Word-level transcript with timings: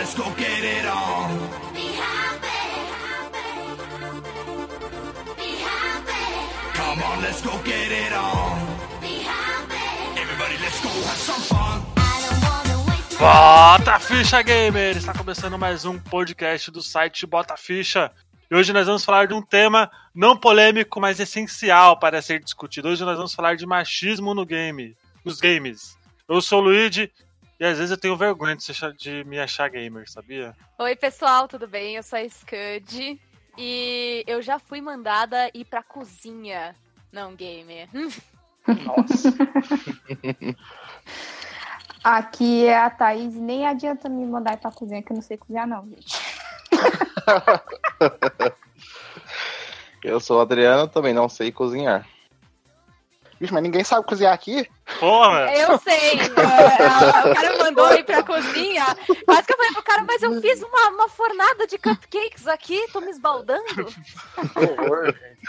let's 0.00 0.14
go 0.14 0.24
get 0.38 0.64
it 0.64 0.86
on. 0.86 1.28
Be 1.74 1.92
happy. 1.92 2.62
Be 5.36 5.50
happy. 5.60 6.24
Come 6.72 7.02
on, 7.02 7.20
let's 7.20 7.42
go 7.42 7.52
get 7.64 7.92
it 7.92 8.12
on. 8.14 8.56
Be 9.02 9.18
happy. 9.18 10.18
Everybody, 10.18 10.56
let's 10.62 10.80
go 10.80 10.88
have 10.88 11.18
some 11.18 11.42
fun. 11.42 11.82
I 11.98 12.16
don't 12.24 12.40
wanna 12.40 12.78
waste 12.88 13.12
my 13.12 13.18
Bota 13.20 13.98
Ficha 14.00 14.42
Gamer! 14.42 14.96
Está 14.96 15.12
começando 15.12 15.58
mais 15.58 15.84
um 15.84 15.98
podcast 15.98 16.70
do 16.70 16.80
site 16.82 17.26
Bota 17.26 17.58
Ficha. 17.58 18.10
E 18.50 18.54
hoje 18.54 18.72
nós 18.72 18.86
vamos 18.86 19.04
falar 19.04 19.26
de 19.26 19.34
um 19.34 19.42
tema 19.42 19.90
não 20.14 20.34
polêmico, 20.34 20.98
mas 20.98 21.20
essencial 21.20 21.98
para 21.98 22.22
ser 22.22 22.42
discutido. 22.42 22.88
Hoje 22.88 23.04
nós 23.04 23.18
vamos 23.18 23.34
falar 23.34 23.54
de 23.54 23.66
machismo 23.66 24.32
no 24.32 24.46
game, 24.46 24.96
nos 25.22 25.40
games. 25.40 25.94
Eu 26.26 26.40
sou 26.40 26.60
o 26.60 26.64
Luigi 26.64 27.12
e 27.60 27.64
às 27.64 27.76
vezes 27.76 27.90
eu 27.90 27.98
tenho 27.98 28.16
vergonha 28.16 28.56
de, 28.56 28.70
achar- 28.70 28.92
de 28.94 29.22
me 29.24 29.38
achar 29.38 29.68
gamer, 29.68 30.10
sabia? 30.10 30.56
Oi, 30.78 30.96
pessoal, 30.96 31.46
tudo 31.46 31.68
bem? 31.68 31.94
Eu 31.96 32.02
sou 32.02 32.18
a 32.18 32.26
Scud 32.28 33.20
e 33.58 34.24
eu 34.26 34.40
já 34.40 34.58
fui 34.58 34.80
mandada 34.80 35.50
ir 35.52 35.66
pra 35.66 35.82
cozinha. 35.82 36.74
Não, 37.12 37.34
gamer. 37.34 37.86
Aqui 42.02 42.64
é 42.64 42.78
a 42.78 42.88
Thaís, 42.88 43.34
nem 43.34 43.66
adianta 43.66 44.08
me 44.08 44.24
mandar 44.24 44.54
ir 44.54 44.56
pra 44.58 44.70
cozinha 44.72 45.02
que 45.02 45.12
eu 45.12 45.16
não 45.16 45.22
sei 45.22 45.36
cozinhar, 45.36 45.66
não, 45.66 45.86
gente. 45.86 46.16
Eu 50.02 50.18
sou 50.18 50.38
o 50.38 50.40
Adriano, 50.40 50.88
também 50.88 51.12
não 51.12 51.28
sei 51.28 51.52
cozinhar. 51.52 52.08
Vixe, 53.40 53.54
mas 53.54 53.62
ninguém 53.62 53.82
sabe 53.82 54.06
cozinhar 54.06 54.34
aqui? 54.34 54.68
Porra! 54.98 55.50
Eu 55.56 55.78
sei. 55.78 56.20
é, 56.20 57.30
o 57.30 57.34
cara 57.34 57.58
mandou 57.58 57.90
ir 57.94 58.04
pra 58.04 58.22
cozinha. 58.22 58.84
Quase 59.24 59.46
que 59.46 59.52
eu 59.52 59.56
falei 59.56 59.72
pro 59.72 59.82
cara, 59.82 60.04
mas 60.06 60.22
eu 60.22 60.40
fiz 60.42 60.62
uma, 60.62 60.88
uma 60.90 61.08
fornada 61.08 61.66
de 61.66 61.78
cupcakes 61.78 62.46
aqui, 62.46 62.86
tô 62.92 63.00
me 63.00 63.10
esbaldando. 63.10 63.64
Que 63.64 64.58
horror, 64.58 65.06
gente. 65.06 65.40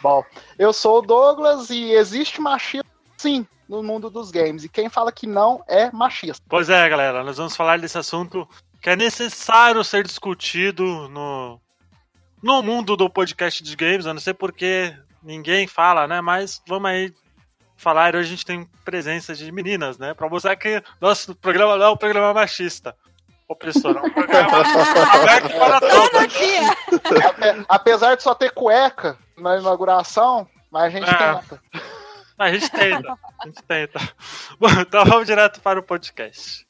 Bom, 0.00 0.24
eu 0.58 0.72
sou 0.72 0.98
o 0.98 1.02
Douglas 1.02 1.68
e 1.68 1.92
existe 1.92 2.40
machismo 2.40 2.88
sim 3.18 3.46
no 3.68 3.82
mundo 3.82 4.08
dos 4.08 4.30
games. 4.30 4.64
E 4.64 4.68
quem 4.68 4.88
fala 4.88 5.12
que 5.12 5.26
não 5.26 5.62
é 5.68 5.90
machista. 5.92 6.42
Pois 6.48 6.70
é, 6.70 6.88
galera, 6.88 7.22
nós 7.22 7.36
vamos 7.36 7.54
falar 7.54 7.78
desse 7.78 7.98
assunto 7.98 8.48
que 8.80 8.88
é 8.88 8.96
necessário 8.96 9.84
ser 9.84 10.04
discutido 10.04 11.08
no, 11.10 11.60
no 12.42 12.62
mundo 12.62 12.96
do 12.96 13.10
podcast 13.10 13.62
de 13.62 13.76
games. 13.76 14.06
Eu 14.06 14.14
não 14.14 14.20
sei 14.20 14.32
porque 14.32 14.94
ninguém 15.22 15.66
fala, 15.66 16.06
né? 16.06 16.20
Mas 16.20 16.62
vamos 16.66 16.90
aí 16.90 17.12
falar. 17.76 18.14
Hoje 18.14 18.28
a 18.28 18.30
gente 18.30 18.46
tem 18.46 18.68
presença 18.84 19.34
de 19.34 19.50
meninas, 19.52 19.98
né? 19.98 20.14
Pra 20.14 20.28
mostrar 20.28 20.56
que 20.56 20.82
nosso 21.00 21.34
programa 21.34 21.76
não 21.76 21.86
é 21.86 21.90
um 21.90 21.96
programa 21.96 22.32
machista. 22.34 22.96
Opressor, 23.46 23.96
é 23.96 24.00
um 24.00 24.10
programa 24.10 24.48
aberto 25.12 25.50
para 25.58 25.80
todos. 25.80 27.24
Ape- 27.26 27.64
Apesar 27.68 28.14
de 28.16 28.22
só 28.22 28.34
ter 28.34 28.50
cueca 28.50 29.18
na 29.36 29.58
inauguração, 29.58 30.48
mas 30.70 30.84
a 30.84 30.90
gente 30.90 31.10
Ah. 31.10 31.40
tenta. 31.42 31.62
A 32.38 32.50
gente 32.52 32.70
tenta, 32.70 33.12
a 33.42 33.46
gente 33.46 33.62
tenta. 33.62 34.00
Bom, 34.58 34.68
então 34.80 35.04
vamos 35.04 35.26
direto 35.26 35.60
para 35.60 35.78
o 35.78 35.82
podcast. 35.82 36.66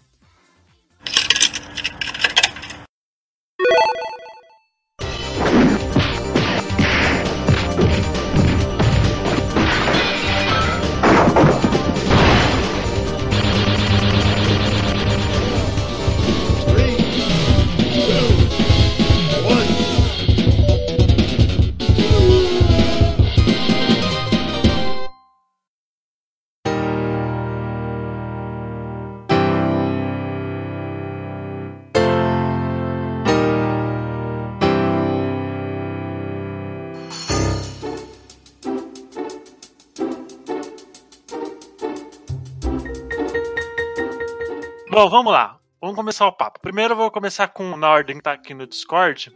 Bom, 44.94 45.10
vamos 45.10 45.32
lá. 45.32 45.58
Vamos 45.80 45.96
começar 45.96 46.24
o 46.24 46.32
papo. 46.32 46.60
Primeiro 46.60 46.92
eu 46.92 46.96
vou 46.96 47.10
começar 47.10 47.48
com 47.48 47.76
na 47.76 47.90
ordem 47.90 48.16
que 48.16 48.22
tá 48.22 48.30
aqui 48.30 48.54
no 48.54 48.64
Discord. 48.64 49.32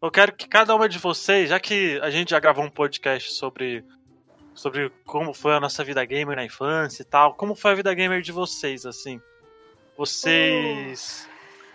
Eu 0.00 0.12
quero 0.12 0.32
que 0.32 0.46
cada 0.46 0.76
uma 0.76 0.88
de 0.88 0.96
vocês, 0.96 1.50
já 1.50 1.58
que 1.58 1.98
a 2.00 2.08
gente 2.08 2.30
já 2.30 2.38
gravou 2.38 2.64
um 2.64 2.70
podcast 2.70 3.32
sobre 3.32 3.84
sobre 4.54 4.92
como 5.04 5.34
foi 5.34 5.54
a 5.54 5.60
nossa 5.60 5.82
vida 5.82 6.04
gamer 6.04 6.36
na 6.36 6.44
infância 6.44 7.02
e 7.02 7.04
tal, 7.04 7.34
como 7.34 7.56
foi 7.56 7.72
a 7.72 7.74
vida 7.74 7.92
gamer 7.92 8.22
de 8.22 8.30
vocês, 8.30 8.86
assim? 8.86 9.20
Vocês 9.96 11.28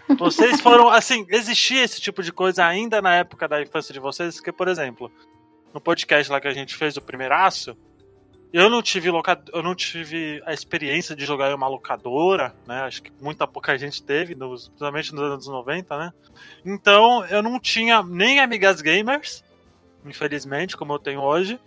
vocês 0.17 0.61
foram, 0.61 0.87
assim, 0.87 1.25
existia 1.31 1.83
esse 1.83 1.99
tipo 1.99 2.23
de 2.23 2.31
coisa 2.31 2.65
ainda 2.65 3.01
na 3.01 3.13
época 3.13 3.45
da 3.45 3.61
infância 3.61 3.93
de 3.93 3.99
vocês? 3.99 4.35
Porque, 4.35 4.53
por 4.53 4.69
exemplo, 4.69 5.11
no 5.73 5.81
podcast 5.81 6.31
lá 6.31 6.39
que 6.39 6.47
a 6.47 6.53
gente 6.53 6.77
fez, 6.77 6.95
o 6.95 7.01
primeiraço, 7.01 7.77
eu 8.53 8.69
não 8.69 8.83
tive 8.83 9.09
loca... 9.09 9.41
eu 9.51 9.63
não 9.63 9.73
tive 9.73 10.41
a 10.45 10.53
experiência 10.53 11.15
de 11.15 11.25
jogar 11.25 11.49
em 11.49 11.55
uma 11.55 11.67
locadora, 11.67 12.55
né? 12.67 12.81
Acho 12.81 13.01
que 13.01 13.11
muita 13.19 13.47
pouca 13.47 13.75
gente 13.77 14.03
teve, 14.03 14.35
nos... 14.35 14.67
principalmente 14.67 15.13
nos 15.13 15.23
anos 15.23 15.47
90, 15.47 15.97
né? 15.97 16.13
Então 16.63 17.25
eu 17.25 17.41
não 17.41 17.59
tinha 17.59 18.03
nem 18.03 18.39
amigas 18.39 18.79
gamers, 18.79 19.43
infelizmente, 20.05 20.77
como 20.77 20.93
eu 20.93 20.99
tenho 20.99 21.19
hoje, 21.19 21.59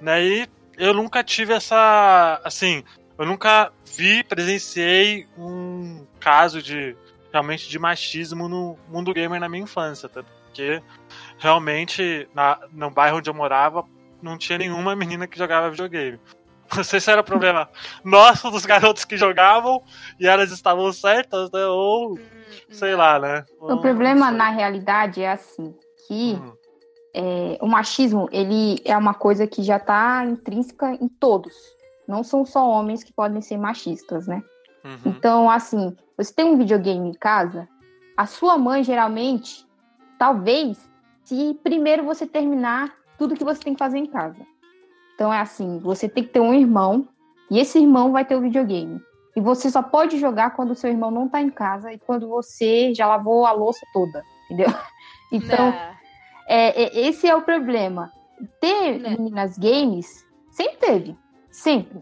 né? 0.00 0.24
E 0.24 0.48
eu 0.76 0.92
nunca 0.92 1.22
tive 1.22 1.52
essa, 1.52 2.40
assim, 2.42 2.82
eu 3.16 3.24
nunca 3.24 3.72
vi, 3.96 4.24
presenciei 4.24 5.28
um 5.38 6.04
caso 6.18 6.60
de 6.60 6.96
realmente 7.30 7.68
de 7.68 7.78
machismo 7.78 8.48
no 8.48 8.76
mundo 8.88 9.14
gamer 9.14 9.38
na 9.38 9.48
minha 9.48 9.62
infância, 9.62 10.08
tanto 10.08 10.26
porque 10.46 10.80
realmente 11.38 12.28
na, 12.34 12.60
no 12.72 12.90
bairro 12.90 13.18
onde 13.18 13.28
eu 13.28 13.34
morava 13.34 13.84
não 14.24 14.38
tinha 14.38 14.58
nenhuma 14.58 14.96
menina 14.96 15.26
que 15.26 15.38
jogava 15.38 15.70
videogame. 15.70 16.18
Não 16.74 16.82
sei 16.82 16.98
se 16.98 17.10
era 17.10 17.22
problema 17.22 17.68
nosso, 18.02 18.50
dos 18.50 18.64
garotos 18.64 19.04
que 19.04 19.18
jogavam, 19.18 19.82
e 20.18 20.26
elas 20.26 20.50
estavam 20.50 20.90
certas, 20.92 21.50
né? 21.52 21.66
Ou, 21.66 22.18
sei 22.70 22.96
lá, 22.96 23.18
né? 23.18 23.44
O 23.60 23.76
problema, 23.76 24.30
na 24.30 24.48
realidade, 24.48 25.22
é 25.22 25.30
assim, 25.30 25.76
que 26.08 26.34
Hum, 26.34 26.52
é, 27.14 27.56
o 27.60 27.68
machismo, 27.68 28.28
ele 28.32 28.80
é 28.84 28.96
uma 28.98 29.14
coisa 29.14 29.46
que 29.46 29.62
já 29.62 29.78
tá 29.78 30.24
intrínseca 30.26 30.92
em 30.94 31.06
todos. 31.06 31.54
Não 32.08 32.24
são 32.24 32.44
só 32.44 32.68
homens 32.68 33.04
que 33.04 33.12
podem 33.12 33.40
ser 33.40 33.56
machistas, 33.56 34.26
né? 34.26 34.42
uhum. 34.84 34.98
Então, 35.06 35.48
assim, 35.48 35.96
você 36.18 36.34
tem 36.34 36.44
um 36.44 36.58
videogame 36.58 37.08
em 37.08 37.14
casa, 37.14 37.68
a 38.16 38.26
sua 38.26 38.58
mãe, 38.58 38.82
geralmente, 38.82 39.64
talvez, 40.18 40.90
se 41.22 41.58
primeiro 41.62 42.04
você 42.04 42.26
terminar 42.26 42.92
tudo 43.24 43.36
que 43.38 43.44
você 43.44 43.60
tem 43.62 43.72
que 43.72 43.78
fazer 43.78 43.96
em 43.98 44.06
casa. 44.06 44.36
Então, 45.14 45.32
é 45.32 45.40
assim, 45.40 45.78
você 45.78 46.08
tem 46.08 46.22
que 46.24 46.30
ter 46.30 46.40
um 46.40 46.52
irmão, 46.52 47.08
e 47.50 47.58
esse 47.58 47.78
irmão 47.78 48.12
vai 48.12 48.24
ter 48.24 48.36
o 48.36 48.40
videogame. 48.40 49.00
E 49.34 49.40
você 49.40 49.70
só 49.70 49.82
pode 49.82 50.18
jogar 50.18 50.50
quando 50.50 50.72
o 50.72 50.74
seu 50.74 50.90
irmão 50.90 51.10
não 51.10 51.26
tá 51.28 51.40
em 51.40 51.50
casa 51.50 51.90
e 51.92 51.98
quando 51.98 52.28
você 52.28 52.92
já 52.94 53.06
lavou 53.06 53.46
a 53.46 53.52
louça 53.52 53.86
toda, 53.92 54.22
entendeu? 54.44 54.66
Então, 55.32 55.70
Né? 55.70 55.96
é, 56.46 56.82
é- 56.84 57.08
esse 57.08 57.26
é 57.26 57.34
o 57.34 57.42
problema. 57.42 58.12
Ter 58.60 58.98
Né. 59.00 59.16
meninas 59.18 59.56
games 59.58 60.24
sempre 60.50 60.76
teve, 60.76 61.18
sempre, 61.50 62.00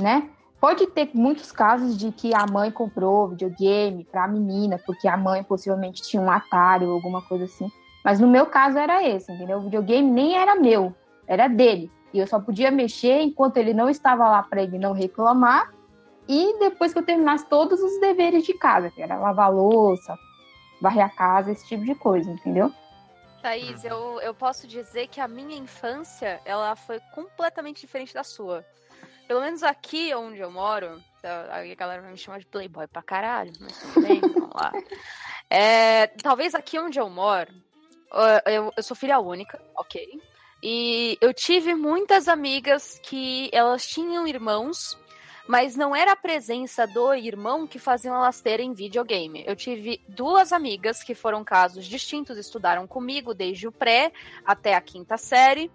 né? 0.00 0.28
Pode 0.60 0.86
ter 0.88 1.10
muitos 1.14 1.52
casos 1.52 1.96
de 1.96 2.10
que 2.10 2.34
a 2.34 2.44
mãe 2.46 2.70
comprou 2.70 3.28
videogame 3.28 4.04
para 4.04 4.24
a 4.24 4.28
menina, 4.28 4.78
porque 4.84 5.06
a 5.06 5.16
mãe 5.16 5.42
possivelmente 5.44 6.02
tinha 6.02 6.20
um 6.20 6.30
Atari 6.30 6.84
ou 6.84 6.92
alguma 6.94 7.22
coisa 7.22 7.44
assim. 7.44 7.70
Mas 8.06 8.20
no 8.20 8.28
meu 8.28 8.46
caso 8.46 8.78
era 8.78 9.02
esse, 9.02 9.32
entendeu? 9.32 9.58
O 9.58 9.62
videogame 9.62 10.08
nem 10.08 10.36
era 10.36 10.54
meu, 10.54 10.94
era 11.26 11.48
dele. 11.48 11.90
E 12.14 12.20
eu 12.20 12.26
só 12.28 12.38
podia 12.38 12.70
mexer 12.70 13.20
enquanto 13.20 13.56
ele 13.56 13.74
não 13.74 13.90
estava 13.90 14.28
lá 14.28 14.44
para 14.44 14.62
ele 14.62 14.78
não 14.78 14.92
reclamar. 14.92 15.74
E 16.28 16.56
depois 16.60 16.92
que 16.92 17.00
eu 17.00 17.04
terminasse 17.04 17.44
todos 17.46 17.80
os 17.80 17.98
deveres 17.98 18.44
de 18.44 18.54
casa, 18.54 18.92
que 18.92 19.02
era 19.02 19.18
lavar 19.18 19.52
louça, 19.52 20.16
varrer 20.80 21.04
a 21.04 21.08
casa, 21.08 21.50
esse 21.50 21.66
tipo 21.66 21.84
de 21.84 21.96
coisa, 21.96 22.30
entendeu? 22.30 22.72
Thaís, 23.42 23.84
eu, 23.84 24.20
eu 24.20 24.32
posso 24.32 24.68
dizer 24.68 25.08
que 25.08 25.20
a 25.20 25.26
minha 25.26 25.56
infância, 25.56 26.40
ela 26.44 26.76
foi 26.76 27.00
completamente 27.12 27.80
diferente 27.80 28.14
da 28.14 28.22
sua. 28.22 28.64
Pelo 29.26 29.40
menos 29.40 29.64
aqui 29.64 30.14
onde 30.14 30.38
eu 30.38 30.50
moro, 30.52 31.02
tá, 31.20 31.48
a 31.50 31.74
galera 31.74 32.02
vai 32.02 32.12
me 32.12 32.16
chamar 32.16 32.38
de 32.38 32.46
playboy 32.46 32.86
pra 32.86 33.02
caralho, 33.02 33.50
mas 33.58 33.76
tudo 33.80 34.06
bem, 34.06 34.20
vamos 34.32 34.54
lá. 34.54 34.70
É, 35.50 36.06
talvez 36.22 36.54
aqui 36.54 36.78
onde 36.78 37.00
eu 37.00 37.10
moro, 37.10 37.65
eu, 38.46 38.72
eu 38.76 38.82
sou 38.82 38.96
filha 38.96 39.18
única, 39.18 39.60
ok? 39.76 40.20
E 40.62 41.18
eu 41.20 41.32
tive 41.34 41.74
muitas 41.74 42.28
amigas 42.28 42.98
que 43.02 43.50
elas 43.52 43.86
tinham 43.86 44.26
irmãos, 44.26 44.96
Mas 45.46 45.76
não 45.76 45.94
era 45.94 46.12
a 46.12 46.16
presença 46.16 46.86
do 46.86 47.14
irmão 47.14 47.66
que 47.66 47.78
faziam 47.78 48.16
elas 48.16 48.40
terem 48.40 48.72
videogame. 48.74 49.44
Eu 49.46 49.54
tive 49.54 50.00
duas 50.08 50.52
amigas 50.52 51.02
que 51.04 51.14
foram 51.14 51.44
casos 51.44 51.86
distintos, 51.86 52.36
estudaram 52.36 52.86
comigo 52.86 53.32
desde 53.32 53.68
o 53.68 53.72
pré 53.72 54.12
até 54.44 54.74
a 54.74 54.80
quinta 54.80 55.16
série. 55.16 55.70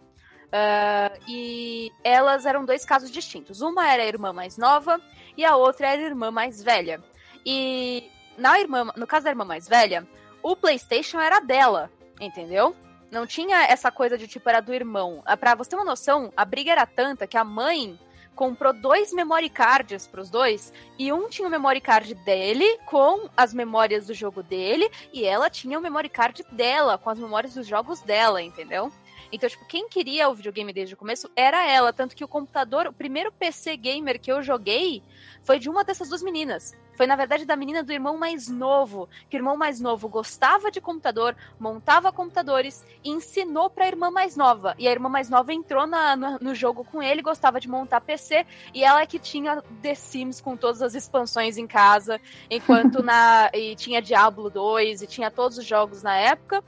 ah, 0.52 1.14
e 1.28 1.90
elas 2.04 2.46
eram 2.46 2.66
dois 2.66 2.84
casos 2.84 3.10
distintos. 3.10 3.62
Uma 3.62 3.90
era 3.90 4.04
a 4.04 4.08
irmã 4.08 4.34
mais 4.34 4.58
nova 4.58 5.00
e 5.38 5.46
a 5.46 5.56
outra 5.56 5.88
era 5.88 6.02
a 6.02 6.06
irmã 6.06 6.30
mais 6.32 6.62
velha. 6.62 7.02
E 7.46 8.10
na 8.38 8.60
irmã, 8.60 8.92
no 8.98 9.08
caso 9.08 9.24
da 9.24 9.30
irmã 9.32 9.46
mais 9.46 9.68
velha, 9.68 10.06
o 10.44 10.56
PlayStation 10.56 11.20
era 11.20 11.40
dela, 11.40 11.90
entendeu? 12.22 12.76
Não 13.12 13.28
tinha 13.28 13.64
essa 13.66 13.92
coisa 13.92 14.18
de 14.18 14.28
tipo 14.28 14.48
era 14.48 14.62
do 14.62 14.74
irmão. 14.74 15.22
Ah, 15.26 15.36
Pra 15.36 15.56
você 15.56 15.72
ter 15.72 15.76
uma 15.76 15.84
noção, 15.84 16.32
a 16.38 16.46
briga 16.46 16.72
era 16.72 16.86
tanta 16.86 17.28
que 17.28 17.36
a 17.36 17.44
mãe 17.44 18.00
comprou 18.34 18.72
dois 18.72 19.12
memory 19.12 19.50
cards 19.50 20.08
pros 20.08 20.30
dois 20.30 20.72
e 20.98 21.12
um 21.12 21.28
tinha 21.28 21.48
o 21.48 21.52
memory 21.52 21.82
card 21.82 22.16
dele 22.16 22.66
com 22.86 23.30
as 23.36 23.54
memórias 23.54 24.08
do 24.08 24.14
jogo 24.14 24.42
dele 24.42 24.90
e 25.12 25.26
ela 25.26 25.50
tinha 25.50 25.78
o 25.78 25.82
memory 25.82 26.08
card 26.08 26.46
dela 26.52 26.98
com 26.98 27.10
as 27.10 27.20
memórias 27.20 27.54
dos 27.54 27.68
jogos 27.68 28.00
dela, 28.02 28.42
entendeu? 28.42 28.92
Então, 29.32 29.50
tipo, 29.50 29.66
quem 29.66 29.88
queria 29.88 30.30
o 30.30 30.34
videogame 30.36 30.74
desde 30.74 30.94
o 30.94 30.98
começo 30.98 31.30
era 31.36 31.66
ela. 31.70 31.94
Tanto 31.94 32.16
que 32.16 32.24
o 32.24 32.28
computador, 32.28 32.88
o 32.88 32.94
primeiro 32.94 33.32
PC 33.32 33.76
gamer 33.78 34.20
que 34.20 34.32
eu 34.32 34.42
joguei 34.44 35.02
foi 35.44 35.58
de 35.60 35.70
uma 35.70 35.84
dessas 35.84 36.10
duas 36.10 36.22
meninas. 36.22 36.76
Foi, 36.94 37.08
na 37.08 37.16
verdade, 37.16 37.46
da 37.46 37.56
menina 37.56 37.82
do 37.82 37.92
irmão 37.92 38.18
mais 38.18 38.48
novo. 38.48 39.08
Que 39.30 39.38
o 39.38 39.40
irmão 39.40 39.56
mais 39.58 39.80
novo 39.80 40.08
gostava 40.10 40.70
de 40.70 40.80
computador, 40.82 41.36
montava 41.60 42.12
computadores 42.12 42.86
e 43.04 43.10
ensinou 43.10 43.70
pra 43.70 43.88
irmã 43.88 44.12
mais 44.12 44.36
nova. 44.36 44.76
E 44.78 44.88
a 44.88 44.92
irmã 44.92 45.10
mais 45.10 45.30
nova 45.30 45.52
entrou 45.54 45.88
na- 45.88 46.16
no, 46.16 46.38
no 46.40 46.54
jogo 46.54 46.84
com 46.84 47.02
ele, 47.02 47.22
gostava 47.22 47.60
de 47.60 47.68
montar 47.70 48.02
PC. 48.02 48.46
E 48.74 48.84
ela 48.84 49.02
é 49.02 49.06
que 49.08 49.18
tinha 49.18 49.62
The 49.82 49.96
Sims 49.96 50.42
com 50.42 50.56
todas 50.58 50.82
as 50.82 50.94
expansões 50.94 51.58
em 51.58 51.66
casa. 51.66 52.20
Enquanto 52.50 53.02
na. 53.02 53.50
E 53.62 53.76
tinha 53.76 54.02
Diablo 54.02 54.50
2 54.50 55.02
e 55.02 55.08
tinha 55.08 55.30
todos 55.32 55.58
os 55.58 55.66
jogos 55.66 56.02
na 56.04 56.16
época 56.18 56.64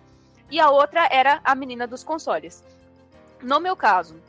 e 0.54 0.60
a 0.60 0.70
outra 0.70 1.08
era 1.12 1.42
a 1.44 1.56
menina 1.56 1.88
dos 1.88 2.04
consoles. 2.04 2.64
No 3.42 3.60
meu 3.60 3.76
caso, 3.76 4.22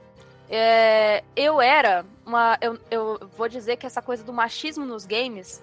é, 0.48 1.22
eu 1.36 1.60
era 1.60 2.02
uma. 2.24 2.56
Eu, 2.62 2.78
eu 2.90 3.28
vou 3.36 3.46
dizer 3.46 3.76
que 3.76 3.84
essa 3.84 4.00
coisa 4.00 4.24
do 4.24 4.32
machismo 4.32 4.86
nos 4.86 5.04
games, 5.04 5.62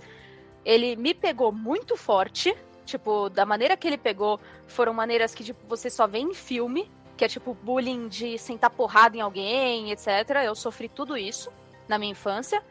ele 0.63 0.95
me 0.95 1.15
pegou 1.15 1.51
muito 1.51 1.97
forte. 1.97 2.55
Tipo, 2.85 3.27
da 3.27 3.43
maneira 3.43 3.75
que 3.75 3.87
ele 3.87 3.97
pegou, 3.97 4.39
foram 4.67 4.93
maneiras 4.93 5.33
que 5.33 5.43
tipo, 5.43 5.59
você 5.67 5.89
só 5.89 6.05
vê 6.05 6.19
em 6.19 6.33
filme, 6.33 6.91
que 7.17 7.25
é 7.25 7.27
tipo 7.27 7.55
bullying 7.55 8.07
de 8.07 8.37
sentar 8.37 8.69
porrada 8.69 9.17
em 9.17 9.21
alguém, 9.21 9.91
etc. 9.91 10.07
Eu 10.45 10.53
sofri 10.53 10.87
tudo 10.87 11.17
isso 11.17 11.51
na 11.87 11.97
minha 11.97 12.11
infância. 12.11 12.61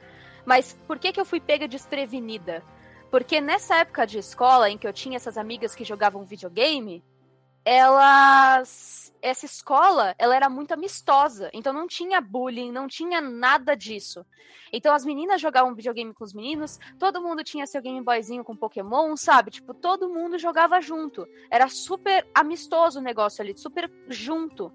Mas 0.47 0.79
por 0.87 0.97
que, 0.97 1.13
que 1.13 1.21
eu 1.21 1.25
fui 1.25 1.41
pega 1.41 1.67
desprevenida? 1.67 2.63
Porque 3.11 3.41
nessa 3.41 3.79
época 3.79 4.07
de 4.07 4.19
escola, 4.19 4.71
em 4.71 4.79
que 4.79 4.87
eu 4.87 4.93
tinha 4.93 5.17
essas 5.17 5.37
amigas 5.37 5.75
que 5.75 5.85
jogavam 5.85 6.25
videogame, 6.25 7.03
elas. 7.65 9.13
Essa 9.23 9.45
escola, 9.45 10.15
ela 10.19 10.35
era 10.35 10.49
muito 10.49 10.73
amistosa. 10.73 11.51
Então 11.53 11.75
não 11.75 11.87
tinha 11.87 12.23
bullying, 12.23 12.73
não 12.73 12.89
tinha 12.89 13.21
nada 13.21 13.75
disso. 13.75 14.25
Então 14.73 14.95
as 14.95 15.05
meninas 15.05 15.41
jogavam 15.41 15.75
videogame 15.75 16.15
com 16.15 16.25
os 16.25 16.33
meninos, 16.33 16.79
todo 16.99 17.21
mundo 17.21 17.45
tinha 17.45 17.67
seu 17.67 17.83
Game 17.83 18.01
Boyzinho 18.03 18.43
com 18.43 18.57
Pokémon, 18.57 19.15
sabe? 19.17 19.51
Tipo, 19.51 19.75
todo 19.75 20.09
mundo 20.09 20.39
jogava 20.39 20.81
junto. 20.81 21.27
Era 21.51 21.69
super 21.69 22.27
amistoso 22.35 22.99
o 22.99 23.03
negócio 23.03 23.43
ali, 23.43 23.55
super 23.57 23.91
junto. 24.09 24.73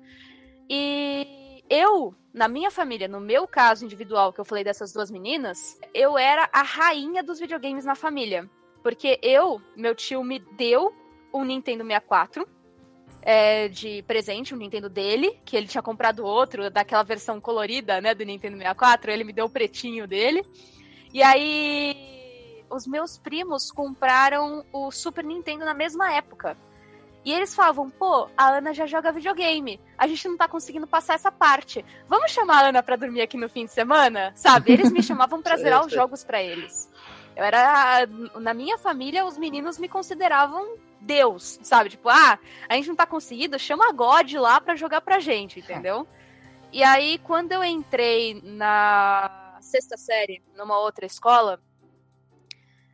E 0.70 1.64
eu, 1.70 2.14
na 2.32 2.48
minha 2.48 2.70
família, 2.70 3.08
no 3.08 3.20
meu 3.20 3.48
caso 3.48 3.86
individual, 3.86 4.32
que 4.32 4.40
eu 4.40 4.46
falei 4.46 4.64
dessas 4.64 4.94
duas 4.94 5.10
meninas, 5.10 5.80
eu 5.94 6.18
era 6.18 6.48
a 6.54 6.62
rainha 6.62 7.24
dos 7.24 7.40
videogames 7.40 7.86
na 7.86 7.96
família. 7.96 8.50
Porque 8.84 9.20
eu, 9.24 9.60
meu 9.76 9.96
tio 9.96 10.24
me 10.24 10.38
deu 10.38 10.94
um 11.34 11.44
Nintendo 11.44 11.84
64 11.84 12.48
é, 13.26 13.68
de 13.68 14.04
presente, 14.04 14.54
um 14.54 14.58
Nintendo 14.58 14.88
dele, 14.88 15.40
que 15.44 15.58
ele 15.58 15.68
tinha 15.68 15.82
comprado 15.82 16.24
outro, 16.24 16.70
daquela 16.70 17.02
versão 17.02 17.42
colorida, 17.42 18.00
né, 18.00 18.14
do 18.14 18.24
Nintendo 18.24 18.56
64, 18.56 19.12
ele 19.12 19.24
me 19.24 19.34
deu 19.34 19.46
o 19.46 19.50
pretinho 19.50 20.08
dele. 20.08 20.46
E 21.12 21.24
aí, 21.24 22.64
os 22.70 22.86
meus 22.86 23.18
primos 23.18 23.72
compraram 23.72 24.64
o 24.72 24.92
Super 24.92 25.24
Nintendo 25.24 25.66
na 25.66 25.74
mesma 25.74 26.14
época. 26.14 26.56
E 27.26 27.34
eles 27.34 27.56
falavam, 27.56 27.90
pô, 27.90 28.30
a 28.38 28.58
Ana 28.58 28.72
já 28.72 28.86
joga 28.86 29.12
videogame, 29.12 29.82
a 29.98 30.06
gente 30.06 30.28
não 30.28 30.38
tá 30.38 30.48
conseguindo 30.48 30.86
passar 30.86 31.16
essa 31.16 31.32
parte. 31.32 31.84
Vamos 32.08 32.32
chamar 32.32 32.64
a 32.64 32.68
Ana 32.70 32.84
pra 32.84 32.96
dormir 32.96 33.22
aqui 33.22 33.36
no 33.36 33.50
fim 33.50 33.66
de 33.66 33.72
semana? 33.72 34.32
Sabe? 34.36 34.72
Eles 34.72 34.92
me 34.92 35.02
chamavam 35.02 35.42
pra 35.42 35.58
zerar 35.58 35.84
os 35.84 35.92
jogos 35.92 36.24
pra 36.24 36.44
eles. 36.44 36.88
Eu 37.36 37.44
era. 37.44 38.08
Na 38.40 38.54
minha 38.54 38.78
família, 38.78 39.26
os 39.26 39.40
meninos 39.40 39.80
me 39.80 39.90
consideravam 39.90 40.78
Deus, 41.06 41.60
sabe? 41.62 41.92
Tipo, 41.92 42.10
ah, 42.10 42.40
a 42.68 42.74
gente 42.76 42.90
não 42.90 42.96
tá 42.96 43.06
conseguindo, 43.06 43.60
chama 43.60 43.92
God 43.92 44.34
lá 44.34 44.60
pra 44.60 44.76
jogar 44.76 45.02
pra 45.02 45.20
gente, 45.20 45.60
entendeu? 45.60 46.08
E 46.74 46.84
aí, 46.84 47.20
quando 47.20 47.52
eu 47.52 47.64
entrei 47.64 48.42
na 48.44 49.58
sexta 49.62 49.96
série, 49.96 50.44
numa 50.56 50.80
outra 50.80 51.06
escola, 51.06 51.62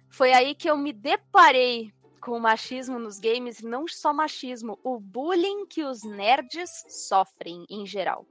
foi 0.09 0.33
aí 0.33 0.53
que 0.53 0.69
eu 0.69 0.77
me 0.77 0.91
deparei 0.91 1.93
com 2.21 2.31
o 2.31 2.39
machismo 2.39 2.99
nos 2.99 3.17
games, 3.17 3.61
e 3.61 3.65
não 3.65 3.87
só 3.87 4.13
machismo, 4.13 4.77
o 4.83 4.99
bullying 4.99 5.65
que 5.65 5.83
os 5.83 6.03
nerds 6.03 6.69
sofrem 6.87 7.65
em 7.69 7.85
geral. 7.85 8.27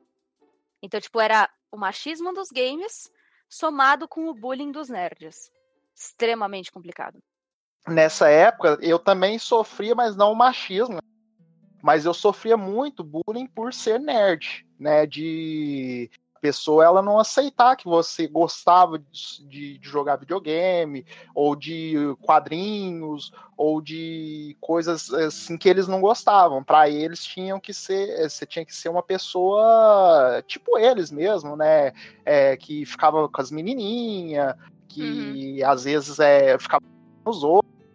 Então, 0.81 1.01
tipo, 1.01 1.19
era 1.21 1.51
o 1.73 1.77
machismo 1.77 2.33
dos 2.33 2.51
games 2.51 3.11
somado 3.49 4.07
com 4.07 4.29
o 4.29 4.35
bullying 4.35 4.71
dos 4.71 4.89
nerds. 4.89 5.51
Extremamente 5.95 6.71
complicado. 6.71 7.21
Nessa 7.89 8.29
época 8.29 8.79
eu 8.81 8.99
também 8.99 9.39
sofria, 9.39 9.95
mas 9.95 10.17
não 10.17 10.33
o 10.33 10.37
machismo. 10.37 10.95
né? 10.95 11.01
Mas 11.83 12.05
eu 12.05 12.13
sofria 12.15 12.57
muito 12.57 13.03
bullying 13.03 13.47
por 13.47 13.73
ser 13.73 13.99
nerd, 13.99 14.65
né? 14.79 15.07
De 15.07 16.11
a 16.37 16.41
pessoa 16.41 16.85
ela 16.85 17.03
não 17.03 17.19
aceitar 17.19 17.77
que 17.77 17.85
você 17.85 18.27
gostava 18.27 18.99
de, 18.99 19.79
de- 19.79 19.81
jogar 19.83 20.17
videogame, 20.17 21.05
ou 21.35 21.55
de 21.55 21.95
quadrinhos, 22.23 23.31
ou 23.59 23.81
de 23.83 24.57
coisas 24.61 25.11
assim 25.13 25.59
que 25.59 25.69
eles 25.69 25.87
não 25.87 26.01
gostavam. 26.01 26.65
Para 26.65 26.89
eles 26.89 27.23
tinham 27.25 27.61
que 27.61 27.75
ser, 27.75 28.29
você 28.29 28.47
tinha 28.47 28.65
que 28.65 28.75
ser 28.75 28.89
uma 28.89 29.03
pessoa 29.03 30.43
tipo 30.47 30.79
eles 30.79 31.11
mesmo, 31.11 31.57
né? 31.57 31.93
É, 32.25 32.57
que 32.57 32.87
ficava 32.87 33.29
com 33.29 33.41
as 33.41 33.51
menininhas, 33.51 34.55
que 34.89 35.63
às 35.63 35.85
vezes 35.85 36.19
é, 36.19 36.59
ficava 36.59 36.81
com 37.25 37.31
os 37.31 37.43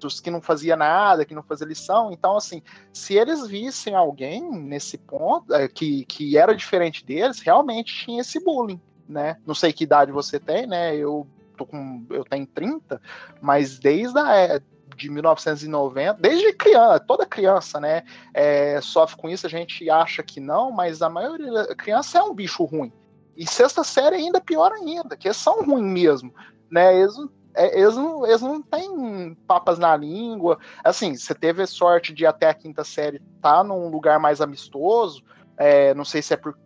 outros, 0.05 0.21
que 0.21 0.31
não 0.31 0.41
fazia 0.41 0.75
nada, 0.75 1.25
que 1.25 1.35
não 1.35 1.43
fazia 1.43 1.67
lição. 1.67 2.11
Então, 2.11 2.37
assim, 2.37 2.61
se 2.93 3.15
eles 3.15 3.45
vissem 3.47 3.95
alguém 3.95 4.41
nesse 4.51 4.97
ponto, 4.97 5.53
é, 5.53 5.67
que, 5.67 6.05
que 6.05 6.37
era 6.37 6.55
diferente 6.55 7.05
deles, 7.05 7.39
realmente 7.39 8.05
tinha 8.05 8.21
esse 8.21 8.43
bullying, 8.43 8.79
né? 9.07 9.37
Não 9.45 9.55
sei 9.55 9.73
que 9.73 9.83
idade 9.83 10.11
você 10.11 10.39
tem, 10.39 10.65
né? 10.65 10.95
Eu 10.95 11.27
tô 11.57 11.65
com. 11.65 12.05
Eu 12.09 12.23
tenho 12.23 12.45
30, 12.45 13.01
mas 13.41 13.79
desde 13.79 14.17
a. 14.17 14.35
é, 14.35 14.61
de 14.95 15.09
1990, 15.09 16.21
desde 16.21 16.53
criança, 16.53 16.99
toda 17.01 17.25
criança, 17.25 17.81
né, 17.81 18.03
é, 18.33 18.79
sofre 18.79 19.17
com 19.17 19.27
isso, 19.27 19.45
a 19.45 19.49
gente 19.49 19.89
acha 19.89 20.23
que 20.23 20.39
não, 20.39 20.71
mas 20.71 21.01
a 21.01 21.09
maioria 21.09 21.51
da 21.51 21.75
criança 21.75 22.19
é 22.19 22.23
um 22.23 22.33
bicho 22.33 22.63
ruim. 22.63 22.93
E 23.35 23.45
sexta 23.45 23.83
série 23.83 24.15
ainda 24.15 24.39
pior 24.39 24.71
ainda, 24.71 25.17
que 25.17 25.27
eles 25.27 25.35
são 25.35 25.65
ruins 25.65 25.91
mesmo, 25.91 26.33
né, 26.71 26.97
eles, 26.97 27.13
é, 27.55 27.79
eles, 27.79 27.95
não, 27.95 28.25
eles 28.25 28.41
não 28.41 28.61
têm 28.61 29.35
papas 29.47 29.79
na 29.79 29.95
língua, 29.95 30.59
assim, 30.83 31.15
você 31.15 31.33
teve 31.33 31.65
sorte 31.65 32.13
de 32.13 32.25
até 32.25 32.49
a 32.49 32.53
quinta 32.53 32.83
série 32.83 33.17
estar 33.17 33.57
tá 33.57 33.63
num 33.63 33.89
lugar 33.89 34.19
mais 34.19 34.41
amistoso, 34.41 35.23
é, 35.57 35.93
não 35.93 36.05
sei 36.05 36.21
se 36.21 36.33
é 36.33 36.37
por 36.37 36.57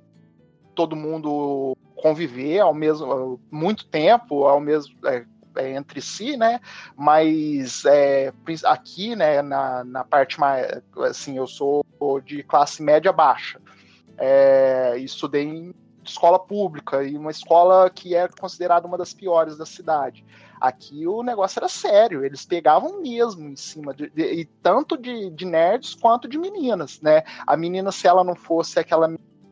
todo 0.76 0.96
mundo 0.96 1.78
conviver 1.96 2.60
ao 2.60 2.74
mesmo 2.74 3.40
muito 3.52 3.86
tempo 3.88 4.46
ao 4.46 4.62
mesmo 4.62 4.96
é, 5.06 5.26
é, 5.56 5.76
entre 5.76 6.02
si, 6.02 6.38
né? 6.38 6.60
Mas 6.96 7.84
é, 7.86 8.32
aqui, 8.66 9.16
né, 9.16 9.42
na, 9.42 9.84
na 9.84 10.04
parte 10.04 10.40
mais 10.40 10.82
assim, 11.00 11.38
eu 11.38 11.48
sou 11.48 11.84
de 12.24 12.44
classe 12.44 12.82
média 12.82 13.12
baixa. 13.12 13.60
É, 14.18 14.98
estudei 14.98 15.44
em 15.44 15.74
escola 16.04 16.40
pública 16.40 17.04
e 17.04 17.18
uma 17.18 17.32
escola 17.32 17.90
que 17.90 18.16
é 18.16 18.28
considerada 18.28 18.88
uma 18.88 18.98
das 18.98 19.14
piores 19.14 19.58
da 19.58 19.66
cidade. 19.66 20.26
Aqui 20.60 21.08
o 21.08 21.24
negócio 21.24 21.60
era 21.60 21.70
sério, 21.70 22.26
eles 22.26 22.46
pegavam 22.46 23.02
mesmo 23.02 23.48
em 23.48 23.56
cima 23.56 23.94
de, 23.94 24.10
de- 24.10 24.42
e 24.42 24.46
tanto 24.62 24.98
de, 24.98 25.30
de 25.30 25.46
nerds 25.46 25.96
quanto 25.96 26.28
de 26.28 26.38
meninas, 26.38 27.00
né? 27.02 27.24
A 27.48 27.56
menina, 27.56 27.92
se 27.92 28.08
ela 28.08 28.24
não 28.24 28.36
fosse 28.36 28.80
aquela 28.80 29.08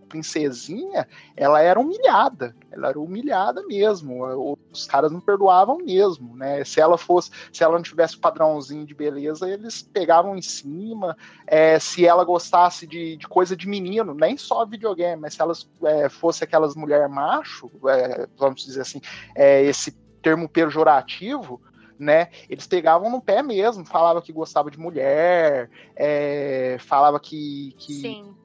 princesinha, 0.08 1.08
ela 1.36 1.62
era 1.62 1.80
humilhada, 1.80 2.56
ela 2.72 2.90
era 2.90 3.00
humilhada 3.00 3.62
mesmo. 3.68 4.56
Os 4.72 4.86
caras 4.86 5.12
não 5.12 5.20
perdoavam 5.20 5.78
mesmo, 5.78 6.36
né? 6.36 6.64
Se 6.64 6.80
ela 6.80 6.98
fosse, 6.98 7.30
se 7.52 7.64
ela 7.64 7.76
não 7.76 7.84
tivesse 7.84 8.18
padrãozinho 8.18 8.86
de 8.86 8.96
beleza, 8.96 9.50
eles 9.50 9.82
pegavam 9.82 10.36
em 10.36 10.42
cima. 10.42 11.16
É, 11.46 11.78
se 11.80 12.06
ela 12.06 12.24
gostasse 12.24 12.88
de, 12.88 13.18
de 13.18 13.28
coisa 13.28 13.56
de 13.56 13.68
menino, 13.68 14.14
nem 14.14 14.38
só 14.38 14.66
videogame, 14.66 15.22
mas 15.22 15.34
se 15.36 15.42
elas 15.42 15.70
é, 15.84 16.10
fosse 16.10 16.44
aquelas 16.44 16.76
mulher 16.76 17.08
macho, 17.10 17.70
é, 17.88 18.28
vamos 18.38 18.64
dizer 18.64 18.82
assim, 18.82 19.02
é, 19.36 19.64
esse 19.64 19.96
termo 20.28 20.50
pejorativo, 20.50 21.62
né? 21.98 22.28
Eles 22.50 22.68
pegavam 22.68 23.10
no 23.10 23.22
pé 23.22 23.42
mesmo, 23.42 23.86
falava 23.86 24.22
que 24.22 24.34
gostava 24.34 24.70
de 24.70 24.78
mulher, 24.78 25.70
é, 25.96 26.76
falava 26.82 27.18
que, 27.18 27.74
que 27.78 27.94
Sim. 27.94 28.36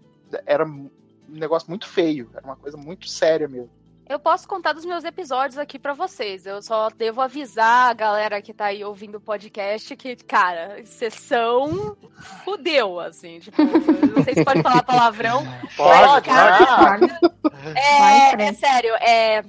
era 0.47 0.65
um 0.65 0.89
negócio 1.29 1.69
muito 1.69 1.89
feio, 1.89 2.31
era 2.33 2.45
uma 2.45 2.55
coisa 2.55 2.77
muito 2.77 3.09
séria 3.09 3.49
mesmo. 3.49 3.71
Eu 4.09 4.19
posso 4.19 4.47
contar 4.47 4.75
dos 4.75 4.85
meus 4.85 5.05
episódios 5.05 5.57
aqui 5.57 5.79
pra 5.79 5.95
vocês. 5.95 6.45
Eu 6.45 6.61
só 6.61 6.91
devo 6.91 7.21
avisar 7.21 7.91
a 7.91 7.95
galera 7.95 8.43
que 8.43 8.53
tá 8.53 8.67
aí 8.67 8.85
ouvindo 8.85 9.15
o 9.17 9.21
podcast 9.21 9.97
que, 9.97 10.17
cara, 10.17 10.85
sessão 10.85 11.97
fudeu, 12.45 13.01
assim. 13.01 13.39
Tipo, 13.39 13.63
não 14.15 14.23
sei 14.23 14.35
se 14.35 14.45
pode 14.45 14.63
falar 14.63 14.83
palavrão. 14.83 15.43
Pode, 15.77 16.29
cara, 16.29 16.99
né? 16.99 17.19
Vai 17.23 18.35
em 18.35 18.43
É, 18.45 18.49
é 18.49 18.53
sério, 18.53 18.95
é, 18.97 19.45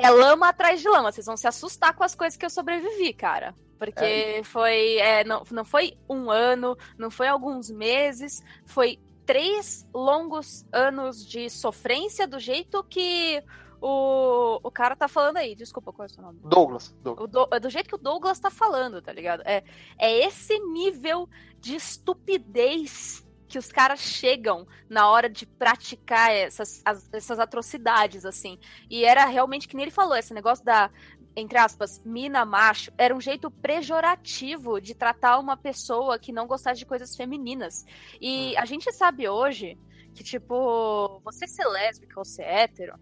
é 0.00 0.10
lama 0.10 0.48
atrás 0.48 0.80
de 0.80 0.88
lama. 0.88 1.12
Vocês 1.12 1.26
vão 1.26 1.36
se 1.36 1.46
assustar 1.46 1.94
com 1.94 2.04
as 2.04 2.14
coisas 2.14 2.36
que 2.36 2.44
eu 2.44 2.50
sobrevivi, 2.50 3.12
cara. 3.12 3.54
Porque 3.78 4.42
foi. 4.44 4.96
é, 4.98 5.24
não, 5.24 5.42
não 5.50 5.64
foi 5.64 5.96
um 6.08 6.30
ano, 6.30 6.76
não 6.98 7.10
foi 7.10 7.28
alguns 7.28 7.70
meses, 7.70 8.42
foi 8.66 8.98
três 9.24 9.86
longos 9.94 10.66
anos 10.72 11.24
de 11.24 11.48
sofrência 11.48 12.26
do 12.26 12.38
jeito 12.38 12.84
que 12.84 13.42
o, 13.80 14.60
o 14.62 14.70
cara 14.70 14.94
tá 14.94 15.08
falando 15.08 15.38
aí. 15.38 15.54
Desculpa, 15.54 15.92
qual 15.92 16.04
é 16.04 16.10
o 16.10 16.12
seu 16.12 16.22
nome? 16.22 16.40
Douglas, 16.44 16.94
Douglas. 17.02 17.30
Do, 17.30 17.48
é 17.50 17.60
do 17.60 17.70
jeito 17.70 17.88
que 17.88 17.94
o 17.94 17.98
Douglas 17.98 18.38
tá 18.38 18.50
falando, 18.50 19.00
tá 19.00 19.12
ligado? 19.12 19.42
É, 19.46 19.62
é 19.98 20.26
esse 20.26 20.58
nível 20.58 21.28
de 21.58 21.74
estupidez 21.76 23.26
que 23.50 23.58
os 23.58 23.72
caras 23.72 24.00
chegam 24.00 24.66
na 24.88 25.10
hora 25.10 25.28
de 25.28 25.46
praticar 25.46 26.32
essas, 26.32 26.82
as- 26.86 27.08
essas 27.12 27.38
atrocidades, 27.40 28.24
assim. 28.24 28.58
E 28.88 29.04
era 29.04 29.26
realmente 29.26 29.68
que 29.68 29.76
nem 29.76 29.84
ele 29.84 29.92
falou, 29.92 30.16
esse 30.16 30.32
negócio 30.34 30.64
da, 30.64 30.90
entre 31.36 31.58
aspas, 31.58 32.00
mina 32.04 32.44
macho, 32.44 32.92
era 32.98 33.14
um 33.14 33.20
jeito 33.20 33.50
pejorativo 33.50 34.80
de 34.80 34.94
tratar 34.94 35.38
uma 35.38 35.56
pessoa 35.56 36.18
que 36.18 36.32
não 36.32 36.46
gostasse 36.46 36.78
de 36.78 36.86
coisas 36.86 37.16
femininas. 37.16 37.84
E 38.20 38.56
a 38.56 38.64
gente 38.64 38.92
sabe 38.92 39.28
hoje 39.28 39.78
que, 40.14 40.24
tipo, 40.24 41.20
você 41.24 41.46
ser 41.46 41.66
lésbica 41.68 42.18
ou 42.18 42.24
ser 42.24 42.42
hétero, 42.44 42.94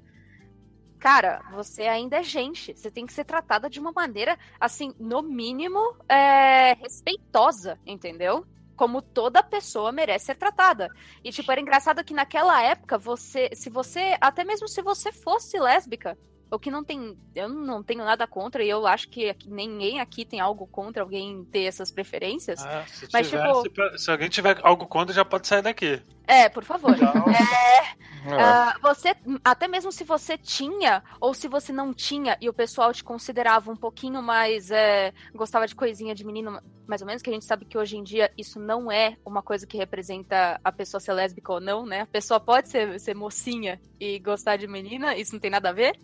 cara, 0.99 1.43
você 1.53 1.83
ainda 1.83 2.19
é 2.19 2.23
gente. 2.23 2.75
Você 2.77 2.91
tem 2.91 3.07
que 3.07 3.13
ser 3.13 3.25
tratada 3.25 3.71
de 3.71 3.81
uma 3.81 3.93
maneira, 3.93 4.39
assim, 4.61 4.93
no 4.99 5.23
mínimo, 5.23 5.79
é, 6.09 6.75
respeitosa, 6.75 7.79
entendeu? 7.87 8.45
Como 8.79 9.03
toda 9.03 9.43
pessoa 9.43 9.91
merece 9.91 10.27
ser 10.27 10.37
tratada. 10.37 10.89
E, 11.25 11.33
tipo, 11.33 11.51
era 11.51 11.61
engraçado 11.61 12.05
que 12.05 12.15
naquela 12.15 12.63
época, 12.63 12.97
você, 12.97 13.51
se 13.53 13.69
você, 13.69 14.17
até 14.21 14.45
mesmo 14.45 14.69
se 14.69 14.81
você 14.81 15.11
fosse 15.11 15.59
lésbica, 15.59 16.17
o 16.51 16.59
que 16.59 16.71
não 16.71 16.83
tem, 16.85 17.17
eu 17.35 17.49
não 17.49 17.83
tenho 17.83 18.05
nada 18.05 18.27
contra, 18.27 18.63
e 18.65 18.69
eu 18.69 18.87
acho 18.87 19.09
que 19.09 19.29
aqui- 19.29 19.51
ninguém 19.51 20.01
aqui 20.01 20.25
tem 20.25 20.41
algo 20.41 20.67
contra 20.67 21.03
alguém 21.03 21.45
ter 21.47 21.65
essas 21.65 21.91
preferências. 21.91 22.65
É, 22.65 22.87
se, 22.87 23.09
Mas, 23.13 23.29
tiver- 23.29 23.63
tipo- 23.63 23.91
se 23.93 24.05
se 24.05 24.11
alguém 24.11 24.29
tiver 24.29 24.59
algo 24.63 24.87
contra, 24.87 25.15
já 25.15 25.25
pode 25.25 25.47
sair 25.47 25.63
daqui. 25.63 26.03
É, 26.27 26.49
por 26.49 26.65
favor. 26.65 26.95
Então, 26.95 27.13
É. 27.33 27.99
Ah, 28.41 28.77
você, 28.83 29.15
até 29.45 29.67
mesmo 29.69 29.91
se 29.93 30.05
você 30.05 30.37
tinha, 30.37 31.03
ou 31.21 31.33
se 31.33 31.49
você 31.49 31.73
não 31.73 31.95
tinha, 31.95 32.37
e 32.41 32.49
o 32.49 32.53
pessoal 32.53 32.93
te 32.93 33.03
considerava 33.03 33.71
um 33.71 33.77
pouquinho 33.77 34.21
mais. 34.23 34.71
é, 34.71 35.13
gostava 35.35 35.67
de 35.67 35.75
coisinha 35.75 36.15
de 36.15 36.25
menino, 36.27 36.61
mais 36.87 37.01
ou 37.01 37.07
menos, 37.07 37.23
que 37.23 37.31
a 37.31 37.33
gente 37.33 37.45
sabe 37.45 37.65
que 37.65 37.79
hoje 37.79 37.97
em 37.97 38.03
dia 38.03 38.31
isso 38.37 38.59
não 38.61 38.91
é 38.93 39.17
uma 39.25 39.43
coisa 39.43 39.67
que 39.67 39.77
representa 39.79 40.61
a 40.63 40.71
pessoa 40.73 41.01
ser 41.01 41.13
lésbica 41.13 41.53
ou 41.53 41.61
não, 41.61 41.87
né? 41.87 42.01
A 42.03 42.07
pessoa 42.07 42.39
pode 42.41 42.69
ser, 42.69 42.99
ser 43.01 43.15
mocinha 43.15 43.81
e 44.01 44.19
gostar 44.19 44.57
de 44.57 44.67
menina, 44.67 45.17
isso 45.17 45.33
não 45.33 45.41
tem 45.41 45.51
nada 45.51 45.71
a 45.71 45.73
ver. 45.73 45.97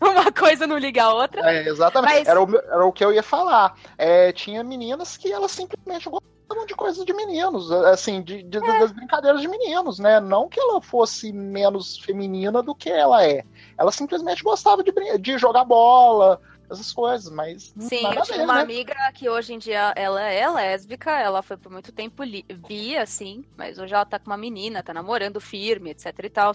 Uma 0.22 0.32
coisa 0.32 0.66
não 0.66 0.78
liga 0.78 1.04
a 1.04 1.12
outra. 1.14 1.52
É, 1.52 1.68
exatamente. 1.68 2.14
Mas- 2.14 2.28
Era, 2.28 2.42
o, 2.42 2.56
era 2.56 2.86
o 2.86 2.92
que 2.92 3.04
eu 3.04 3.12
ia 3.12 3.22
falar. 3.22 3.74
É, 3.98 4.32
tinha 4.32 4.64
meninas 4.64 5.16
que 5.16 5.30
elas 5.30 5.50
simplesmente 5.50 6.08
gostavam 6.08 6.66
de 6.66 6.74
coisas 6.74 7.04
de 7.04 7.12
meninos, 7.12 7.70
assim, 7.70 8.22
de, 8.22 8.42
de- 8.42 8.60
das 8.60 8.90
brincadeiras 8.92 9.40
de 9.40 9.46
meninos, 9.48 9.98
né? 9.98 10.18
Não 10.18 10.48
que 10.48 10.58
ela 10.58 10.80
fosse 10.80 11.32
menos 11.32 11.98
feminina 11.98 12.62
do 12.62 12.74
que 12.74 12.88
ela 12.90 13.24
é. 13.24 13.44
Ela 13.78 13.92
simplesmente 13.92 14.42
gostava 14.42 14.82
de, 14.82 14.92
de 15.18 15.38
jogar 15.38 15.64
bola, 15.64 16.40
essas 16.70 16.92
coisas, 16.92 17.30
mas 17.32 17.72
Sim, 17.78 18.06
eu 18.14 18.22
tinha 18.22 18.44
uma 18.44 18.54
né? 18.54 18.60
amiga 18.62 18.94
que 19.12 19.28
hoje 19.28 19.52
em 19.52 19.58
dia 19.58 19.92
ela 19.96 20.22
é 20.22 20.48
lésbica, 20.48 21.10
ela 21.10 21.42
foi 21.42 21.56
por 21.56 21.70
muito 21.70 21.90
tempo 21.92 22.22
bi, 22.68 22.96
assim, 22.96 23.44
mas 23.56 23.76
hoje 23.78 23.92
ela 23.92 24.04
tá 24.04 24.18
com 24.20 24.26
uma 24.30 24.36
menina, 24.36 24.80
tá 24.82 24.94
namorando 24.94 25.40
firme, 25.40 25.90
etc 25.90 26.16
e 26.22 26.30
tal. 26.30 26.52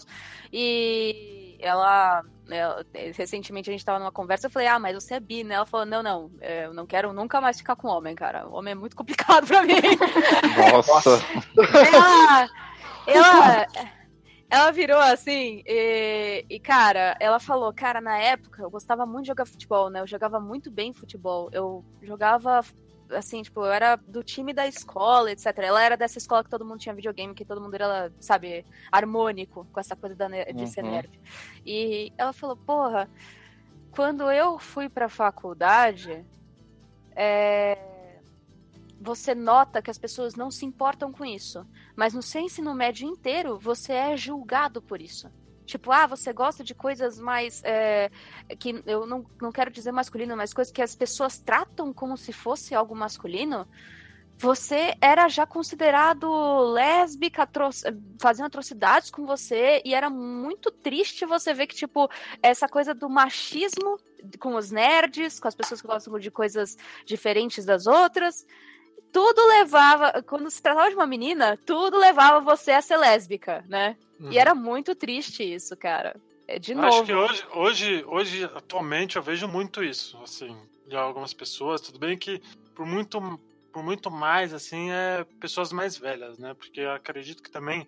E 0.54 1.58
ela, 1.60 2.24
ela- 2.50 2.86
recentemente 3.14 3.70
a 3.70 3.74
gente 3.74 3.86
tava 3.86 4.00
numa 4.00 4.12
conversa, 4.12 4.48
eu 4.48 4.52
falei, 4.52 4.68
ah, 4.68 4.80
mas 4.80 4.94
você 4.96 5.16
é 5.16 5.20
bi, 5.20 5.44
né? 5.44 5.56
Ela 5.56 5.66
falou, 5.66 5.86
não, 5.86 6.04
não, 6.04 6.32
é, 6.42 6.66
eu 6.66 6.74
não 6.74 6.86
quero 6.86 7.14
nunca 7.14 7.42
mais 7.42 7.58
ficar 7.58 7.76
com 7.76 7.88
homem, 7.88 8.16
cara. 8.16 8.48
O 8.48 8.54
homem 8.56 8.72
é 8.72 8.76
muito 8.76 8.96
complicado 8.96 9.48
pra 9.48 9.64
mim. 9.64 9.76
Nossa. 10.88 11.22
ela, 11.88 12.50
ela, 13.08 13.68
ela 14.50 14.72
virou 14.72 15.00
assim, 15.00 15.64
e, 15.66 16.46
e, 16.50 16.60
cara, 16.60 17.16
ela 17.20 17.40
falou, 17.40 17.74
cara, 17.74 18.00
na 18.00 18.18
época 18.18 18.62
eu 18.62 18.70
gostava 18.70 19.06
muito 19.06 19.24
de 19.24 19.28
jogar 19.30 19.46
futebol, 19.46 19.90
né? 19.90 20.02
Eu 20.02 20.08
jogava 20.08 20.40
muito 20.40 20.70
bem 20.72 20.94
futebol. 20.94 21.50
Eu 21.52 21.84
jogava, 22.02 22.62
assim, 23.12 23.42
tipo, 23.42 23.62
eu 23.62 23.72
era 23.72 23.96
do 23.96 24.24
time 24.24 24.54
da 24.54 24.68
escola, 24.68 25.32
etc. 25.32 25.46
Ela 25.58 25.84
era 25.84 25.96
dessa 25.98 26.18
escola 26.18 26.44
que 26.44 26.50
todo 26.50 26.66
mundo 26.66 26.80
tinha 26.80 26.96
videogame, 26.96 27.34
que 27.34 27.46
todo 27.46 27.62
mundo 27.62 27.74
era, 27.76 28.12
sabe, 28.20 28.66
harmônico 28.92 29.66
com 29.72 29.80
essa 29.80 29.96
coisa 29.96 30.16
da, 30.16 30.28
de 30.28 30.68
ser 30.68 30.84
Uhum. 30.84 30.92
nerd. 30.92 31.20
E 31.66 32.12
ela 32.18 32.34
falou, 32.34 32.56
porra, 32.58 33.10
quando 33.92 34.30
eu 34.32 34.60
fui 34.60 34.90
pra 34.90 35.08
faculdade, 35.10 36.26
é, 37.16 37.78
você 39.00 39.36
nota 39.36 39.82
que 39.82 39.92
as 39.92 39.98
pessoas 39.98 40.36
não 40.36 40.50
se 40.50 40.66
importam 40.66 41.12
com 41.12 41.24
isso. 41.26 41.66
Mas 41.96 42.14
no 42.14 42.22
seu 42.22 42.42
ensino 42.42 42.74
médio 42.74 43.08
inteiro, 43.08 43.58
você 43.60 43.94
é 43.94 44.18
julgado 44.18 44.82
por 44.82 45.02
isso. 45.02 45.30
Tipo, 45.66 45.92
ah, 45.92 46.08
você 46.08 46.32
gosta 46.32 46.64
de 46.64 46.76
coisas 46.76 47.20
mais. 47.20 47.62
é, 47.64 48.12
que 48.60 48.82
eu 48.86 49.06
não, 49.06 49.26
não 49.42 49.52
quero 49.52 49.72
dizer 49.72 49.92
masculino, 49.92 50.38
mas 50.38 50.54
coisas 50.54 50.72
que 50.72 50.82
as 50.82 50.96
pessoas 50.96 51.40
tratam 51.40 51.92
como 51.92 52.16
se 52.18 52.32
fosse 52.32 52.76
algo 52.76 52.96
masculino. 52.96 53.68
Você 54.38 54.94
era 55.00 55.30
já 55.30 55.46
considerado 55.46 56.28
lésbica, 56.74 57.44
atro 57.44 57.70
fazendo 58.20 58.48
atrocidades 58.48 59.10
com 59.10 59.26
você, 59.26 59.82
e 59.86 59.94
era 59.94 60.10
muito 60.10 60.70
triste 60.72 61.26
você 61.26 61.54
ver 61.54 61.68
que, 61.68 61.76
tipo, 61.76 62.10
essa 62.44 62.68
coisa 62.68 62.94
do 62.94 63.10
machismo 63.10 63.98
com 64.40 64.56
os 64.56 64.72
nerds, 64.72 65.40
com 65.40 65.48
as 65.48 65.56
pessoas 65.56 65.82
que 65.82 65.88
gostam 65.88 66.20
de 66.20 66.30
coisas 66.30 66.78
diferentes 67.06 67.64
das 67.64 67.88
outras, 67.88 68.46
tudo 69.16 69.48
levava, 69.48 70.22
quando 70.24 70.50
se 70.50 70.62
tratava 70.62 70.90
de 70.90 70.96
uma 70.96 71.08
menina, 71.08 71.58
tudo 71.66 71.98
levava 71.98 72.42
você 72.42 72.72
a 72.72 72.82
ser 72.82 72.98
lésbica, 72.98 73.64
né? 73.70 73.96
E 74.20 74.38
era 74.38 74.56
muito 74.56 74.96
triste 74.96 75.44
isso, 75.44 75.76
cara. 75.76 76.16
É, 76.48 76.60
De 76.60 76.74
Uhum. 76.74 76.80
Eu 76.80 76.84
novo. 76.84 76.96
Acho 76.96 77.06
que 77.06 77.14
hoje, 77.14 77.46
hoje, 77.54 78.06
hoje, 78.08 78.44
atualmente, 78.46 79.16
eu 79.16 79.24
vejo 79.24 79.48
muito 79.48 79.84
isso, 79.84 80.18
assim, 80.24 80.56
de 80.88 80.96
algumas 80.96 81.34
pessoas. 81.34 81.82
Tudo 81.82 82.00
bem 82.00 82.18
que 82.18 82.42
por 82.74 82.86
muito, 82.86 83.20
por 83.74 83.84
muito 83.84 84.12
mais, 84.12 84.54
assim, 84.54 84.92
é 84.92 85.26
pessoas 85.40 85.72
mais 85.72 85.98
velhas, 85.98 86.38
né? 86.38 86.54
Porque 86.54 86.82
eu 86.82 86.92
acredito 86.92 87.42
que 87.42 87.52
também 87.52 87.88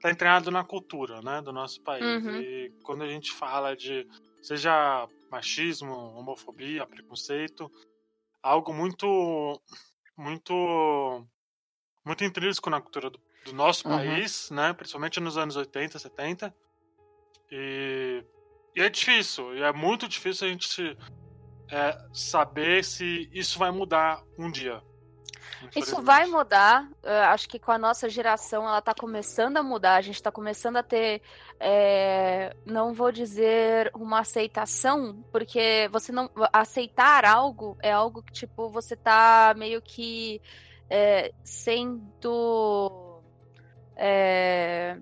tá 0.00 0.10
entranhado 0.10 0.50
na 0.50 0.62
cultura, 0.62 1.20
né, 1.22 1.40
do 1.40 1.52
nosso 1.52 1.80
país. 1.80 2.04
Uhum. 2.04 2.40
E 2.40 2.72
quando 2.82 3.02
a 3.02 3.08
gente 3.08 3.32
fala 3.32 3.74
de, 3.74 4.06
seja 4.42 5.08
machismo, 5.30 5.92
homofobia, 6.14 6.86
preconceito, 6.86 7.70
algo 8.42 8.72
muito, 8.72 9.60
muito, 10.16 11.26
muito 12.04 12.24
intrínseco 12.24 12.70
na 12.70 12.80
cultura 12.80 13.10
do, 13.10 13.18
do 13.46 13.54
nosso 13.54 13.88
Uhum. 13.88 13.94
país, 13.96 14.50
né? 14.50 14.72
Principalmente 14.72 15.20
nos 15.20 15.38
anos 15.38 15.56
80, 15.56 15.98
70. 15.98 16.54
E, 17.50 18.24
e 18.74 18.82
é 18.82 18.88
difícil, 18.88 19.54
e 19.56 19.62
é 19.62 19.72
muito 19.72 20.08
difícil 20.08 20.48
a 20.48 20.50
gente 20.50 20.68
se, 20.68 20.96
é, 21.70 21.96
saber 22.12 22.84
se 22.84 23.30
isso 23.32 23.58
vai 23.58 23.70
mudar 23.70 24.20
um 24.36 24.50
dia. 24.50 24.82
Isso 25.74 26.02
vai 26.02 26.26
mudar. 26.26 26.88
eh, 27.02 27.20
acho 27.24 27.48
que 27.48 27.58
com 27.58 27.72
a 27.72 27.78
nossa 27.78 28.08
geração 28.08 28.64
ela 28.66 28.80
tá 28.80 28.94
começando 28.94 29.56
a 29.56 29.62
mudar. 29.62 29.96
A 29.96 30.00
gente 30.00 30.22
tá 30.22 30.30
começando 30.30 30.76
a 30.76 30.82
ter, 30.82 31.22
eh, 31.58 32.54
não 32.64 32.92
vou 32.92 33.10
dizer 33.10 33.90
uma 33.94 34.20
aceitação, 34.20 35.22
porque 35.32 35.88
você 35.90 36.12
não 36.12 36.30
aceitar 36.52 37.24
algo 37.24 37.76
é 37.82 37.90
algo 37.92 38.22
que 38.22 38.32
tipo 38.32 38.68
você 38.70 38.94
tá 38.96 39.54
meio 39.56 39.80
que 39.82 40.40
eh, 40.90 41.32
sendo 41.42 43.05
eh, 43.96 44.96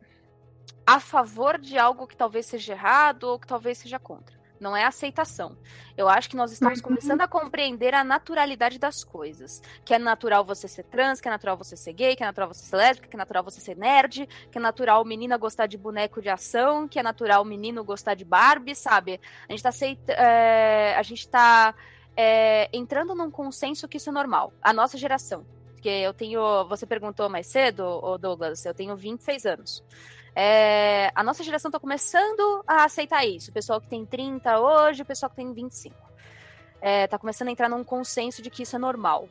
a 0.86 1.00
favor 1.00 1.58
de 1.58 1.78
algo 1.78 2.06
que 2.06 2.16
talvez 2.16 2.46
seja 2.46 2.72
errado 2.72 3.24
ou 3.24 3.38
que 3.38 3.46
talvez 3.46 3.78
seja 3.78 3.98
contra. 3.98 4.34
Não 4.60 4.74
é 4.76 4.84
aceitação. 4.84 5.58
Eu 5.96 6.08
acho 6.08 6.30
que 6.30 6.36
nós 6.36 6.52
estamos 6.52 6.78
Uhum. 6.78 6.84
começando 6.84 7.20
a 7.20 7.28
compreender 7.28 7.92
a 7.92 8.04
naturalidade 8.04 8.78
das 8.78 9.02
coisas. 9.04 9.60
Que 9.84 9.94
é 9.94 9.98
natural 9.98 10.44
você 10.44 10.68
ser 10.68 10.84
trans, 10.84 11.20
que 11.20 11.28
é 11.28 11.30
natural 11.30 11.56
você 11.56 11.76
ser 11.76 11.92
gay, 11.92 12.14
que 12.16 12.22
é 12.22 12.26
natural 12.26 12.48
você 12.48 12.64
ser 12.64 12.76
lésbica, 12.76 13.08
que 13.08 13.16
é 13.16 13.18
natural 13.18 13.42
você 13.44 13.60
ser 13.60 13.76
nerd, 13.76 14.26
que 14.50 14.56
é 14.56 14.60
natural 14.60 15.04
menina 15.04 15.36
gostar 15.36 15.66
de 15.66 15.76
boneco 15.76 16.22
de 16.22 16.28
ação, 16.30 16.86
que 16.88 16.98
é 16.98 17.02
natural 17.02 17.44
menino 17.44 17.84
gostar 17.84 18.14
de 18.14 18.24
Barbie, 18.24 18.74
sabe? 18.76 19.20
A 19.48 19.52
gente 19.52 19.62
tá 19.62 19.68
aceita, 19.70 20.12
é, 20.12 20.94
a 20.96 21.02
gente 21.02 21.28
tá 21.28 21.74
é, 22.16 22.70
entrando 22.72 23.14
num 23.14 23.30
consenso 23.30 23.88
que 23.88 23.96
isso 23.98 24.08
é 24.08 24.12
normal. 24.12 24.52
A 24.62 24.72
nossa 24.72 24.96
geração. 24.96 25.44
Porque 25.84 25.90
eu 25.98 26.14
tenho. 26.14 26.64
Você 26.66 26.86
perguntou 26.86 27.28
mais 27.28 27.46
cedo, 27.46 28.00
Douglas, 28.18 28.64
eu 28.64 28.72
tenho 28.72 28.96
26 28.96 29.44
anos. 29.44 29.84
É, 30.34 31.12
a 31.14 31.22
nossa 31.22 31.44
geração 31.44 31.68
está 31.68 31.78
começando 31.78 32.64
a 32.66 32.84
aceitar 32.84 33.22
isso. 33.26 33.50
O 33.50 33.52
pessoal 33.52 33.82
que 33.82 33.86
tem 33.88 34.06
30 34.06 34.58
hoje, 34.60 35.02
o 35.02 35.04
pessoal 35.04 35.28
que 35.28 35.36
tem 35.36 35.52
25. 35.52 35.94
É, 36.80 37.06
tá 37.06 37.18
começando 37.18 37.48
a 37.48 37.50
entrar 37.50 37.68
num 37.68 37.84
consenso 37.84 38.40
de 38.40 38.48
que 38.48 38.62
isso 38.62 38.74
é 38.76 38.78
normal. 38.78 39.28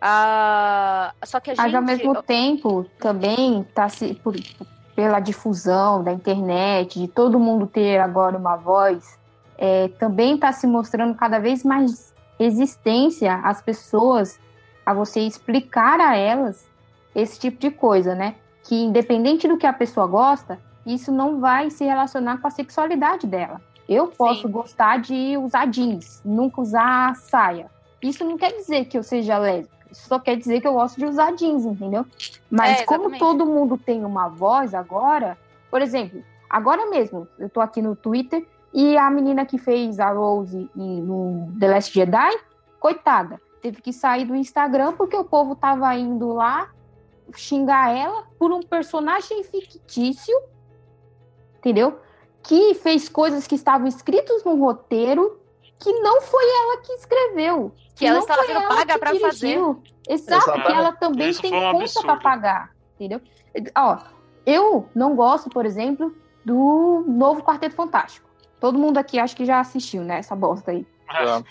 Ah, 0.00 1.12
só 1.24 1.40
que 1.40 1.50
a 1.50 1.54
Mas 1.56 1.64
gente. 1.66 1.74
ao 1.76 1.82
mesmo 1.82 2.22
tempo, 2.22 2.86
também 3.00 3.64
tá 3.74 3.88
se 3.88 4.14
por- 4.14 4.36
pela 4.94 5.18
difusão 5.18 6.04
da 6.04 6.12
internet, 6.12 7.00
de 7.00 7.08
todo 7.08 7.36
mundo 7.40 7.66
ter 7.66 7.98
agora 7.98 8.38
uma 8.38 8.54
voz, 8.54 9.18
é, 9.58 9.88
também 9.98 10.36
está 10.36 10.52
se 10.52 10.68
mostrando 10.68 11.16
cada 11.16 11.40
vez 11.40 11.64
mais 11.64 12.14
resistência 12.38 13.34
às 13.42 13.60
pessoas 13.60 14.38
a 14.84 14.92
você 14.92 15.20
explicar 15.20 16.00
a 16.00 16.16
elas 16.16 16.66
esse 17.14 17.38
tipo 17.38 17.58
de 17.58 17.70
coisa, 17.70 18.14
né? 18.14 18.34
Que 18.62 18.74
independente 18.74 19.46
do 19.46 19.56
que 19.56 19.66
a 19.66 19.72
pessoa 19.72 20.06
gosta, 20.06 20.58
isso 20.86 21.12
não 21.12 21.40
vai 21.40 21.70
se 21.70 21.84
relacionar 21.84 22.38
com 22.38 22.46
a 22.46 22.50
sexualidade 22.50 23.26
dela. 23.26 23.60
Eu 23.88 24.08
posso 24.08 24.42
Sim. 24.42 24.50
gostar 24.50 24.98
de 24.98 25.36
usar 25.36 25.66
jeans, 25.66 26.20
nunca 26.24 26.60
usar 26.60 27.14
saia. 27.16 27.70
Isso 28.02 28.24
não 28.24 28.36
quer 28.36 28.52
dizer 28.52 28.86
que 28.86 28.96
eu 28.96 29.02
seja 29.02 29.38
lésbica. 29.38 29.74
Isso 29.90 30.08
só 30.08 30.18
quer 30.18 30.36
dizer 30.36 30.60
que 30.60 30.66
eu 30.66 30.72
gosto 30.72 30.98
de 30.98 31.06
usar 31.06 31.32
jeans, 31.32 31.64
entendeu? 31.64 32.04
Mas 32.50 32.80
É, 32.80 32.84
como 32.84 33.16
todo 33.18 33.46
mundo 33.46 33.78
tem 33.78 34.04
uma 34.04 34.28
voz 34.28 34.74
agora, 34.74 35.38
por 35.70 35.80
exemplo, 35.80 36.22
agora 36.48 36.90
mesmo, 36.90 37.28
eu 37.38 37.48
tô 37.48 37.60
aqui 37.60 37.80
no 37.80 37.94
Twitter 37.94 38.46
e 38.72 38.96
a 38.96 39.08
menina 39.10 39.46
que 39.46 39.56
fez 39.56 40.00
a 40.00 40.10
Rose 40.10 40.68
no 40.74 41.52
The 41.58 41.68
Last 41.68 41.94
Jedi, 41.94 42.30
coitada, 42.80 43.40
teve 43.64 43.80
que 43.80 43.94
sair 43.94 44.26
do 44.26 44.36
Instagram 44.36 44.92
porque 44.92 45.16
o 45.16 45.24
povo 45.24 45.56
tava 45.56 45.94
indo 45.94 46.34
lá 46.34 46.70
xingar 47.34 47.96
ela 47.96 48.24
por 48.38 48.52
um 48.52 48.60
personagem 48.60 49.42
fictício, 49.42 50.38
entendeu? 51.56 51.98
Que 52.42 52.74
fez 52.74 53.08
coisas 53.08 53.46
que 53.46 53.54
estavam 53.54 53.86
escritas 53.86 54.44
no 54.44 54.54
roteiro 54.56 55.40
que 55.78 55.90
não 56.00 56.20
foi 56.20 56.44
ela 56.44 56.82
que 56.82 56.92
escreveu. 56.92 57.72
Que 57.94 58.04
ela 58.04 58.16
não 58.16 58.20
estava 58.20 58.40
foi 58.40 58.48
sendo 58.48 58.60
ela 58.60 58.68
paga 58.68 58.92
que 58.92 58.98
pra 58.98 59.12
dirigiu. 59.12 59.82
Exato, 60.06 60.42
Exatamente. 60.42 60.66
que 60.66 60.72
ela 60.72 60.92
também 60.92 61.30
Isso 61.30 61.40
tem 61.40 61.54
um 61.54 61.72
conta 61.72 62.02
para 62.02 62.16
pagar, 62.16 62.70
entendeu? 62.96 63.22
Ó, 63.78 63.98
eu 64.44 64.86
não 64.94 65.16
gosto, 65.16 65.48
por 65.48 65.64
exemplo, 65.64 66.14
do 66.44 67.02
novo 67.08 67.42
Quarteto 67.42 67.74
Fantástico. 67.74 68.28
Todo 68.60 68.78
mundo 68.78 68.98
aqui 68.98 69.18
acho 69.18 69.34
que 69.34 69.46
já 69.46 69.58
assistiu, 69.58 70.02
né? 70.02 70.18
Essa 70.18 70.36
bosta 70.36 70.70
aí. 70.70 70.86
Não, 71.12 71.20
eu, 71.20 71.44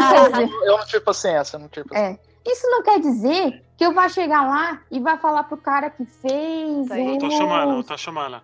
Não, 0.00 0.14
eu, 0.14 0.40
eu, 0.40 0.64
eu 0.64 0.78
não 0.78 0.86
tive 0.86 1.00
paciência, 1.00 1.56
eu 1.56 1.60
não 1.60 1.68
tive 1.68 1.88
paciência. 1.88 2.20
É. 2.24 2.50
Isso 2.50 2.66
não 2.70 2.82
quer 2.82 2.98
dizer 2.98 3.62
que 3.76 3.84
eu 3.84 3.92
vá 3.92 4.08
chegar 4.08 4.48
lá 4.48 4.80
e 4.90 4.98
vai 4.98 5.18
falar 5.18 5.44
pro 5.44 5.56
cara 5.56 5.90
que 5.90 6.04
fez. 6.04 6.90
Eu 6.90 7.18
tô 7.18 7.26
o... 7.26 7.30
chamando, 7.30 7.76
eu 7.76 7.84
tô 7.84 7.96
chamando. 7.96 8.42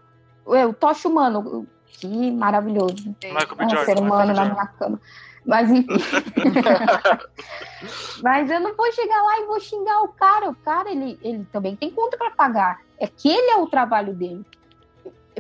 É, 0.49 0.67
o 0.67 0.75
Tocha 0.75 1.09
Humano. 1.09 1.67
Que 1.87 2.31
maravilhoso. 2.33 3.17
Michael 3.23 3.57
B. 3.57 3.63
É 3.63 3.67
um 3.67 3.71
Jordan. 3.71 3.85
ser 3.85 3.99
humano 3.99 4.35
na 4.35 4.45
minha 4.45 4.67
cama. 4.67 5.01
Mas 5.47 5.71
enfim. 5.71 5.87
Mas 8.23 8.51
eu 8.51 8.61
não 8.61 8.75
vou 8.75 8.91
chegar 8.93 9.23
lá 9.23 9.41
e 9.41 9.47
vou 9.47 9.61
xingar 9.61 10.03
o 10.03 10.09
cara. 10.09 10.51
O 10.51 10.55
cara, 10.55 10.91
ele, 10.91 11.19
ele 11.23 11.47
também 11.53 11.77
tem 11.77 11.91
conta 11.91 12.17
para 12.17 12.31
pagar. 12.31 12.81
É 12.99 13.07
que 13.07 13.29
ele 13.29 13.51
é 13.51 13.57
o 13.57 13.67
trabalho 13.67 14.13
dele. 14.13 14.45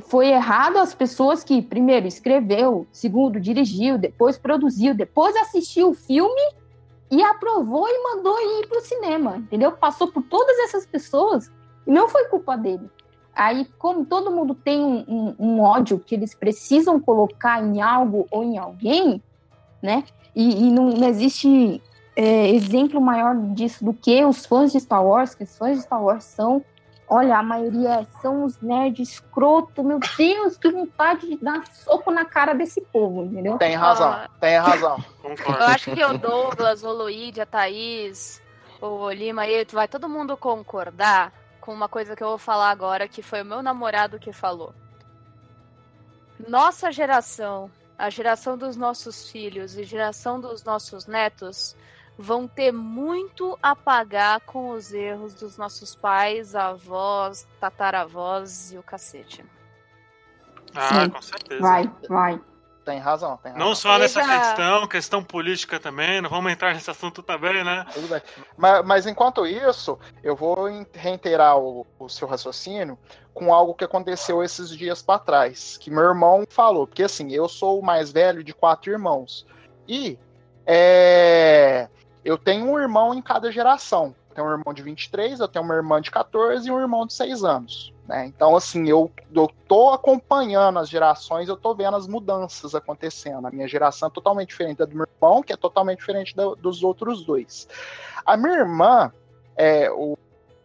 Foi 0.02 0.28
errado 0.28 0.78
as 0.78 0.94
pessoas 0.94 1.44
que, 1.44 1.62
primeiro, 1.62 2.06
escreveu, 2.06 2.86
segundo, 2.90 3.38
dirigiu, 3.40 3.96
depois 3.96 4.36
produziu, 4.36 4.94
depois 4.94 5.36
assistiu 5.36 5.90
o 5.90 5.94
filme 5.94 6.40
e 7.10 7.22
aprovou 7.22 7.86
e 7.88 8.02
mandou 8.02 8.36
ir 8.60 8.66
pro 8.66 8.80
cinema, 8.80 9.36
entendeu? 9.36 9.70
Passou 9.72 10.08
por 10.08 10.22
todas 10.24 10.58
essas 10.60 10.84
pessoas 10.84 11.50
e 11.86 11.92
não 11.92 12.08
foi 12.08 12.24
culpa 12.24 12.56
dele. 12.56 12.90
Aí, 13.34 13.66
como 13.78 14.04
todo 14.04 14.30
mundo 14.30 14.54
tem 14.54 14.80
um, 14.82 15.04
um- 15.08 15.34
um 15.38 15.60
ódio 15.60 15.98
que 15.98 16.14
eles 16.14 16.34
precisam 16.34 17.00
colocar 17.00 17.62
em 17.62 17.80
algo 17.80 18.26
ou 18.30 18.42
em 18.42 18.58
alguém, 18.58 19.22
né? 19.82 20.04
E, 20.34 20.66
e 20.66 20.70
não, 20.72 20.90
não 20.90 21.08
existe 21.08 21.80
é, 22.16 22.48
exemplo 22.50 23.00
maior 23.00 23.36
disso 23.52 23.84
do 23.84 23.92
que 23.92 24.24
os 24.24 24.46
fãs 24.46 24.72
de 24.72 24.80
Star 24.80 25.04
Wars, 25.04 25.34
que 25.34 25.44
os 25.44 25.56
fãs 25.56 25.76
de 25.78 25.82
Star 25.84 26.02
Wars 26.02 26.24
são, 26.24 26.64
olha, 27.14 27.38
a 27.38 27.42
maioria 27.42 28.06
são 28.20 28.44
os 28.44 28.60
nerds 28.60 29.08
escroto, 29.08 29.82
meu 29.84 30.00
Deus, 30.16 30.56
que 30.56 30.70
vontade 30.70 31.28
de 31.28 31.36
dar 31.36 31.66
soco 31.68 32.10
na 32.10 32.24
cara 32.24 32.54
desse 32.54 32.80
povo, 32.80 33.24
entendeu? 33.24 33.56
Tem 33.58 33.74
razão, 33.74 34.08
Ah. 34.10 34.28
tem 34.40 34.56
razão. 34.58 34.96
Concordo. 35.22 35.60
Eu 35.62 35.66
acho 35.66 35.90
que 35.92 36.04
o 36.04 36.18
Douglas, 36.18 36.82
o 36.82 36.92
Luigi, 36.92 37.40
a 37.40 37.46
Thaís, 37.46 38.42
o 38.80 39.10
Lima 39.10 39.42
aí, 39.42 39.64
vai 39.72 39.86
todo 39.86 40.08
mundo 40.08 40.36
concordar 40.36 41.32
com 41.60 41.72
uma 41.72 41.88
coisa 41.88 42.14
que 42.14 42.22
eu 42.22 42.28
vou 42.28 42.38
falar 42.38 42.70
agora, 42.70 43.08
que 43.08 43.22
foi 43.22 43.42
o 43.42 43.44
meu 43.44 43.62
namorado 43.62 44.18
que 44.18 44.32
falou. 44.32 44.74
Nossa 46.48 46.90
geração, 46.90 47.70
a 47.96 48.10
geração 48.10 48.58
dos 48.58 48.76
nossos 48.76 49.30
filhos 49.30 49.76
e 49.78 49.84
geração 49.84 50.40
dos 50.40 50.64
nossos 50.64 51.06
netos 51.06 51.76
vão 52.18 52.46
ter 52.46 52.72
muito 52.72 53.58
a 53.62 53.74
pagar 53.74 54.40
com 54.40 54.70
os 54.70 54.92
erros 54.92 55.34
dos 55.34 55.56
nossos 55.56 55.94
pais, 55.94 56.54
avós, 56.54 57.46
tataravós 57.60 58.72
e 58.72 58.78
o 58.78 58.82
cacete. 58.82 59.44
Ah, 60.74 61.04
Sim. 61.04 61.10
com 61.10 61.22
certeza. 61.22 61.60
Vai, 61.60 61.90
vai. 62.08 62.40
Tem 62.84 62.98
razão, 62.98 63.38
tem 63.38 63.52
razão. 63.52 63.66
Não 63.66 63.74
só 63.74 63.98
nessa 63.98 64.22
questão, 64.22 64.86
questão 64.86 65.24
política 65.24 65.80
também, 65.80 66.20
não 66.20 66.28
vamos 66.28 66.52
entrar 66.52 66.74
nesse 66.74 66.90
assunto 66.90 67.22
também, 67.22 67.64
né? 67.64 67.86
Tudo 67.94 68.08
bem. 68.08 68.20
Mas, 68.58 68.84
mas 68.84 69.06
enquanto 69.06 69.46
isso, 69.46 69.98
eu 70.22 70.36
vou 70.36 70.68
reiterar 70.92 71.56
o, 71.56 71.86
o 71.98 72.08
seu 72.10 72.28
raciocínio 72.28 72.98
com 73.32 73.54
algo 73.54 73.74
que 73.74 73.84
aconteceu 73.84 74.42
esses 74.42 74.68
dias 74.68 75.00
para 75.00 75.18
trás, 75.18 75.78
que 75.78 75.90
meu 75.90 76.04
irmão 76.04 76.44
falou, 76.48 76.86
porque 76.86 77.02
assim, 77.02 77.32
eu 77.32 77.48
sou 77.48 77.80
o 77.80 77.84
mais 77.84 78.12
velho 78.12 78.44
de 78.44 78.52
quatro 78.52 78.92
irmãos. 78.92 79.46
E 79.88 80.18
é, 80.66 81.88
eu 82.24 82.38
tenho 82.38 82.66
um 82.66 82.78
irmão 82.78 83.14
em 83.14 83.20
cada 83.20 83.52
geração. 83.52 84.14
Eu 84.30 84.34
tenho 84.34 84.46
um 84.48 84.50
irmão 84.50 84.74
de 84.74 84.82
23, 84.82 85.40
eu 85.40 85.46
tenho 85.48 85.64
uma 85.64 85.74
irmã 85.74 86.00
de 86.00 86.10
14 86.10 86.66
e 86.66 86.72
um 86.72 86.80
irmão 86.80 87.06
de 87.06 87.12
6 87.12 87.44
anos. 87.44 87.92
né? 88.08 88.26
Então, 88.26 88.56
assim, 88.56 88.88
eu, 88.88 89.10
eu 89.32 89.48
tô 89.68 89.90
acompanhando 89.90 90.78
as 90.78 90.88
gerações, 90.88 91.48
eu 91.48 91.56
tô 91.56 91.74
vendo 91.74 91.96
as 91.96 92.06
mudanças 92.06 92.74
acontecendo. 92.74 93.46
A 93.46 93.50
minha 93.50 93.68
geração 93.68 94.08
é 94.08 94.10
totalmente 94.10 94.48
diferente 94.48 94.78
da 94.78 94.86
do 94.86 94.96
meu 94.96 95.06
irmão, 95.06 95.42
que 95.42 95.52
é 95.52 95.56
totalmente 95.56 95.98
diferente 95.98 96.34
dos 96.34 96.82
outros 96.82 97.24
dois. 97.24 97.68
A 98.24 98.36
minha 98.36 98.56
irmã, 98.56 99.12
é, 99.56 99.90
o, 99.90 100.18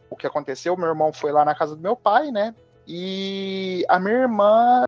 o 0.10 0.16
que 0.16 0.26
aconteceu, 0.26 0.76
meu 0.78 0.88
irmão 0.88 1.14
foi 1.14 1.32
lá 1.32 1.46
na 1.46 1.54
casa 1.54 1.76
do 1.76 1.82
meu 1.82 1.96
pai, 1.96 2.32
né? 2.32 2.56
E 2.88 3.86
a 3.88 4.00
minha 4.00 4.16
irmã 4.16 4.86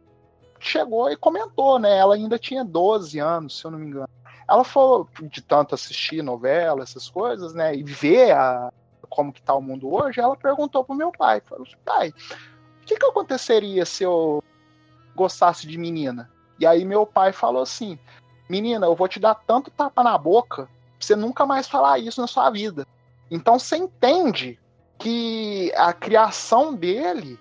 chegou 0.59 1.11
e 1.11 1.15
comentou, 1.15 1.77
né? 1.77 1.97
Ela 1.97 2.15
ainda 2.15 2.39
tinha 2.39 2.63
12 2.63 3.19
anos, 3.19 3.59
se 3.59 3.65
eu 3.65 3.71
não 3.71 3.77
me 3.77 3.87
engano. 3.87 4.09
Ela 4.51 4.65
falou 4.65 5.07
de 5.21 5.41
tanto 5.41 5.73
assistir 5.73 6.21
novela, 6.21 6.83
essas 6.83 7.07
coisas, 7.07 7.53
né? 7.53 7.73
E 7.73 7.83
ver 7.83 8.31
a, 8.33 8.69
como 9.09 9.31
que 9.31 9.41
tá 9.41 9.55
o 9.55 9.61
mundo 9.61 9.93
hoje, 9.93 10.19
ela 10.19 10.35
perguntou 10.35 10.83
pro 10.83 10.93
meu 10.93 11.09
pai, 11.09 11.39
falou 11.39 11.65
assim, 11.65 11.77
pai, 11.85 12.09
o 12.81 12.85
que 12.85 12.97
que 12.97 13.05
aconteceria 13.05 13.85
se 13.85 14.03
eu 14.03 14.43
gostasse 15.15 15.65
de 15.65 15.77
menina? 15.77 16.29
E 16.59 16.65
aí 16.65 16.83
meu 16.83 17.05
pai 17.05 17.31
falou 17.31 17.61
assim, 17.61 17.97
menina, 18.49 18.87
eu 18.87 18.93
vou 18.93 19.07
te 19.07 19.21
dar 19.21 19.35
tanto 19.35 19.71
tapa 19.71 20.03
na 20.03 20.17
boca 20.17 20.65
pra 20.65 20.71
você 20.99 21.15
nunca 21.15 21.45
mais 21.45 21.69
falar 21.69 21.99
isso 21.99 22.19
na 22.19 22.27
sua 22.27 22.49
vida. 22.49 22.85
Então 23.29 23.57
você 23.57 23.77
entende 23.77 24.59
que 24.99 25.71
a 25.77 25.93
criação 25.93 26.75
dele 26.75 27.39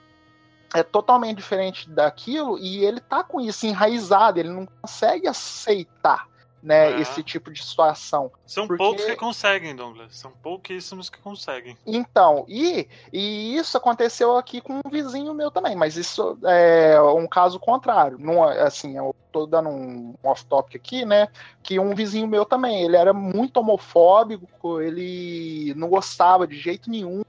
é 0.72 0.84
totalmente 0.84 1.38
diferente 1.38 1.90
daquilo 1.90 2.56
e 2.56 2.84
ele 2.84 3.00
tá 3.00 3.24
com 3.24 3.40
isso 3.40 3.66
enraizado, 3.66 4.38
ele 4.38 4.50
não 4.50 4.64
consegue 4.64 5.26
aceitar 5.26 6.29
né, 6.62 6.92
É. 6.92 7.00
esse 7.00 7.22
tipo 7.22 7.50
de 7.50 7.64
situação. 7.64 8.30
São 8.46 8.66
Porque- 8.66 8.82
poucos 8.82 9.04
que 9.04 9.16
conseguem, 9.16 9.74
Douglas. 9.74 10.16
São 10.16 10.30
pouquíssimos 10.42 11.08
que 11.08 11.18
conseguem. 11.18 11.76
Então, 11.86 12.44
e, 12.48 12.86
e 13.12 13.56
isso 13.56 13.76
aconteceu 13.76 14.36
aqui 14.36 14.60
com 14.60 14.80
um 14.84 14.90
vizinho 14.90 15.32
meu 15.32 15.50
também, 15.50 15.74
mas 15.74 15.96
isso 15.96 16.38
é 16.44 17.00
um 17.00 17.26
caso 17.26 17.58
contrário. 17.58 18.18
Não, 18.18 18.48
é, 18.50 18.62
assim, 18.62 18.96
eu 18.96 19.14
tô 19.32 19.46
dando 19.46 19.68
um 19.70 20.14
off-topic 20.22 20.76
aqui, 20.76 21.04
né? 21.04 21.28
Que 21.62 21.78
um 21.78 21.94
vizinho 21.94 22.26
meu 22.26 22.44
também, 22.44 22.82
ele 22.82 22.96
era 22.96 23.12
muito 23.12 23.58
homofóbico, 23.58 24.80
ele 24.80 25.72
não 25.76 25.88
gostava 25.88 26.46
de 26.46 26.58
jeito 26.58 26.90
nenhum 26.90 27.22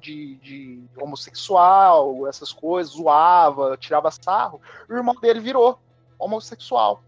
de, 0.00 0.34
de 0.36 0.82
homossexual, 1.00 2.26
essas 2.26 2.52
coisas, 2.52 2.94
zoava, 2.94 3.76
tirava 3.76 4.10
sarro. 4.10 4.60
O 4.88 4.94
irmão 4.94 5.14
dele 5.14 5.38
virou 5.38 5.78
homossexual. 6.18 7.02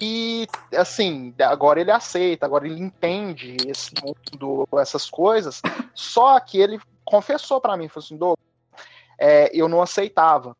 E, 0.00 0.46
assim, 0.76 1.34
agora 1.40 1.80
ele 1.80 1.90
aceita, 1.90 2.46
agora 2.46 2.66
ele 2.66 2.80
entende 2.80 3.56
esse 3.66 3.92
mundo, 4.02 4.66
essas 4.78 5.08
coisas. 5.08 5.60
Só 5.94 6.38
que 6.40 6.58
ele 6.58 6.80
confessou 7.04 7.60
pra 7.60 7.76
mim, 7.76 7.88
falou 7.88 8.04
assim, 8.04 8.16
Douglas, 8.16 8.46
é, 9.18 9.50
eu 9.54 9.68
não 9.68 9.80
aceitava. 9.82 10.56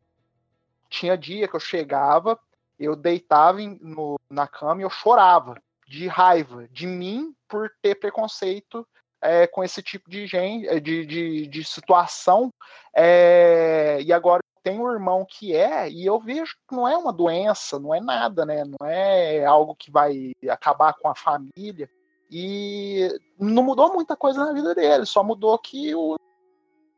Tinha 0.88 1.16
dia 1.18 1.49
que 1.49 1.57
eu 1.57 1.61
chegava, 1.61 2.38
eu 2.79 2.94
deitava 2.94 3.61
em- 3.61 3.79
no- 3.81 4.18
na 4.31 4.47
cama 4.47 4.81
e 4.81 4.85
eu 4.85 4.90
chorava. 4.90 5.61
de 5.87 6.09
raiva 6.09 6.66
de 6.73 6.87
mim 6.87 7.35
por 7.47 7.70
ter 7.83 7.94
preconceito 7.97 8.87
é, 9.20 9.47
com 9.47 9.62
esse 9.62 9.83
tipo 9.83 10.09
de, 10.11 10.27
gente, 10.27 10.81
de, 10.81 11.05
de, 11.05 11.47
de 11.47 11.62
situação. 11.64 12.51
É, 12.97 13.99
e 14.03 14.11
agora 14.12 14.42
tenho 14.64 14.83
um 14.83 14.90
irmão 14.90 15.27
que 15.29 15.55
é, 15.55 15.90
e 15.90 16.07
eu 16.07 16.18
vejo 16.18 16.57
que 16.66 16.74
não 16.74 16.88
é 16.88 16.96
uma 16.96 17.12
doença, 17.12 17.79
não 17.79 17.94
é 17.94 18.00
nada, 18.00 18.46
né? 18.46 18.64
Não 18.64 18.88
é 18.88 19.44
algo 19.44 19.77
que 19.77 19.90
vai 19.90 20.33
acabar 20.48 20.94
com 20.94 21.07
a 21.07 21.14
família. 21.14 21.88
E 22.31 23.09
não 23.38 23.62
mudou 23.62 23.92
muita 23.92 24.16
coisa 24.16 24.42
na 24.42 24.53
vida 24.55 24.74
dele, 24.74 25.05
só 25.05 25.22
mudou 25.22 25.57
que 25.59 25.94
o 25.94 26.16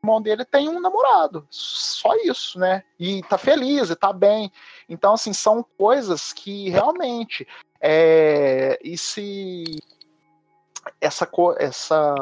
irmão 0.01 0.21
dele 0.21 0.45
tem 0.45 0.69
um 0.69 0.79
namorado. 0.79 1.45
Só 1.51 2.15
isso, 2.15 2.57
né? 2.57 2.83
E 2.97 3.21
tá 3.23 3.37
feliz, 3.37 3.89
e 3.89 3.95
tá 3.95 4.13
bem. 4.13 4.49
Então, 4.87 5.13
assim, 5.13 5.33
são 5.33 5.63
coisas 5.77 6.31
que 6.31 6.69
realmente. 6.69 7.45
É, 7.81 8.79
e 8.81 8.97
se 8.97 9.65
essa, 11.01 11.29
essa 11.59 12.15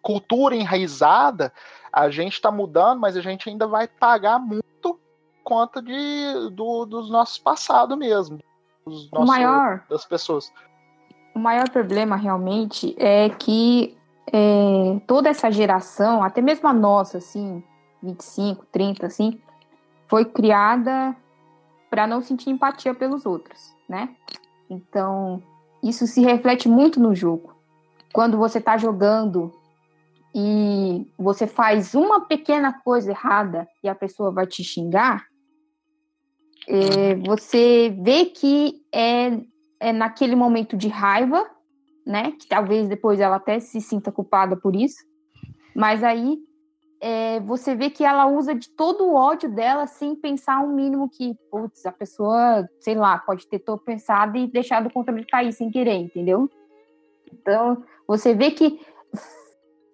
cultura 0.00 0.54
enraizada, 0.54 1.52
a 1.92 2.08
gente 2.08 2.34
está 2.34 2.52
mudando, 2.52 3.00
mas 3.00 3.16
a 3.16 3.20
gente 3.20 3.48
ainda 3.48 3.66
vai 3.66 3.88
pagar 3.88 4.38
muito 4.38 4.67
conta 5.48 5.80
de, 5.80 6.50
do, 6.52 6.84
dos 6.84 7.08
nossos 7.08 7.38
passados 7.38 7.96
mesmo. 7.96 8.38
Dos 8.86 9.10
O 9.10 9.14
nossos, 9.14 9.28
maior, 9.28 9.82
das 9.88 10.04
pessoas. 10.04 10.52
o 11.34 11.38
maior 11.38 11.70
problema 11.70 12.16
realmente 12.16 12.94
é 12.98 13.30
que 13.30 13.96
é, 14.30 15.00
toda 15.06 15.30
essa 15.30 15.50
geração, 15.50 16.22
até 16.22 16.42
mesmo 16.42 16.68
a 16.68 16.72
nossa, 16.74 17.16
assim, 17.16 17.64
25, 18.02 18.66
30, 18.70 19.06
assim, 19.06 19.40
foi 20.06 20.26
criada 20.26 21.16
para 21.88 22.06
não 22.06 22.20
sentir 22.20 22.50
empatia 22.50 22.92
pelos 22.92 23.24
outros, 23.24 23.74
né? 23.88 24.14
Então, 24.68 25.42
isso 25.82 26.06
se 26.06 26.20
reflete 26.20 26.68
muito 26.68 27.00
no 27.00 27.14
jogo. 27.14 27.54
Quando 28.12 28.36
você 28.36 28.58
está 28.58 28.76
jogando 28.76 29.50
e 30.34 31.10
você 31.18 31.46
faz 31.46 31.94
uma 31.94 32.26
pequena 32.26 32.70
coisa 32.84 33.10
errada 33.12 33.66
e 33.82 33.88
a 33.88 33.94
pessoa 33.94 34.30
vai 34.30 34.46
te 34.46 34.62
xingar, 34.62 35.27
é, 36.68 37.14
você 37.14 37.96
vê 38.00 38.26
que 38.26 38.82
é, 38.92 39.40
é 39.80 39.92
naquele 39.92 40.36
momento 40.36 40.76
de 40.76 40.88
raiva, 40.88 41.48
né? 42.06 42.32
Que 42.32 42.46
talvez 42.46 42.88
depois 42.88 43.20
ela 43.20 43.36
até 43.36 43.58
se 43.58 43.80
sinta 43.80 44.12
culpada 44.12 44.54
por 44.54 44.76
isso. 44.76 44.98
Mas 45.74 46.04
aí 46.04 46.38
é, 47.00 47.40
você 47.40 47.74
vê 47.74 47.88
que 47.88 48.04
ela 48.04 48.26
usa 48.26 48.54
de 48.54 48.68
todo 48.70 49.04
o 49.04 49.14
ódio 49.14 49.50
dela 49.50 49.86
sem 49.86 50.14
pensar 50.14 50.60
um 50.60 50.74
mínimo 50.74 51.08
que, 51.08 51.34
putz, 51.50 51.86
a 51.86 51.92
pessoa, 51.92 52.68
sei 52.80 52.94
lá, 52.94 53.18
pode 53.18 53.46
ter 53.48 53.62
pensado 53.84 54.36
e 54.36 54.46
deixado 54.46 54.88
o 54.88 54.92
controle 54.92 55.24
cair 55.24 55.52
sem 55.52 55.70
querer, 55.70 55.96
entendeu? 55.96 56.50
Então, 57.32 57.82
você 58.06 58.34
vê 58.34 58.50
que 58.50 58.80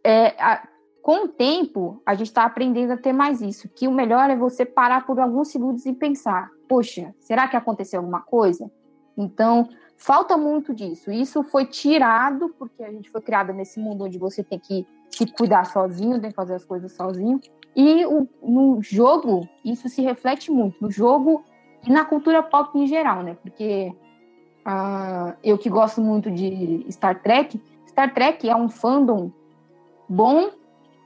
é, 0.02 0.28
a- 0.42 0.66
com 1.02 1.26
o 1.26 1.28
tempo 1.28 2.02
a 2.06 2.14
gente 2.14 2.28
está 2.28 2.44
aprendendo 2.44 2.92
a 2.92 2.96
ter 2.96 3.12
mais 3.12 3.42
isso, 3.42 3.68
que 3.68 3.86
o 3.86 3.92
melhor 3.92 4.30
é 4.30 4.36
você 4.36 4.64
parar 4.64 5.06
por 5.06 5.20
alguns 5.20 5.48
segundos 5.48 5.84
e 5.84 5.92
pensar, 5.92 6.50
poxa, 6.68 7.14
será 7.20 7.48
que 7.48 7.56
aconteceu 7.56 8.00
alguma 8.00 8.20
coisa? 8.20 8.70
Então, 9.16 9.68
falta 9.96 10.36
muito 10.36 10.74
disso. 10.74 11.10
Isso 11.10 11.42
foi 11.42 11.66
tirado 11.66 12.54
porque 12.58 12.82
a 12.82 12.90
gente 12.90 13.10
foi 13.10 13.20
criada 13.20 13.52
nesse 13.52 13.78
mundo 13.78 14.04
onde 14.04 14.18
você 14.18 14.42
tem 14.42 14.58
que 14.58 14.86
se 15.10 15.26
cuidar 15.26 15.64
sozinho, 15.66 16.20
tem 16.20 16.30
que 16.30 16.36
fazer 16.36 16.54
as 16.54 16.64
coisas 16.64 16.92
sozinho. 16.92 17.40
E 17.76 18.04
o- 18.06 18.28
no 18.42 18.82
jogo, 18.82 19.48
isso 19.64 19.88
se 19.88 20.02
reflete 20.02 20.50
muito. 20.50 20.76
No 20.80 20.90
jogo 20.90 21.44
e 21.86 21.90
na 21.92 22.04
cultura 22.04 22.42
pop 22.42 22.76
em 22.78 22.86
geral, 22.86 23.22
né? 23.22 23.36
Porque 23.42 23.92
ah, 24.64 25.36
eu 25.42 25.58
que 25.58 25.68
gosto 25.68 26.00
muito 26.00 26.30
de 26.30 26.86
Star 26.90 27.20
Trek, 27.22 27.60
Star 27.86 28.12
Trek 28.14 28.48
é 28.48 28.56
um 28.56 28.68
fandom 28.68 29.30
bom 30.08 30.50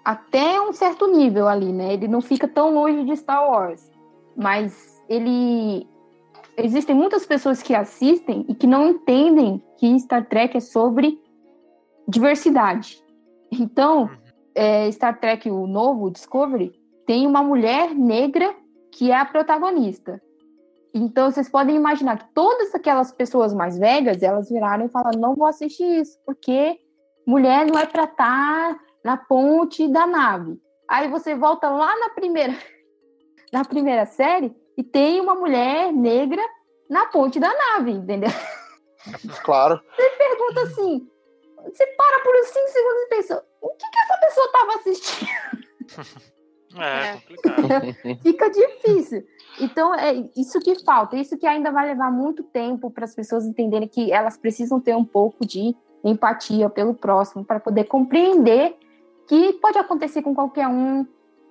até 0.04 0.60
um 0.60 0.72
certo 0.72 1.06
nível 1.06 1.48
ali, 1.48 1.72
né? 1.72 1.92
Ele 1.94 2.08
não 2.08 2.20
fica 2.20 2.46
tão 2.48 2.72
longe 2.72 3.04
de 3.04 3.16
Star 3.16 3.46
Wars. 3.48 3.90
Mas 4.38 5.02
ele. 5.08 5.86
Existem 6.56 6.94
muitas 6.94 7.26
pessoas 7.26 7.62
que 7.62 7.74
assistem 7.74 8.44
e 8.48 8.54
que 8.54 8.66
não 8.66 8.88
entendem 8.88 9.62
que 9.76 9.98
Star 9.98 10.28
Trek 10.28 10.56
é 10.56 10.60
sobre 10.60 11.20
diversidade. 12.06 13.02
Então, 13.50 14.10
é, 14.54 14.90
Star 14.90 15.18
Trek, 15.20 15.50
o 15.50 15.66
novo, 15.66 16.10
Discovery, 16.10 16.72
tem 17.06 17.26
uma 17.26 17.42
mulher 17.42 17.94
negra 17.94 18.54
que 18.92 19.10
é 19.10 19.16
a 19.16 19.24
protagonista. 19.24 20.20
Então, 20.92 21.30
vocês 21.30 21.48
podem 21.48 21.76
imaginar 21.76 22.18
que 22.18 22.34
todas 22.34 22.74
aquelas 22.74 23.12
pessoas 23.12 23.54
mais 23.54 23.78
velhas, 23.78 24.22
elas 24.22 24.48
viraram 24.48 24.86
e 24.86 24.88
falaram, 24.88 25.20
não 25.20 25.34
vou 25.34 25.46
assistir 25.46 26.00
isso, 26.00 26.18
porque 26.26 26.78
mulher 27.26 27.66
não 27.66 27.78
é 27.78 27.86
pra 27.86 28.04
estar 28.04 28.78
na 29.04 29.16
ponte 29.16 29.86
da 29.86 30.06
nave. 30.06 30.60
Aí 30.88 31.08
você 31.08 31.34
volta 31.34 31.68
lá 31.68 31.94
na 31.98 32.10
primeira, 32.10 32.54
na 33.52 33.64
primeira 33.64 34.06
série 34.06 34.54
e 34.76 34.82
tem 34.82 35.20
uma 35.20 35.34
mulher 35.34 35.92
negra 35.92 36.42
na 36.88 37.06
ponte 37.06 37.38
da 37.40 37.52
nave, 37.54 37.92
entendeu? 37.92 38.30
Claro. 39.42 39.80
Pergunta 39.96 40.62
assim, 40.62 41.08
você 41.64 41.86
para 41.86 42.20
por 42.20 42.34
uns 42.34 42.48
5 42.48 42.68
segundos 42.68 43.02
e 43.02 43.08
pensa, 43.08 43.44
o 43.62 43.68
que, 43.70 43.90
que 43.90 43.98
essa 43.98 44.20
pessoa 44.20 44.46
estava 44.46 44.74
assistindo? 44.74 46.28
É, 46.76 47.08
É. 47.08 47.12
complicado. 47.14 48.20
Fica 48.22 48.50
difícil. 48.50 49.24
Então, 49.58 49.94
é 49.94 50.12
isso 50.36 50.60
que 50.60 50.84
falta, 50.84 51.16
isso 51.16 51.38
que 51.38 51.46
ainda 51.46 51.72
vai 51.72 51.86
levar 51.86 52.10
muito 52.10 52.42
tempo 52.42 52.90
para 52.90 53.06
as 53.06 53.14
pessoas 53.14 53.46
entenderem 53.46 53.88
que 53.88 54.12
elas 54.12 54.36
precisam 54.36 54.78
ter 54.78 54.94
um 54.94 55.04
pouco 55.04 55.46
de 55.46 55.74
empatia 56.04 56.68
pelo 56.68 56.92
próximo 56.94 57.42
para 57.42 57.58
poder 57.58 57.84
compreender 57.84 58.76
que 59.26 59.54
pode 59.54 59.78
acontecer 59.78 60.20
com 60.22 60.34
qualquer 60.34 60.68
um, 60.68 61.06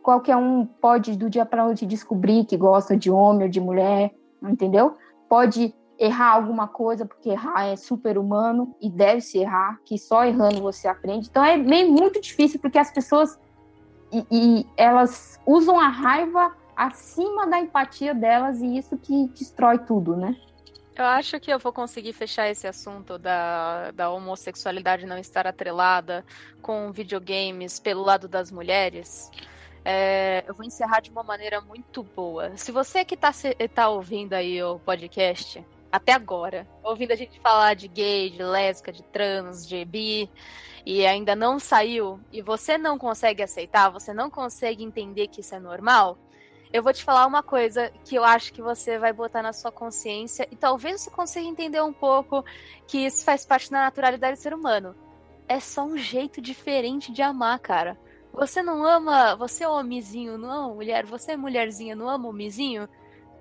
qualquer 0.08 0.38
um 0.38 0.66
pode 0.66 1.18
do 1.18 1.30
dia 1.30 1.46
para 1.46 1.66
noite 1.66 1.86
descobrir 1.86 2.46
que 2.46 2.56
gosta 2.56 2.96
de 2.96 3.12
homem 3.12 3.44
ou 3.44 3.50
de 3.50 3.60
mulher, 3.60 4.16
entendeu? 4.42 4.96
Pode 5.28 5.76
errar 6.00 6.32
alguma 6.32 6.66
coisa, 6.66 7.06
porque 7.06 7.32
errar 7.32 7.66
é 7.66 7.76
super 7.76 8.18
humano 8.18 8.74
e 8.82 8.90
deve 8.90 9.20
se 9.20 9.38
errar, 9.38 9.82
que 9.84 9.98
só 9.98 10.24
errando 10.24 10.62
você 10.62 10.88
aprende. 10.88 11.28
Então 11.30 11.44
é 11.44 11.58
meio 11.58 11.92
muito 11.92 12.22
difícil 12.22 12.58
porque 12.58 12.80
as 12.80 12.90
pessoas 12.90 13.38
e, 14.10 14.26
e 14.32 14.66
elas 14.78 15.42
usam 15.46 15.78
a 15.78 15.90
raiva 15.90 16.56
acima 16.74 17.46
da 17.46 17.60
empatia 17.60 18.16
delas 18.16 18.62
e 18.62 18.78
isso 18.78 18.98
que 18.98 19.28
destrói 19.38 19.78
tudo, 19.80 20.16
né? 20.16 20.38
Eu 20.96 21.04
acho 21.04 21.38
que 21.38 21.52
eu 21.52 21.60
vou 21.60 21.74
conseguir 21.74 22.14
fechar 22.14 22.50
esse 22.50 22.66
assunto 22.66 23.20
da, 23.20 23.92
da 23.92 24.10
homossexualidade 24.10 25.06
não 25.06 25.18
estar 25.18 25.46
atrelada 25.46 26.24
com 26.62 26.94
videogames 26.94 27.78
pelo 27.78 28.04
lado 28.04 28.30
das 28.30 28.50
mulheres. 28.50 29.30
É, 29.84 30.44
eu 30.48 30.54
vou 30.54 30.66
encerrar 30.66 31.00
de 31.00 31.10
uma 31.10 31.24
maneira 31.24 31.62
muito 31.62 32.04
boa. 32.04 32.56
Se 32.58 32.72
você 32.72 33.06
que 33.06 33.16
tá, 33.16 33.32
se- 33.32 33.56
tá 33.74 33.90
ouvindo 33.90 34.34
aí 34.34 34.62
o 34.62 34.80
podcast, 34.80 35.66
até 35.92 36.12
agora, 36.14 36.68
ouvindo 36.84 37.12
a 37.12 37.16
gente 37.16 37.40
falar 37.40 37.74
de 37.76 37.88
gay, 37.88 38.30
de 38.30 38.44
lésbica, 38.44 38.92
de 38.92 39.04
trans, 39.04 39.66
de 39.68 39.84
bi, 39.86 40.30
e 40.86 41.06
ainda 41.06 41.36
não 41.36 41.60
saiu, 41.60 42.20
e 42.32 42.42
você 42.42 42.78
não 42.78 42.98
consegue 42.98 43.42
aceitar, 43.44 43.90
você 43.90 44.14
não 44.14 44.30
consegue 44.30 44.84
entender 44.84 45.28
que 45.28 45.42
isso 45.42 45.56
é 45.56 45.60
normal, 45.60 46.18
eu 46.72 46.84
vou 46.84 46.92
te 46.92 47.04
falar 47.04 47.26
uma 47.26 47.42
coisa 47.42 47.92
que 48.04 48.16
eu 48.16 48.24
acho 48.26 48.52
que 48.52 48.62
você 48.62 48.98
vai 48.98 49.14
botar 49.14 49.42
na 49.42 49.54
sua 49.54 49.72
consciência 49.72 50.48
e 50.52 50.56
talvez 50.56 51.00
você 51.02 51.10
consiga 51.10 51.48
entender 51.48 51.82
um 51.82 51.94
pouco 51.94 52.44
que 52.86 53.06
isso 53.06 53.24
faz 53.24 53.46
parte 53.46 53.72
da 53.72 53.80
naturalidade 53.80 54.38
do 54.38 54.42
ser 54.42 54.54
humano. 54.54 54.94
É 55.48 55.62
só 55.62 55.86
um 55.86 55.98
jeito 55.98 56.42
diferente 56.42 57.12
de 57.12 57.22
amar, 57.22 57.58
cara. 57.60 57.98
Você 58.38 58.62
não 58.62 58.86
ama, 58.86 59.36
você 59.36 59.64
é 59.64 59.68
homizinho, 59.68 60.38
não 60.38 60.52
ama 60.52 60.76
mulher, 60.76 61.06
você 61.08 61.32
é 61.32 61.38
mulherzinha, 61.38 61.96
não 61.96 62.08
ama 62.08 62.30
homizinho? 62.30 62.88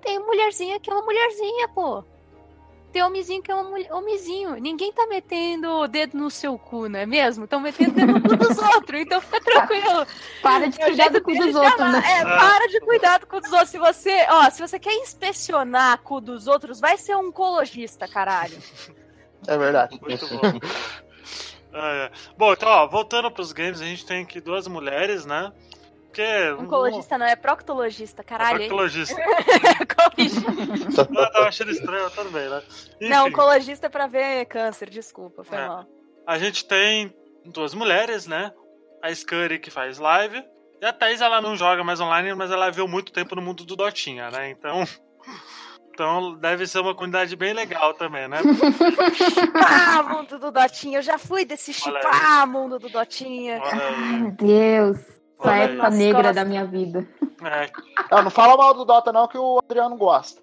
Tem 0.01 0.17
mulherzinha 0.17 0.79
que 0.79 0.89
é 0.89 0.93
uma 0.93 1.03
mulherzinha, 1.05 1.67
pô. 1.67 2.03
Tem 2.91 3.03
homizinho 3.03 3.43
que 3.43 3.51
é 3.51 3.53
uma 3.53 3.69
mulher, 3.69 3.93
homizinho. 3.93 4.55
Ninguém 4.55 4.91
tá 4.91 5.05
metendo 5.05 5.69
o 5.69 5.87
dedo 5.87 6.17
no 6.17 6.31
seu 6.31 6.57
cu, 6.57 6.89
não 6.89 6.99
é 6.99 7.05
mesmo? 7.05 7.43
Estão 7.43 7.59
metendo 7.59 7.91
o 7.91 7.93
dedo 7.93 8.13
no 8.13 8.21
cu 8.21 8.35
dos 8.37 8.57
outros, 8.57 9.01
então 9.01 9.21
fica 9.21 9.39
tranquilo. 9.39 10.07
Para 10.41 10.67
de 10.67 10.81
É 10.81 10.85
o 10.85 10.87
cuidar 10.87 11.09
do 11.09 11.21
cu 11.21 11.31
dos 11.35 11.55
outros, 11.55 11.91
né? 11.91 12.01
É, 12.03 12.23
para 12.23 12.67
de 12.67 12.79
cuidar 12.79 13.19
do 13.19 13.27
cu 13.27 13.39
dos 13.39 13.51
outros. 13.51 13.69
Se 13.69 13.77
você, 13.77 14.25
ó, 14.29 14.49
se 14.49 14.59
você 14.59 14.79
quer 14.79 14.95
inspecionar 14.95 15.99
cu 15.99 16.19
dos 16.19 16.47
outros, 16.47 16.79
vai 16.79 16.97
ser 16.97 17.15
um 17.15 17.27
oncologista, 17.27 18.07
caralho. 18.07 18.57
É 19.47 19.55
verdade. 19.55 19.99
Muito 20.01 20.27
bom. 20.27 20.59
É, 21.73 22.05
é. 22.05 22.11
Bom, 22.37 22.53
então, 22.53 22.69
ó, 22.69 22.87
voltando 22.87 23.29
pros 23.31 23.51
games, 23.51 23.81
a 23.81 23.85
gente 23.85 24.05
tem 24.05 24.23
aqui 24.23 24.39
duas 24.41 24.67
mulheres, 24.67 25.25
né? 25.25 25.51
Porque. 26.05 26.51
Oncologista 26.59 27.17
não, 27.17 27.25
é 27.25 27.35
proctologista, 27.35 28.23
caralho. 28.23 28.61
hein? 28.61 28.67
Proctologista. 28.69 29.15
Eu 30.97 31.31
tava 31.31 31.47
achando 31.47 31.71
estranho, 31.71 32.09
tudo 32.11 32.31
bem, 32.31 32.49
né? 32.49 32.61
Não, 33.01 33.21
Enfim. 33.27 33.29
oncologista 33.33 33.85
é 33.87 33.89
pra 33.89 34.07
ver 34.07 34.45
câncer, 34.45 34.89
desculpa, 34.89 35.43
foi 35.43 35.57
É. 35.57 35.67
mal. 35.67 35.85
A 36.25 36.37
gente 36.37 36.65
tem 36.65 37.13
duas 37.45 37.73
mulheres, 37.73 38.25
né? 38.27 38.51
A 39.01 39.13
Scurry 39.13 39.59
que 39.59 39.69
faz 39.69 39.97
live. 39.99 40.43
E 40.81 40.85
a 40.85 40.93
Thaís, 40.93 41.21
ela 41.21 41.41
não 41.41 41.55
joga 41.55 41.83
mais 41.83 41.99
online, 41.99 42.33
mas 42.35 42.51
ela 42.51 42.69
viveu 42.69 42.87
muito 42.87 43.11
tempo 43.11 43.35
no 43.35 43.41
mundo 43.41 43.65
do 43.65 43.75
Dotinha, 43.75 44.29
né? 44.31 44.49
Então. 44.49 44.83
Então 45.97 46.35
deve 46.35 46.67
ser 46.67 46.77
uma 46.81 46.93
comunidade 46.93 47.35
bem 47.35 47.53
legal 47.55 47.91
também, 47.95 48.27
né? 48.27 48.37
Ah, 49.55 50.03
mundo 50.03 50.37
do 50.37 50.51
Dotinha. 50.51 50.99
Eu 50.99 51.01
já 51.01 51.17
fui 51.17 51.43
desse 51.43 51.71
Olha 51.71 51.99
chipar, 51.99 52.45
mundo 52.47 52.77
do 52.77 52.87
Dotinha. 52.87 53.59
Olha 53.59 53.97
meu 53.97 54.31
Deus. 54.33 54.97
Essa 54.99 55.49
Olha 55.49 55.63
época 55.63 55.89
negra 55.89 56.15
costas. 56.17 56.35
da 56.35 56.45
minha 56.45 56.65
vida. 56.65 57.07
É, 57.43 57.71
Não, 58.11 58.21
não 58.25 58.29
fala 58.29 58.55
mal 58.55 58.75
do 58.75 58.85
Dota, 58.85 59.11
não, 59.11 59.27
que 59.27 59.39
o 59.39 59.57
Adriano 59.67 59.97
gosta. 59.97 60.39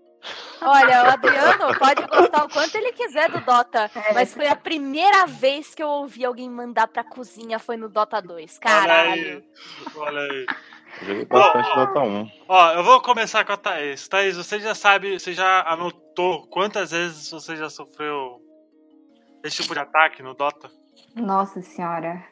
Olha, 0.61 1.05
o 1.05 1.07
Adriano 1.11 1.79
pode 1.79 2.03
gostar 2.07 2.45
o 2.47 2.49
quanto 2.49 2.75
ele 2.77 2.91
quiser 2.93 3.31
do 3.31 3.41
Dota, 3.41 3.89
É. 3.95 4.13
mas 4.13 4.35
foi 4.35 4.49
a 4.49 4.57
primeira 4.57 5.25
vez 5.27 5.73
que 5.73 5.83
eu 5.83 5.89
ouvi 5.89 6.25
alguém 6.25 6.51
mandar 6.51 6.89
pra 6.89 7.05
cozinha 7.05 7.61
foi 7.61 7.77
no 7.77 7.89
Dota 7.89 8.21
2. 8.21 8.59
olha 8.65 8.73
Caralho. 8.75 9.13
aí. 9.13 9.45
Olha 9.95 10.21
aí. 10.21 10.47
Joguei 11.03 11.25
bastante 11.25 11.75
Dota 11.75 12.01
1. 12.01 12.31
Ó, 12.49 12.73
eu 12.73 12.85
vou 12.85 13.01
começar 13.01 13.45
com 13.45 13.53
a 13.53 13.57
Thaís. 13.57 14.09
Thaís, 14.09 14.37
você 14.37 14.61
já 14.61 14.75
sabe, 14.75 15.19
você 15.19 15.33
já 15.33 15.63
anotou 15.63 16.47
quantas 16.49 16.93
vezes 16.93 17.31
você 17.31 17.57
já 17.57 17.69
sofreu 17.69 18.41
esse 19.43 19.63
tipo 19.63 19.75
de 19.75 19.81
ataque 19.81 20.23
no 20.23 20.35
Dota? 20.35 20.71
Nossa 21.15 21.63
senhora. 21.63 22.25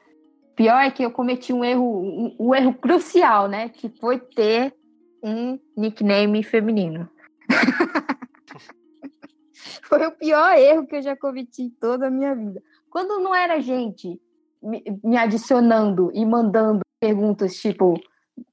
Pior 0.55 0.79
é 0.79 0.91
que 0.91 1.03
eu 1.03 1.11
cometi 1.11 1.53
um 1.53 1.65
erro, 1.65 2.01
um, 2.01 2.37
um 2.39 2.55
erro 2.55 2.75
crucial, 2.75 3.49
né? 3.49 3.69
Que 3.69 3.89
foi 3.89 4.19
ter 4.19 4.75
um 5.23 5.59
nickname 5.77 6.43
feminino. 6.43 7.09
foi 9.85 10.07
o 10.07 10.13
pior 10.13 10.57
erro 10.57 10.87
que 10.87 10.97
eu 10.97 11.03
já 11.03 11.17
cometi 11.17 11.63
em 11.63 11.71
toda 11.71 12.07
a 12.07 12.11
minha 12.11 12.35
vida. 12.35 12.63
Quando 12.91 13.21
não 13.21 13.35
era 13.35 13.61
gente 13.61 14.21
me, 14.63 14.83
me 15.03 15.17
adicionando 15.17 16.11
e 16.15 16.25
mandando 16.25 16.81
perguntas 17.01 17.57
tipo, 17.57 17.99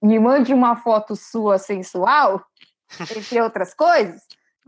me 0.02 0.20
mande 0.20 0.54
uma 0.54 0.76
foto 0.76 1.16
sua 1.16 1.58
sensual, 1.58 2.44
entre 3.00 3.42
outras 3.42 3.74
coisas, 3.74 4.22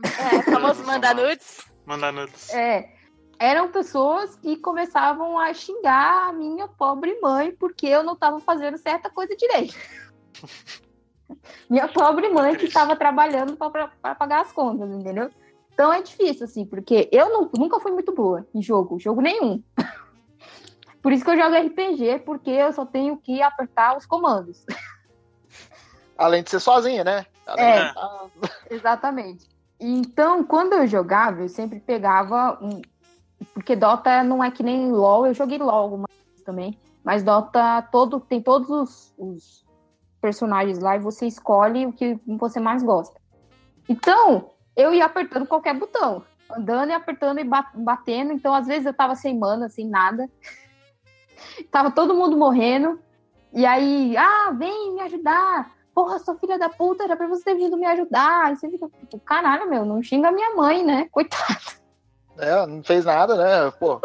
É, 0.04 0.42
famoso 0.44 0.84
manda 0.86 1.14
nudes. 1.14 1.60
Manda 1.86 2.12
nudes. 2.12 2.50
é, 2.54 2.90
eram 3.40 3.72
pessoas 3.72 4.36
que 4.36 4.56
começavam 4.58 5.38
a 5.40 5.54
xingar 5.54 6.30
a 6.30 6.34
minha 6.34 6.68
pobre 6.68 7.20
mãe 7.22 7.52
porque 7.60 7.88
eu 7.88 8.04
não 8.04 8.14
estava 8.14 8.40
fazendo 8.40 8.78
certa 8.78 9.10
coisa 9.10 9.36
direito. 9.36 9.76
minha 11.70 11.88
pobre 11.88 12.30
mãe 12.30 12.56
que 12.56 12.66
estava 12.66 12.96
trabalhando 12.96 13.56
para 13.58 14.16
pagar 14.16 14.42
as 14.42 14.52
contas, 14.52 14.90
entendeu? 14.92 15.30
Então 15.74 15.92
é 15.92 16.02
difícil, 16.02 16.46
assim, 16.46 16.66
porque 16.66 17.10
eu 17.12 17.30
não- 17.30 17.50
nunca 17.58 17.80
fui 17.80 17.92
muito 17.92 18.14
boa 18.14 18.46
em 18.54 18.62
jogo, 18.62 19.00
jogo 19.00 19.22
nenhum. 19.22 19.64
Por 21.02 21.12
isso 21.12 21.24
que 21.26 21.32
eu 21.32 21.38
jogo 21.38 21.56
RPG, 21.56 22.20
porque 22.26 22.52
eu 22.52 22.72
só 22.74 22.86
tenho 22.86 23.18
que 23.18 23.42
apertar 23.42 23.98
os 23.98 24.06
comandos. 24.06 24.64
Além 26.18 26.44
de 26.44 26.50
ser 26.50 26.60
sozinha, 26.60 27.04
né? 27.04 27.26
Além 27.46 27.66
É. 27.66 27.84
de- 27.86 27.94
Ah, 27.98 28.28
Exatamente. 28.70 29.48
Então, 29.80 30.44
quando 30.44 30.74
eu 30.74 30.86
jogava, 30.86 31.42
eu 31.42 31.50
sempre 31.50 31.80
pegava 31.80 32.58
um. 32.62 32.82
Porque 33.54 33.76
Dota 33.76 34.24
não 34.24 34.44
é 34.44 34.52
que 34.52 34.62
nem 34.62 34.92
LOL, 34.92 35.26
eu 35.26 35.34
joguei 35.34 35.58
LOL 35.58 35.70
algumas 35.72 36.08
também. 36.46 36.80
Mas 37.04 37.24
Dota 37.24 37.82
todo, 37.92 38.20
tem 38.20 38.40
todos 38.42 38.70
os, 38.70 39.14
os 39.18 39.66
personagens 40.22 40.78
lá 40.78 40.96
e 40.96 41.00
você 41.00 41.26
escolhe 41.26 41.88
o 41.88 41.94
que 41.94 42.20
você 42.28 42.60
mais 42.60 42.84
gosta. 42.84 43.20
Então, 43.90 44.52
eu 44.76 44.94
ia 44.94 45.06
apertando 45.06 45.48
qualquer 45.48 45.74
botão. 45.74 46.24
Andando 46.52 46.90
e 46.90 46.94
apertando 46.94 47.40
e 47.40 47.44
ba- 47.44 47.72
batendo. 47.74 48.32
Então, 48.32 48.54
às 48.54 48.68
vezes, 48.68 48.86
eu 48.86 48.94
tava 48.94 49.16
sem 49.16 49.38
mana, 49.40 49.68
sem 49.68 49.90
nada. 49.90 50.30
tava 51.72 51.90
todo 51.90 52.14
mundo 52.14 52.38
morrendo. 52.38 53.02
E 53.52 53.66
aí, 53.66 54.16
ah, 54.16 54.52
vem 54.52 54.94
me 54.94 55.02
ajudar 55.02 55.72
porra, 55.94 56.20
sua 56.20 56.36
filha 56.36 56.58
da 56.58 56.70
puta, 56.70 57.04
era 57.04 57.16
pra 57.16 57.28
você 57.28 57.44
ter 57.44 57.56
vindo 57.56 57.78
me 57.78 57.86
ajudar. 57.86 58.46
Aí 58.46 58.56
você 58.56 58.70
fica, 58.70 58.88
tipo, 59.00 59.20
caralho, 59.20 59.70
meu, 59.70 59.86
não 59.86 60.02
xinga 60.02 60.32
minha 60.32 60.56
mãe, 60.56 60.84
né? 60.84 61.08
Coitada. 61.12 61.60
É, 62.38 62.66
não 62.66 62.82
fez 62.84 63.06
nada, 63.06 63.36
né? 63.36 63.72
Pô, 63.80 64.00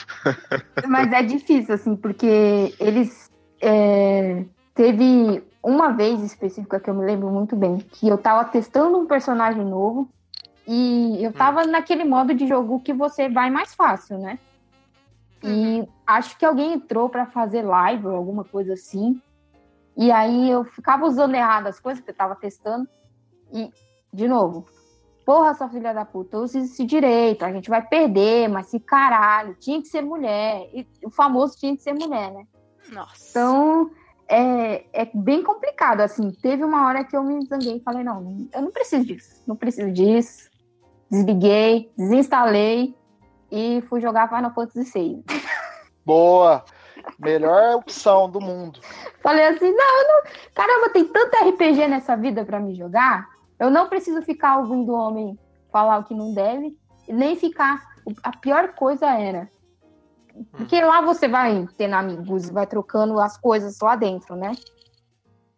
Mas 0.88 1.12
é 1.12 1.22
difícil, 1.22 1.74
assim, 1.74 1.96
porque 1.96 2.74
eles. 2.78 3.30
é, 3.60 4.44
Teve 4.80 5.44
uma 5.62 5.90
vez 5.92 6.22
específica 6.22 6.80
que 6.80 6.88
eu 6.88 6.94
me 6.94 7.04
lembro 7.04 7.28
muito 7.28 7.54
bem, 7.54 7.78
que 7.78 8.08
eu 8.08 8.16
tava 8.16 8.46
testando 8.46 8.98
um 8.98 9.06
personagem 9.06 9.64
novo 9.64 10.08
e 10.66 11.22
eu 11.22 11.32
tava 11.32 11.66
naquele 11.66 12.04
modo 12.04 12.32
de 12.32 12.46
jogo 12.46 12.80
que 12.80 12.92
você 12.92 13.28
vai 13.28 13.50
mais 13.50 13.74
fácil, 13.74 14.16
né? 14.16 14.38
E 15.42 15.86
acho 16.06 16.38
que 16.38 16.44
alguém 16.44 16.74
entrou 16.74 17.08
pra 17.08 17.26
fazer 17.26 17.62
live 17.62 18.06
ou 18.06 18.14
alguma 18.14 18.44
coisa 18.44 18.74
assim. 18.74 19.20
E 19.96 20.10
aí 20.10 20.50
eu 20.50 20.64
ficava 20.64 21.06
usando 21.06 21.34
errado 21.34 21.66
as 21.66 21.80
coisas 21.80 22.02
que 22.02 22.10
eu 22.10 22.14
tava 22.14 22.34
testando. 22.34 22.88
E, 23.52 23.70
de 24.12 24.28
novo, 24.28 24.66
porra, 25.24 25.54
sua 25.54 25.68
filha 25.68 25.92
da 25.92 26.04
puta, 26.04 26.38
use 26.38 26.58
esse 26.58 26.84
direito, 26.84 27.44
a 27.44 27.52
gente 27.52 27.68
vai 27.68 27.86
perder, 27.86 28.48
mas 28.48 28.66
se 28.66 28.80
caralho, 28.80 29.54
tinha 29.60 29.80
que 29.80 29.88
ser 29.88 30.02
mulher. 30.02 30.68
E 30.72 30.86
o 31.04 31.10
famoso 31.10 31.56
tinha 31.56 31.76
que 31.76 31.82
ser 31.82 31.92
mulher, 31.92 32.32
né? 32.32 32.46
Nossa. 32.92 33.30
Então, 33.30 33.90
é, 34.28 34.84
é 34.92 35.10
bem 35.12 35.42
complicado, 35.42 36.00
assim. 36.00 36.30
Teve 36.30 36.64
uma 36.64 36.86
hora 36.86 37.04
que 37.04 37.16
eu 37.16 37.22
me 37.22 37.44
zanguei 37.46 37.76
e 37.76 37.80
falei, 37.80 38.04
não, 38.04 38.48
eu 38.52 38.62
não 38.62 38.70
preciso 38.70 39.04
disso, 39.04 39.42
não 39.46 39.56
preciso 39.56 39.90
disso. 39.92 40.48
Desliguei, 41.10 41.92
desinstalei 41.96 42.94
e 43.50 43.82
fui 43.82 44.00
jogar 44.00 44.28
Final 44.28 44.54
Fantasy 44.54 44.90
VI. 44.92 45.24
boa. 46.06 46.64
Melhor 47.18 47.76
opção 47.76 48.30
do 48.30 48.40
mundo. 48.40 48.80
Falei 49.22 49.46
assim, 49.46 49.70
não, 49.72 50.08
não... 50.08 50.22
caramba, 50.54 50.90
tem 50.90 51.04
tanto 51.04 51.36
RPG 51.48 51.88
nessa 51.88 52.16
vida 52.16 52.44
pra 52.44 52.60
me 52.60 52.74
jogar, 52.74 53.28
eu 53.58 53.70
não 53.70 53.88
preciso 53.88 54.22
ficar 54.22 54.58
ouvindo 54.58 54.92
o 54.92 54.96
homem 54.96 55.38
falar 55.70 55.98
o 55.98 56.04
que 56.04 56.14
não 56.14 56.32
deve, 56.32 56.76
e 57.06 57.12
nem 57.12 57.36
ficar... 57.36 57.88
A 58.22 58.36
pior 58.36 58.74
coisa 58.74 59.06
era... 59.06 59.50
Porque 60.52 60.80
lá 60.80 61.00
você 61.00 61.28
vai 61.28 61.68
tendo 61.76 61.94
amigos, 61.94 62.48
vai 62.48 62.66
trocando 62.66 63.20
as 63.20 63.36
coisas 63.36 63.78
lá 63.80 63.96
dentro, 63.96 64.36
né? 64.36 64.52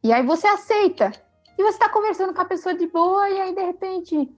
E 0.02 0.12
aí 0.12 0.24
você 0.24 0.46
aceita. 0.46 1.12
E 1.56 1.62
você 1.62 1.78
tá 1.78 1.88
conversando 1.88 2.34
com 2.34 2.40
a 2.40 2.46
pessoa 2.46 2.74
de 2.74 2.86
boa, 2.88 3.28
e 3.28 3.40
aí 3.40 3.54
de 3.54 3.62
repente... 3.62 4.36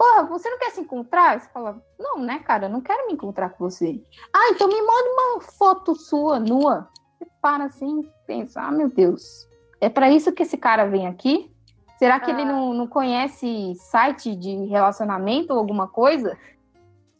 Porra, 0.00 0.24
você 0.24 0.48
não 0.48 0.58
quer 0.58 0.70
se 0.70 0.80
encontrar? 0.80 1.38
Você 1.38 1.46
fala, 1.50 1.78
não, 1.98 2.20
né, 2.20 2.38
cara, 2.38 2.64
eu 2.64 2.70
não 2.70 2.80
quero 2.80 3.06
me 3.06 3.12
encontrar 3.12 3.50
com 3.50 3.68
você. 3.68 4.02
Ah, 4.32 4.48
então 4.48 4.66
me 4.66 4.80
manda 4.80 5.10
uma 5.10 5.40
foto 5.42 5.94
sua, 5.94 6.40
nua. 6.40 6.88
Você 7.18 7.30
para 7.42 7.64
assim 7.64 8.10
pensa, 8.26 8.62
ah, 8.62 8.70
meu 8.70 8.88
Deus, 8.88 9.46
é 9.78 9.90
para 9.90 10.10
isso 10.10 10.32
que 10.32 10.42
esse 10.42 10.56
cara 10.56 10.86
vem 10.86 11.06
aqui? 11.06 11.54
Será 11.98 12.18
que 12.18 12.30
ele 12.30 12.40
Ah. 12.40 12.46
não, 12.46 12.72
não 12.72 12.86
conhece 12.86 13.74
site 13.74 14.34
de 14.34 14.64
relacionamento 14.68 15.52
ou 15.52 15.58
alguma 15.58 15.86
coisa? 15.86 16.34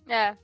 É. 0.09 0.35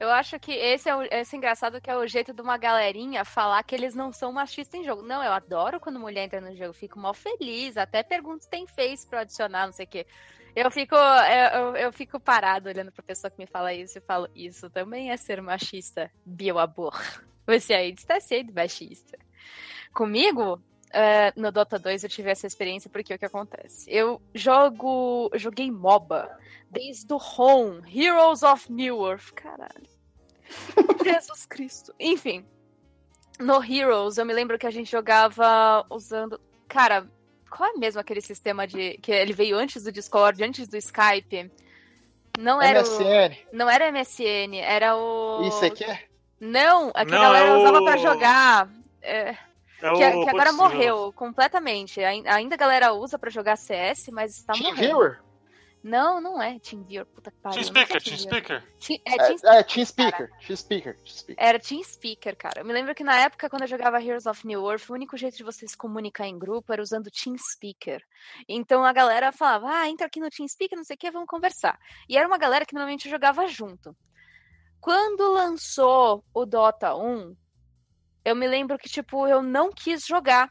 Eu 0.00 0.10
acho 0.10 0.40
que 0.40 0.52
esse 0.52 0.88
é, 0.88 0.96
o, 0.96 1.02
esse 1.02 1.36
é 1.36 1.38
engraçado 1.38 1.82
que 1.82 1.90
é 1.90 1.96
o 1.98 2.06
jeito 2.06 2.32
de 2.32 2.40
uma 2.40 2.56
galerinha 2.56 3.26
falar 3.26 3.62
que 3.62 3.74
eles 3.74 3.94
não 3.94 4.10
são 4.10 4.32
machistas 4.32 4.80
em 4.80 4.84
jogo. 4.84 5.02
Não, 5.02 5.22
eu 5.22 5.32
adoro 5.32 5.78
quando 5.78 6.00
mulher 6.00 6.24
entra 6.24 6.40
no 6.40 6.56
jogo, 6.56 6.72
fico 6.72 6.98
mó 6.98 7.12
feliz, 7.12 7.76
até 7.76 8.02
pergunto 8.02 8.44
se 8.44 8.48
tem 8.48 8.66
face 8.66 9.06
pra 9.06 9.20
adicionar, 9.20 9.66
não 9.66 9.72
sei 9.74 9.84
o 9.84 9.88
quê. 9.88 10.06
Eu 10.54 10.70
fico, 10.70 10.94
eu, 10.94 11.76
eu, 11.76 11.92
fico 11.92 12.20
parado 12.20 12.68
olhando 12.68 12.92
pra 12.92 13.02
pessoa 13.02 13.30
que 13.30 13.38
me 13.38 13.46
fala 13.46 13.74
isso 13.74 13.98
e 13.98 14.00
falo, 14.00 14.28
isso 14.34 14.70
também 14.70 15.10
é 15.10 15.16
ser 15.16 15.42
machista, 15.42 16.10
bioabor. 16.24 16.94
Você 17.46 17.74
aí 17.74 17.90
está 17.90 18.20
sendo 18.20 18.54
machista. 18.54 19.18
Comigo, 19.92 20.62
é, 20.92 21.32
no 21.36 21.50
Dota 21.50 21.76
2 21.76 22.04
eu 22.04 22.08
tive 22.08 22.30
essa 22.30 22.46
experiência 22.46 22.88
porque 22.88 23.12
o 23.12 23.18
que 23.18 23.24
acontece? 23.24 23.90
Eu 23.90 24.22
jogo, 24.32 25.28
joguei 25.34 25.70
MOBA 25.70 26.30
desde 26.70 27.12
o 27.12 27.16
Home, 27.16 27.82
Heroes 27.92 28.44
of 28.44 28.70
New 28.70 29.04
Earth, 29.04 29.32
caralho. 29.32 29.88
Jesus 31.04 31.46
Cristo. 31.46 31.92
Enfim, 31.98 32.46
no 33.40 33.62
Heroes 33.62 34.18
eu 34.18 34.24
me 34.24 34.32
lembro 34.32 34.56
que 34.56 34.68
a 34.68 34.70
gente 34.70 34.90
jogava 34.90 35.84
usando, 35.90 36.40
cara, 36.68 37.10
qual 37.56 37.70
é 37.70 37.78
mesmo 37.78 38.00
aquele 38.00 38.20
sistema 38.20 38.66
de 38.66 38.98
que 38.98 39.12
ele 39.12 39.32
veio 39.32 39.56
antes 39.56 39.82
do 39.82 39.92
Discord, 39.92 40.42
antes 40.42 40.66
do 40.68 40.76
Skype? 40.76 41.50
Não 42.38 42.60
era 42.60 42.80
o, 42.80 42.82
MSN. 42.82 43.36
não 43.52 43.70
era 43.70 43.92
MSN, 43.92 44.56
era 44.60 44.96
o 44.96 45.46
Isso 45.46 45.64
aqui 45.64 45.84
é? 45.84 46.02
Não, 46.40 46.90
a 46.94 47.04
que 47.04 47.10
Não, 47.12 47.18
a 47.18 47.22
galera 47.22 47.46
é 47.48 47.56
usava 47.56 47.78
o- 47.80 47.84
pra 47.84 47.96
jogar. 47.96 48.68
É, 49.00 49.28
É 49.30 49.36
que, 49.80 49.86
o, 49.88 50.24
que 50.24 50.28
agora 50.30 50.46
putz, 50.50 50.56
morreu 50.56 51.12
completamente. 51.14 52.02
Ain- 52.02 52.26
Ainda 52.26 52.54
a 52.56 52.58
galera 52.58 52.92
usa 52.92 53.18
pra 53.18 53.30
jogar 53.30 53.56
CS, 53.56 54.08
mas 54.10 54.32
está 54.38 54.52
morrendo. 54.56 54.76
Viewer? 54.76 55.20
Não, 55.84 56.18
não 56.18 56.40
é 56.40 56.58
TeamViewer, 56.58 57.04
puta 57.04 57.30
que 57.30 57.36
pariu. 57.36 57.62
Team 57.62 57.74
não 57.74 57.80
é 57.82 57.84
Speaker, 57.84 58.02
Team 58.80 58.98
é, 59.04 59.16
Team 59.18 59.36
É, 59.44 59.58
é, 59.58 59.62
Team 59.62 59.84
Speaker. 59.84 60.30
Team 60.46 60.56
Speaker. 60.56 60.94
Team 60.94 61.06
Speaker. 61.06 61.44
Era 61.44 61.58
TeamSpeaker, 61.58 62.36
cara. 62.38 62.60
Eu 62.62 62.64
me 62.64 62.72
lembro 62.72 62.94
que 62.94 63.04
na 63.04 63.16
época, 63.18 63.50
quando 63.50 63.62
eu 63.62 63.68
jogava 63.68 64.02
Heroes 64.02 64.24
of 64.24 64.46
New 64.46 64.66
Earth, 64.66 64.88
o 64.88 64.94
único 64.94 65.14
jeito 65.18 65.36
de 65.36 65.44
você 65.44 65.68
se 65.68 65.76
comunicar 65.76 66.26
em 66.26 66.38
grupo 66.38 66.72
era 66.72 66.80
usando 66.80 67.10
TeamSpeaker. 67.10 68.02
Então 68.48 68.82
a 68.82 68.94
galera 68.94 69.30
falava, 69.30 69.68
ah, 69.68 69.86
entra 69.86 70.06
aqui 70.06 70.20
no 70.20 70.30
TeamSpeaker, 70.30 70.74
não 70.74 70.84
sei 70.84 70.96
o 70.96 70.98
que, 70.98 71.10
vamos 71.10 71.28
conversar. 71.28 71.78
E 72.08 72.16
era 72.16 72.26
uma 72.26 72.38
galera 72.38 72.64
que 72.64 72.72
normalmente 72.72 73.10
jogava 73.10 73.46
junto. 73.46 73.94
Quando 74.80 75.34
lançou 75.34 76.24
o 76.32 76.46
Dota 76.46 76.96
1, 76.96 77.36
eu 78.24 78.34
me 78.34 78.48
lembro 78.48 78.78
que, 78.78 78.88
tipo, 78.88 79.28
eu 79.28 79.42
não 79.42 79.70
quis 79.70 80.06
jogar. 80.06 80.48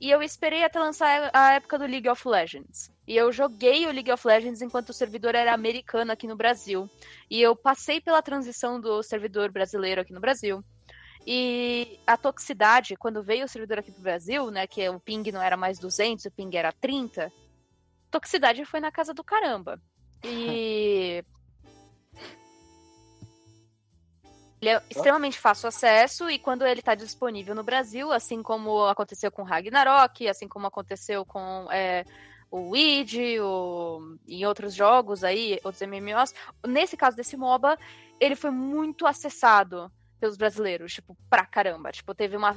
E 0.00 0.08
eu 0.08 0.22
esperei 0.22 0.62
até 0.62 0.78
lançar 0.78 1.30
a 1.34 1.54
época 1.54 1.80
do 1.80 1.84
League 1.84 2.08
of 2.08 2.28
Legends. 2.28 2.96
E 3.08 3.16
eu 3.16 3.32
joguei 3.32 3.86
o 3.86 3.90
League 3.90 4.12
of 4.12 4.28
Legends 4.28 4.60
enquanto 4.60 4.90
o 4.90 4.92
servidor 4.92 5.34
era 5.34 5.54
americano 5.54 6.12
aqui 6.12 6.26
no 6.26 6.36
Brasil. 6.36 6.90
E 7.30 7.40
eu 7.40 7.56
passei 7.56 8.02
pela 8.02 8.20
transição 8.20 8.78
do 8.78 9.02
servidor 9.02 9.50
brasileiro 9.50 10.02
aqui 10.02 10.12
no 10.12 10.20
Brasil. 10.20 10.62
E 11.26 11.98
a 12.06 12.18
toxicidade, 12.18 12.96
quando 12.96 13.22
veio 13.22 13.46
o 13.46 13.48
servidor 13.48 13.78
aqui 13.78 13.90
pro 13.90 14.02
Brasil, 14.02 14.50
né, 14.50 14.66
que 14.66 14.86
o 14.90 15.00
ping 15.00 15.32
não 15.32 15.40
era 15.40 15.56
mais 15.56 15.78
200, 15.78 16.26
o 16.26 16.30
ping 16.30 16.54
era 16.54 16.70
30, 16.70 17.32
toxicidade 18.10 18.62
foi 18.66 18.78
na 18.78 18.92
casa 18.92 19.14
do 19.14 19.24
caramba. 19.24 19.80
E 20.22 21.24
ele 24.60 24.70
é 24.70 24.82
extremamente 24.90 25.38
fácil 25.38 25.68
acesso 25.68 26.28
e 26.28 26.38
quando 26.38 26.66
ele 26.66 26.80
está 26.80 26.94
disponível 26.94 27.54
no 27.54 27.64
Brasil, 27.64 28.12
assim 28.12 28.42
como 28.42 28.84
aconteceu 28.84 29.32
com 29.32 29.44
Ragnarok, 29.44 30.28
assim 30.28 30.46
como 30.46 30.66
aconteceu 30.66 31.24
com 31.24 31.68
é, 31.70 32.04
o 32.50 32.70
Weed, 32.70 33.40
o, 33.40 34.16
em 34.26 34.46
outros 34.46 34.74
jogos 34.74 35.22
aí, 35.22 35.58
outros 35.62 35.86
MMOs, 35.86 36.34
nesse 36.66 36.96
caso 36.96 37.16
desse 37.16 37.36
MOBA, 37.36 37.78
ele 38.20 38.34
foi 38.34 38.50
muito 38.50 39.06
acessado 39.06 39.90
pelos 40.18 40.36
brasileiros, 40.36 40.92
tipo, 40.92 41.16
pra 41.30 41.46
caramba. 41.46 41.92
Tipo, 41.92 42.14
teve 42.14 42.36
uma. 42.36 42.56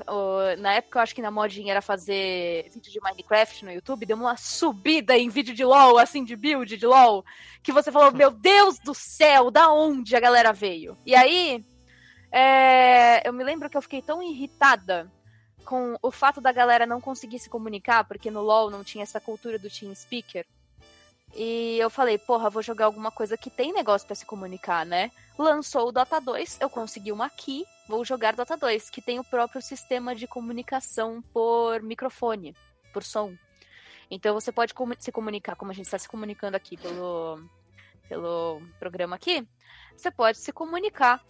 na 0.58 0.74
época, 0.74 0.98
eu 0.98 1.04
acho 1.04 1.14
que 1.14 1.22
na 1.22 1.30
modinha 1.30 1.72
era 1.72 1.82
fazer 1.82 2.70
vídeo 2.74 2.92
de 2.92 3.00
Minecraft 3.02 3.66
no 3.66 3.72
YouTube, 3.72 4.06
deu 4.06 4.18
uma 4.18 4.36
subida 4.36 5.18
em 5.18 5.30
vídeo 5.30 5.54
de 5.54 5.64
LOL, 5.64 5.98
assim, 5.98 6.24
de 6.24 6.36
build 6.36 6.76
de 6.76 6.86
LOL, 6.86 7.24
que 7.62 7.72
você 7.72 7.92
falou, 7.92 8.12
meu 8.12 8.32
Deus 8.32 8.80
do 8.80 8.94
céu, 8.94 9.52
da 9.52 9.72
onde 9.72 10.16
a 10.16 10.20
galera 10.20 10.52
veio? 10.52 10.98
E 11.06 11.14
aí, 11.14 11.64
é, 12.32 13.28
eu 13.28 13.34
me 13.34 13.44
lembro 13.44 13.70
que 13.70 13.78
eu 13.78 13.82
fiquei 13.82 14.02
tão 14.02 14.24
irritada 14.24 15.12
com 15.62 15.98
o 16.02 16.12
fato 16.12 16.42
da 16.42 16.52
galera 16.52 16.86
não 16.86 17.00
conseguir 17.00 17.40
se 17.40 17.50
comunicar, 17.50 18.04
porque 18.04 18.32
no 18.32 18.42
LoL 18.42 18.70
não 18.70 18.84
tinha 18.84 19.04
essa 19.04 19.20
cultura 19.20 19.58
do 19.58 19.70
team 19.70 19.94
speaker. 19.96 20.46
E 21.34 21.78
eu 21.80 21.90
falei, 21.90 22.18
porra, 22.18 22.50
vou 22.50 22.62
jogar 22.62 22.86
alguma 22.86 23.10
coisa 23.10 23.38
que 23.38 23.50
tem 23.50 23.72
negócio 23.72 24.06
pra 24.06 24.16
se 24.16 24.26
comunicar, 24.26 24.86
né? 24.86 25.12
Lançou 25.38 25.88
o 25.88 25.92
Dota 25.92 26.20
2, 26.20 26.60
eu 26.60 26.70
consegui 26.70 27.12
uma 27.12 27.30
key, 27.30 27.66
vou 27.88 28.04
jogar 28.04 28.36
Dota 28.36 28.58
2, 28.58 28.90
que 28.90 29.02
tem 29.02 29.18
o 29.20 29.24
próprio 29.24 29.62
sistema 29.62 30.14
de 30.14 30.28
comunicação 30.28 31.22
por 31.34 31.82
microfone, 31.82 32.56
por 32.92 33.04
som. 33.04 33.34
Então 34.10 34.34
você 34.34 34.52
pode 34.52 34.74
se 35.00 35.12
comunicar, 35.12 35.56
como 35.56 35.72
a 35.72 35.74
gente 35.74 35.86
está 35.86 35.98
se 35.98 36.10
comunicando 36.10 36.58
aqui 36.58 36.76
pelo, 36.76 37.42
pelo 38.10 38.62
programa 38.78 39.16
aqui, 39.16 39.48
você 39.96 40.12
pode 40.12 40.38
se 40.38 40.52
comunicar 40.52 41.24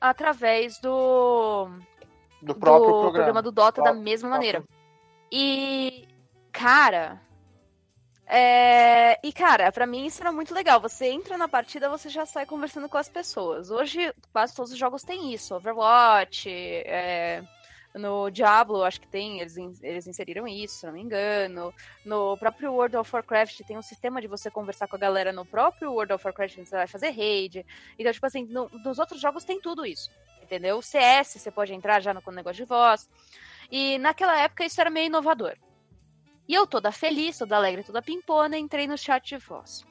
através 0.00 0.80
do, 0.80 1.70
Do 2.42 2.54
próprio 2.54 2.92
do 2.92 3.00
programa. 3.00 3.42
do 3.42 3.50
Dota 3.52 3.82
da 3.82 3.92
mesma 3.92 4.28
maneira. 4.28 4.62
E, 5.32 6.06
cara. 6.52 7.20
É... 8.28 9.18
E, 9.26 9.32
cara, 9.32 9.70
pra 9.70 9.86
mim 9.86 10.06
isso 10.06 10.20
era 10.20 10.32
muito 10.32 10.52
legal. 10.54 10.80
Você 10.80 11.06
entra 11.06 11.38
na 11.38 11.48
partida, 11.48 11.88
você 11.88 12.08
já 12.08 12.26
sai 12.26 12.44
conversando 12.44 12.88
com 12.88 12.98
as 12.98 13.08
pessoas. 13.08 13.70
Hoje, 13.70 14.12
quase 14.32 14.54
todos 14.54 14.72
os 14.72 14.78
jogos 14.78 15.02
têm 15.02 15.32
isso. 15.32 15.54
Overwatch, 15.54 16.48
é, 16.50 17.42
no 17.94 18.28
Diablo, 18.30 18.82
acho 18.82 19.00
que 19.00 19.06
tem, 19.06 19.40
eles, 19.40 19.56
eles 19.80 20.06
inseriram 20.08 20.46
isso, 20.46 20.80
se 20.80 20.86
não 20.86 20.92
me 20.92 21.02
engano. 21.02 21.72
No 22.04 22.36
próprio 22.36 22.72
World 22.72 22.96
of 22.96 23.10
Warcraft 23.14 23.60
tem 23.66 23.78
um 23.78 23.82
sistema 23.82 24.20
de 24.20 24.26
você 24.26 24.50
conversar 24.50 24.88
com 24.88 24.96
a 24.96 24.98
galera 24.98 25.32
no 25.32 25.44
próprio 25.46 25.92
World 25.92 26.12
of 26.12 26.24
Warcraft, 26.26 26.56
você 26.58 26.76
vai 26.76 26.86
fazer 26.88 27.10
raid. 27.10 27.64
Então, 27.98 28.12
tipo 28.12 28.26
assim, 28.26 28.44
no- 28.44 28.68
nos 28.84 28.98
outros 28.98 29.20
jogos 29.20 29.44
tem 29.44 29.60
tudo 29.60 29.86
isso. 29.86 30.10
Entendeu? 30.46 30.78
O 30.78 30.82
CS, 30.82 31.40
você 31.40 31.50
pode 31.50 31.74
entrar 31.74 32.00
já 32.00 32.14
no 32.14 32.22
negócio 32.30 32.64
de 32.64 32.68
voz. 32.68 33.10
E 33.68 33.98
naquela 33.98 34.38
época 34.38 34.64
isso 34.64 34.80
era 34.80 34.88
meio 34.88 35.06
inovador. 35.06 35.56
E 36.48 36.54
eu 36.54 36.68
toda 36.68 36.92
feliz, 36.92 37.36
toda 37.36 37.56
alegre, 37.56 37.82
toda 37.82 38.00
pimpona, 38.00 38.56
entrei 38.56 38.86
no 38.86 38.96
chat 38.96 39.26
de 39.26 39.38
voz. 39.38 39.84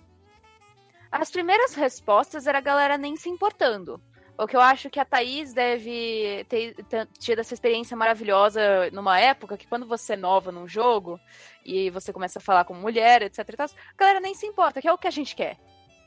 As 1.12 1.30
primeiras 1.30 1.74
respostas 1.74 2.48
era 2.48 2.60
a 2.60 2.62
galera 2.62 2.98
nem 2.98 3.18
se 3.18 3.28
importando. 3.28 4.02
O 4.38 4.48
que 4.48 4.56
eu 4.56 4.62
acho 4.62 4.90
que 4.90 5.00
a 5.00 5.04
Thaís 5.04 5.54
deve 5.54 6.46
ter 6.48 6.76
ter 6.86 7.06
tido 7.20 7.40
essa 7.40 7.54
experiência 7.54 7.96
maravilhosa 7.98 8.90
numa 8.92 9.20
época 9.20 9.58
que 9.58 9.68
quando 9.68 9.86
você 9.86 10.14
é 10.14 10.18
nova 10.18 10.54
num 10.54 10.68
jogo 10.68 11.20
e 11.66 11.90
você 11.90 12.14
começa 12.14 12.40
a 12.40 12.42
falar 12.42 12.64
com 12.64 12.74
mulher, 12.74 13.22
etc 13.22 13.40
e 13.48 13.58
tal, 13.58 13.68
a 13.68 13.98
galera 13.98 14.20
nem 14.22 14.34
se 14.34 14.46
importa, 14.46 14.82
que 14.82 14.88
é 14.88 14.94
o 14.94 14.98
que 14.98 15.08
a 15.08 15.12
gente 15.12 15.36
quer. 15.36 15.58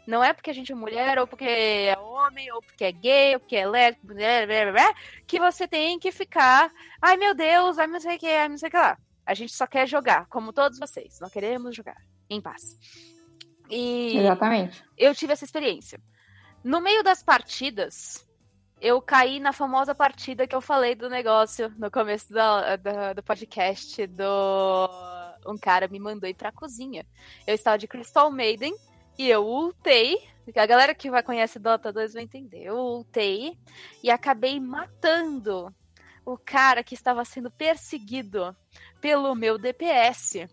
Não 0.09 0.25
é 0.25 0.33
porque 0.33 0.49
a 0.49 0.55
gente 0.55 0.73
é 0.73 0.75
mulher, 0.75 1.18
ou 1.18 1.27
porque 1.27 1.44
é 1.44 1.99
homem, 1.99 2.51
ou 2.51 2.62
porque 2.62 2.83
é 2.85 2.90
gay, 2.92 3.35
ou 3.35 3.40
porque 3.40 3.57
é 3.57 3.68
lésbico, 3.68 4.07
blá, 4.07 4.47
blá, 4.47 4.73
blá, 4.73 4.94
que 5.27 5.38
você 5.38 5.68
tem 5.68 5.99
que 5.99 6.11
ficar, 6.11 6.73
ai 7.03 7.18
meu 7.18 7.35
Deus, 7.35 7.79
ai 7.79 7.87
não 7.87 8.01
sei 8.01 8.16
o 8.16 8.18
que, 8.18 8.27
ai 8.27 8.49
não 8.49 8.57
sei 8.57 8.68
o 8.68 8.71
que 8.71 8.77
lá. 8.79 8.97
A 9.27 9.35
gente 9.35 9.53
só 9.53 9.66
quer 9.66 9.87
jogar, 9.87 10.25
como 10.29 10.51
todos 10.51 10.79
vocês. 10.79 11.21
Nós 11.21 11.31
queremos 11.31 11.77
jogar 11.77 11.97
em 12.31 12.40
paz. 12.40 12.79
E 13.68 14.16
Exatamente. 14.16 14.83
eu 14.97 15.14
tive 15.14 15.35
essa 15.35 15.44
experiência. 15.44 16.01
No 16.64 16.81
meio 16.81 17.03
das 17.03 17.23
partidas, 17.23 18.27
eu 18.81 19.03
caí 19.03 19.38
na 19.38 19.53
famosa 19.53 19.94
partida 19.94 20.47
que 20.47 20.57
eu 20.57 20.62
falei 20.62 20.94
do 20.94 21.11
negócio 21.11 21.68
no 21.77 21.90
começo 21.90 22.33
da- 22.33 22.77
da- 22.77 23.12
do 23.12 23.23
podcast 23.23 24.07
do 24.07 24.88
um 25.47 25.59
cara 25.59 25.87
me 25.87 25.99
mandou 26.01 26.29
ir 26.31 26.35
pra 26.35 26.51
cozinha. 26.51 27.05
Eu 27.47 27.55
estava 27.55 27.77
de 27.77 27.87
Crystal 27.87 28.31
Maiden 28.31 28.75
e 29.18 29.28
eu 29.28 29.44
ultei. 29.44 30.16
A 30.57 30.64
galera 30.64 30.94
que 30.94 31.11
vai 31.11 31.22
conhecer 31.22 31.59
Dota 31.59 31.92
2 31.92 32.14
vai 32.14 32.22
entender. 32.22 32.62
Eu 32.62 32.76
ultei 32.76 33.59
e 34.02 34.11
acabei 34.11 34.59
matando 34.59 35.74
o 36.24 36.38
cara 36.38 36.83
que 36.83 36.94
estava 36.94 37.24
sendo 37.24 37.50
perseguido 37.50 38.57
pelo 39.00 39.35
meu 39.35 39.59
DPS. 39.59 40.48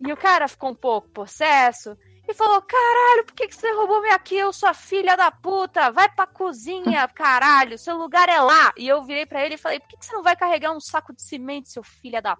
E 0.00 0.12
o 0.12 0.16
cara 0.16 0.48
ficou 0.48 0.70
um 0.70 0.74
pouco 0.74 1.08
possesso 1.08 1.96
e 2.28 2.34
falou: 2.34 2.60
Caralho, 2.60 3.24
por 3.24 3.34
que, 3.34 3.48
que 3.48 3.56
você 3.56 3.70
roubou 3.72 4.02
minha 4.02 4.18
kill, 4.18 4.52
sua 4.52 4.74
filha 4.74 5.16
da 5.16 5.30
puta? 5.30 5.90
Vai 5.90 6.08
pra 6.10 6.26
cozinha, 6.26 7.08
caralho, 7.14 7.78
seu 7.78 7.96
lugar 7.96 8.28
é 8.28 8.40
lá. 8.40 8.72
E 8.76 8.88
eu 8.88 9.04
virei 9.04 9.24
pra 9.24 9.44
ele 9.44 9.54
e 9.54 9.58
falei: 9.58 9.80
Por 9.80 9.88
que, 9.88 9.96
que 9.96 10.04
você 10.04 10.12
não 10.12 10.22
vai 10.22 10.36
carregar 10.36 10.72
um 10.72 10.80
saco 10.80 11.14
de 11.14 11.22
cimento, 11.22 11.68
seu 11.68 11.82
filha 11.82 12.20
da 12.20 12.36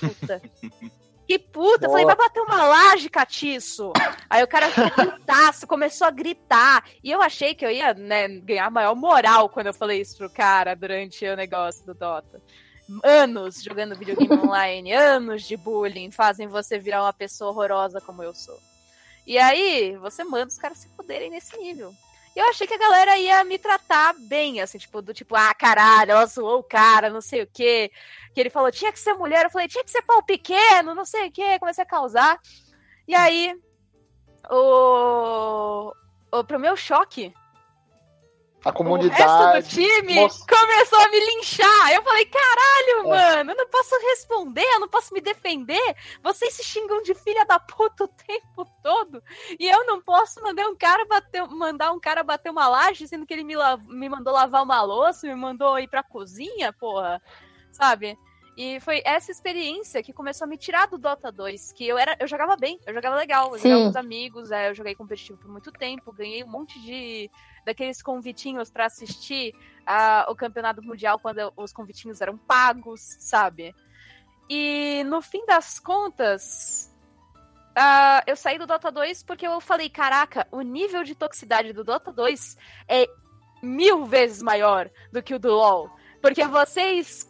puta? 0.00 0.42
Que 1.26 1.40
puta, 1.40 1.86
eu 1.86 1.90
falei, 1.90 2.04
Boa. 2.04 2.14
vai 2.14 2.28
bater 2.28 2.40
uma 2.40 2.62
laje, 2.64 3.08
catiço. 3.10 3.92
Aí 4.30 4.44
o 4.44 4.46
cara 4.46 4.70
ficou 4.70 5.10
putaço, 5.10 5.66
começou 5.66 6.06
a 6.06 6.10
gritar. 6.10 6.84
E 7.02 7.10
eu 7.10 7.20
achei 7.20 7.52
que 7.54 7.66
eu 7.66 7.70
ia 7.70 7.92
né, 7.94 8.28
ganhar 8.28 8.70
maior 8.70 8.94
moral 8.94 9.48
quando 9.48 9.66
eu 9.66 9.74
falei 9.74 10.00
isso 10.00 10.16
pro 10.16 10.30
cara 10.30 10.76
durante 10.76 11.26
o 11.26 11.34
negócio 11.34 11.84
do 11.84 11.94
Dota. 11.94 12.40
Anos 13.02 13.60
jogando 13.60 13.96
videogame 13.96 14.34
online, 14.46 14.92
anos 14.92 15.42
de 15.42 15.56
bullying 15.56 16.12
fazem 16.12 16.46
você 16.46 16.78
virar 16.78 17.02
uma 17.02 17.12
pessoa 17.12 17.50
horrorosa 17.50 18.00
como 18.00 18.22
eu 18.22 18.32
sou. 18.32 18.58
E 19.26 19.36
aí, 19.36 19.96
você 19.96 20.22
manda 20.22 20.46
os 20.46 20.58
caras 20.58 20.78
se 20.78 20.88
fuderem 20.94 21.30
nesse 21.30 21.56
nível. 21.58 21.92
Eu 22.36 22.50
achei 22.50 22.66
que 22.66 22.74
a 22.74 22.78
galera 22.78 23.16
ia 23.16 23.42
me 23.44 23.58
tratar 23.58 24.14
bem, 24.28 24.60
assim, 24.60 24.76
tipo, 24.76 25.00
do 25.00 25.14
tipo, 25.14 25.34
ah, 25.34 25.54
caralho, 25.54 26.10
ela 26.10 26.26
zoou 26.26 26.58
o 26.58 26.62
cara, 26.62 27.08
não 27.08 27.22
sei 27.22 27.42
o 27.42 27.46
quê. 27.50 27.90
Que 28.34 28.40
ele 28.40 28.50
falou, 28.50 28.70
tinha 28.70 28.92
que 28.92 29.00
ser 29.00 29.14
mulher, 29.14 29.46
eu 29.46 29.50
falei, 29.50 29.66
tinha 29.68 29.82
que 29.82 29.90
ser 29.90 30.02
pau 30.02 30.22
pequeno, 30.22 30.94
não 30.94 31.06
sei 31.06 31.28
o 31.28 31.32
quê, 31.32 31.58
comecei 31.58 31.82
a 31.82 31.86
causar. 31.86 32.38
E 33.08 33.14
aí, 33.14 33.58
o. 34.50 35.94
o 36.30 36.44
pro 36.44 36.60
meu 36.60 36.76
choque, 36.76 37.32
A 38.66 38.70
o 38.70 38.72
resto 38.72 38.72
do 38.72 38.74
comunidade. 38.74 39.68
time 39.68 40.14
Nossa. 40.16 40.44
começou 40.46 40.98
a 40.98 41.08
me 41.08 41.20
linchar. 41.20 41.92
Eu 41.92 42.02
falei, 42.02 42.26
caralho, 42.26 43.00
É. 43.00 43.02
mano, 43.36 43.50
eu 43.52 43.56
não 43.56 43.68
posso 43.68 43.94
responder, 44.10 44.64
eu 44.74 44.80
não 44.80 44.88
posso 44.88 45.14
me 45.14 45.20
defender. 45.20 45.96
Vocês 46.22 46.54
se 46.54 46.64
xingam 46.64 47.02
de 47.02 47.14
filha 47.14 47.44
da 47.44 47.58
puta 47.60 48.04
o 48.04 48.08
tempo 48.08 48.66
todo. 48.82 49.22
E 49.58 49.68
eu 49.68 49.86
não 49.86 50.02
posso 50.02 50.42
mandar 50.42 50.66
um 50.68 50.76
cara 50.76 51.04
bater, 51.04 51.46
mandar 51.48 51.92
um 51.92 52.00
cara 52.00 52.22
bater 52.22 52.50
uma 52.50 52.66
laje, 52.68 53.06
sendo 53.06 53.24
que 53.24 53.32
ele 53.34 53.44
me, 53.44 53.54
la- 53.56 53.76
me 53.76 54.08
mandou 54.08 54.32
lavar 54.32 54.62
uma 54.62 54.82
louça, 54.82 55.26
me 55.26 55.34
mandou 55.34 55.78
ir 55.78 55.88
pra 55.88 56.02
cozinha, 56.02 56.72
porra. 56.72 57.22
Sabe? 57.72 58.18
E 58.56 58.80
foi 58.80 59.02
essa 59.04 59.30
experiência 59.30 60.02
que 60.02 60.14
começou 60.14 60.46
a 60.46 60.48
me 60.48 60.56
tirar 60.56 60.86
do 60.86 60.96
Dota 60.96 61.30
2, 61.30 61.72
que 61.72 61.86
eu 61.86 61.98
era, 61.98 62.16
eu 62.18 62.26
jogava 62.26 62.56
bem, 62.56 62.80
eu 62.86 62.94
jogava 62.94 63.14
legal, 63.14 63.48
eu 63.52 63.58
Sim. 63.58 63.68
jogava 63.68 63.82
com 63.84 63.90
os 63.90 63.96
amigos, 63.96 64.50
é, 64.50 64.70
eu 64.70 64.74
joguei 64.74 64.94
competitivo 64.94 65.38
por 65.38 65.50
muito 65.50 65.70
tempo, 65.70 66.10
ganhei 66.10 66.42
um 66.42 66.48
monte 66.48 66.80
de 66.80 67.30
daqueles 67.66 68.00
convitinhos 68.00 68.70
pra 68.70 68.86
assistir 68.86 69.52
ah, 69.84 70.24
o 70.28 70.36
campeonato 70.36 70.80
mundial 70.80 71.18
quando 71.18 71.52
os 71.56 71.72
convitinhos 71.72 72.20
eram 72.20 72.38
pagos, 72.38 73.16
sabe? 73.18 73.74
E 74.48 75.02
no 75.04 75.20
fim 75.20 75.44
das 75.44 75.80
contas, 75.80 76.94
ah, 77.74 78.22
eu 78.24 78.36
saí 78.36 78.56
do 78.56 78.66
Dota 78.68 78.90
2 78.90 79.24
porque 79.24 79.46
eu 79.46 79.60
falei, 79.60 79.90
caraca, 79.90 80.46
o 80.52 80.62
nível 80.62 81.02
de 81.02 81.16
toxicidade 81.16 81.72
do 81.72 81.82
Dota 81.82 82.12
2 82.12 82.56
é 82.88 83.08
mil 83.60 84.06
vezes 84.06 84.40
maior 84.40 84.88
do 85.12 85.20
que 85.20 85.34
o 85.34 85.38
do 85.38 85.52
LoL. 85.52 85.90
Porque 86.22 86.44
vocês. 86.46 87.28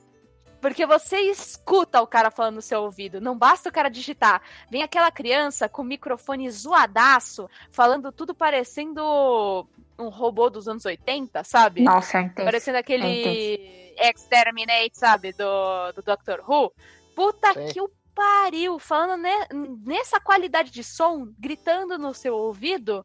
Porque 0.60 0.84
você 0.84 1.18
escuta 1.20 2.00
o 2.00 2.06
cara 2.06 2.30
falando 2.30 2.56
no 2.56 2.62
seu 2.62 2.82
ouvido. 2.82 3.20
Não 3.20 3.38
basta 3.38 3.68
o 3.68 3.72
cara 3.72 3.88
digitar. 3.88 4.42
Vem 4.70 4.82
aquela 4.82 5.10
criança 5.10 5.68
com 5.68 5.82
o 5.82 5.84
microfone 5.84 6.50
zoadaço, 6.50 7.48
falando 7.70 8.10
tudo 8.10 8.34
parecendo 8.34 9.66
um 9.98 10.08
robô 10.08 10.50
dos 10.50 10.68
anos 10.68 10.84
80, 10.84 11.42
sabe? 11.44 11.82
Nossa, 11.82 12.18
é 12.18 12.22
intenso. 12.22 12.44
Parecendo 12.44 12.76
É 12.76 12.80
aquele 12.80 13.94
Exterminate, 13.98 14.98
sabe? 14.98 15.32
Do, 15.32 15.92
do 15.92 16.02
Doctor 16.02 16.42
Who. 16.48 16.72
Puta 17.14 17.52
Sim. 17.54 17.72
que 17.72 17.80
o 17.80 17.90
pariu! 18.14 18.78
Falando 18.78 19.20
ne- 19.20 19.48
nessa 19.84 20.20
qualidade 20.20 20.70
de 20.70 20.82
som, 20.82 21.32
gritando 21.38 21.98
no 21.98 22.14
seu 22.14 22.34
ouvido, 22.34 23.04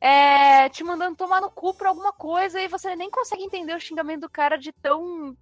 é, 0.00 0.68
te 0.68 0.82
mandando 0.82 1.16
tomar 1.16 1.40
no 1.40 1.50
cu 1.50 1.74
por 1.74 1.86
alguma 1.86 2.12
coisa 2.12 2.60
e 2.60 2.68
você 2.68 2.96
nem 2.96 3.10
consegue 3.10 3.44
entender 3.44 3.74
o 3.74 3.80
xingamento 3.80 4.22
do 4.22 4.30
cara 4.30 4.56
de 4.56 4.72
tão 4.72 5.36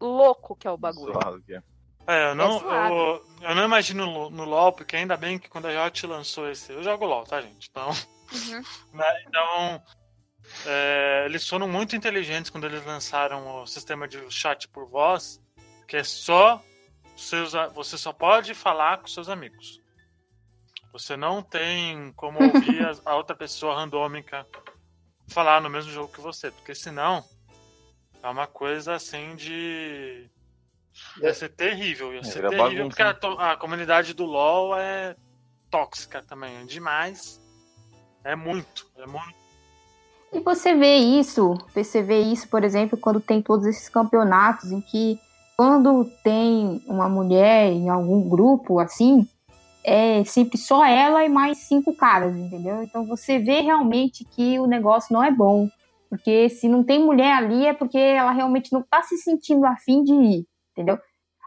louco 0.00 0.54
que 0.54 0.66
é 0.66 0.70
o 0.70 0.76
bagulho. 0.76 1.18
Aqui. 1.18 1.58
É, 2.06 2.30
eu 2.30 2.34
não, 2.34 2.58
suave. 2.58 2.94
eu, 2.94 3.26
eu 3.42 3.54
não 3.54 3.64
imagino 3.64 4.06
no, 4.06 4.30
no 4.30 4.44
LoL, 4.44 4.72
porque 4.72 4.96
ainda 4.96 5.14
bem 5.14 5.38
que 5.38 5.48
quando 5.48 5.66
a 5.66 5.84
Riot 5.84 6.06
lançou 6.06 6.48
esse. 6.50 6.72
Eu 6.72 6.82
jogo 6.82 7.04
LoL, 7.04 7.24
tá, 7.24 7.40
gente? 7.42 7.68
Então. 7.70 7.88
Uhum. 7.90 8.62
né, 8.94 9.24
então. 9.26 9.82
É, 10.66 11.22
eles 11.26 11.46
foram 11.48 11.68
muito 11.68 11.94
inteligentes 11.96 12.50
quando 12.50 12.64
eles 12.64 12.84
lançaram 12.84 13.62
o 13.62 13.66
sistema 13.66 14.06
de 14.08 14.18
chat 14.30 14.68
por 14.68 14.86
voz, 14.88 15.40
que 15.86 15.96
é 15.96 16.04
só. 16.04 16.62
Seus, 17.16 17.52
você 17.74 17.98
só 17.98 18.12
pode 18.12 18.54
falar 18.54 18.98
com 18.98 19.08
seus 19.08 19.28
amigos. 19.28 19.80
Você 20.92 21.16
não 21.16 21.42
tem 21.42 22.12
como 22.12 22.38
ouvir 22.40 22.80
a, 22.84 22.92
a 23.12 23.16
outra 23.16 23.34
pessoa 23.34 23.74
randômica 23.74 24.46
falar 25.28 25.60
no 25.60 25.68
mesmo 25.68 25.90
jogo 25.90 26.12
que 26.12 26.20
você, 26.20 26.50
porque 26.50 26.74
senão 26.74 27.24
é 28.22 28.28
uma 28.28 28.46
coisa 28.46 28.94
assim 28.94 29.34
de. 29.36 30.30
Ia 31.20 31.34
ser 31.34 31.50
terrível, 31.50 32.14
ia 32.14 32.22
ser 32.24 32.34
vira 32.36 32.48
terrível, 32.50 32.76
bagunça, 32.84 32.88
porque 32.88 33.02
a, 33.02 33.14
to- 33.14 33.40
a 33.40 33.56
comunidade 33.56 34.14
do 34.14 34.24
LoL 34.24 34.76
é 34.78 35.14
tóxica 35.70 36.22
também, 36.22 36.56
é 36.56 36.64
demais. 36.64 37.40
É 38.24 38.34
muito, 38.34 38.90
é 38.96 39.06
muito. 39.06 39.37
E 40.32 40.40
você 40.40 40.74
vê 40.74 40.96
isso, 40.96 41.54
você 41.74 42.02
vê 42.02 42.20
isso, 42.20 42.48
por 42.48 42.62
exemplo, 42.62 42.98
quando 42.98 43.20
tem 43.20 43.40
todos 43.40 43.66
esses 43.66 43.88
campeonatos 43.88 44.70
em 44.70 44.80
que 44.80 45.18
quando 45.56 46.04
tem 46.22 46.82
uma 46.86 47.08
mulher 47.08 47.72
em 47.72 47.88
algum 47.88 48.28
grupo 48.28 48.78
assim, 48.78 49.26
é 49.82 50.22
sempre 50.24 50.58
só 50.58 50.84
ela 50.84 51.24
e 51.24 51.28
mais 51.28 51.58
cinco 51.58 51.96
caras, 51.96 52.36
entendeu? 52.36 52.82
Então 52.82 53.06
você 53.06 53.38
vê 53.38 53.60
realmente 53.60 54.24
que 54.24 54.58
o 54.60 54.66
negócio 54.66 55.12
não 55.12 55.24
é 55.24 55.30
bom. 55.30 55.68
Porque 56.10 56.48
se 56.48 56.68
não 56.68 56.84
tem 56.84 57.04
mulher 57.04 57.32
ali 57.32 57.66
é 57.66 57.74
porque 57.74 57.98
ela 57.98 58.32
realmente 58.32 58.72
não 58.72 58.82
tá 58.82 59.02
se 59.02 59.16
sentindo 59.18 59.66
afim 59.66 60.02
de 60.04 60.12
ir, 60.12 60.46
entendeu? 60.72 60.98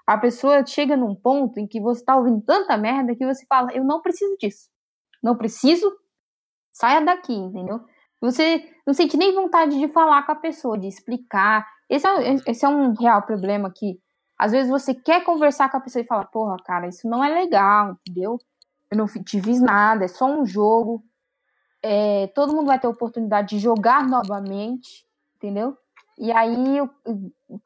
A 0.05 0.17
pessoa 0.17 0.65
chega 0.65 0.97
num 0.97 1.15
ponto 1.15 1.59
em 1.59 1.67
que 1.67 1.79
você 1.79 2.03
tá 2.03 2.15
ouvindo 2.15 2.41
tanta 2.41 2.77
merda 2.77 3.15
que 3.15 3.25
você 3.25 3.45
fala, 3.45 3.71
eu 3.73 3.83
não 3.83 4.01
preciso 4.01 4.35
disso. 4.37 4.69
Não 5.23 5.37
preciso, 5.37 5.91
saia 6.71 7.01
daqui, 7.01 7.33
entendeu? 7.33 7.79
Você 8.21 8.63
não 8.85 8.93
sente 8.93 9.17
nem 9.17 9.33
vontade 9.33 9.77
de 9.79 9.87
falar 9.89 10.23
com 10.25 10.31
a 10.31 10.35
pessoa, 10.35 10.77
de 10.77 10.87
explicar. 10.87 11.67
Esse 11.89 12.07
é, 12.07 12.35
esse 12.47 12.65
é 12.65 12.69
um 12.69 12.93
real 12.93 13.23
problema 13.23 13.71
que 13.75 13.99
às 14.37 14.51
vezes 14.51 14.71
você 14.71 14.93
quer 14.93 15.23
conversar 15.23 15.69
com 15.69 15.77
a 15.77 15.81
pessoa 15.81 16.03
e 16.03 16.07
fala, 16.07 16.25
porra, 16.25 16.57
cara, 16.65 16.87
isso 16.87 17.07
não 17.07 17.23
é 17.23 17.29
legal, 17.29 17.97
entendeu? 18.07 18.39
Eu 18.89 18.97
não 18.97 19.07
te 19.07 19.41
fiz 19.41 19.61
nada, 19.61 20.05
é 20.05 20.07
só 20.07 20.25
um 20.25 20.45
jogo. 20.45 21.03
É, 21.83 22.27
todo 22.27 22.53
mundo 22.53 22.67
vai 22.67 22.79
ter 22.79 22.87
a 22.87 22.91
oportunidade 22.91 23.49
de 23.49 23.59
jogar 23.59 24.07
novamente, 24.07 25.05
entendeu? 25.37 25.77
E 26.17 26.31
aí 26.31 26.77
eu- 26.77 26.89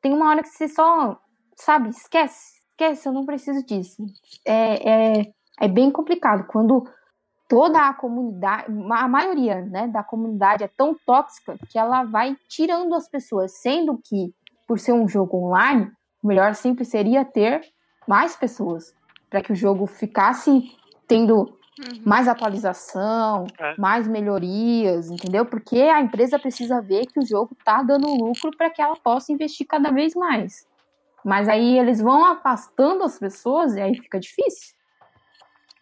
tem 0.01 0.13
uma 0.13 0.29
hora 0.29 0.41
que 0.43 0.49
você 0.49 0.67
só, 0.67 1.19
sabe, 1.55 1.89
esquece, 1.89 2.61
esquece, 2.71 3.07
eu 3.07 3.13
não 3.13 3.25
preciso 3.25 3.65
disso. 3.65 4.03
É, 4.45 5.19
é, 5.21 5.33
é 5.61 5.67
bem 5.67 5.91
complicado 5.91 6.45
quando 6.47 6.85
toda 7.47 7.87
a 7.87 7.93
comunidade, 7.93 8.65
a 8.91 9.07
maioria 9.07 9.61
né, 9.61 9.87
da 9.87 10.03
comunidade 10.03 10.63
é 10.63 10.67
tão 10.67 10.95
tóxica 11.05 11.57
que 11.69 11.77
ela 11.77 12.03
vai 12.03 12.35
tirando 12.47 12.93
as 12.95 13.07
pessoas, 13.07 13.59
sendo 13.59 13.99
que, 14.03 14.33
por 14.67 14.79
ser 14.79 14.93
um 14.93 15.07
jogo 15.07 15.37
online, 15.37 15.91
o 16.23 16.27
melhor 16.27 16.55
sempre 16.55 16.83
seria 16.85 17.23
ter 17.23 17.61
mais 18.07 18.35
pessoas, 18.35 18.93
para 19.29 19.41
que 19.41 19.51
o 19.51 19.55
jogo 19.55 19.85
ficasse 19.85 20.71
tendo 21.07 21.55
Uhum. 21.77 22.01
mais 22.05 22.27
atualização, 22.27 23.47
É. 23.59 23.75
mais 23.77 24.07
melhorias, 24.07 25.09
entendeu? 25.11 25.45
Porque 25.45 25.81
a 25.81 25.99
empresa 25.99 26.39
precisa 26.39 26.81
ver 26.81 27.05
que 27.07 27.19
o 27.19 27.25
jogo 27.25 27.55
tá 27.65 27.83
dando 27.83 28.07
lucro 28.07 28.55
para 28.55 28.69
que 28.69 28.81
ela 28.81 28.95
possa 28.95 29.33
investir 29.33 29.67
cada 29.67 29.91
vez 29.91 30.15
mais. 30.15 30.65
Mas 31.23 31.49
aí 31.49 31.77
eles 31.77 31.99
vão 32.01 32.23
afastando 32.25 33.03
as 33.03 33.19
pessoas 33.19 33.75
e 33.75 33.81
aí 33.81 33.95
fica 33.95 34.19
difícil. 34.19 34.73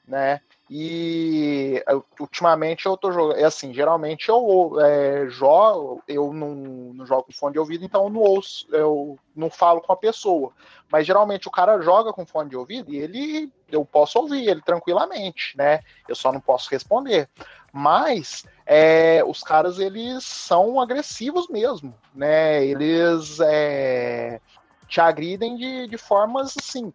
né? 0.07 0.39
E 0.75 1.83
ultimamente 2.19 2.87
eu 2.87 2.97
tô 2.97 3.11
jogando. 3.11 3.37
É 3.37 3.43
assim, 3.43 3.71
geralmente 3.71 4.27
eu 4.27 4.81
é, 4.81 5.27
jogo, 5.29 6.01
eu 6.07 6.33
não, 6.33 6.55
não 6.95 7.05
jogo 7.05 7.25
com 7.25 7.31
fone 7.31 7.53
de 7.53 7.59
ouvido, 7.59 7.85
então 7.85 8.05
eu 8.05 8.09
não 8.09 8.21
ouço, 8.21 8.65
eu 8.71 9.19
não 9.35 9.51
falo 9.51 9.81
com 9.81 9.93
a 9.93 9.95
pessoa. 9.95 10.51
Mas 10.91 11.05
geralmente 11.05 11.47
o 11.47 11.51
cara 11.51 11.79
joga 11.79 12.11
com 12.11 12.25
fone 12.25 12.49
de 12.49 12.57
ouvido 12.57 12.91
e 12.91 12.97
ele 12.97 13.53
eu 13.69 13.85
posso 13.85 14.17
ouvir 14.17 14.49
ele 14.49 14.63
tranquilamente, 14.63 15.55
né? 15.55 15.81
Eu 16.07 16.15
só 16.15 16.31
não 16.31 16.41
posso 16.41 16.71
responder. 16.71 17.29
Mas 17.71 18.43
é, 18.65 19.23
os 19.23 19.43
caras 19.43 19.77
eles 19.77 20.25
são 20.25 20.81
agressivos 20.81 21.47
mesmo, 21.49 21.93
né? 22.15 22.65
Eles 22.65 23.39
é, 23.41 24.41
te 24.87 24.99
agridem 24.99 25.55
de, 25.55 25.87
de 25.87 25.97
formas 25.99 26.55
assim 26.57 26.91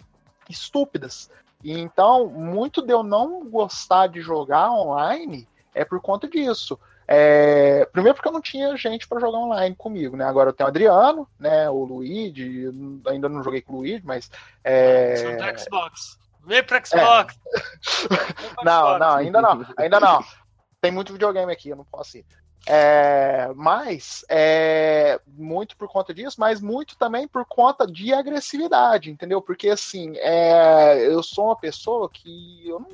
estúpidas. 0.51 1.31
E 1.63 1.73
então, 1.73 2.29
muito 2.29 2.81
de 2.81 2.93
eu 2.93 3.03
não 3.03 3.45
gostar 3.49 4.07
de 4.07 4.21
jogar 4.21 4.71
online 4.71 5.49
é 5.75 5.85
por 5.85 6.01
conta 6.01 6.29
disso. 6.29 6.79
É, 7.11 7.87
primeiro 7.87 8.15
porque 8.15 8.29
eu 8.29 8.33
não 8.33 8.41
tinha 8.41 8.77
gente 8.77 9.09
para 9.09 9.19
jogar 9.19 9.39
online 9.39 9.75
comigo, 9.75 10.17
né? 10.17 10.25
Agora 10.25 10.51
eu 10.51 10.53
tenho 10.53 10.67
o 10.67 10.71
Adriano, 10.71 11.29
né? 11.39 11.71
O 11.71 11.85
Luigi, 11.85 12.67
ainda 13.07 13.29
não 13.29 13.43
joguei 13.43 13.63
com 13.63 13.73
o 13.73 13.77
Luigi, 13.79 14.05
mas 14.05 14.31
é, 14.63 15.37
do 15.37 15.59
Xbox. 15.59 16.19
Vem 16.45 16.63
pro 16.63 16.87
Xbox. 16.87 17.39
Vem 18.11 18.55
pro 18.55 18.65
não, 18.65 18.81
Xbox. 18.81 19.01
não, 19.01 19.15
ainda 19.15 19.41
não, 19.41 19.67
ainda 19.77 20.01
não. 20.01 20.25
Tem 20.81 20.93
muito 20.93 21.13
videogame 21.13 21.53
aqui, 21.53 21.71
eu 21.71 21.77
não 21.77 21.85
posso 21.85 22.19
ir. 22.19 22.27
É, 22.71 23.51
mas 23.57 24.27
é, 24.29 25.19
muito 25.27 25.75
por 25.75 25.89
conta 25.89 26.13
disso, 26.13 26.37
mas 26.39 26.61
muito 26.61 26.99
também 26.99 27.27
por 27.27 27.47
conta 27.47 27.87
de 27.87 28.13
agressividade, 28.13 29.11
entendeu? 29.11 29.41
Porque 29.41 29.71
assim, 29.71 30.13
é, 30.19 31.07
eu 31.07 31.23
sou 31.23 31.47
uma 31.47 31.57
pessoa 31.57 32.11
que 32.13 32.69
eu 32.69 32.79
não, 32.79 32.89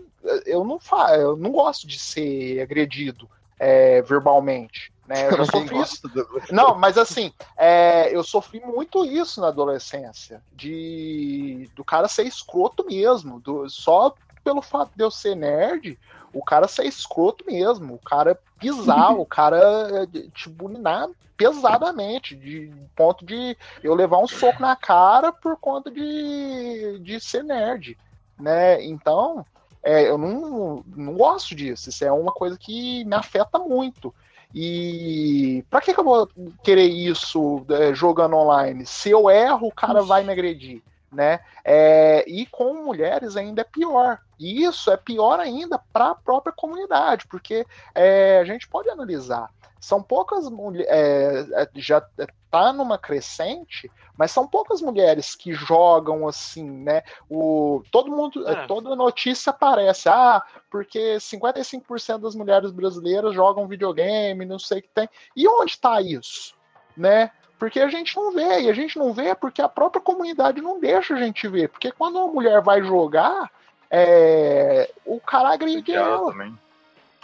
eu 0.47 0.65
não 0.65 0.79
fa, 0.79 1.17
eu 1.17 1.37
não 1.37 1.51
gosto 1.51 1.89
de 1.89 1.99
ser 1.99 2.61
agredido 2.61 3.29
é, 3.59 4.01
verbalmente. 4.03 4.93
Né? 5.09 5.27
Eu 5.27 5.31
Ninguém 5.43 5.47
sofri 5.47 5.81
isso 5.81 6.09
do- 6.09 6.29
não, 6.53 6.77
mas 6.79 6.97
assim, 6.97 7.33
é, 7.57 8.15
eu 8.15 8.23
sofri 8.23 8.61
muito 8.61 9.05
isso 9.05 9.41
na 9.41 9.49
adolescência. 9.49 10.41
De 10.53 11.69
do 11.75 11.85
cara 11.85 12.07
ser 12.07 12.23
escroto 12.29 12.87
mesmo. 12.87 13.41
do- 13.41 13.69
só 13.69 14.15
pelo 14.45 14.63
fato 14.63 14.93
de 14.95 15.03
eu 15.03 15.11
ser 15.11 15.35
nerd, 15.35 15.99
o 16.35 16.43
cara 16.43 16.69
ser 16.69 16.85
escroto 16.85 17.45
mesmo. 17.47 17.95
O 17.95 17.99
cara 17.99 18.39
pisar, 18.59 19.13
o 19.13 19.25
cara 19.25 19.59
é, 20.03 20.07
te 20.35 20.49
bulinar 20.49 21.09
pesadamente. 21.37 22.35
De 22.35 22.73
ponto 22.95 23.25
de 23.25 23.57
eu 23.83 23.95
levar 23.95 24.19
um 24.19 24.29
soco 24.29 24.61
na 24.61 24.77
cara 24.77 25.33
por 25.33 25.57
conta 25.57 25.91
de, 25.91 26.99
de 27.01 27.21
ser 27.21 27.45
nerd. 27.45 27.97
Né? 28.39 28.85
Então, 28.85 29.47
é, 29.83 30.09
eu 30.09 30.19
não, 30.19 30.85
não 30.97 31.15
gosto 31.15 31.55
disso. 31.55 31.89
Isso 31.89 32.05
é 32.05 32.13
uma 32.13 32.33
coisa 32.33 32.59
que 32.59 33.05
me 33.05 33.15
afeta 33.15 33.59
muito. 33.59 34.13
E 34.55 35.65
pra 35.69 35.81
que, 35.81 35.93
que 35.93 35.99
eu 35.99 36.05
vou 36.05 36.29
querer 36.63 36.87
isso 36.87 37.67
é, 37.71 37.93
jogando 37.93 38.37
online? 38.37 38.87
Se 38.87 39.11
eu 39.11 39.29
erro, 39.29 39.67
o 39.67 39.75
cara 39.75 40.01
vai 40.01 40.23
me 40.23 40.33
agredir, 40.33 40.81
né? 41.15 41.41
É, 41.65 42.25
e 42.29 42.45
com 42.47 42.75
mulheres 42.85 43.37
ainda 43.37 43.63
é 43.63 43.65
pior. 43.65 44.19
E 44.39 44.65
isso 44.65 44.91
é 44.91 44.97
pior 44.97 45.39
ainda 45.41 45.79
para 45.93 46.11
a 46.11 46.15
própria 46.15 46.53
comunidade, 46.53 47.27
porque 47.29 47.65
é, 47.95 48.39
a 48.41 48.45
gente 48.45 48.69
pode 48.69 48.91
analisar. 48.91 49.49
São 49.81 50.03
poucas 50.03 50.49
mulheres, 50.49 51.47
já 51.77 52.03
tá 52.51 52.73
numa 52.73 52.97
crescente, 52.97 53.91
mas 54.17 54.31
são 54.31 54.47
poucas 54.47 54.81
mulheres 54.81 55.35
que 55.35 55.53
jogam 55.53 56.27
assim, 56.27 56.65
né? 56.65 57.03
O, 57.29 57.83
todo 57.91 58.11
mundo, 58.11 58.49
É. 58.49 58.67
toda 58.67 58.97
notícia 58.97 59.51
aparece, 59.51 60.09
ah, 60.09 60.43
porque 60.71 61.17
55% 61.17 62.19
das 62.19 62.35
mulheres 62.35 62.71
brasileiras 62.71 63.35
jogam 63.35 63.69
videogame, 63.69 64.47
não 64.47 64.59
sei 64.59 64.79
o 64.79 64.83
que 64.83 64.89
tem. 64.89 65.09
E 65.37 65.47
onde 65.47 65.73
está 65.73 66.01
isso? 66.01 66.55
Né? 66.97 67.31
Porque 67.59 67.81
a 67.81 67.89
gente 67.89 68.17
não 68.17 68.33
vê, 68.33 68.63
e 68.63 68.71
a 68.71 68.73
gente 68.73 68.99
não 68.99 69.13
vê 69.13 69.35
porque 69.35 69.63
a 69.63 69.69
própria 69.69 70.03
comunidade 70.03 70.61
não 70.61 70.81
deixa 70.81 71.15
a 71.15 71.19
gente 71.19 71.47
ver. 71.49 71.69
Porque 71.69 71.93
quando 71.93 72.17
uma 72.17 72.33
mulher 72.33 72.61
vai 72.61 72.83
jogar, 72.83 73.51
é, 73.91 74.91
o 75.05 75.21
cara 75.21 75.51
agride 75.51 75.95
Ela 75.95 76.31
também. 76.31 76.59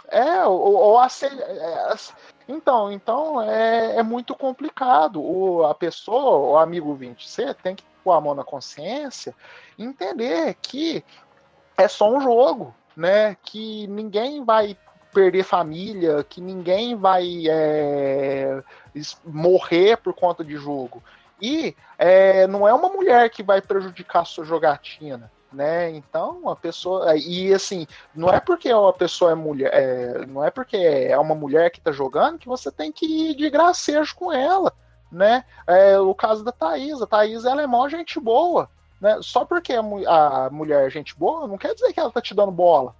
É, 0.07 0.43
ou, 0.45 0.59
ou 0.59 1.03
é, 1.03 1.07
então, 2.47 2.91
então 2.91 3.41
é, 3.41 3.97
é 3.97 4.03
muito 4.03 4.35
complicado. 4.35 5.21
O, 5.21 5.65
a 5.65 5.73
pessoa, 5.73 6.51
o 6.51 6.57
amigo 6.57 6.93
20, 6.93 7.29
você 7.29 7.53
tem 7.53 7.75
que 7.75 7.83
pôr 8.03 8.11
a 8.11 8.21
mão 8.21 8.35
na 8.35 8.43
consciência 8.43 9.33
entender 9.77 10.55
que 10.61 11.03
é 11.77 11.87
só 11.87 12.09
um 12.09 12.21
jogo, 12.21 12.75
né? 12.95 13.37
Que 13.43 13.87
ninguém 13.87 14.43
vai 14.43 14.77
perder 15.13 15.43
família, 15.43 16.23
que 16.23 16.39
ninguém 16.39 16.95
vai 16.95 17.45
é, 17.49 18.61
morrer 19.25 19.97
por 19.97 20.13
conta 20.13 20.43
de 20.43 20.55
jogo. 20.57 21.01
E 21.41 21.75
é, 21.97 22.45
não 22.47 22.67
é 22.67 22.73
uma 22.73 22.89
mulher 22.89 23.29
que 23.29 23.41
vai 23.41 23.61
prejudicar 23.61 24.21
a 24.21 24.25
sua 24.25 24.45
jogatina. 24.45 25.31
né? 25.51 25.89
Então 25.89 26.47
a 26.47 26.55
pessoa 26.55 27.15
e 27.17 27.53
assim 27.53 27.85
não 28.15 28.29
é 28.29 28.39
porque 28.39 28.69
a 28.69 28.93
pessoa 28.93 29.31
é 29.31 29.35
mulher, 29.35 29.69
é, 29.73 30.25
não 30.25 30.43
é 30.43 30.49
porque 30.49 30.77
é 30.77 31.17
uma 31.17 31.35
mulher 31.35 31.69
que 31.71 31.81
tá 31.81 31.91
jogando 31.91 32.39
que 32.39 32.47
você 32.47 32.71
tem 32.71 32.89
que 32.91 33.05
ir 33.05 33.35
de 33.35 33.49
gracejo 33.49 34.15
com 34.15 34.31
ela, 34.31 34.71
né? 35.11 35.43
É, 35.67 35.99
o 35.99 36.15
caso 36.15 36.41
da 36.43 36.51
Thaís, 36.53 37.01
a 37.01 37.07
Thaís 37.07 37.43
ela 37.43 37.61
é 37.61 37.67
mó 37.67 37.89
gente 37.89 38.17
boa, 38.19 38.69
né? 39.01 39.17
Só 39.21 39.43
porque 39.43 39.73
a, 39.73 39.81
mu- 39.81 40.07
a 40.07 40.49
mulher 40.49 40.87
é 40.87 40.89
gente 40.89 41.13
boa 41.17 41.47
não 41.47 41.57
quer 41.57 41.73
dizer 41.73 41.91
que 41.91 41.99
ela 41.99 42.11
tá 42.11 42.21
te 42.21 42.33
dando 42.33 42.51
bola, 42.51 42.95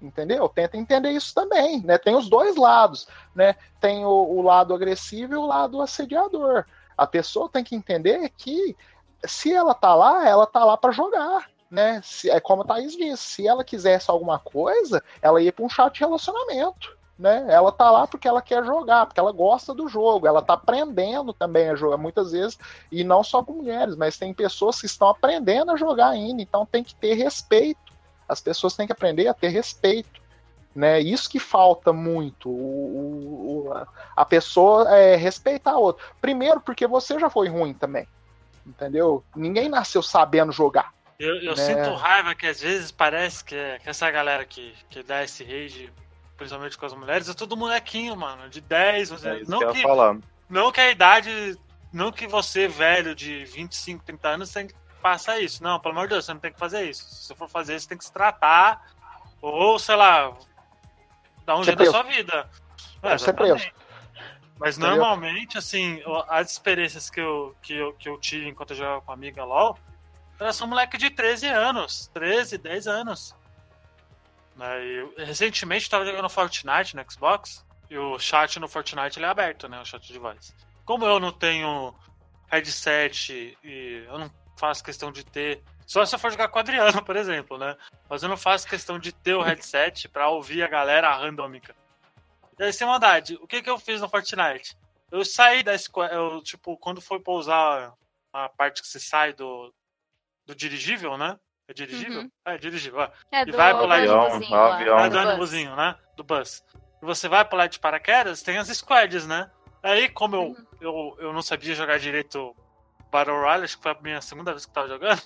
entendeu? 0.00 0.48
Tenta 0.48 0.76
entender 0.76 1.10
isso 1.10 1.34
também, 1.34 1.82
né? 1.82 1.98
Tem 1.98 2.14
os 2.16 2.28
dois 2.28 2.56
lados, 2.56 3.06
né? 3.34 3.54
Tem 3.80 4.04
o, 4.04 4.08
o 4.08 4.42
lado 4.42 4.74
agressivo 4.74 5.34
e 5.34 5.36
o 5.36 5.46
lado 5.46 5.80
assediador. 5.80 6.64
A 6.96 7.06
pessoa 7.06 7.48
tem 7.48 7.64
que 7.64 7.74
entender 7.74 8.30
que 8.36 8.76
se 9.24 9.52
ela 9.52 9.74
tá 9.74 9.94
lá, 9.94 10.26
ela 10.28 10.46
tá 10.46 10.64
lá 10.64 10.76
para 10.76 10.92
jogar, 10.92 11.48
né? 11.70 12.00
Se, 12.02 12.30
é 12.30 12.40
como 12.40 12.62
a 12.62 12.64
Thaís 12.64 12.96
disse, 12.96 13.22
se 13.22 13.48
ela 13.48 13.64
quisesse 13.64 14.10
alguma 14.10 14.38
coisa, 14.38 15.02
ela 15.22 15.40
ia 15.40 15.52
para 15.52 15.64
um 15.64 15.68
chat 15.68 15.94
de 15.94 16.00
relacionamento, 16.00 16.96
né? 17.18 17.46
Ela 17.48 17.70
tá 17.70 17.90
lá 17.90 18.06
porque 18.06 18.26
ela 18.26 18.42
quer 18.42 18.64
jogar, 18.64 19.06
porque 19.06 19.20
ela 19.20 19.32
gosta 19.32 19.74
do 19.74 19.88
jogo, 19.88 20.26
ela 20.26 20.42
tá 20.42 20.54
aprendendo 20.54 21.32
também 21.32 21.68
a 21.68 21.74
jogar 21.74 21.96
muitas 21.96 22.32
vezes, 22.32 22.58
e 22.90 23.04
não 23.04 23.22
só 23.22 23.42
com 23.42 23.52
mulheres, 23.52 23.94
mas 23.94 24.18
tem 24.18 24.32
pessoas 24.32 24.80
que 24.80 24.86
estão 24.86 25.08
aprendendo 25.08 25.70
a 25.70 25.76
jogar 25.76 26.08
ainda, 26.08 26.42
então 26.42 26.66
tem 26.66 26.82
que 26.82 26.94
ter 26.94 27.14
respeito. 27.14 27.89
As 28.30 28.40
pessoas 28.40 28.74
têm 28.76 28.86
que 28.86 28.92
aprender 28.92 29.28
a 29.28 29.34
ter 29.34 29.48
respeito. 29.48 30.20
Né, 30.72 31.00
isso 31.00 31.28
que 31.28 31.40
falta 31.40 31.92
muito, 31.92 32.48
o, 32.48 32.52
o- 32.52 33.68
o- 33.68 33.86
a- 34.16 34.24
pessoa 34.24 34.88
é, 34.96 35.16
respeitar 35.16 35.72
a 35.72 35.78
outra. 35.78 36.04
Primeiro, 36.20 36.60
porque 36.60 36.86
você 36.86 37.18
já 37.18 37.28
foi 37.28 37.48
ruim 37.48 37.74
também, 37.74 38.06
entendeu? 38.64 39.24
Ninguém 39.34 39.68
nasceu 39.68 40.00
sabendo 40.00 40.52
jogar. 40.52 40.92
Eu, 41.18 41.42
eu 41.42 41.56
Né? 41.56 41.56
sinto 41.56 41.92
raiva 41.96 42.36
que 42.36 42.46
às 42.46 42.60
vezes 42.60 42.92
parece 42.92 43.44
que, 43.44 43.56
que 43.82 43.90
essa 43.90 44.08
galera 44.12 44.44
que, 44.44 44.72
que 44.88 45.02
dá 45.02 45.24
esse 45.24 45.42
rage, 45.42 45.92
principalmente 46.36 46.78
com 46.78 46.86
as 46.86 46.94
mulheres, 46.94 47.28
é 47.28 47.34
tudo 47.34 47.56
molequinho, 47.56 48.14
mano, 48.16 48.48
de 48.48 48.60
10, 48.60 49.10
11 49.10 49.26
É 49.26 49.30
anos. 49.32 49.48
Não 49.48 49.72
que 49.72 49.82
não 50.48 50.70
que 50.72 50.80
a 50.80 50.90
idade. 50.90 51.58
Não 51.92 52.12
que 52.12 52.28
você, 52.28 52.68
velho, 52.68 53.12
de 53.12 53.44
25, 53.46 54.04
30 54.04 54.28
anos, 54.28 54.52
tem 54.52 54.68
que 54.68 54.74
faça 55.00 55.38
isso. 55.40 55.62
Não, 55.62 55.80
pelo 55.80 55.92
amor 55.94 56.08
de 56.08 56.14
Deus, 56.14 56.24
você 56.24 56.32
não 56.32 56.40
tem 56.40 56.52
que 56.52 56.58
fazer 56.58 56.88
isso. 56.88 57.04
Se 57.04 57.26
você 57.26 57.34
for 57.34 57.48
fazer 57.48 57.76
isso, 57.76 57.88
tem 57.88 57.98
que 57.98 58.04
se 58.04 58.12
tratar. 58.12 58.90
Ou, 59.40 59.78
sei 59.78 59.96
lá, 59.96 60.36
dar 61.44 61.56
um 61.56 61.64
jeito 61.64 61.78
na 61.78 61.84
preso. 61.84 61.92
sua 61.92 62.02
vida. 62.02 62.50
É, 63.02 63.08
ser 63.18 63.30
exatamente. 63.30 63.74
Mas 64.58 64.76
Entendeu? 64.76 64.96
normalmente, 64.96 65.56
assim, 65.56 66.02
as 66.28 66.52
experiências 66.52 67.08
que 67.08 67.18
eu, 67.20 67.56
que, 67.62 67.74
eu, 67.74 67.94
que 67.94 68.08
eu 68.08 68.18
tive 68.18 68.46
enquanto 68.48 68.72
eu 68.72 68.76
jogava 68.76 69.00
com 69.00 69.10
a 69.10 69.14
amiga 69.14 69.42
LOL, 69.42 69.78
elas 70.38 70.54
são 70.54 70.66
moleque 70.66 70.98
de 70.98 71.08
13 71.08 71.46
anos. 71.46 72.08
13, 72.12 72.58
10 72.58 72.86
anos. 72.86 73.34
Eu- 74.58 75.14
recentemente 75.16 75.86
eu 75.86 75.90
tava 75.90 76.04
jogando 76.04 76.28
Fortnite 76.28 76.94
no 76.94 77.10
Xbox 77.10 77.64
e 77.88 77.96
o 77.96 78.18
chat 78.18 78.60
no 78.60 78.68
Fortnite 78.68 79.18
ele 79.18 79.24
é 79.24 79.28
aberto, 79.30 79.66
né? 79.68 79.80
O 79.80 79.84
chat 79.86 80.06
de 80.12 80.18
voz. 80.18 80.54
Como 80.84 81.06
eu 81.06 81.18
não 81.18 81.32
tenho 81.32 81.94
headset 82.48 83.56
e 83.64 84.04
eu 84.06 84.18
não 84.18 84.30
faço 84.60 84.84
questão 84.84 85.10
de 85.10 85.24
ter. 85.24 85.62
Só 85.86 86.04
se 86.04 86.14
eu 86.14 86.18
for 86.18 86.30
jogar 86.30 86.48
com 86.48 86.58
o 86.58 86.60
Adriano, 86.60 87.02
por 87.04 87.16
exemplo, 87.16 87.58
né? 87.58 87.76
Mas 88.08 88.22
eu 88.22 88.28
não 88.28 88.36
faço 88.36 88.68
questão 88.68 88.98
de 88.98 89.10
ter 89.12 89.34
o 89.34 89.42
headset 89.42 90.08
pra 90.08 90.28
ouvir 90.28 90.62
a 90.62 90.68
galera 90.68 91.10
randômica. 91.16 91.74
E 92.58 92.62
aí, 92.64 92.72
sem 92.72 92.86
maldade, 92.86 93.36
o 93.40 93.46
que 93.46 93.62
que 93.62 93.70
eu 93.70 93.78
fiz 93.78 94.00
no 94.00 94.08
Fortnite? 94.08 94.76
Eu 95.10 95.24
saí 95.24 95.62
da 95.62 95.76
squad, 95.76 96.14
eu, 96.14 96.42
tipo, 96.42 96.76
quando 96.76 97.00
foi 97.00 97.18
pousar 97.18 97.92
a 98.32 98.48
parte 98.50 98.82
que 98.82 98.86
você 98.86 99.00
sai 99.00 99.32
do, 99.32 99.72
do 100.46 100.54
dirigível, 100.54 101.16
né? 101.16 101.36
É 101.66 101.72
dirigível? 101.72 102.20
Uhum. 102.22 102.30
É, 102.44 102.58
dirigível. 102.58 103.00
ó. 103.00 103.10
É 103.32 103.42
E 103.42 103.50
vai 103.52 103.72
pular 103.76 104.00
de 104.02 104.08
ônibusinho 104.08 104.54
avião, 104.58 104.98
avião. 104.98 104.98
É 104.98 105.08
do 105.08 105.10
do 105.10 105.16
bus. 105.18 105.26
ônibusinho, 105.28 105.76
né? 105.76 105.96
Do 106.16 106.22
bus. 106.24 106.62
E 107.02 107.04
você 107.04 107.28
vai 107.28 107.44
pular 107.44 107.66
de 107.66 107.78
paraquedas, 107.78 108.42
tem 108.42 108.58
as 108.58 108.68
squads, 108.68 109.26
né? 109.26 109.50
Aí, 109.82 110.08
como 110.10 110.36
eu, 110.36 110.42
Uhum. 110.42 110.66
eu, 110.80 111.16
eu 111.20 111.32
não 111.32 111.40
sabia 111.42 111.74
jogar 111.74 111.98
direito 111.98 112.54
Battle 113.10 113.36
Royale, 113.36 113.64
acho 113.64 113.76
que 113.76 113.82
foi 113.82 113.92
a 113.92 113.98
minha 114.00 114.20
segunda 114.20 114.52
vez 114.52 114.64
que 114.64 114.70
eu 114.70 114.74
tava 114.74 114.88
jogando, 114.88 115.22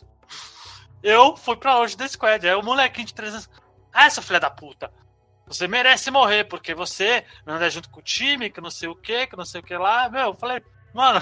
eu 1.03 1.37
fui 1.37 1.57
pra 1.57 1.77
longe 1.79 1.97
da 1.97 2.09
squad. 2.09 2.47
Aí 2.49 2.55
o 2.55 2.63
molequinho 2.63 3.07
de 3.07 3.15
300. 3.15 3.49
Ah, 3.93 4.09
seu 4.11 4.23
filho 4.23 4.41
da 4.41 4.51
puta! 4.51 4.91
Você 5.47 5.69
merece 5.69 6.11
morrer, 6.11 6.45
porque 6.45 6.75
você 6.75 7.25
anda 7.47 7.69
junto 7.69 7.91
com 7.91 8.01
o 8.01 8.03
time, 8.03 8.49
que 8.51 8.61
não 8.61 8.71
sei 8.71 8.89
o 8.89 8.97
que, 8.97 9.27
que 9.27 9.37
não 9.37 9.45
sei 9.45 9.61
o 9.61 9.65
que 9.65 9.77
lá. 9.77 10.09
Meu, 10.09 10.29
eu 10.29 10.35
falei, 10.35 10.63
mano, 10.95 11.21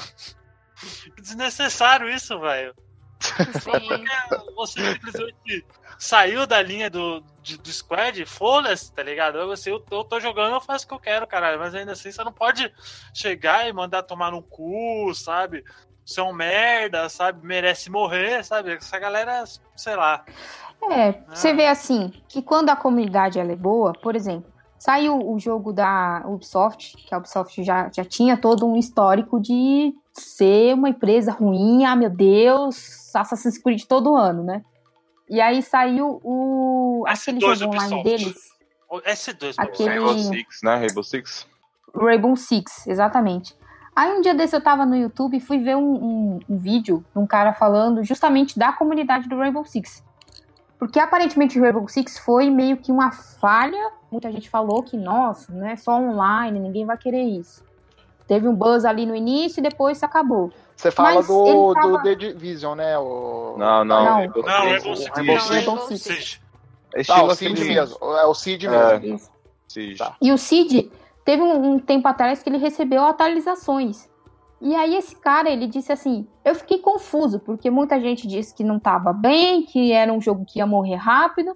que 1.17 1.21
desnecessário 1.21 2.09
isso, 2.09 2.39
velho. 2.39 2.75
Você 4.57 4.81
simplesmente 4.95 5.67
saiu 5.99 6.47
da 6.47 6.61
linha 6.63 6.89
do, 6.91 7.21
de- 7.41 7.59
do 7.59 7.73
squad, 7.73 8.25
foda-se, 8.27 8.93
tá 8.93 9.03
ligado? 9.03 9.39
Eu, 9.39 9.51
assim, 9.53 9.71
eu, 9.71 9.85
eu 9.91 10.05
tô 10.05 10.19
jogando, 10.21 10.55
eu 10.55 10.61
faço 10.61 10.85
o 10.85 10.89
que 10.89 10.95
eu 10.95 10.99
quero, 11.01 11.27
caralho. 11.27 11.59
Mas 11.59 11.75
ainda 11.75 11.93
assim, 11.93 12.11
você 12.11 12.23
não 12.25 12.33
pode 12.33 12.73
chegar 13.15 13.69
e 13.69 13.73
mandar 13.73 14.03
tomar 14.03 14.31
no 14.33 14.43
cu, 14.43 15.13
sabe? 15.15 15.65
Um 16.21 16.33
merda, 16.33 17.09
sabe? 17.09 17.47
Merece 17.47 17.91
morrer, 17.91 18.45
sabe? 18.45 18.73
Essa 18.73 18.99
galera, 18.99 19.45
sei 19.77 19.97
lá. 19.97 20.25
É, 20.91 21.13
você 21.29 21.49
Ah. 21.51 21.55
vê 21.55 21.67
assim, 21.69 22.13
que 22.29 22.43
quando 22.43 22.71
a 22.71 22.77
comunidade 22.77 23.39
ela 23.39 23.53
é 23.53 23.57
boa, 23.57 23.93
por 23.93 24.17
exemplo, 24.17 24.51
saiu 24.79 25.17
o 25.17 25.39
jogo 25.39 25.73
da 25.73 26.23
Ubisoft, 26.27 26.97
que 26.97 27.15
a 27.15 27.19
Ubisoft 27.19 27.63
já, 27.63 27.89
já 27.93 28.05
tinha 28.05 28.37
todo 28.37 28.67
um 28.67 28.77
histórico 28.77 29.41
de 29.41 29.95
ser 30.13 30.75
uma 30.75 30.89
empresa 30.89 31.31
ruim, 31.33 31.85
ah 31.85 31.95
meu 31.95 32.11
Deus, 32.11 33.15
Assassin's 33.15 33.59
Creed 33.59 33.85
todo 33.85 34.17
ano, 34.17 34.43
né? 34.43 34.63
E 35.31 35.41
aí 35.41 35.63
saiu 35.63 36.21
o 36.25 37.05
aquele 37.07 37.39
S2 37.39 37.55
jogo 37.55 37.73
online 37.75 37.95
Ubisoft. 38.01 38.05
deles, 38.25 38.53
O 38.91 39.01
S2, 39.01 39.55
meu 39.57 39.67
Aquele-. 39.67 39.89
Rainbow 39.89 40.19
Six, 40.19 40.61
né? 40.65 40.77
Rainbow 40.77 41.03
Six. 41.05 41.47
Rainbow 41.95 42.37
Six, 42.37 42.87
exatamente. 42.89 43.55
Aí 43.95 44.13
um 44.13 44.21
dia 44.23 44.35
desse 44.35 44.57
eu 44.57 44.61
tava 44.61 44.87
no 44.87 44.97
YouTube 44.97 45.37
e 45.37 45.41
fui 45.41 45.59
ver 45.59 45.77
um, 45.77 45.93
um- 45.95 46.41
um 46.49 46.57
vídeo 46.57 47.05
de 47.13 47.19
um 47.19 47.27
cara 47.27 47.53
falando 47.53 48.03
justamente 48.03 48.59
da 48.59 48.73
comunidade 48.73 49.29
do 49.29 49.37
Rainbow 49.37 49.65
Six. 49.65 50.03
Porque 50.79 50.99
aparentemente 50.99 51.59
o 51.59 51.63
Rainbow 51.63 51.87
Six 51.89 52.19
foi 52.19 52.51
meio 52.51 52.77
que 52.79 52.91
uma 52.91 53.13
falha. 53.13 53.91
Muita 54.11 54.33
gente 54.33 54.49
falou 54.51 54.83
que, 54.83 54.97
nossa, 54.97 55.53
não 55.53 55.67
é 55.67 55.77
só 55.77 55.93
online, 55.99 56.59
ninguém 56.59 56.85
vai 56.87 56.97
querer 56.97 57.23
isso. 57.23 57.63
Teve 58.27 58.49
um 58.49 58.55
buzz 58.55 58.85
ali 58.85 59.05
no 59.05 59.15
início 59.15 59.61
e 59.61 59.63
depois 59.63 60.03
acabou. 60.03 60.51
Você 60.75 60.91
fala 60.91 61.15
Mas 61.17 61.27
do, 61.27 61.75
tava- 61.75 61.89
do 61.99 62.03
The 62.03 62.15
Division, 62.15 62.75
né? 62.77 62.99
O... 62.99 63.55
Não, 63.59 63.85
não. 63.85 64.05
Não. 64.05 64.15
Rainbow 64.17 64.43
Não, 64.43 64.63
Six. 64.63 64.73
Rainbow 64.75 64.97
Six. 64.97 65.11
Rainbow 65.17 65.39
Six. 65.39 65.49
Rainbow 65.51 65.75
Rainbow 65.75 65.87
Six. 65.89 66.03
Six. 66.03 66.41
É 66.95 67.03
Tá, 67.05 67.23
o 67.25 67.35
Cid 67.35 67.65
mesmo. 67.65 67.97
É 68.03 68.27
o 68.27 68.35
Cid 68.35 68.67
É. 68.67 68.99
mesmo. 68.99 69.29
Siege. 69.69 69.97
Tá. 69.99 70.15
E 70.21 70.31
o 70.33 70.37
Cid 70.37 70.91
teve 71.25 71.43
um, 71.43 71.75
um 71.75 71.79
tempo 71.79 72.07
atrás 72.09 72.43
que 72.43 72.49
ele 72.49 72.59
recebeu 72.59 73.05
atualizações. 73.05 74.11
E 74.61 74.75
aí 74.77 74.95
esse 74.95 75.17
cara, 75.17 75.51
ele 75.51 75.67
disse 75.67 75.93
assim, 75.93 76.27
eu 76.45 76.55
fiquei 76.55 76.79
confuso, 76.79 77.41
porque 77.41 77.69
muita 77.71 78.01
gente 78.01 78.29
disse 78.29 78.55
que 78.55 78.63
não 78.63 78.79
tava 78.79 79.13
bem, 79.13 79.65
que 79.65 79.93
era 79.93 80.13
um 80.13 80.21
jogo 80.21 80.45
que 80.45 80.61
ia 80.61 80.67
morrer 80.67 80.95
rápido, 80.95 81.53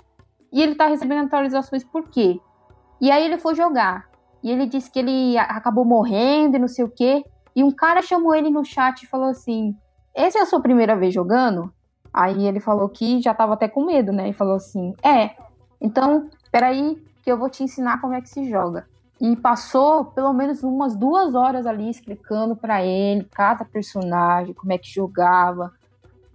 e 0.52 0.60
ele 0.60 0.74
tá 0.74 0.86
recebendo 0.86 1.26
atualizações 1.26 1.84
por 1.84 2.08
quê? 2.08 2.40
E 3.00 3.10
aí 3.10 3.24
ele 3.24 3.38
foi 3.38 3.54
jogar, 3.54 4.08
e 4.42 4.50
ele 4.50 4.66
disse 4.66 4.90
que 4.90 4.98
ele 4.98 5.38
acabou 5.38 5.84
morrendo 5.84 6.56
e 6.56 6.58
não 6.58 6.66
sei 6.66 6.84
o 6.84 6.90
quê, 6.90 7.24
e 7.54 7.62
um 7.62 7.70
cara 7.70 8.02
chamou 8.02 8.34
ele 8.34 8.50
no 8.50 8.64
chat 8.64 9.02
e 9.02 9.06
falou 9.06 9.28
assim, 9.28 9.76
essa 10.14 10.38
é 10.38 10.42
a 10.42 10.46
sua 10.46 10.60
primeira 10.60 10.96
vez 10.96 11.14
jogando? 11.14 11.72
Aí 12.12 12.46
ele 12.46 12.58
falou 12.58 12.88
que 12.88 13.20
já 13.20 13.34
tava 13.34 13.54
até 13.54 13.68
com 13.68 13.84
medo, 13.84 14.10
né? 14.10 14.30
E 14.30 14.32
falou 14.32 14.56
assim, 14.56 14.94
é, 15.02 15.36
então, 15.80 16.28
peraí, 16.50 16.96
que 17.22 17.30
eu 17.30 17.38
vou 17.38 17.50
te 17.50 17.62
ensinar 17.62 18.00
como 18.00 18.14
é 18.14 18.20
que 18.20 18.28
se 18.28 18.48
joga. 18.48 18.88
E 19.20 19.34
passou 19.36 20.04
pelo 20.06 20.32
menos 20.32 20.62
umas 20.62 20.94
duas 20.94 21.34
horas 21.34 21.66
ali 21.66 21.88
explicando 21.88 22.54
pra 22.54 22.84
ele 22.84 23.24
cada 23.34 23.64
personagem, 23.64 24.52
como 24.54 24.72
é 24.72 24.78
que 24.78 24.92
jogava, 24.92 25.72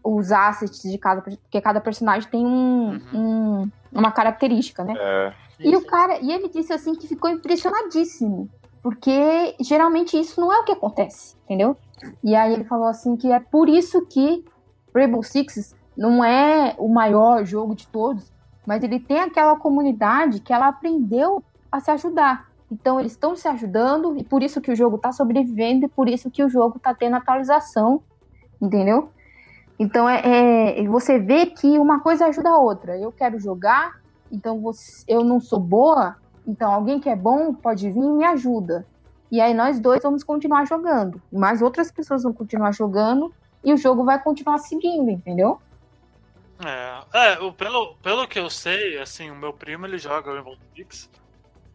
os 0.03 0.31
assets 0.31 0.81
de 0.81 0.97
cada 0.97 1.21
porque 1.21 1.61
cada 1.61 1.79
personagem 1.79 2.27
tem 2.29 2.43
um, 2.45 2.99
um- 3.13 3.69
uma 3.91 4.11
característica, 4.11 4.83
né? 4.83 4.95
É, 4.97 5.33
E 5.59 5.75
o 5.75 5.85
cara, 5.85 6.19
e 6.21 6.31
ele 6.31 6.49
disse 6.49 6.73
assim 6.73 6.95
que 6.95 7.07
ficou 7.07 7.29
impressionadíssimo, 7.29 8.49
porque 8.81 9.55
geralmente 9.59 10.19
isso 10.19 10.41
não 10.41 10.51
é 10.51 10.59
o 10.59 10.63
que 10.63 10.71
acontece, 10.71 11.35
entendeu? 11.45 11.77
E 12.23 12.35
aí 12.35 12.51
ele 12.53 12.63
falou 12.63 12.87
assim 12.87 13.15
que 13.15 13.31
é 13.31 13.39
por 13.39 13.69
isso 13.69 14.03
que 14.07 14.43
Rainbow 14.95 15.21
Six 15.21 15.75
não 15.95 16.23
é 16.23 16.73
o 16.79 16.87
maior 16.91 17.45
jogo 17.45 17.75
de 17.75 17.85
todos, 17.87 18.31
mas 18.65 18.83
ele 18.83 18.99
tem 18.99 19.19
aquela 19.19 19.55
comunidade 19.55 20.39
que 20.39 20.51
ela 20.51 20.67
aprendeu 20.67 21.43
a 21.71 21.79
se 21.79 21.91
ajudar. 21.91 22.47
Então 22.71 22.99
eles 22.99 23.11
estão 23.11 23.35
se 23.35 23.47
ajudando 23.49 24.17
e 24.17 24.23
por 24.23 24.41
isso 24.41 24.61
que 24.61 24.71
o 24.71 24.75
jogo 24.75 24.95
está 24.95 25.11
sobrevivendo 25.11 25.85
e 25.85 25.89
por 25.89 26.07
isso 26.07 26.31
que 26.31 26.41
o 26.41 26.49
jogo 26.49 26.77
está 26.77 26.93
tendo 26.93 27.17
atualização, 27.17 28.01
entendeu? 28.61 29.11
Então 29.77 30.07
é, 30.07 30.79
é- 30.79 30.87
você 30.87 31.19
vê 31.19 31.47
que 31.47 31.77
uma 31.77 31.99
coisa 31.99 32.27
ajuda 32.27 32.49
a 32.49 32.57
outra. 32.57 32.97
Eu 32.97 33.11
quero 33.11 33.37
jogar, 33.39 33.99
então 34.31 34.61
você- 34.61 35.03
eu 35.07 35.21
não 35.23 35.41
sou 35.41 35.59
boa, 35.59 36.15
então 36.47 36.71
alguém 36.71 36.99
que 36.99 37.09
é 37.09 37.15
bom 37.15 37.53
pode 37.53 37.89
vir 37.91 37.99
e 38.03 38.09
me 38.09 38.23
ajuda. 38.23 38.87
E 39.29 39.41
aí 39.41 39.53
nós 39.53 39.79
dois 39.79 40.01
vamos 40.01 40.23
continuar 40.23 40.65
jogando, 40.65 41.21
mas 41.31 41.61
outras 41.61 41.91
pessoas 41.91 42.23
vão 42.23 42.31
continuar 42.33 42.71
jogando 42.73 43.33
e 43.63 43.73
o 43.73 43.77
jogo 43.77 44.05
vai 44.05 44.21
continuar 44.21 44.59
seguindo, 44.59 45.09
entendeu? 45.09 45.59
É, 46.63 47.33
é 47.33 47.39
o- 47.39 47.51
pelo, 47.51 47.95
pelo 48.03 48.27
que 48.27 48.39
eu 48.39 48.49
sei, 48.49 48.97
assim, 48.99 49.29
o 49.29 49.35
meu 49.35 49.51
primo 49.51 49.85
ele 49.85 49.97
joga 49.97 50.31
Rainbow 50.31 50.55
Six 50.75 51.09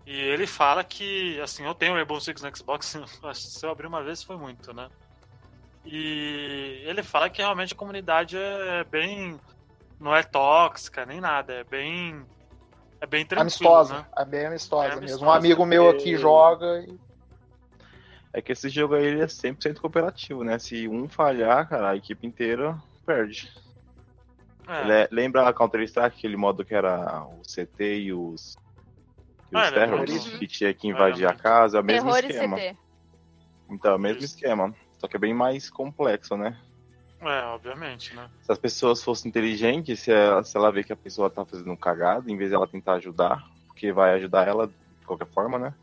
e 0.07 0.13
ele 0.19 0.47
fala 0.47 0.85
que, 0.85 1.41
assim, 1.41 1.65
eu 1.65 1.75
tenho 1.75 1.95
Rainbow 1.95 2.21
Six 2.21 2.41
no 2.43 2.57
Xbox, 2.57 2.95
acho 3.25 3.41
que 3.43 3.47
se 3.51 3.67
eu 3.67 3.71
abrir 3.71 3.87
uma 3.87 4.03
vez 4.03 4.23
foi 4.23 4.37
muito, 4.37 4.73
né? 4.73 4.89
E 5.85 6.83
ele 6.85 7.03
fala 7.03 7.29
que 7.31 7.41
realmente 7.43 7.73
a 7.75 7.77
comunidade 7.77 8.37
é 8.37 8.85
bem. 8.85 9.39
não 10.01 10.15
é 10.15 10.23
tóxica 10.23 11.07
nem 11.07 11.21
nada, 11.21 11.53
é 11.53 11.65
bem. 11.65 12.25
é 13.01 13.07
bem 13.07 13.25
tranquilo, 13.25 13.43
Amistosa. 13.43 13.95
né? 14.01 14.07
É 14.17 14.25
bem 14.25 14.47
amistosa 14.47 14.85
É 14.85 14.89
mesmo. 14.91 15.01
amistosa, 15.01 15.25
Um 15.27 15.31
amigo 15.33 15.65
meu 15.67 15.89
aqui 15.89 15.99
porque- 15.99 16.19
joga 16.19 16.81
e 16.81 16.99
É 18.33 18.43
que 18.43 18.53
esse 18.53 18.69
jogo 18.69 18.95
aí 18.95 19.05
ele 19.07 19.23
é 19.23 19.27
100% 19.27 19.81
cooperativo, 19.81 20.43
né? 20.45 20.59
Se 20.59 20.87
um 20.89 21.09
falhar, 21.09 21.69
cara, 21.69 21.91
a 21.91 21.97
equipe 21.97 22.27
inteira 22.27 22.77
perde. 23.07 23.51
É, 24.69 24.83
Le- 24.85 25.09
Lembra 25.13 25.49
a 25.49 25.55
Counter-Strike, 25.55 26.19
aquele 26.19 26.37
modo 26.37 26.65
que 26.65 26.75
era 26.75 27.25
o 27.25 27.41
CT 27.43 27.99
e 28.01 28.13
os. 28.13 28.57
E 29.53 29.57
Ah, 29.57 29.63
os 29.63 29.71
terrors, 29.71 30.33
Uhum. 30.33 30.39
que 30.39 30.47
tinha 30.47 30.75
que 30.75 30.89
invadir 30.89 31.27
a 31.29 31.35
casa, 31.35 31.79
é 31.79 31.81
o 31.81 31.85
mesmo 31.85 32.11
Terror 32.11 32.25
e 32.25 32.33
esquema. 32.33 32.57
CT. 32.57 32.77
Então, 33.71 33.93
é 33.93 33.97
o 33.97 33.99
mesmo 33.99 34.25
Isso. 34.25 34.35
esquema. 34.35 34.75
Só 34.99 35.07
que 35.07 35.17
é 35.17 35.21
bem 35.21 35.35
mais 35.35 35.71
complexo, 35.71 36.37
né? 36.37 36.59
é, 37.21 37.43
obviamente, 37.47 38.15
né? 38.15 38.31
Se 38.43 38.53
as 38.53 38.59
pessoas 38.59 39.03
fossem 39.03 39.29
inteligentes, 39.31 40.01
se 40.01 40.13
ela, 40.13 40.45
se 40.45 40.57
ela 40.57 40.71
vê 40.71 40.85
que 40.85 40.93
a 40.93 40.97
pessoa 40.97 41.31
tá 41.31 41.45
fazendo 41.45 41.77
cagada, 41.77 42.31
em 42.31 42.37
vez 42.37 42.51
de 42.51 42.55
ela 42.55 42.67
tentar 42.67 42.95
ajudar, 42.95 43.43
porque 43.67 43.91
vai 43.91 44.15
ajudar 44.15 44.47
ela 44.47 44.67
de 44.67 45.07
qualquer 45.07 45.27
forma, 45.27 45.59
né? 45.59 45.75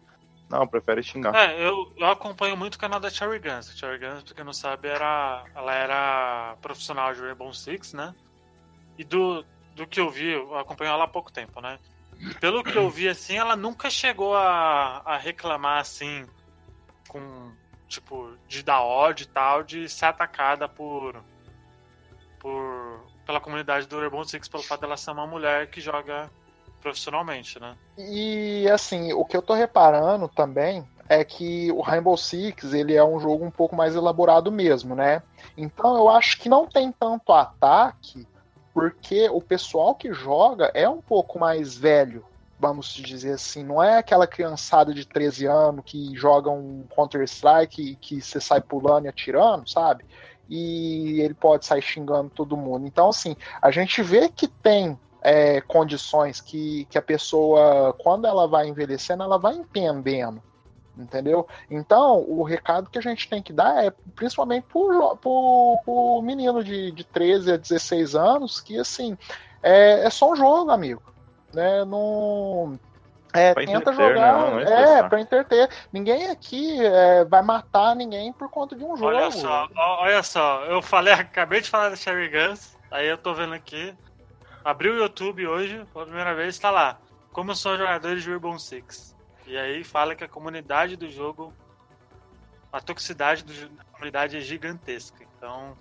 Não, 0.50 0.68
prefere 0.68 1.02
xingar. 1.02 1.36
É, 1.36 1.68
eu, 1.68 1.92
eu 1.98 2.06
acompanho 2.08 2.56
muito 2.56 2.76
o 2.76 2.80
canal 2.80 3.00
da 3.00 3.10
Cherry 3.10 3.40
Guns. 3.40 3.70
A 3.70 3.74
Cherry 3.74 3.98
Guns, 3.98 4.24
pra 4.24 4.36
quem 4.36 4.46
não 4.46 4.54
sabe, 4.54 4.88
era, 4.88 5.44
ela 5.56 5.74
era 5.74 6.56
profissional 6.62 7.14
de 7.14 7.22
Rainbow 7.22 7.52
Six, 7.52 7.94
né? 7.94 8.14
E 8.98 9.04
do, 9.04 9.44
do 9.76 9.88
que 9.88 10.00
eu 10.00 10.10
vi, 10.12 10.30
eu 10.34 10.56
acompanho 10.56 10.92
ela 10.92 11.06
há 11.06 11.08
pouco 11.08 11.32
tempo, 11.32 11.60
né? 11.60 11.80
Pelo 12.40 12.64
que 12.64 12.76
eu 12.76 12.90
vi, 12.90 13.08
assim, 13.08 13.38
ela 13.38 13.56
nunca 13.56 13.90
chegou 13.90 14.36
a, 14.36 15.02
a 15.06 15.18
reclamar, 15.18 15.80
assim, 15.80 16.26
com, 17.08 17.52
tipo, 17.88 18.36
de 18.48 18.64
dar 18.64 18.82
ódio 18.82 19.24
e 19.24 19.28
tal, 19.28 19.64
de 19.64 19.90
ser 19.90 20.06
atacada 20.06 20.68
por, 20.68 21.24
por 22.40 23.04
pela 23.26 23.40
comunidade 23.40 23.88
do 23.88 24.00
Rainbow 24.00 24.24
Six, 24.24 24.48
pelo 24.48 24.64
fato 24.64 24.82
dela 24.82 24.98
ser 24.98 25.12
uma 25.12 25.28
mulher 25.28 25.68
que 25.70 25.80
joga 25.80 26.30
profissionalmente, 26.82 27.60
né? 27.60 27.76
E 27.98 28.68
assim, 28.70 29.14
o 29.14 29.24
que 29.24 29.38
eu 29.38 29.42
tô 29.42 29.54
reparando 29.54 30.28
também 30.28 30.86
é 31.08 31.24
que 31.24 31.72
o 31.72 31.82
Rainbow 31.82 32.18
Six 32.18 32.74
ele 32.74 32.94
é 32.94 33.04
um 33.04 33.20
jogo 33.20 33.46
um 33.46 33.52
pouco 33.52 33.76
mais 33.76 33.96
elaborado 33.96 34.52
mesmo, 34.52 34.96
né? 34.96 35.22
Então 35.58 35.96
eu 35.96 36.10
acho 36.10 36.40
que 36.40 36.50
não 36.50 36.68
tem 36.68 36.92
tanto 36.92 37.32
ataque, 37.32 38.28
porque 38.74 39.30
o 39.30 39.40
pessoal 39.40 39.94
que 39.94 40.12
joga 40.14 40.72
é 40.74 40.90
um 40.90 41.02
pouco 41.02 41.38
mais 41.38 41.78
velho, 41.78 42.26
vamos 42.60 42.88
dizer 42.94 43.34
assim. 43.34 43.64
Não 43.64 43.82
é 43.82 43.98
aquela 43.98 44.26
criançada 44.26 44.94
de 44.94 45.06
13 45.06 45.46
anos 45.46 45.84
que 45.86 46.16
joga 46.16 46.50
um 46.50 46.84
Counter-Strike 46.96 47.82
e 47.82 47.96
que 47.96 48.22
você 48.22 48.42
sai 48.42 48.62
pulando 48.62 49.06
e 49.06 49.10
atirando, 49.10 49.70
sabe? 49.70 50.06
E 50.50 51.22
ele 51.22 51.34
pode 51.34 51.66
sair 51.66 51.82
xingando 51.82 52.30
todo 52.30 52.58
mundo. 52.58 52.88
Então, 52.88 53.10
assim, 53.10 53.36
a 53.62 53.70
gente 53.70 54.02
vê 54.02 54.28
que 54.28 54.48
tem 54.48 55.00
é, 55.22 55.62
condições 55.62 56.42
que, 56.42 56.86
que 56.86 56.98
a 56.98 57.02
pessoa, 57.02 57.94
quando 58.00 58.28
ela 58.28 58.48
vai 58.48 58.68
envelhecendo, 58.68 59.24
ela 59.24 59.38
vai 59.38 59.56
entendendo. 59.56 60.42
Entendeu? 60.98 61.48
Então, 61.72 62.24
o 62.28 62.44
recado 62.44 62.90
que 62.90 63.00
a 63.00 63.02
gente 63.02 63.28
tem 63.28 63.42
que 63.42 63.52
dar 63.52 63.84
é 63.84 63.92
principalmente 64.16 64.66
pro, 64.72 65.18
pro, 65.18 65.80
pro 65.84 66.22
menino 66.22 66.64
de, 66.64 66.92
de 66.92 67.04
13 67.04 67.54
a 67.54 67.58
16 67.58 68.16
anos, 68.16 68.62
que 68.62 68.80
assim, 68.80 69.18
é, 69.64 70.06
é 70.06 70.10
só 70.12 70.32
um 70.32 70.36
jogo, 70.36 70.70
amigo. 70.70 71.02
Né? 71.52 71.84
Não. 71.86 72.80
É, 73.34 73.52
Pra 73.54 73.66
tenta 73.66 73.90
entreter, 73.90 74.08
jogar. 74.10 74.52
né? 74.52 74.52
Não 74.52 74.60
é 74.60 75.00
é, 75.00 75.04
pra 75.10 75.20
entreter. 75.20 75.70
Ninguém 75.92 76.30
aqui 76.30 76.80
é, 76.86 77.26
vai 77.26 77.42
matar 77.42 77.96
ninguém 77.96 78.32
por 78.32 78.48
conta 78.48 78.76
de 78.76 78.84
um 78.84 78.96
jogo. 78.96 79.08
Olha 79.08 79.32
só, 79.32 79.68
olha 79.76 80.22
só, 80.22 80.64
eu 80.66 80.84
falei, 80.84 81.14
acabei 81.16 81.60
de 81.60 81.70
falar 81.70 81.90
da 81.90 81.96
Sherry 81.96 82.30
Guns, 82.30 82.78
aí 82.92 83.08
eu 83.08 83.18
tô 83.18 83.34
vendo 83.34 83.56
aqui. 83.56 83.96
Abri 84.64 84.90
o 84.90 84.98
YouTube 84.98 85.48
hoje, 85.48 85.84
pela 85.92 86.06
primeira 86.06 86.36
vez, 86.36 86.60
tá 86.60 86.70
lá. 86.70 87.00
Como 87.32 87.56
são 87.56 87.76
jogadores 87.76 88.22
de 88.22 88.30
Rainbow 88.30 88.58
Six. 88.60 89.13
E 89.46 89.58
aí 89.58 89.84
fala 89.84 90.16
que 90.16 90.24
a 90.24 90.28
comunidade 90.28 90.96
do 90.96 91.10
jogo. 91.10 91.54
A 92.72 92.80
toxicidade 92.82 93.44
do, 93.44 93.54
da 93.70 93.84
comunidade 93.92 94.38
é 94.38 94.40
gigantesca. 94.40 95.24
Então. 95.38 95.76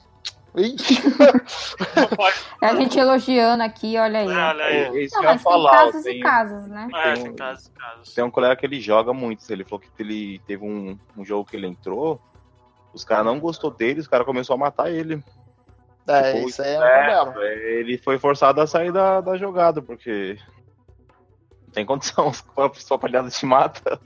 Pode. 2.17 2.35
É 2.61 2.67
a 2.69 2.75
gente 2.77 2.99
elogiando 2.99 3.63
aqui, 3.63 3.97
olha 3.97 4.21
aí. 4.21 4.27
ó. 4.29 4.49
Olha 4.51 4.65
aí. 4.65 4.77
É 4.77 4.89
Não, 4.91 5.23
mas 5.23 5.35
tem 5.37 5.39
falar. 5.39 5.71
casos 5.71 6.03
tem- 6.03 6.19
e 6.19 6.23
casos, 6.23 6.67
né? 6.69 6.89
É, 6.95 7.13
tem 7.15 7.23
tem 7.23 7.33
um- 7.33 7.37
casos, 7.37 7.69
casos. 7.69 8.15
Tem 8.15 8.25
um 8.25 8.31
colega 8.31 8.57
que 8.57 8.67
ele 8.67 8.81
joga 8.81 9.13
muito. 9.15 9.51
Ele 9.51 9.65
falou 9.65 9.81
que 9.81 9.89
ele 10.03 10.39
teve 10.47 10.65
um, 10.65 10.99
um 11.17 11.25
jogo 11.25 11.49
que 11.49 11.57
ele 11.57 11.67
entrou. 11.67 12.21
Os 12.93 13.05
caras 13.05 13.25
não 13.25 13.41
gostou 13.41 13.71
dele, 13.71 14.01
os 14.01 14.09
caras 14.09 14.27
começaram 14.27 14.61
a 14.61 14.65
matar 14.67 14.91
ele. 14.91 15.25
é, 16.07 16.33
Tipo, 16.35 16.49
isso 16.51 16.61
aí 16.61 16.69
é 16.69 16.75
é, 16.75 17.17
problema. 17.23 17.45
Ele 17.47 17.97
foi 17.97 18.19
forçado 18.19 18.61
a 18.61 18.67
sair 18.67 18.93
da, 18.93 19.23
da 19.23 19.37
jogada, 19.39 19.81
porque. 19.81 20.37
Não 21.73 21.75
tem 21.75 21.87
condição. 21.87 22.31
Se 22.75 22.93
a 22.93 22.99
palhada 22.99 23.31
te 23.31 23.47
mata. 23.47 23.99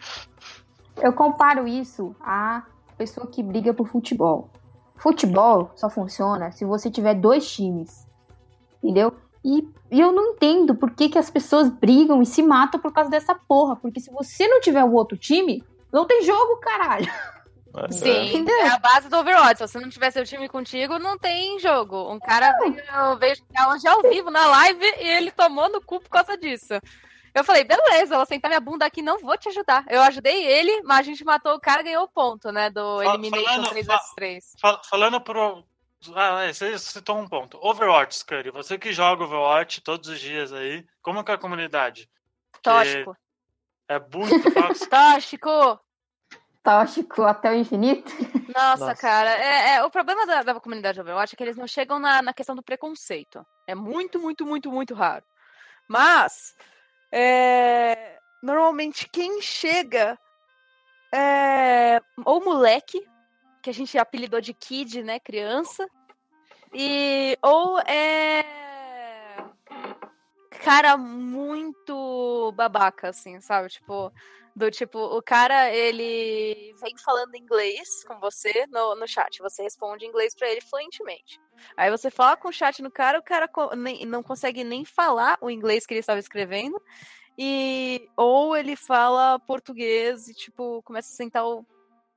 Eu 1.03 1.13
comparo 1.13 1.67
isso 1.67 2.15
à 2.21 2.63
pessoa 2.97 3.27
que 3.27 3.43
briga 3.43 3.75
por 3.75 3.89
futebol. 3.89 4.49
Futebol 4.97 5.73
só 5.75 5.91
funciona 5.91 6.51
se 6.53 6.65
você 6.65 6.91
tiver 6.91 7.15
dois 7.15 7.51
times. 7.51 8.07
Entendeu? 8.83 9.13
E, 9.45 9.69
e 9.91 10.01
eu 10.01 10.11
não 10.13 10.33
entendo 10.33 10.75
por 10.75 10.91
que, 10.93 11.09
que 11.09 11.19
as 11.19 11.29
pessoas 11.29 11.69
brigam 11.69 12.23
e 12.23 12.27
se 12.27 12.43
matam 12.43 12.81
por 12.81 12.93
causa 12.93 13.11
dessa 13.11 13.35
porra. 13.35 13.77
Porque 13.77 14.01
se 14.01 14.11
você 14.11 14.49
não 14.49 14.61
tiver 14.61 14.83
o 14.85 14.93
outro 14.93 15.19
time, 15.19 15.63
não 15.93 16.07
tem 16.07 16.23
jogo, 16.23 16.57
caralho. 16.57 17.11
É, 17.77 17.93
Sim, 17.93 18.29
Entendeu? 18.29 18.57
é 18.57 18.69
a 18.71 18.79
base 18.79 19.09
do 19.11 19.19
Overwatch. 19.19 19.59
Se 19.59 19.69
você 19.69 19.79
não 19.79 19.91
tiver 19.91 20.11
seu 20.11 20.25
time 20.25 20.49
contigo, 20.49 20.99
não 20.99 21.19
tem 21.19 21.59
jogo. 21.59 22.11
Um 22.11 22.19
cara 22.19 22.51
veio, 22.59 23.19
veio 23.19 23.37
jogar 23.37 23.69
hoje 23.75 23.87
ao 23.87 24.01
vivo 24.01 24.31
na 24.31 24.47
live 24.47 24.85
e 24.99 25.09
ele 25.09 25.31
tomou 25.31 25.69
no 25.69 25.83
cu 25.83 26.01
por 26.01 26.09
causa 26.09 26.39
disso. 26.39 26.73
Eu 27.37 27.45
falei, 27.45 27.65
beleza, 27.65 28.15
eu 28.15 28.19
vou 28.19 28.27
sentar 28.27 28.49
minha 28.49 28.61
bunda 28.61 28.87
aqui, 28.87 29.03
não 29.03 29.19
vou 29.19 29.37
te 29.37 29.49
ajudar. 29.51 29.85
Eu 29.89 30.01
ajudei 30.03 30.45
ele, 30.45 30.83
mas 30.85 31.01
a 31.01 31.03
gente 31.03 31.23
matou 31.25 31.55
o 31.55 31.61
cara 31.61 31.83
e 31.83 31.85
ganhou 31.85 32.05
o 32.05 32.09
ponto, 32.09 32.51
né? 32.51 32.71
Do 32.71 33.03
Elimination 33.03 33.45
falando- 33.45 33.69
3 33.69 33.87
fa- 33.87 33.97
vs 33.99 34.15
3. 34.15 34.45
Fal- 34.61 34.81
Falando 34.85 35.21
pro. 35.21 35.63
Ah, 36.15 36.45
é, 36.45 36.53
você 36.53 36.79
citou 36.79 37.19
um 37.19 37.29
ponto. 37.29 37.59
Overwatch, 37.61 38.17
Scurry. 38.17 38.51
Você 38.53 38.79
que 38.79 38.93
joga 38.93 39.25
Overwatch 39.25 39.81
todos 39.83 40.09
os 40.09 40.19
dias 40.21 40.53
aí, 40.53 40.87
como 41.03 41.23
que 41.25 41.31
é 41.31 41.35
a 41.35 41.39
comunidade? 41.39 42.09
Tóxico. 42.63 43.17
É 43.89 43.99
muito 43.99 44.51
tóxico. 44.55 44.91
Tóxico! 44.91 45.81
Tóxico 46.63 47.23
até 47.23 47.51
o 47.51 47.55
infinito. 47.55 48.11
Nossa, 48.55 48.87
Nossa. 48.89 48.95
cara, 49.01 49.31
é, 49.31 49.75
é- 49.77 49.85
o 49.85 49.91
problema 49.91 50.27
da, 50.27 50.43
da 50.43 50.61
comunidade 50.61 51.01
Overwatch 51.01 51.35
é 51.35 51.37
que 51.37 51.43
eles 51.45 51.57
não 51.57 51.67
chegam 51.67 51.99
na, 51.99 52.21
na 52.23 52.33
questão 52.35 52.57
do 52.57 52.63
preconceito. 52.63 53.45
É 53.67 53.75
muito, 53.75 54.19
muito, 54.19 54.45
muito, 54.45 54.71
muito 54.73 54.95
raro. 54.95 55.25
Mas, 55.89 56.57
é, 57.19 58.19
normalmente 58.43 59.09
quem 59.09 59.41
chega 59.41 60.19
é 61.15 61.99
ou 62.27 62.45
moleque, 62.45 63.03
que 63.63 63.71
a 63.71 63.73
gente 63.73 63.97
apelidou 63.97 64.39
de 64.39 64.53
kid, 64.53 65.03
né, 65.03 65.19
criança, 65.19 65.87
e 66.75 67.39
ou 67.43 67.79
é 67.81 68.45
cara 70.63 70.97
muito 70.99 72.53
babaca, 72.57 73.09
assim, 73.09 73.41
sabe? 73.41 73.69
Tipo, 73.69 74.13
do 74.57 74.71
tipo, 74.71 74.99
o 74.99 75.23
cara, 75.23 75.71
ele 75.71 76.73
vem 76.81 76.97
falando 77.05 77.35
inglês 77.37 78.03
com 78.05 78.19
você 78.19 78.67
no, 78.69 78.95
no 78.95 79.07
chat. 79.07 79.39
Você 79.43 79.63
responde 79.63 80.07
inglês 80.07 80.35
pra 80.35 80.51
ele 80.51 80.63
fluentemente. 80.63 81.39
Aí 81.77 81.91
você 81.91 82.11
fala 82.11 82.39
com 82.39 82.49
o 82.49 82.53
chat 82.53 82.83
no 82.83 82.91
cara, 82.91 83.19
o 83.19 83.23
cara 83.23 83.51
nem- 83.77 84.07
não 84.07 84.23
consegue 84.23 84.65
nem 84.65 84.83
falar 84.83 85.37
o 85.43 85.51
inglês 85.51 85.85
que 85.85 85.93
ele 85.93 86.01
estava 86.01 86.19
escrevendo. 86.19 86.81
E 87.37 88.09
ou 88.17 88.57
ele 88.57 88.77
fala 88.77 89.39
português 89.39 90.27
e, 90.27 90.33
tipo, 90.33 90.83
começa 90.83 91.13
a 91.13 91.17
sentar 91.17 91.47
o, 91.47 91.63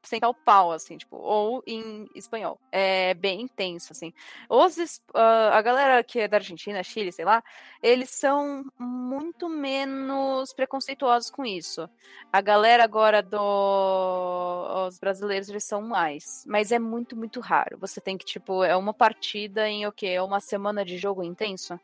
sentar 0.04 0.30
o 0.30 0.34
pau, 0.34 0.72
assim, 0.72 0.98
tipo, 0.98 1.18
ou 1.18 1.64
em 1.66 2.08
espanhol. 2.16 2.60
É 2.72 3.14
bem 3.14 3.42
intenso, 3.42 3.92
assim. 3.92 4.14
Os, 4.50 5.02
ah, 5.14 5.58
a 5.58 5.62
galera 5.62 6.04
que 6.04 6.20
é 6.20 6.28
da 6.28 6.38
Argentina, 6.38 6.82
Chile, 6.84 7.12
sei 7.12 7.26
lá, 7.26 7.44
eles 7.82 8.10
são 8.10 8.66
muito 8.78 9.50
menos 9.50 10.54
preconceituosos 10.54 11.30
com 11.30 11.46
isso. 11.46 11.90
A 12.32 12.42
galera 12.42 12.84
agora 12.84 13.22
do 13.22 14.88
os 14.88 15.00
brasileiros 15.00 15.50
eles 15.50 15.64
são 15.64 15.82
mais, 15.82 16.44
mas 16.48 16.72
é 16.72 16.80
muito 16.80 17.16
muito 17.16 17.40
raro. 17.40 17.78
Você 17.80 18.00
tem 18.02 18.18
que 18.18 18.26
tipo 18.26 18.64
é 18.64 18.76
uma 18.76 18.94
partida 18.94 19.68
em 19.68 19.86
o 19.86 19.92
quê? 19.92 20.08
É 20.08 20.22
uma 20.22 20.40
semana 20.40 20.86
de 20.86 20.98
jogo 20.98 21.24
intenso 21.24 21.80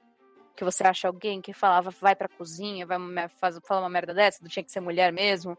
que 0.56 0.64
você 0.64 0.84
acha 0.84 1.08
alguém 1.08 1.42
que 1.42 1.54
falava 1.54 1.90
vai 1.92 2.16
pra 2.16 2.30
cozinha, 2.30 2.86
vai 2.86 2.98
faz, 3.40 3.60
fala 3.66 3.82
uma 3.82 3.90
merda 3.90 4.14
dessa, 4.14 4.40
não 4.42 4.50
tinha 4.50 4.64
que 4.64 4.72
ser 4.72 4.80
mulher 4.80 5.12
mesmo. 5.12 5.58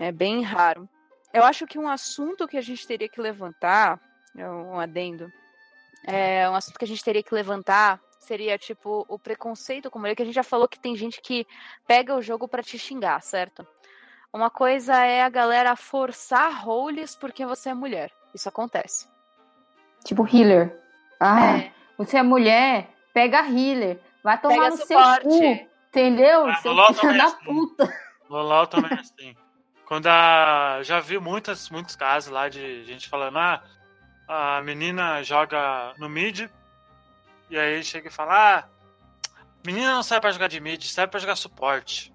É 0.00 0.10
bem 0.12 0.42
raro. 0.42 0.88
Eu 1.32 1.44
acho 1.44 1.66
que 1.66 1.78
um 1.78 1.88
assunto 1.88 2.46
que 2.46 2.56
a 2.56 2.60
gente 2.60 2.86
teria 2.86 3.08
que 3.08 3.20
levantar, 3.20 3.98
é 4.36 4.46
um 4.48 4.78
adendo, 4.78 5.30
é, 6.06 6.48
um 6.48 6.54
assunto 6.54 6.78
que 6.78 6.84
a 6.84 6.88
gente 6.88 7.02
teria 7.04 7.22
que 7.22 7.34
levantar 7.34 8.00
seria, 8.20 8.56
tipo, 8.58 9.04
o 9.08 9.18
preconceito 9.18 9.90
com 9.90 9.98
mulher, 9.98 10.14
que 10.14 10.22
a 10.22 10.24
gente 10.24 10.34
já 10.34 10.42
falou 10.44 10.68
que 10.68 10.78
tem 10.78 10.94
gente 10.94 11.20
que 11.20 11.46
pega 11.86 12.14
o 12.14 12.22
jogo 12.22 12.46
pra 12.46 12.62
te 12.62 12.78
xingar, 12.78 13.20
certo? 13.22 13.66
Uma 14.32 14.48
coisa 14.48 14.94
é 15.04 15.22
a 15.22 15.28
galera 15.28 15.74
forçar 15.76 16.64
roles 16.64 17.14
porque 17.16 17.44
você 17.44 17.70
é 17.70 17.74
mulher. 17.74 18.10
Isso 18.34 18.48
acontece. 18.48 19.08
Tipo 20.04 20.26
healer. 20.26 20.78
Ah, 21.20 21.56
É. 21.58 21.72
você 21.98 22.16
é 22.18 22.22
mulher, 22.22 22.90
pega 23.12 23.40
healer. 23.46 24.00
Vai 24.22 24.40
tomar 24.40 24.54
Pega 24.54 24.70
no 24.70 24.76
seu 24.76 24.86
suporte. 24.86 25.24
cu. 25.28 25.68
Entendeu? 25.88 26.46
Ah, 26.46 26.54
seu 26.56 26.72
LOL 26.72 26.86
filho 26.94 27.00
também 27.00 27.16
é 27.16 27.18
da 27.18 27.24
assim. 27.26 27.44
puta. 27.44 27.94
No 28.30 28.36
LoL 28.42 28.66
também 28.66 28.90
é 28.96 29.00
assim. 29.00 29.36
Quando 29.92 30.06
a. 30.06 30.78
Já 30.82 31.00
vi 31.00 31.18
muitas, 31.18 31.68
muitos 31.68 31.94
casos 31.94 32.32
lá 32.32 32.48
de 32.48 32.82
gente 32.86 33.10
falando, 33.10 33.36
ah, 33.36 33.62
a 34.26 34.62
menina 34.62 35.22
joga 35.22 35.92
no 35.98 36.08
mid, 36.08 36.48
e 37.50 37.58
aí 37.58 37.84
chega 37.84 38.08
e 38.08 38.10
fala, 38.10 38.32
ah, 38.32 38.64
menina 39.62 39.92
não 39.92 40.02
serve 40.02 40.22
pra 40.22 40.30
jogar 40.30 40.48
de 40.48 40.58
mid, 40.60 40.82
serve 40.82 41.10
pra 41.10 41.20
jogar 41.20 41.36
suporte. 41.36 42.10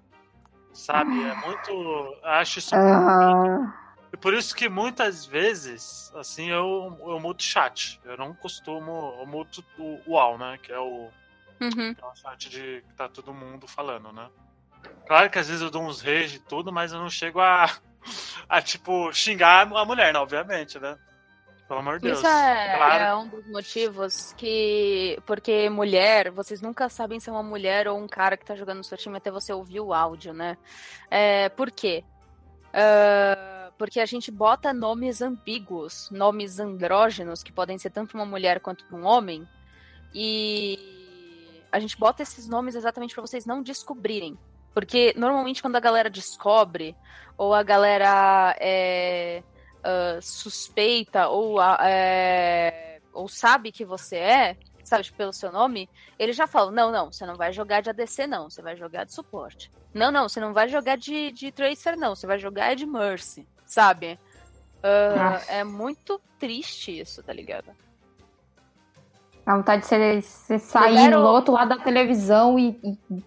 Sabe? 0.72 1.22
É 1.22 1.34
muito. 1.36 1.70
eu 1.70 2.18
Acho 2.24 2.58
isso. 2.58 2.74
Ah, 2.74 3.72
E 4.12 4.16
por 4.16 4.34
isso 4.34 4.56
que 4.56 4.68
muitas 4.68 5.24
vezes, 5.24 6.12
assim, 6.16 6.50
eu, 6.50 6.98
eu 7.06 7.20
muto 7.20 7.44
chat. 7.44 8.00
Eu 8.04 8.16
não 8.16 8.34
costumo. 8.34 9.14
Eu 9.20 9.26
muto 9.28 9.64
o 9.78 10.14
UAU, 10.14 10.36
né? 10.36 10.58
Que 10.60 10.72
é 10.72 10.80
o. 10.80 11.12
Uhum. 11.60 11.94
que 11.94 12.02
é 12.02 12.06
o 12.06 12.16
chat 12.16 12.50
de 12.50 12.82
que 12.88 12.94
tá 12.94 13.08
todo 13.08 13.32
mundo 13.32 13.68
falando, 13.68 14.12
né? 14.12 14.28
Claro 15.08 15.30
que 15.30 15.38
às 15.38 15.48
vezes 15.48 15.62
eu 15.62 15.70
dou 15.70 15.82
uns 15.82 16.00
rage 16.00 16.36
e 16.36 16.40
tudo, 16.40 16.70
mas 16.70 16.92
eu 16.92 16.98
não 16.98 17.10
chego 17.10 17.40
a, 17.40 17.64
a 18.48 18.62
tipo, 18.62 19.12
xingar 19.12 19.62
a 19.62 19.84
mulher, 19.84 20.12
né? 20.12 20.18
Obviamente, 20.20 20.78
né? 20.78 20.96
Pelo 21.66 21.80
amor 21.80 21.98
de 21.98 22.04
Deus. 22.06 22.18
Isso 22.18 22.26
é, 22.26 22.76
Claro. 22.76 23.04
é 23.04 23.14
um 23.16 23.28
dos 23.28 23.46
motivos 23.50 24.32
que. 24.38 25.18
Porque 25.26 25.68
mulher, 25.68 26.30
vocês 26.30 26.62
nunca 26.62 26.88
sabem 26.88 27.18
se 27.20 27.28
é 27.28 27.32
uma 27.32 27.42
mulher 27.42 27.88
ou 27.88 27.98
um 27.98 28.06
cara 28.06 28.36
que 28.36 28.44
tá 28.44 28.54
jogando 28.54 28.78
no 28.78 28.84
seu 28.84 28.96
time 28.96 29.16
até 29.16 29.30
você 29.30 29.52
ouvir 29.52 29.80
o 29.80 29.92
áudio, 29.92 30.32
né? 30.32 30.56
É, 31.10 31.48
por 31.50 31.70
quê? 31.70 32.04
Ah, 32.72 33.70
porque 33.78 34.00
a 34.00 34.06
gente 34.06 34.30
bota 34.30 34.72
nomes 34.72 35.22
ambíguos, 35.22 36.10
nomes 36.10 36.58
andrógenos, 36.58 37.42
que 37.42 37.52
podem 37.52 37.78
ser 37.78 37.90
tanto 37.90 38.14
uma 38.14 38.26
mulher 38.26 38.60
quanto 38.60 38.84
um 38.94 39.04
homem, 39.04 39.46
e 40.14 40.78
a 41.70 41.78
gente 41.78 41.96
bota 41.98 42.22
esses 42.22 42.48
nomes 42.48 42.74
exatamente 42.74 43.14
para 43.14 43.20
vocês 43.22 43.46
não 43.46 43.62
descobrirem. 43.62 44.38
Porque 44.74 45.14
normalmente 45.16 45.62
quando 45.62 45.76
a 45.76 45.80
galera 45.80 46.10
descobre, 46.10 46.94
ou 47.36 47.54
a 47.54 47.62
galera 47.62 48.54
é, 48.60 49.42
ah, 49.82 50.18
suspeita, 50.20 51.28
ou, 51.28 51.60
é, 51.62 53.00
ou 53.12 53.28
sabe 53.28 53.72
que 53.72 53.84
você 53.84 54.16
é, 54.16 54.56
sabe, 54.84 55.04
tipo, 55.04 55.16
pelo 55.18 55.32
seu 55.32 55.52
nome, 55.52 55.88
eles 56.18 56.36
já 56.36 56.46
falam: 56.46 56.70
não, 56.70 56.90
não, 56.90 57.12
você 57.12 57.24
não 57.24 57.36
vai 57.36 57.52
jogar 57.52 57.80
de 57.80 57.90
ADC, 57.90 58.26
não, 58.26 58.50
você 58.50 58.60
vai 58.60 58.76
jogar 58.76 59.04
de 59.04 59.14
suporte. 59.14 59.70
Não, 59.94 60.10
não, 60.10 60.28
você 60.28 60.40
não 60.40 60.52
vai 60.52 60.68
jogar 60.68 60.96
de, 60.96 61.32
de 61.32 61.50
Tracer, 61.50 61.96
não, 61.96 62.14
você 62.14 62.26
vai 62.26 62.38
jogar 62.38 62.74
de 62.74 62.84
Mercy, 62.86 63.48
sabe? 63.64 64.18
Nossa. 64.82 65.52
é 65.52 65.64
muito 65.64 66.20
triste 66.38 67.00
isso, 67.00 67.22
tá 67.22 67.32
ligado? 67.32 67.72
a 69.44 69.56
vontade 69.56 69.80
de 69.80 69.88
você, 69.88 70.20
você 70.20 70.58
sair 70.58 71.08
no 71.08 71.22
outro 71.22 71.54
lado 71.54 71.70
da 71.70 71.78
televisão 71.78 72.58
e, 72.58 72.78
e 73.10 73.24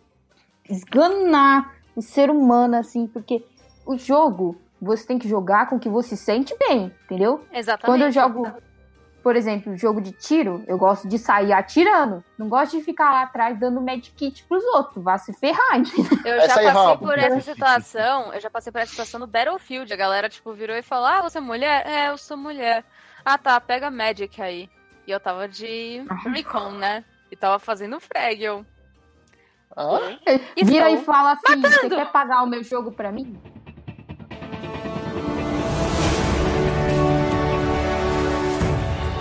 esganar 0.72 1.76
o 1.95 2.01
ser 2.01 2.30
humano, 2.30 2.78
assim, 2.78 3.05
porque 3.05 3.45
o 3.86 3.97
jogo 3.97 4.59
você 4.82 5.05
tem 5.05 5.19
que 5.19 5.28
jogar 5.28 5.69
com 5.69 5.76
o 5.76 5.80
que 5.80 5.89
você 5.89 6.15
sente 6.15 6.55
bem, 6.57 6.91
entendeu? 7.05 7.45
Exatamente. 7.53 7.86
Quando 7.86 8.01
eu 8.01 8.11
jogo, 8.11 8.51
por 9.22 9.36
exemplo, 9.36 9.78
jogo 9.78 10.01
de 10.01 10.11
tiro, 10.11 10.63
eu 10.67 10.78
gosto 10.78 11.07
de 11.07 11.19
sair 11.19 11.53
atirando. 11.53 12.24
Não 12.36 12.49
gosto 12.49 12.78
de 12.78 12.84
ficar 12.84 13.11
lá 13.11 13.24
atrás 13.24 13.59
dando 13.59 13.80
medkit 13.80 14.43
pros 14.45 14.63
outros. 14.74 15.03
Vá 15.03 15.17
se 15.19 15.34
ferrar, 15.34 15.78
entendeu? 15.78 16.36
Eu 16.36 16.47
já 16.47 16.74
passei 16.74 16.97
por 16.97 17.19
essa 17.19 17.41
situação, 17.41 18.34
eu 18.34 18.39
já 18.39 18.49
passei 18.49 18.72
por 18.72 18.80
essa 18.80 18.91
situação 18.91 19.19
no 19.19 19.28
Battlefield. 19.28 19.93
A 19.93 19.97
galera, 19.97 20.28
tipo, 20.28 20.51
virou 20.53 20.76
e 20.76 20.82
falou: 20.82 21.05
Ah, 21.05 21.22
você 21.22 21.38
é 21.38 21.41
mulher? 21.41 21.86
É, 21.86 22.09
eu 22.09 22.17
sou 22.17 22.36
mulher. 22.36 22.84
Ah, 23.24 23.38
tá, 23.38 23.61
pega 23.61 23.91
Magic 23.91 24.41
aí. 24.41 24.67
E 25.05 25.11
eu 25.11 25.19
tava 25.19 25.47
de 25.47 26.03
Recon, 26.34 26.72
né? 26.72 27.03
E 27.30 27.36
tava 27.36 27.59
fazendo 27.59 27.99
Fraggle. 27.99 28.65
Ah, 29.76 29.99
Vira 30.63 30.91
e 30.91 30.97
fala 31.03 31.34
assim: 31.34 31.61
você 31.61 31.69
matando. 31.69 31.95
quer 31.95 32.11
pagar 32.11 32.43
o 32.43 32.47
meu 32.47 32.63
jogo 32.63 32.91
pra 32.91 33.11
mim? 33.11 33.39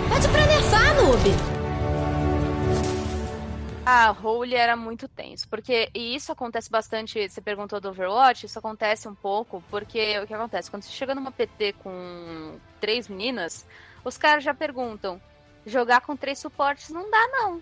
Pede 0.09 0.27
pra 0.27 0.45
nerfar, 0.45 0.95
noob. 0.95 1.21
A 3.85 4.09
role 4.11 4.53
era 4.53 4.75
muito 4.75 5.07
tenso, 5.07 5.47
porque 5.49 5.89
e 5.95 6.15
isso 6.15 6.31
acontece 6.31 6.69
bastante, 6.69 7.27
você 7.27 7.41
perguntou 7.41 7.81
do 7.81 7.89
Overwatch, 7.89 8.45
isso 8.45 8.59
acontece 8.59 9.07
um 9.07 9.15
pouco, 9.15 9.63
porque 9.71 10.19
o 10.19 10.27
que 10.27 10.33
acontece? 10.33 10.69
Quando 10.69 10.83
você 10.83 10.91
chega 10.91 11.15
numa 11.15 11.31
PT 11.31 11.73
com 11.83 12.59
três 12.79 13.07
meninas, 13.07 13.65
os 14.05 14.17
caras 14.17 14.43
já 14.43 14.53
perguntam, 14.53 15.19
jogar 15.65 16.01
com 16.01 16.15
três 16.15 16.37
suportes 16.37 16.89
não 16.89 17.09
dá 17.09 17.27
não. 17.31 17.61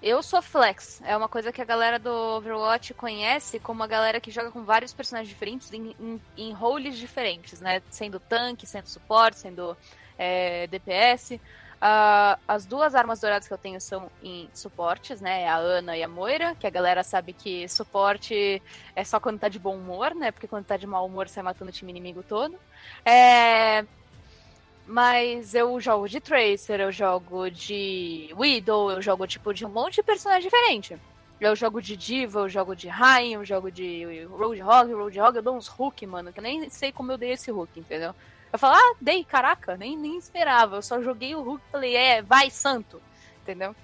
Eu 0.00 0.22
sou 0.22 0.40
flex, 0.40 1.02
é 1.04 1.16
uma 1.16 1.28
coisa 1.28 1.52
que 1.52 1.60
a 1.60 1.64
galera 1.64 1.98
do 1.98 2.10
Overwatch 2.10 2.94
conhece 2.94 3.58
como 3.58 3.82
a 3.82 3.86
galera 3.86 4.20
que 4.20 4.30
joga 4.30 4.50
com 4.50 4.62
vários 4.62 4.92
personagens 4.92 5.28
diferentes 5.28 5.72
em, 5.72 5.94
em, 5.98 6.22
em 6.36 6.52
roles 6.52 6.96
diferentes, 6.96 7.60
né? 7.60 7.82
Sendo 7.90 8.20
tanque, 8.20 8.64
sendo 8.64 8.86
suporte, 8.86 9.40
sendo 9.40 9.76
é, 10.16 10.68
DPS. 10.68 11.40
Ah, 11.80 12.38
as 12.46 12.66
duas 12.66 12.94
armas 12.94 13.20
douradas 13.20 13.46
que 13.46 13.54
eu 13.54 13.58
tenho 13.58 13.80
são 13.80 14.10
em 14.22 14.48
suportes, 14.54 15.20
né? 15.20 15.42
É 15.42 15.48
A 15.48 15.56
Ana 15.56 15.96
e 15.96 16.02
a 16.02 16.08
Moira, 16.08 16.54
que 16.54 16.66
a 16.66 16.70
galera 16.70 17.02
sabe 17.02 17.32
que 17.32 17.68
suporte 17.68 18.62
é 18.96 19.04
só 19.04 19.18
quando 19.18 19.38
tá 19.40 19.48
de 19.48 19.58
bom 19.58 19.76
humor, 19.76 20.14
né? 20.14 20.30
Porque 20.30 20.48
quando 20.48 20.64
tá 20.64 20.76
de 20.76 20.86
mau 20.86 21.06
humor 21.06 21.28
sai 21.28 21.42
matando 21.42 21.70
o 21.70 21.74
time 21.74 21.90
inimigo 21.90 22.22
todo. 22.22 22.56
É... 23.04 23.84
Mas 24.88 25.54
eu 25.54 25.78
jogo 25.78 26.08
de 26.08 26.18
Tracer, 26.18 26.80
eu 26.80 26.90
jogo 26.90 27.50
de 27.50 28.30
Widow, 28.34 28.90
eu 28.90 29.02
jogo 29.02 29.26
tipo 29.26 29.52
de 29.52 29.66
um 29.66 29.68
monte 29.68 29.96
de 29.96 30.02
personagem 30.02 30.44
diferente. 30.48 30.96
Eu 31.38 31.54
jogo 31.54 31.82
de 31.82 31.94
Diva, 31.94 32.40
eu 32.40 32.48
jogo 32.48 32.74
de 32.74 32.88
Rain, 32.88 33.34
eu 33.34 33.44
jogo 33.44 33.70
de 33.70 34.24
Roadhog, 34.24 34.92
Roadhog, 34.94 35.36
eu 35.36 35.42
dou 35.42 35.56
uns 35.56 35.68
hook, 35.68 36.06
mano, 36.06 36.32
que 36.32 36.40
eu 36.40 36.42
nem 36.42 36.70
sei 36.70 36.90
como 36.90 37.12
eu 37.12 37.18
dei 37.18 37.32
esse 37.32 37.52
hook, 37.52 37.78
entendeu? 37.78 38.14
Eu 38.50 38.58
falo, 38.58 38.76
ah, 38.76 38.94
dei, 38.98 39.22
caraca, 39.24 39.76
nem, 39.76 39.94
nem 39.94 40.16
esperava. 40.16 40.76
Eu 40.76 40.82
só 40.82 41.02
joguei 41.02 41.34
o 41.34 41.42
Hulk 41.42 41.62
e 41.68 41.70
falei, 41.70 41.94
é, 41.94 42.22
vai, 42.22 42.50
santo. 42.50 43.00
Entendeu? 43.42 43.76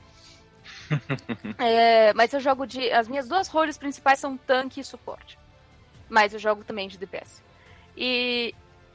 É, 1.59 2.13
mas 2.15 2.33
eu 2.33 2.41
jogo 2.41 2.67
de. 2.67 2.91
As 2.91 3.07
minhas 3.09 3.29
duas 3.29 3.49
roles 3.49 3.77
principais 3.77 4.19
são 4.19 4.37
tanque 4.37 4.81
e 4.81 4.85
suporte. 4.85 5.39
Mas 6.09 6.33
eu 6.33 6.39
jogo 6.39 6.65
também 6.65 6.89
de 6.89 6.97
DPS. 6.97 7.43
E 7.97 8.55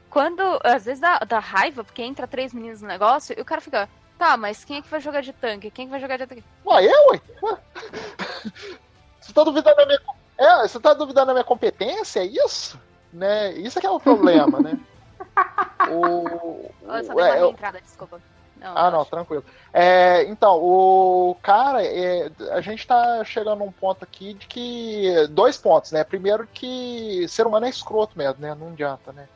quando. 0.09 0.41
Às 0.63 0.85
vezes 0.85 0.99
dá, 0.99 1.19
dá 1.19 1.39
raiva, 1.39 1.83
porque 1.83 2.01
entra 2.03 2.27
três 2.27 2.53
meninos 2.53 2.81
no 2.81 2.87
negócio 2.87 3.35
e 3.37 3.41
o 3.41 3.45
cara 3.45 3.61
fica. 3.61 3.87
Tá, 4.17 4.35
mas 4.35 4.65
quem 4.65 4.77
é 4.77 4.81
que 4.81 4.89
vai 4.89 4.99
jogar 4.99 5.21
de 5.21 5.31
tanque? 5.31 5.71
Quem 5.71 5.83
é 5.83 5.85
que 5.85 5.91
vai 5.91 5.99
jogar 6.01 6.17
de 6.17 6.27
tanque? 6.27 6.43
Ué, 6.65 6.85
eu, 6.85 7.07
ué? 7.11 7.21
Você 9.21 9.33
tá 9.33 9.43
duvidando 9.43 9.75
da 9.77 9.85
minha. 9.85 9.99
É, 10.37 10.67
você 10.67 10.79
tá 10.79 10.93
duvidando 10.93 11.27
da 11.27 11.33
minha 11.33 11.43
competência? 11.43 12.21
É 12.21 12.25
isso? 12.25 12.79
Né? 13.13 13.51
Isso 13.53 13.77
é 13.77 13.81
que 13.81 13.87
é 13.87 13.91
o 13.91 13.99
problema, 13.99 14.59
né? 14.59 14.79
O. 15.91 16.69
Eu 16.83 17.03
só 17.03 17.13
dei 17.13 17.23
uma 17.23 17.37
é, 17.37 17.41
eu- 17.41 17.49
entrada, 17.51 17.79
desculpa. 17.81 18.21
Não, 18.57 18.71
Ah, 18.71 18.83
não, 18.83 18.89
relaxa. 18.91 19.09
tranquilo. 19.11 19.45
É, 19.73 20.23
então, 20.25 20.57
o 20.61 21.35
cara, 21.41 21.81
é, 21.85 22.29
a 22.51 22.59
gente 22.61 22.85
tá 22.85 23.23
chegando 23.23 23.59
num 23.59 23.71
ponto 23.71 24.03
aqui 24.03 24.33
de 24.33 24.47
que. 24.47 25.27
Dois 25.29 25.57
pontos, 25.57 25.91
né? 25.91 26.03
Primeiro 26.03 26.45
que 26.53 27.25
ser 27.29 27.47
humano 27.47 27.65
é 27.65 27.69
escroto 27.69 28.17
mesmo, 28.17 28.41
né? 28.41 28.53
Não 28.55 28.67
adianta, 28.69 29.11
né? 29.13 29.27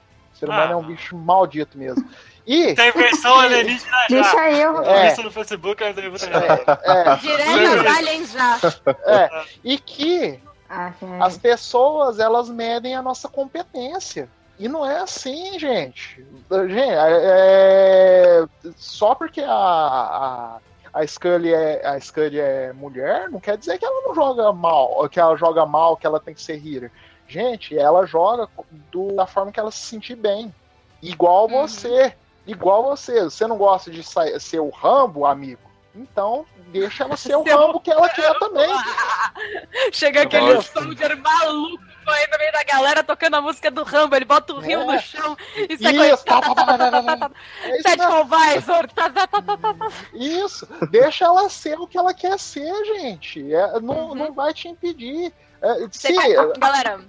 Ser 0.45 0.49
humano 0.49 0.69
Ah. 0.69 0.73
é 0.73 0.75
um 0.75 0.83
bicho 0.83 1.15
maldito 1.17 1.77
mesmo. 1.77 2.07
E. 2.45 2.73
Tem 2.73 2.91
versão 2.91 3.37
alienígena 3.39 3.97
já. 4.09 4.21
Deixa 4.21 4.51
eu. 4.51 4.83
É. 4.83 5.07
Isso 5.11 5.23
no 5.23 5.31
Facebook, 5.31 5.81
eu 5.81 5.93
muita 5.93 6.25
É, 6.25 7.15
Direto 7.15 7.87
às 7.89 7.97
aliens 7.97 8.31
já. 8.31 8.59
é, 9.05 9.29
e 9.63 9.77
que 9.77 10.39
Ah, 10.69 10.91
as 11.21 11.37
pessoas 11.37 12.19
elas 12.19 12.49
medem 12.49 12.95
a 12.95 13.01
nossa 13.01 13.29
competência. 13.29 14.27
E 14.59 14.67
não 14.67 14.85
é 14.85 14.99
assim, 14.99 15.57
gente. 15.57 16.23
Gente, 16.51 16.79
é- 16.79 18.45
só 18.75 19.15
porque 19.15 19.41
a, 19.41 19.51
a, 19.51 20.57
a, 20.93 21.07
Scully 21.07 21.53
é, 21.53 21.85
a 21.85 21.99
Scully 21.99 22.39
é 22.39 22.71
mulher, 22.73 23.29
não 23.29 23.39
quer 23.39 23.57
dizer 23.57 23.77
que 23.79 23.85
ela 23.85 24.01
não 24.07 24.13
joga 24.13 24.51
mal, 24.53 25.07
que 25.09 25.19
ela 25.19 25.35
joga 25.35 25.65
mal, 25.65 25.97
que 25.97 26.05
ela 26.05 26.19
tem 26.19 26.33
que 26.33 26.41
ser 26.41 26.55
healer. 26.65 26.91
Gente, 27.27 27.77
ela 27.77 28.05
joga 28.05 28.47
do- 28.91 29.13
da 29.15 29.25
forma 29.25 29.51
que 29.51 29.59
ela 29.59 29.71
se 29.71 29.79
sentir 29.85 30.15
bem. 30.15 30.53
Igual 31.01 31.49
Uhum. 31.49 31.61
você. 31.67 32.13
Igual 32.45 32.83
você. 32.83 33.23
Você 33.23 33.47
não 33.47 33.57
gosta 33.57 33.89
de 33.89 34.03
sa- 34.03 34.39
ser 34.39 34.59
o 34.59 34.69
Rambo, 34.69 35.25
amigo? 35.25 35.61
Então, 35.95 36.45
deixa 36.69 37.03
ela 37.03 37.15
ser 37.15 37.35
o 37.35 37.43
Seu 37.43 37.57
Rambo 37.57 37.79
que 37.79 37.91
ela 37.91 38.09
quer 38.09 38.33
também. 38.39 38.67
Chega 39.91 40.23
aquele 40.23 40.61
soldier 40.61 41.15
maluco. 41.17 41.83
Foi 42.03 42.27
no 42.27 42.37
meio 42.37 42.51
da 42.51 42.63
galera 42.65 43.01
tocando 43.03 43.35
a 43.35 43.41
música 43.41 43.71
do 43.71 43.83
Rambo, 43.83 44.13
ele 44.15 44.25
bota 44.25 44.53
o 44.53 44.59
rio 44.59 44.81
É. 44.81 44.85
no 44.85 44.99
chão 44.99 45.37
e 45.55 45.77
sai 45.77 46.11
Isso, 46.11 46.25
tá, 46.25 46.41
tá, 46.41 46.53
tá, 46.53 46.65
tá, 46.65 46.77
tá, 46.77 47.01
tá, 47.03 47.17
tá. 47.17 47.31
É. 47.63 48.53
Visor. 48.59 48.87
Tá, 48.93 49.09
tá, 49.09 49.27
tá, 49.27 49.41
tá, 49.41 49.57
tá, 49.57 49.73
tá. 49.73 49.87
Isso. 50.13 50.67
Deixa 50.91 51.23
ela 51.25 51.47
ser 51.49 51.79
o 51.79 51.87
que 51.87 51.97
ela 51.97 52.13
quer 52.13 52.37
ser, 52.37 52.73
gente. 52.85 53.53
É, 53.53 53.79
não, 53.79 54.09
Uhum. 54.09 54.15
não 54.15 54.33
vai 54.33 54.53
te 54.53 54.67
impedir. 54.67 55.31
É, 55.63 55.87
Você 55.87 56.07
se, 56.09 56.13
vai- 56.13 56.33
Galera, 56.57 57.01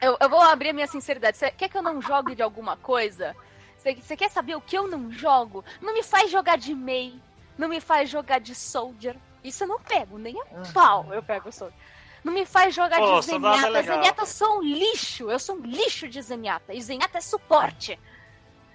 eu, 0.00 0.16
eu 0.18 0.28
vou 0.30 0.40
abrir 0.40 0.70
a 0.70 0.72
minha 0.72 0.86
sinceridade. 0.86 1.36
Você 1.36 1.50
quer 1.50 1.68
que 1.68 1.76
eu 1.76 1.82
não 1.82 2.00
jogue 2.00 2.34
de 2.34 2.42
alguma 2.42 2.76
coisa? 2.76 3.34
Você, 3.76 3.94
você 3.94 4.16
quer 4.16 4.30
saber 4.30 4.54
o 4.54 4.60
que 4.60 4.78
eu 4.78 4.86
não 4.86 5.10
jogo? 5.10 5.64
Não 5.80 5.92
me 5.92 6.02
faz 6.02 6.30
jogar 6.30 6.56
de 6.56 6.74
Mei. 6.74 7.20
Não 7.58 7.68
me 7.68 7.80
faz 7.80 8.08
jogar 8.08 8.38
de 8.38 8.54
Soldier. 8.54 9.16
Isso 9.42 9.64
eu 9.64 9.68
não 9.68 9.80
pego, 9.80 10.18
nem 10.18 10.40
a 10.40 10.72
pau 10.72 11.06
eu 11.12 11.22
pego 11.22 11.48
o 11.48 11.52
Soldier. 11.52 11.78
Não 12.22 12.32
me 12.32 12.44
faz 12.46 12.74
jogar 12.74 12.98
Pô, 12.98 13.06
de 13.06 13.18
é 13.18 13.22
Zenyatta. 13.22 13.82
Zenyatta 13.82 14.22
eu 14.22 14.26
sou 14.26 14.58
um 14.58 14.62
lixo. 14.62 15.30
Eu 15.30 15.38
sou 15.38 15.56
um 15.56 15.62
lixo 15.62 16.06
de 16.08 16.20
Zenyatta. 16.20 16.72
E 16.74 16.80
Zenyatta 16.80 17.18
é 17.18 17.20
suporte. 17.20 17.98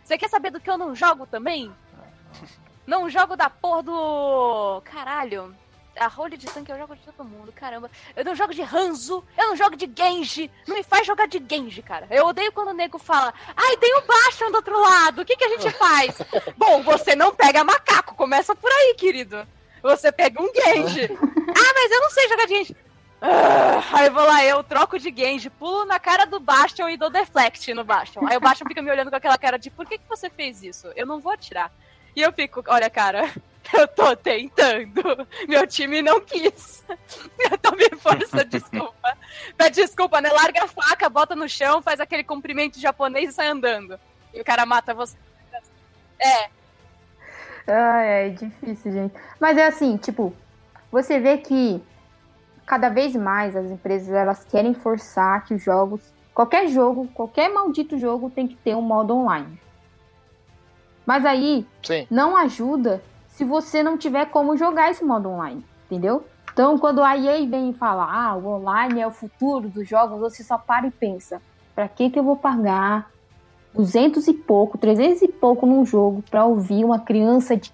Você 0.03 0.17
quer 0.17 0.29
saber 0.29 0.51
do 0.51 0.59
que 0.59 0.69
eu 0.69 0.77
não 0.77 0.95
jogo 0.95 1.25
também? 1.25 1.71
Não 2.85 3.09
jogo 3.09 3.35
da 3.35 3.49
porra 3.49 3.83
do. 3.83 4.81
Caralho. 4.85 5.55
A 5.97 6.07
role 6.07 6.35
de 6.35 6.45
tanque 6.47 6.71
eu 6.71 6.77
jogo 6.77 6.95
de 6.95 7.01
todo 7.03 7.27
mundo, 7.27 7.51
caramba. 7.53 7.89
Eu 8.15 8.25
não 8.25 8.35
jogo 8.35 8.53
de 8.53 8.61
Hanzo, 8.61 9.23
eu 9.37 9.49
não 9.49 9.55
jogo 9.55 9.75
de 9.75 9.89
Genji. 9.95 10.51
Não 10.67 10.75
me 10.75 10.83
faz 10.83 11.07
jogar 11.07 11.27
de 11.27 11.41
Genji, 11.49 11.81
cara. 11.81 12.07
Eu 12.09 12.27
odeio 12.27 12.51
quando 12.51 12.69
o 12.69 12.73
nego 12.73 12.97
fala, 12.97 13.33
ai, 13.55 13.77
tem 13.77 13.95
o 13.97 14.01
Bastion 14.01 14.51
do 14.51 14.55
outro 14.55 14.79
lado, 14.79 15.21
o 15.21 15.25
que, 15.25 15.37
que 15.37 15.43
a 15.45 15.49
gente 15.49 15.71
faz? 15.71 16.17
Bom, 16.57 16.83
você 16.83 17.15
não 17.15 17.33
pega 17.33 17.63
macaco, 17.63 18.15
começa 18.15 18.55
por 18.55 18.69
aí, 18.69 18.95
querido. 18.97 19.47
Você 19.81 20.11
pega 20.11 20.41
um 20.41 20.51
Genji. 20.53 21.05
ah, 21.13 21.73
mas 21.73 21.91
eu 21.91 22.01
não 22.01 22.09
sei 22.09 22.27
jogar 22.27 22.45
de 22.45 22.55
Genji. 22.55 22.75
Ah, 23.21 23.81
aí 23.93 24.07
eu 24.07 24.13
vou 24.13 24.23
lá, 24.23 24.43
eu 24.43 24.63
troco 24.63 24.99
de 24.99 25.13
Genji, 25.15 25.49
pulo 25.49 25.85
na 25.85 25.99
cara 25.99 26.25
do 26.25 26.39
Bastion 26.39 26.89
e 26.89 26.97
dou 26.97 27.09
deflect 27.09 27.73
no 27.73 27.83
Bastion. 27.83 28.27
Aí 28.27 28.35
o 28.35 28.41
Bastion 28.41 28.67
fica 28.67 28.81
me 28.81 28.91
olhando 28.91 29.09
com 29.09 29.15
aquela 29.15 29.37
cara 29.37 29.57
de, 29.57 29.69
por 29.69 29.85
que, 29.85 29.97
que 29.97 30.09
você 30.09 30.29
fez 30.29 30.61
isso? 30.61 30.91
Eu 30.95 31.05
não 31.05 31.19
vou 31.19 31.31
atirar. 31.31 31.71
E 32.15 32.21
eu 32.21 32.31
fico, 32.31 32.63
olha, 32.67 32.89
cara, 32.89 33.33
eu 33.73 33.87
tô 33.87 34.15
tentando. 34.15 35.27
Meu 35.47 35.65
time 35.65 36.01
não 36.01 36.21
quis. 36.21 36.83
Eu 37.51 37.57
tô 37.57 37.75
me 37.75 37.89
força, 37.97 38.45
desculpa. 38.45 39.17
Pede 39.57 39.81
desculpa, 39.81 40.21
né? 40.21 40.29
Larga 40.29 40.63
a 40.63 40.67
faca, 40.67 41.09
bota 41.09 41.35
no 41.35 41.49
chão, 41.49 41.81
faz 41.81 41.99
aquele 41.99 42.23
cumprimento 42.23 42.79
japonês 42.79 43.31
e 43.31 43.33
sai 43.33 43.47
andando. 43.47 43.99
E 44.33 44.39
o 44.39 44.45
cara 44.45 44.65
mata 44.65 44.93
você. 44.93 45.17
É, 46.19 46.49
Ai, 47.67 48.27
é 48.27 48.29
difícil, 48.29 48.91
gente. 48.91 49.15
Mas 49.39 49.57
é 49.57 49.65
assim, 49.65 49.97
tipo, 49.97 50.33
você 50.91 51.19
vê 51.19 51.37
que 51.37 51.81
cada 52.65 52.89
vez 52.89 53.15
mais 53.15 53.55
as 53.55 53.65
empresas 53.71 54.09
elas 54.09 54.45
querem 54.45 54.73
forçar 54.73 55.45
que 55.45 55.55
os 55.55 55.63
jogos, 55.63 56.01
qualquer 56.33 56.67
jogo, 56.67 57.07
qualquer 57.13 57.49
maldito 57.49 57.97
jogo 57.97 58.29
tem 58.29 58.47
que 58.47 58.55
ter 58.55 58.75
um 58.75 58.81
modo 58.81 59.15
online. 59.15 59.59
Mas 61.05 61.25
aí 61.25 61.65
Sim. 61.83 62.07
não 62.09 62.35
ajuda 62.37 63.01
se 63.35 63.43
você 63.43 63.83
não 63.83 63.97
tiver 63.97 64.25
como 64.27 64.55
jogar 64.55 64.89
esse 64.89 65.03
modo 65.03 65.29
online, 65.29 65.63
entendeu? 65.85 66.25
Então, 66.51 66.77
quando 66.77 67.03
a 67.03 67.17
EA 67.17 67.45
vem 67.45 67.71
e 67.71 67.73
fala, 67.73 68.07
ah, 68.09 68.33
o 68.35 68.47
online 68.47 69.01
é 69.01 69.07
o 69.07 69.11
futuro 69.11 69.67
dos 69.67 69.87
jogos, 69.87 70.19
você 70.19 70.41
só 70.41 70.57
para 70.57 70.87
e 70.87 70.91
pensa, 70.91 71.41
pra 71.75 71.87
que 71.87 72.09
que 72.09 72.17
eu 72.17 72.23
vou 72.23 72.37
pagar 72.37 73.11
200 73.73 74.25
e 74.29 74.33
pouco, 74.33 74.77
300 74.77 75.21
e 75.21 75.27
pouco 75.27 75.65
num 75.65 75.85
jogo 75.85 76.23
pra 76.31 76.45
ouvir 76.45 76.85
uma 76.85 76.99
criança 76.99 77.57
de 77.57 77.73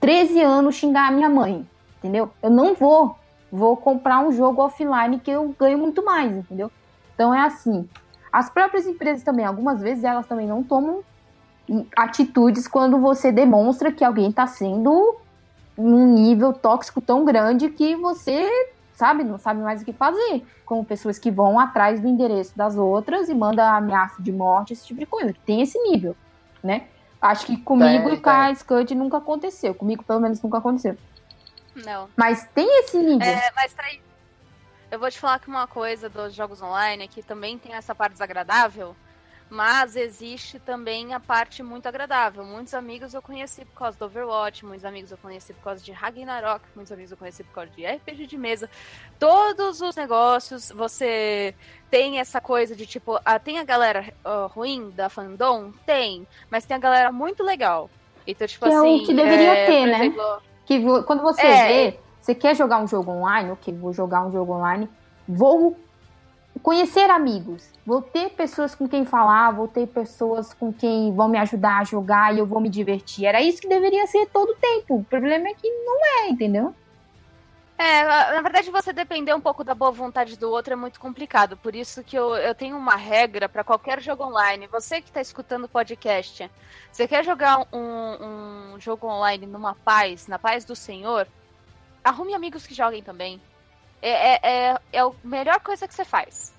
13 0.00 0.40
anos 0.40 0.76
xingar 0.76 1.08
a 1.08 1.10
minha 1.10 1.28
mãe, 1.28 1.68
entendeu? 1.98 2.30
Eu 2.42 2.48
não 2.48 2.74
vou, 2.74 3.14
vou 3.52 3.76
comprar 3.76 4.20
um 4.20 4.32
jogo 4.32 4.62
offline 4.62 5.20
que 5.20 5.30
eu 5.30 5.54
ganho 5.58 5.76
muito 5.76 6.02
mais, 6.02 6.34
entendeu? 6.34 6.72
Então 7.14 7.34
é 7.34 7.40
assim. 7.40 7.86
As 8.32 8.48
próprias 8.48 8.86
empresas 8.86 9.22
também, 9.22 9.44
algumas 9.44 9.82
vezes 9.82 10.04
elas 10.04 10.26
também 10.26 10.46
não 10.46 10.62
tomam 10.62 11.04
atitudes 11.96 12.66
quando 12.68 12.98
você 12.98 13.32
demonstra 13.32 13.92
que 13.92 14.04
alguém 14.04 14.30
está 14.30 14.46
sendo 14.46 15.16
num 15.76 16.06
nível 16.14 16.52
tóxico 16.52 17.00
tão 17.00 17.24
grande 17.24 17.68
que 17.70 17.96
você, 17.96 18.48
sabe, 18.94 19.24
não 19.24 19.38
sabe 19.38 19.60
mais 19.60 19.82
o 19.82 19.84
que 19.84 19.92
fazer. 19.92 20.44
Como 20.64 20.84
pessoas 20.84 21.18
que 21.18 21.30
vão 21.30 21.58
atrás 21.58 22.00
do 22.00 22.08
endereço 22.08 22.56
das 22.56 22.76
outras 22.76 23.28
e 23.28 23.34
mandam 23.34 23.66
ameaça 23.66 24.22
de 24.22 24.32
morte, 24.32 24.72
esse 24.72 24.86
tipo 24.86 25.00
de 25.00 25.06
coisa, 25.06 25.32
que 25.32 25.40
tem 25.40 25.60
esse 25.62 25.78
nível, 25.78 26.16
né? 26.62 26.86
Acho 27.20 27.46
que 27.46 27.56
comigo 27.56 28.08
Tem, 28.08 28.14
e 28.14 28.20
com 28.20 28.30
a 28.30 28.52
Scud 28.52 28.94
nunca 28.96 29.18
aconteceu. 29.18 29.74
Comigo, 29.74 30.02
pelo 30.02 30.18
menos, 30.18 30.42
nunca 30.42 30.58
aconteceu. 30.58 30.96
não. 31.76 32.08
Mas 32.16 32.48
tem 32.52 32.66
esse 32.80 32.98
nível. 32.98 33.26
É, 33.26 33.50
mas 33.54 33.72
tá 33.72 33.84
aí. 33.84 34.00
Eu 34.90 34.98
vou 34.98 35.10
te 35.10 35.18
falar 35.18 35.38
que 35.38 35.48
uma 35.48 35.66
coisa 35.66 36.08
dos 36.08 36.34
jogos 36.34 36.60
online 36.60 37.04
é 37.04 37.08
que 37.08 37.22
também 37.22 37.56
tem 37.56 37.74
essa 37.74 37.94
parte 37.94 38.12
desagradável, 38.12 38.94
mas 39.52 39.96
existe 39.96 40.58
também 40.58 41.12
a 41.12 41.20
parte 41.20 41.62
muito 41.62 41.86
agradável. 41.86 42.42
Muitos 42.42 42.72
amigos 42.72 43.12
eu 43.12 43.20
conheci 43.20 43.66
por 43.66 43.74
causa 43.80 43.98
do 43.98 44.06
Overwatch, 44.06 44.64
muitos 44.64 44.84
amigos 44.84 45.10
eu 45.10 45.18
conheci 45.18 45.52
por 45.52 45.62
causa 45.64 45.84
de 45.84 45.92
Ragnarok, 45.92 46.64
muitos 46.74 46.90
amigos 46.90 47.10
eu 47.12 47.18
conheci 47.18 47.44
por 47.44 47.52
causa 47.52 47.70
de 47.70 47.84
RPG 47.84 48.26
de 48.26 48.38
mesa. 48.38 48.70
Todos 49.18 49.82
os 49.82 49.94
negócios, 49.94 50.70
você 50.70 51.54
tem 51.90 52.18
essa 52.18 52.40
coisa 52.40 52.74
de 52.74 52.86
tipo, 52.86 53.20
ah, 53.24 53.38
tem 53.38 53.58
a 53.58 53.64
galera 53.64 54.12
ah, 54.24 54.48
ruim 54.50 54.88
da 54.90 55.10
fandom? 55.10 55.70
Tem, 55.84 56.26
mas 56.50 56.64
tem 56.64 56.74
a 56.74 56.80
galera 56.80 57.12
muito 57.12 57.42
legal. 57.44 57.90
Então, 58.26 58.46
tipo 58.46 58.64
Que 58.66 58.72
é 58.72 58.80
o 58.80 58.84
assim. 58.94 59.04
que 59.04 59.12
deveria 59.14 59.52
é, 59.52 59.66
ter, 59.66 59.86
né? 59.86 59.98
exemplo, 60.06 60.42
Que 60.64 60.78
vo- 60.80 61.02
quando 61.02 61.22
você 61.22 61.42
É. 61.46 61.66
vê, 61.90 62.00
você 62.22 62.34
quer 62.34 62.56
jogar 62.56 62.78
um 62.82 62.88
jogo 62.88 63.10
online, 63.10 63.50
ok, 63.50 63.74
vou 63.76 63.92
jogar 63.92 64.24
um 64.26 64.32
jogo 64.32 64.54
online, 64.54 64.88
vou 65.28 65.76
conhecer 66.60 67.08
amigos, 67.10 67.68
vou 67.84 68.02
ter 68.02 68.30
pessoas 68.30 68.74
com 68.74 68.88
quem 68.88 69.04
falar, 69.04 69.50
vou 69.52 69.68
ter 69.68 69.86
pessoas 69.86 70.52
com 70.52 70.72
quem 70.72 71.14
vão 71.14 71.28
me 71.28 71.38
ajudar 71.38 71.80
a 71.80 71.84
jogar 71.84 72.34
e 72.34 72.38
eu 72.38 72.46
vou 72.46 72.60
me 72.60 72.68
divertir. 72.68 73.26
Era 73.26 73.40
isso 73.40 73.60
que 73.60 73.68
deveria 73.68 74.06
ser 74.06 74.26
todo 74.26 74.50
o 74.50 74.56
tempo. 74.56 74.96
O 74.96 75.04
problema 75.04 75.48
é 75.48 75.54
que 75.54 75.68
não 75.68 76.06
é, 76.20 76.28
entendeu? 76.28 76.74
É, 77.78 78.04
na 78.04 78.42
verdade, 78.42 78.70
você 78.70 78.92
depender 78.92 79.34
um 79.34 79.40
pouco 79.40 79.64
da 79.64 79.74
boa 79.74 79.90
vontade 79.90 80.38
do 80.38 80.48
outro 80.48 80.72
é 80.72 80.76
muito 80.76 81.00
complicado. 81.00 81.56
Por 81.56 81.74
isso 81.74 82.04
que 82.04 82.16
eu, 82.16 82.36
eu 82.36 82.54
tenho 82.54 82.76
uma 82.76 82.94
regra 82.94 83.48
para 83.48 83.64
qualquer 83.64 84.00
jogo 84.00 84.22
online. 84.24 84.68
Você 84.68 85.00
que 85.00 85.08
está 85.08 85.20
escutando 85.20 85.64
o 85.64 85.68
podcast, 85.68 86.48
você 86.90 87.08
quer 87.08 87.24
jogar 87.24 87.66
um, 87.72 88.74
um 88.74 88.80
jogo 88.80 89.08
online 89.08 89.46
numa 89.46 89.74
paz, 89.74 90.28
na 90.28 90.38
paz 90.38 90.64
do 90.64 90.76
Senhor, 90.76 91.26
arrume 92.04 92.34
amigos 92.34 92.68
que 92.68 92.74
joguem 92.74 93.02
também. 93.02 93.40
É, 94.02 94.10
é, 94.10 94.40
é, 94.72 94.78
é 94.92 95.00
a 95.00 95.10
melhor 95.22 95.60
coisa 95.60 95.86
que 95.86 95.94
você 95.94 96.04
faz. 96.04 96.52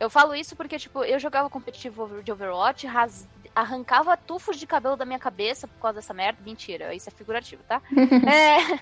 Eu 0.00 0.08
falo 0.08 0.34
isso 0.34 0.56
porque, 0.56 0.78
tipo, 0.78 1.04
eu 1.04 1.18
jogava 1.18 1.50
competitivo 1.50 2.22
de 2.22 2.32
Overwatch, 2.32 2.86
ras- 2.86 3.28
arrancava 3.54 4.16
tufos 4.16 4.56
de 4.58 4.66
cabelo 4.66 4.96
da 4.96 5.04
minha 5.04 5.18
cabeça 5.18 5.68
por 5.68 5.78
causa 5.78 5.96
dessa 5.96 6.14
merda. 6.14 6.40
Mentira, 6.42 6.94
isso 6.94 7.08
é 7.08 7.12
figurativo, 7.12 7.62
tá? 7.64 7.82
é, 8.26 8.80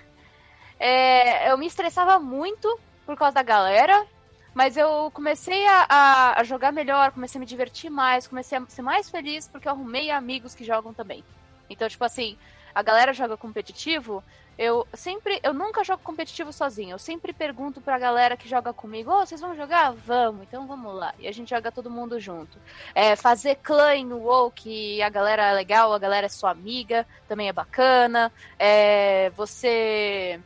é, 0.78 1.50
eu 1.50 1.58
me 1.58 1.66
estressava 1.66 2.18
muito 2.18 2.78
por 3.04 3.16
causa 3.16 3.34
da 3.34 3.42
galera, 3.42 4.06
mas 4.54 4.76
eu 4.76 5.10
comecei 5.12 5.66
a, 5.66 5.86
a- 5.88 6.40
a 6.40 6.44
jogar 6.44 6.72
melhor, 6.72 7.10
comecei 7.10 7.38
a 7.38 7.40
me 7.40 7.46
divertir 7.46 7.90
mais, 7.90 8.26
comecei 8.28 8.56
a 8.58 8.66
ser 8.68 8.82
mais 8.82 9.10
feliz 9.10 9.48
porque 9.48 9.66
eu 9.66 9.72
arrumei 9.72 10.10
amigos 10.10 10.54
que 10.54 10.64
jogam 10.64 10.92
também. 10.94 11.24
Então, 11.68 11.88
tipo 11.88 12.04
assim, 12.04 12.38
a 12.74 12.82
galera 12.82 13.12
joga 13.12 13.36
competitivo, 13.36 14.22
eu 14.58 14.86
sempre, 14.92 15.38
eu 15.44 15.54
nunca 15.54 15.84
jogo 15.84 16.02
competitivo 16.02 16.52
sozinho. 16.52 16.90
Eu 16.90 16.98
sempre 16.98 17.32
pergunto 17.32 17.80
pra 17.80 17.98
galera 17.98 18.36
que 18.36 18.48
joga 18.48 18.72
comigo, 18.72 19.12
ô, 19.12 19.24
vocês 19.24 19.40
vão 19.40 19.54
jogar? 19.54 19.92
Vamos, 19.92 20.42
então 20.42 20.66
vamos 20.66 20.92
lá. 20.94 21.14
E 21.18 21.28
a 21.28 21.32
gente 21.32 21.50
joga 21.50 21.70
todo 21.70 21.88
mundo 21.88 22.18
junto. 22.18 22.58
É, 22.94 23.14
fazer 23.14 23.54
clã 23.56 23.94
no 24.04 24.18
WoW, 24.18 24.50
que 24.50 25.00
a 25.00 25.08
galera 25.08 25.46
é 25.50 25.52
legal, 25.52 25.92
a 25.92 25.98
galera 25.98 26.26
é 26.26 26.28
sua 26.28 26.50
amiga, 26.50 27.06
também 27.28 27.48
é 27.48 27.52
bacana. 27.52 28.32
É, 28.58 29.30
você 29.36 30.40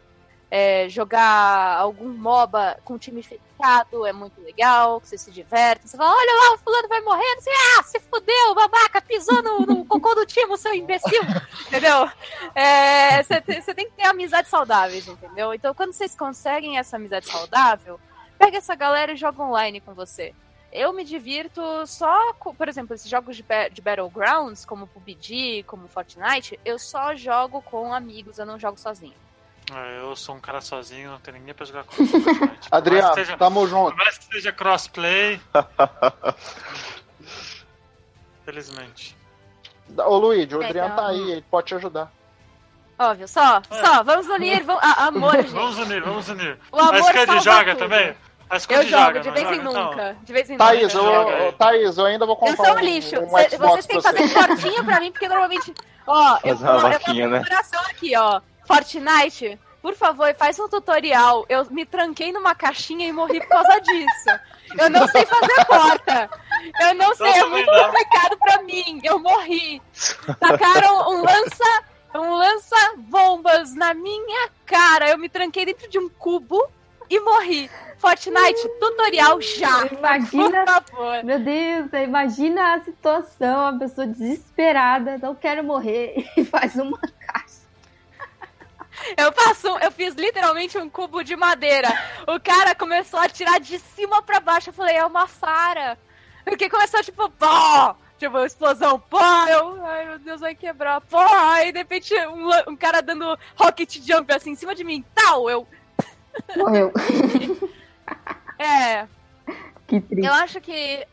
é, 0.54 0.86
jogar 0.86 1.78
algum 1.78 2.10
MOBA 2.10 2.78
com 2.84 2.98
time 2.98 3.22
fechado 3.22 4.04
é 4.06 4.12
muito 4.12 4.38
legal, 4.42 5.00
você 5.00 5.16
se 5.16 5.30
diverte. 5.30 5.88
Você 5.88 5.96
fala, 5.96 6.14
olha 6.14 6.32
lá, 6.34 6.54
o 6.54 6.58
fulano 6.58 6.88
vai 6.88 7.00
morrer, 7.00 7.36
você, 7.40 7.48
ah, 7.78 7.82
se 7.84 7.98
fudeu, 8.00 8.54
babaca, 8.54 9.00
pisou 9.00 9.42
no, 9.42 9.60
no 9.60 9.86
cocô 9.86 10.14
do 10.14 10.26
time, 10.26 10.54
seu 10.58 10.74
imbecil, 10.74 11.22
entendeu? 11.68 12.06
É, 12.54 13.22
Você 13.22 13.40
tem- 13.40 13.86
que 13.86 13.92
ter 13.96 14.04
amizades 14.04 14.50
saudáveis, 14.50 15.08
entendeu? 15.08 15.54
Então, 15.54 15.72
quando 15.72 15.94
vocês 15.94 16.14
conseguem 16.14 16.76
essa 16.76 16.96
amizade 16.96 17.24
saudável, 17.24 17.98
pega 18.38 18.58
essa 18.58 18.74
galera 18.74 19.12
e 19.12 19.16
joga 19.16 19.42
online 19.42 19.80
com 19.80 19.94
você. 19.94 20.34
Eu 20.70 20.92
me 20.92 21.02
divirto 21.02 21.62
só 21.86 22.34
com, 22.34 22.54
por 22.54 22.68
exemplo, 22.68 22.94
esses 22.94 23.08
jogos 23.08 23.36
de, 23.36 23.44
de 23.72 23.80
Battlegrounds, 23.80 24.66
como 24.66 24.86
PUBG, 24.86 25.62
como 25.62 25.88
Fortnite, 25.88 26.60
eu 26.62 26.78
só 26.78 27.16
jogo 27.16 27.62
com 27.62 27.94
amigos, 27.94 28.38
eu 28.38 28.44
não 28.44 28.58
jogo 28.58 28.78
sozinho. 28.78 29.14
É, 29.74 30.00
eu 30.00 30.14
sou 30.16 30.34
um 30.34 30.40
cara 30.40 30.60
sozinho, 30.60 31.12
não 31.12 31.18
tem 31.20 31.34
ninguém 31.34 31.54
pra 31.54 31.64
jogar. 31.64 31.84
Fortnite. 31.94 32.68
Adriano, 32.70 33.08
que 33.10 33.14
seja, 33.16 33.36
tamo 33.36 33.66
junto. 33.66 33.90
por 33.90 33.96
mais 33.96 34.18
que 34.18 34.24
seja 34.26 34.52
crossplay. 34.52 35.40
Felizmente. 38.44 39.16
Ô 39.96 40.16
Luigi, 40.18 40.54
o 40.56 40.62
É, 40.62 40.66
Adriano 40.66 40.92
então- 40.92 41.04
tá 41.04 41.10
aí, 41.10 41.32
ele 41.32 41.44
pode 41.50 41.66
te 41.68 41.74
ajudar. 41.74 42.10
Óbvio, 42.98 43.26
só, 43.26 43.60
só, 43.70 44.02
vamos 44.04 44.28
unir, 44.28 44.62
vamos, 44.62 44.82
ah, 44.84 45.06
amor, 45.06 45.32
gente. 45.42 45.50
Vamos 45.50 45.78
unir, 45.78 46.02
vamos 46.02 46.28
unir. 46.28 46.58
O 46.70 46.78
amor 46.78 46.92
Mas 46.92 47.06
salva 47.26 47.40
joga 47.40 47.74
tudo. 47.74 47.78
também? 47.78 48.14
Eu 48.68 48.82
jogo, 48.82 48.84
joga, 48.84 49.20
de 49.20 49.30
vez 49.30 49.50
em 49.50 49.54
então? 49.60 49.72
nunca. 49.72 50.16
De 50.22 50.32
vez 50.32 50.50
em 50.50 50.58
Thaís, 50.58 50.92
nunca. 50.92 51.08
eu. 51.30 51.52
Thaís, 51.54 51.96
eu 51.96 52.04
ainda 52.04 52.26
vou 52.26 52.34
Eu 52.34 52.38
comprar 52.38 52.64
sou 52.66 52.74
um, 52.74 52.76
um 52.76 52.80
lixo. 52.80 53.18
um 53.18 53.28
Cê- 53.30 53.48
Xbox 53.48 53.70
vocês 53.72 53.86
têm 53.86 53.96
que 53.96 54.02
fazer 54.02 54.28
você. 54.28 54.34
fortinho 54.46 54.84
pra 54.84 55.00
mim, 55.00 55.10
porque 55.10 55.26
normalmente. 55.26 55.72
Ó, 56.06 56.38
eu, 56.44 56.56
Fazer 56.58 56.70
uma 56.70 56.74
eu 56.74 56.80
vaquinha, 56.92 57.24
com 57.24 57.30
né? 57.30 57.42
coração 57.44 57.80
aqui, 57.86 58.14
ó. 58.14 58.40
Fortnite, 58.64 59.58
por 59.80 59.94
favor, 59.94 60.34
faz 60.34 60.58
um 60.58 60.68
tutorial. 60.68 61.44
Eu 61.48 61.66
me 61.70 61.84
tranquei 61.84 62.32
numa 62.32 62.54
caixinha 62.54 63.06
e 63.08 63.12
morri 63.12 63.40
por 63.40 63.48
causa 63.48 63.80
disso. 63.80 64.30
Eu 64.78 64.88
não 64.88 65.06
sei 65.08 65.26
fazer 65.26 65.64
porta. 65.66 66.30
Eu 66.80 66.94
não 66.94 67.14
sei, 67.14 67.32
é 67.32 67.44
muito 67.46 67.70
complicado 67.70 68.38
pra 68.38 68.62
mim. 68.62 69.00
Eu 69.02 69.18
morri. 69.18 69.82
Tacaram 70.38 71.10
um 71.10 71.22
lança. 71.22 71.82
Um 72.14 72.34
lança-bombas 72.34 73.74
na 73.74 73.94
minha 73.94 74.50
cara. 74.66 75.08
Eu 75.08 75.18
me 75.18 75.28
tranquei 75.30 75.64
dentro 75.64 75.88
de 75.88 75.98
um 75.98 76.10
cubo 76.10 76.62
e 77.08 77.18
morri. 77.20 77.70
Fortnite, 77.96 78.68
tutorial 78.80 79.40
já. 79.40 79.86
Imagina, 79.86 80.64
Por 80.64 80.74
favor. 80.74 81.24
meu 81.24 81.38
Deus, 81.38 81.92
imagina 82.04 82.74
a 82.74 82.80
situação, 82.80 83.66
a 83.68 83.72
pessoa 83.74 84.06
desesperada, 84.08 85.18
não 85.18 85.34
quero 85.36 85.62
morrer, 85.62 86.28
e 86.36 86.44
faz 86.44 86.74
uma. 86.74 86.98
Eu 89.16 89.32
faço, 89.32 89.72
um- 89.72 89.78
eu 89.78 89.90
fiz 89.92 90.14
literalmente 90.14 90.78
um 90.78 90.88
cubo 90.88 91.22
de 91.22 91.36
madeira. 91.36 91.88
O 92.26 92.40
cara 92.40 92.74
começou 92.74 93.18
a 93.20 93.28
tirar 93.28 93.58
de 93.60 93.78
cima 93.78 94.22
pra 94.22 94.40
baixo. 94.40 94.70
Eu 94.70 94.74
falei, 94.74 94.96
é 94.96 95.04
uma 95.04 95.26
fara. 95.26 95.98
Porque 96.44 96.68
começou 96.70 97.02
tipo, 97.02 97.28
pó! 97.30 97.96
Tipo, 98.18 98.38
explosão, 98.44 99.00
pó! 99.00 99.46
Eu, 99.48 99.84
ai 99.84 100.06
meu 100.06 100.18
Deus, 100.18 100.40
vai 100.40 100.54
quebrar, 100.54 101.00
pó! 101.00 101.24
Aí 101.50 101.72
de 101.72 101.78
repente 101.78 102.14
um, 102.26 102.48
um 102.70 102.76
cara 102.76 103.00
dando 103.00 103.38
rocket 103.56 103.98
jump 104.00 104.32
assim 104.32 104.50
em 104.50 104.54
cima 104.56 104.74
de 104.74 104.84
mim, 104.84 105.04
tal! 105.14 105.50
Eu, 105.50 105.66
Morreu. 106.56 106.92
é, 108.58 109.06
que 109.86 110.00
triste. 110.00 110.26
eu 110.26 110.32
acho 110.34 110.60
que. 110.60 111.06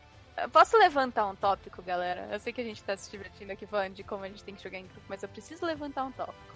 Posso 0.52 0.78
levantar 0.78 1.26
um 1.26 1.34
tópico, 1.36 1.82
galera? 1.82 2.28
Eu 2.32 2.40
sei 2.40 2.52
que 2.52 2.60
a 2.62 2.64
gente 2.64 2.82
tá 2.82 2.96
se 2.96 3.10
divertindo 3.10 3.52
aqui 3.52 3.66
falando 3.66 3.92
de 3.92 4.02
como 4.02 4.24
a 4.24 4.28
gente 4.28 4.42
tem 4.42 4.54
que 4.54 4.62
jogar 4.62 4.78
em 4.78 4.86
grupo, 4.86 5.02
mas 5.06 5.22
eu 5.22 5.28
preciso 5.28 5.66
levantar 5.66 6.04
um 6.04 6.12
tópico. 6.12 6.54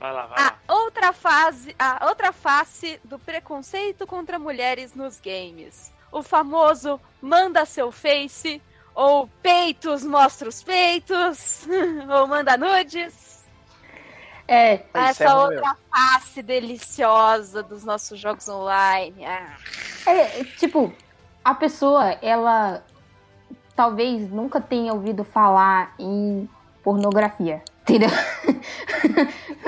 Vai 0.00 0.12
lá, 0.12 0.26
vai 0.26 0.38
A 0.38 0.44
lá. 0.46 0.58
outra 0.68 1.12
fase, 1.12 1.76
a 1.78 2.06
outra 2.08 2.32
face 2.32 2.98
do 3.04 3.18
preconceito 3.18 4.06
contra 4.06 4.38
mulheres 4.38 4.94
nos 4.94 5.20
games. 5.20 5.92
O 6.10 6.22
famoso 6.22 6.98
manda 7.20 7.64
seu 7.66 7.92
face, 7.92 8.60
ou 8.94 9.28
peitos 9.42 10.02
mostra 10.02 10.48
os 10.48 10.62
peitos, 10.62 11.66
ou 12.10 12.26
manda 12.26 12.56
nudes. 12.56 13.44
É, 14.48 14.74
Isso 14.74 14.84
é 14.94 15.00
Essa 15.10 15.34
muito 15.36 15.54
outra 15.54 15.76
face 15.94 16.42
deliciosa 16.42 17.62
dos 17.62 17.84
nossos 17.84 18.18
jogos 18.18 18.48
online. 18.48 19.24
Ah, 19.24 19.54
É, 20.06 20.42
tipo, 20.58 20.92
a 21.44 21.54
pessoa, 21.54 22.10
ela 22.22 22.82
talvez 23.76 24.28
nunca 24.30 24.60
tenha 24.60 24.92
ouvido 24.92 25.22
falar 25.24 25.94
em 25.98 26.48
pornografia, 26.82 27.62
entendeu? 27.82 28.10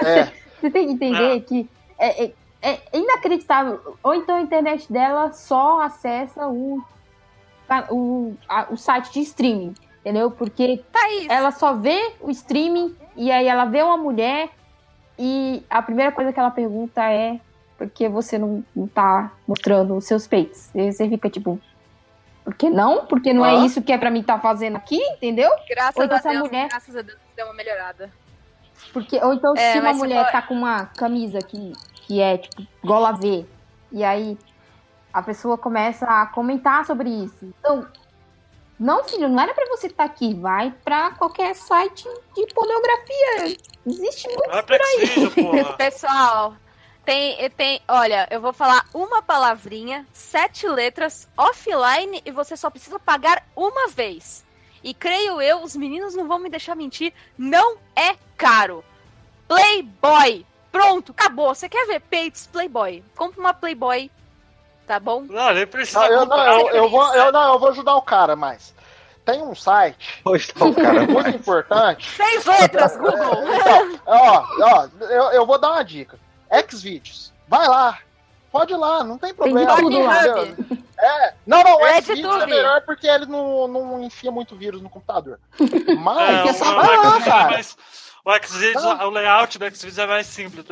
É, 0.05 0.29
Você 0.61 0.71
tem 0.71 0.87
que 0.87 0.93
entender 0.93 1.41
que 1.41 1.69
é, 1.99 2.25
é- 2.27 2.33
é 2.63 2.81
inacreditável. 2.95 3.97
Ou 4.03 4.15
então 4.15 4.37
a 4.37 4.41
internet 4.41 4.93
dela 4.93 5.33
só 5.33 5.81
acessa 5.81 6.47
o, 6.47 6.81
o, 7.91 8.35
a- 8.49 8.67
o 8.71 8.77
site 8.77 9.13
de 9.13 9.21
streaming, 9.21 9.75
entendeu? 10.01 10.31
Porque 10.31 10.83
Thaís, 10.93 11.27
ela 11.29 11.51
só 11.51 11.75
vê 11.75 12.13
o 12.21 12.31
streaming 12.31 12.95
e 13.17 13.31
aí 13.33 13.47
ela 13.49 13.65
vê 13.65 13.83
uma 13.83 13.97
mulher 13.97 14.51
e 15.19 15.65
a 15.69 15.83
primeira 15.83 16.13
coisa 16.13 16.33
que 16.33 16.39
ela 16.39 16.51
pergunta 16.51 17.03
é 17.11 17.41
por 17.77 17.91
que 17.91 18.09
você 18.09 18.39
não, 18.39 18.65
não 18.77 18.87
tá 18.87 19.33
mostrando 19.49 19.97
os 19.97 20.05
seus 20.05 20.27
peitos? 20.29 20.71
E 20.75 20.93
você 20.93 21.09
fica 21.09 21.29
tipo, 21.29 21.59
por 22.45 22.55
que 22.55 22.69
não? 22.71 23.07
Porque 23.07 23.33
não 23.33 23.45
é 23.47 23.53
Hã? 23.55 23.65
isso 23.67 23.81
que 23.83 23.93
é 23.93 23.99
pra 23.99 24.11
mim 24.11 24.23
tá 24.23 24.39
fazendo 24.39 24.77
aqui, 24.77 25.01
entendeu? 25.13 25.51
graças 25.69 25.97
ou 25.97 26.05
então 26.05 26.17
a 26.17 26.21
essa 26.21 26.29
Deus, 26.31 26.43
mulher- 26.49 26.69
graças 26.69 26.97
a 26.97 27.03
Deus, 27.03 27.19
deu 27.37 27.47
uma 27.47 27.55
melhorada. 27.55 28.11
Porque, 28.93 29.17
ou 29.25 29.33
então 29.33 29.55
É, 29.57 29.73
se 29.73 29.79
uma 29.79 29.93
mulher 29.93 30.25
for- 30.25 30.33
tá 30.33 30.43
com 30.43 30.55
uma 30.55 30.87
camisa 30.87 31.39
que, 31.39 31.73
que 32.07 32.21
é 32.21 32.39
tipo 32.39 32.67
gola 32.85 33.13
V, 33.13 33.47
e 33.93 34.03
aí 34.03 34.37
a 35.13 35.23
pessoa 35.23 35.57
começa 35.57 36.05
a 36.07 36.27
comentar 36.27 36.85
sobre 36.85 37.09
isso. 37.09 37.37
Então, 37.61 37.87
não, 38.81 39.05
filho, 39.05 39.29
não 39.29 39.41
era 39.41 39.55
pra 39.55 39.67
você 39.67 39.87
estar 39.87 40.05
aqui, 40.05 40.35
vai 40.35 40.75
pra 40.85 41.13
qualquer 41.13 41.55
site 41.55 42.05
de 42.35 42.47
pornografia. 42.55 43.57
Existe 43.87 44.27
muito. 44.29 44.51
Vai 44.51 44.63
pra 44.63 44.79
Xvideo, 44.85 45.31
porra. 45.31 45.73
Pessoal, 45.79 46.55
tem, 47.05 47.51
tem. 47.51 47.81
Olha, 47.89 48.29
eu 48.31 48.41
vou 48.41 48.53
falar 48.53 48.85
uma 48.95 49.23
palavrinha, 49.23 50.07
sete 50.13 50.69
letras, 50.69 51.29
offline, 51.37 52.23
e 52.25 52.31
você 52.31 52.57
só 52.57 52.71
precisa 52.71 52.99
pagar 52.99 53.45
uma 53.57 53.89
vez. 53.89 54.45
E 54.83 54.93
creio 54.95 55.41
eu, 55.41 55.63
os 55.63 55.77
meninos 55.77 56.15
não 56.15 56.27
vão 56.27 56.39
me 56.39 56.51
deixar 56.51 56.75
mentir, 56.75 57.13
não 57.37 57.77
é 57.95 58.17
caro. 58.37 58.85
Playboy. 59.47 60.47
Pronto, 60.71 61.13
acabou. 61.13 61.55
Você 61.55 61.69
quer 61.69 61.87
ver 61.87 62.01
peitos 62.01 62.47
Playboy? 62.47 63.05
Compre 63.15 63.39
uma 63.39 63.53
Playboy. 63.53 64.11
Tá 64.87 64.99
bom? 64.99 65.23
Não, 65.23 65.55
nem 65.55 65.67
precisa 65.67 66.01
não, 66.01 66.07
eu, 66.09 66.27
não, 66.27 66.39
eu, 66.39 66.69
eu 66.71 66.89
vou, 66.89 67.15
eu, 67.15 67.31
não, 67.31 67.53
eu 67.53 67.59
vou 67.59 67.69
ajudar 67.69 67.95
o 67.95 68.03
cara, 68.03 68.35
mas 68.35 68.75
tem 69.25 69.41
um 69.43 69.55
site 69.55 70.23
tá 70.25 70.65
o 70.65 70.75
cara 70.75 71.03
muito 71.03 71.15
mais. 71.15 71.35
importante. 71.35 72.11
Seis 72.11 72.45
letras, 72.45 72.97
Google. 72.97 73.45
Então, 73.55 74.01
ó, 74.07 74.45
ó, 74.61 74.89
eu, 75.01 75.23
eu 75.33 75.47
vou 75.47 75.59
dar 75.59 75.73
uma 75.73 75.85
dica. 75.85 76.19
Xvideos. 76.61 77.33
Vai 77.49 77.67
lá. 77.69 77.99
Pode 78.51 78.73
ir 78.73 78.77
lá, 78.77 79.03
não 79.03 79.17
tem 79.17 79.31
Tem 79.31 79.37
problema. 79.37 79.77
tudo 79.77 79.99
lá. 80.03 80.23
É, 80.99 81.35
não, 81.47 81.63
não, 81.65 81.77
o 81.79 81.87
É 81.87 82.01
de 82.01 82.07
Xvideos 82.07 82.43
é 82.43 82.47
melhor 82.47 82.83
porque 82.83 83.07
ele 83.07 83.25
não, 83.27 83.67
não 83.67 84.03
enfia 84.03 84.31
muito 84.31 84.55
vírus 84.57 84.83
no 84.83 84.91
computador. 84.91 85.39
É, 85.89 85.95
Mas, 85.95 86.45
o, 86.45 86.49
essa 86.51 86.65
vai 86.75 86.97
lá, 86.97 87.09
o 87.09 87.11
Xvideos 87.11 87.27
é 87.27 87.31
cara. 87.31 87.51
mais- 87.51 87.77
o 88.25 88.47
Xvideos, 88.47 88.85
Ah. 88.85 89.07
o 89.07 89.11
layout 89.11 89.59
do 89.59 89.65
Xvideos 89.75 89.99
é 89.99 90.07
mais 90.07 90.27
simples. 90.27 90.65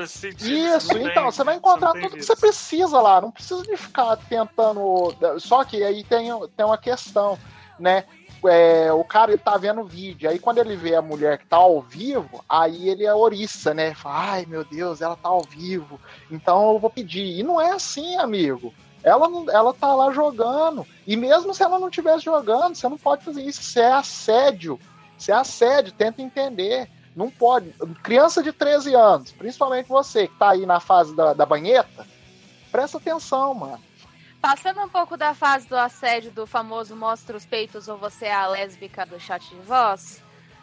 Isso, 0.42 0.88
Não 0.88 0.94
tem- 1.00 1.06
então, 1.08 1.24
você 1.32 1.42
vai 1.42 1.56
encontrar 1.56 1.92
tem 1.92 2.02
tudo 2.02 2.16
que 2.16 2.22
você 2.22 2.36
precisa 2.36 3.00
lá, 3.00 3.20
não 3.20 3.30
precisa 3.32 3.62
de 3.62 3.76
ficar 3.76 4.16
tentando. 4.16 5.14
Só 5.38 5.64
que 5.64 5.82
aí 5.82 6.04
tem, 6.04 6.28
tem 6.56 6.64
uma 6.66 6.78
questão, 6.78 7.36
né? 7.78 8.04
É, 8.48 8.92
o 8.92 9.04
cara 9.04 9.32
ele 9.32 9.38
tá 9.38 9.56
vendo 9.56 9.82
o 9.82 9.86
vídeo, 9.86 10.28
aí 10.28 10.38
quando 10.38 10.58
ele 10.58 10.76
vê 10.76 10.94
a 10.94 11.02
mulher 11.02 11.38
que 11.38 11.46
tá 11.46 11.56
ao 11.56 11.82
vivo, 11.82 12.44
aí 12.48 12.88
ele 12.88 13.04
é 13.04 13.14
oriça, 13.14 13.74
né? 13.74 13.94
Fala, 13.94 14.32
ai 14.32 14.46
meu 14.46 14.64
Deus, 14.64 15.00
ela 15.00 15.16
tá 15.16 15.28
ao 15.28 15.42
vivo, 15.42 16.00
então 16.30 16.72
eu 16.72 16.78
vou 16.78 16.90
pedir. 16.90 17.38
E 17.38 17.42
não 17.42 17.60
é 17.60 17.72
assim, 17.72 18.16
amigo. 18.16 18.72
Ela, 19.02 19.28
ela 19.50 19.72
tá 19.72 19.94
lá 19.94 20.12
jogando. 20.12 20.86
E 21.06 21.16
mesmo 21.16 21.54
se 21.54 21.62
ela 21.62 21.78
não 21.78 21.88
estivesse 21.88 22.24
jogando, 22.24 22.74
você 22.74 22.88
não 22.88 22.98
pode 22.98 23.24
fazer 23.24 23.42
isso. 23.42 23.60
Isso 23.60 23.78
é 23.78 23.92
assédio. 23.92 24.78
Isso 25.18 25.30
é 25.30 25.34
assédio, 25.34 25.92
tenta 25.92 26.22
entender. 26.22 26.88
Não 27.14 27.30
pode. 27.30 27.70
Criança 28.02 28.42
de 28.42 28.52
13 28.52 28.94
anos, 28.94 29.32
principalmente 29.32 29.88
você 29.88 30.28
que 30.28 30.38
tá 30.38 30.50
aí 30.50 30.64
na 30.64 30.80
fase 30.80 31.14
da, 31.14 31.32
da 31.32 31.44
banheta, 31.44 32.06
presta 32.70 32.98
atenção, 32.98 33.54
mano. 33.54 33.89
Passando 34.40 34.80
um 34.80 34.88
pouco 34.88 35.18
da 35.18 35.34
fase 35.34 35.68
do 35.68 35.76
assédio 35.76 36.30
do 36.30 36.46
famoso 36.46 36.96
mostra 36.96 37.36
os 37.36 37.44
peitos 37.44 37.88
ou 37.88 37.98
você 37.98 38.24
é 38.24 38.34
a 38.34 38.46
lésbica 38.46 39.04
do 39.04 39.20
chat 39.20 39.46
de 39.46 39.60
voz, 39.60 40.22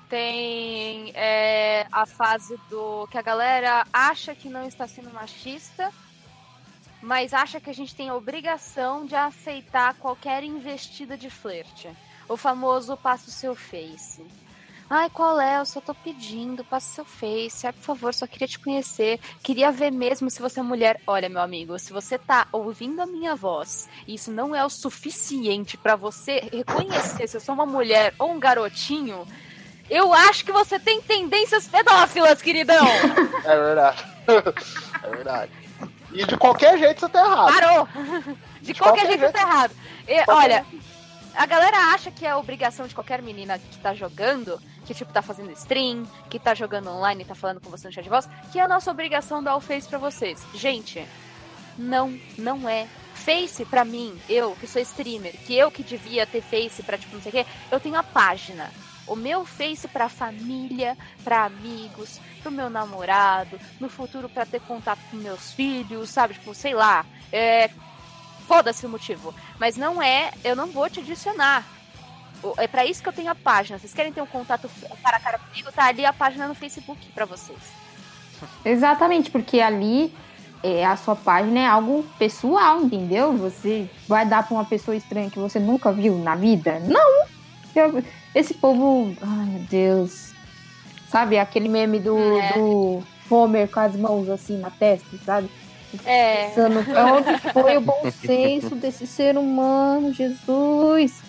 tem 0.10 1.12
é, 1.14 1.86
a 1.92 2.06
fase 2.08 2.58
do 2.72 3.06
que 3.08 3.20
a 3.20 3.22
galera 3.22 3.86
acha 3.94 4.34
que 4.34 4.50
não 4.50 4.68
está 4.68 4.88
sendo 4.88 5.14
machista, 5.14 5.92
mas 7.04 7.36
acha 7.36 7.60
que 7.60 7.70
a 7.70 7.74
gente 7.74 7.96
tem 7.96 8.10
a 8.10 8.16
obrigação 8.16 9.06
de 9.06 9.16
aceitar 9.16 9.94
qualquer 9.96 10.44
investida 10.44 11.16
de 11.16 11.30
flerte. 11.30 11.88
O 12.28 12.36
famoso 12.36 12.98
passa 12.98 13.28
o 13.28 13.32
seu 13.32 13.56
face. 13.56 14.26
Ai, 14.90 15.10
qual 15.10 15.40
é? 15.42 15.60
Eu 15.60 15.66
só 15.66 15.82
tô 15.82 15.94
pedindo, 15.94 16.64
passa 16.64 16.96
seu 16.96 17.06
face. 17.06 17.68
Ai, 17.68 17.74
por 17.74 17.82
favor, 17.84 18.14
só 18.14 18.26
queria 18.26 18.48
te 18.48 18.58
conhecer. 18.58 19.20
Queria 19.44 19.70
ver 19.70 19.92
mesmo 19.92 20.30
se 20.32 20.42
você 20.42 20.62
é 20.62 20.64
mulher. 20.64 21.02
Olha, 21.06 21.28
meu 21.28 21.42
amigo, 21.42 21.78
se 21.78 21.92
você 21.92 22.18
tá 22.18 22.48
ouvindo 22.54 23.02
a 23.02 23.06
minha 23.06 23.36
voz 23.36 23.90
e 24.08 24.16
isso 24.16 24.32
não 24.32 24.56
é 24.56 24.64
o 24.66 24.70
suficiente 24.70 25.76
pra 25.76 25.98
você 25.98 26.40
reconhecer 26.54 27.28
se 27.28 27.36
eu 27.36 27.42
sou 27.42 27.54
uma 27.54 27.66
mulher 27.66 28.14
ou 28.18 28.32
um 28.32 28.40
garotinho, 28.40 29.28
eu 29.90 30.14
acho 30.14 30.46
que 30.46 30.54
você 30.54 30.80
tem 30.80 31.02
tendências 31.02 31.68
pedófilas, 31.68 32.42
queridão. 32.42 32.86
É 33.44 33.56
verdade. 33.58 34.06
é 35.04 35.10
verdade. 35.10 35.52
E 36.14 36.26
de 36.26 36.38
qualquer 36.38 36.78
jeito 36.78 37.02
você 37.02 37.10
tá 37.10 37.20
errado. 37.26 37.54
Parou! 37.54 37.88
De, 38.62 38.74
De 38.74 38.74
qualquer, 38.80 39.02
qualquer 39.02 39.08
jeito, 39.08 39.20
jeito. 39.20 39.34
tá 39.34 39.42
errado. 39.42 39.72
E, 40.08 40.24
olha, 40.32 40.66
a 41.36 41.46
galera 41.46 41.78
acha 41.94 42.10
que 42.10 42.26
é 42.26 42.34
obrigação 42.36 42.88
de 42.88 42.96
qualquer 42.96 43.22
menina 43.22 43.60
que 43.60 43.78
tá 43.78 43.94
jogando, 43.94 44.60
que 44.88 44.94
tipo 44.94 45.12
tá 45.12 45.22
fazendo 45.22 45.52
stream, 45.52 46.08
que 46.30 46.40
tá 46.40 46.56
jogando 46.56 46.90
online 46.90 47.26
tá 47.26 47.36
falando 47.36 47.60
com 47.60 47.70
você 47.70 47.88
no 47.88 47.94
chat 47.94 48.04
de 48.04 48.10
voz, 48.10 48.28
que 48.52 48.60
é 48.60 48.64
a 48.64 48.68
nossa 48.68 48.90
obrigação 48.90 49.44
dar 49.44 49.56
o 49.56 49.62
face 49.62 49.88
pra 49.88 50.00
vocês. 50.00 50.42
Gente, 50.56 51.06
não, 51.78 52.18
não 52.38 52.68
é. 52.68 52.88
Face 53.14 53.66
pra 53.66 53.84
mim, 53.84 54.18
eu 54.30 54.56
que 54.56 54.68
sou 54.68 54.82
streamer, 54.82 55.34
que 55.46 55.54
eu 55.54 55.70
que 55.70 55.84
devia 55.84 56.26
ter 56.26 56.42
face 56.42 56.82
pra 56.82 56.98
tipo 56.98 57.16
não 57.16 57.22
sei 57.22 57.30
o 57.30 57.34
quê, 57.34 57.46
eu 57.70 57.80
tenho 57.80 57.96
a 57.96 58.04
página. 58.04 58.72
O 59.06 59.16
meu 59.16 59.46
face 59.46 59.88
pra 59.88 60.08
família, 60.10 60.98
pra 61.24 61.46
amigos, 61.46 62.20
pro 62.42 62.52
meu 62.52 62.70
namorado, 62.70 63.60
no 63.80 63.90
futuro 63.90 64.30
pra 64.30 64.46
ter 64.46 64.62
contato 64.62 65.00
com 65.10 65.18
meus 65.18 65.52
filhos, 65.52 66.10
sabe? 66.10 66.36
Tipo, 66.36 66.54
sei 66.54 66.74
lá. 66.74 67.06
É, 67.32 67.70
Foda-se 68.48 68.86
o 68.86 68.90
motivo. 68.90 69.36
Mas 69.60 69.76
não 69.76 70.02
é, 70.02 70.32
eu 70.44 70.56
não 70.56 70.68
vou 70.68 70.90
te 70.90 71.02
adicionar. 71.02 71.66
É 72.58 72.68
pra 72.68 72.86
isso 72.86 73.02
que 73.02 73.10
eu 73.10 73.14
tenho 73.14 73.30
a 73.32 73.36
página. 73.36 73.78
Vocês 73.80 73.94
querem 73.94 74.12
ter 74.12 74.22
um 74.22 74.26
contato 74.26 74.70
cara 75.04 75.18
a 75.18 75.20
cara 75.20 75.40
comigo? 75.40 75.72
Tá 75.72 75.86
ali 75.86 76.06
a 76.06 76.14
página 76.14 76.48
no 76.48 76.54
Facebook 76.56 77.08
pra 77.14 77.26
vocês. 77.26 77.58
Exatamente, 78.64 79.32
porque 79.32 79.60
ali 79.60 80.14
é, 80.64 80.86
a 80.86 80.96
sua 80.96 81.16
página 81.16 81.60
é 81.60 81.66
algo 81.66 82.06
pessoal, 82.20 82.82
entendeu? 82.82 83.34
Você 83.38 83.90
vai 84.08 84.26
dar 84.26 84.44
pra 84.46 84.56
uma 84.56 84.66
pessoa 84.66 84.96
estranha 84.96 85.30
que 85.30 85.40
você 85.40 85.60
nunca 85.60 85.92
viu 85.92 86.18
na 86.20 86.36
vida? 86.36 86.80
Não! 86.80 87.26
Eu- 87.76 88.04
esse 88.34 88.54
povo. 88.54 89.16
Ai, 89.22 89.46
meu 89.46 89.60
Deus. 89.62 90.32
Sabe 91.10 91.40
aquele 91.40 91.70
meme 91.70 92.00
do, 92.00 92.18
É. 92.18 92.54
do 92.54 93.04
Homer 93.30 93.68
com 93.70 93.80
as 93.80 93.96
mãos 93.96 94.30
assim 94.30 94.58
na 94.60 94.70
testa, 94.70 95.18
sabe? 95.26 95.50
É. 96.06 96.48
Pensando, 96.50 96.80
onde 96.80 97.38
foi 97.54 97.78
o 97.78 97.82
bom 97.82 98.12
senso 98.12 98.76
desse 98.76 99.08
ser 99.08 99.38
humano, 99.38 100.14
Jesus? 100.14 101.22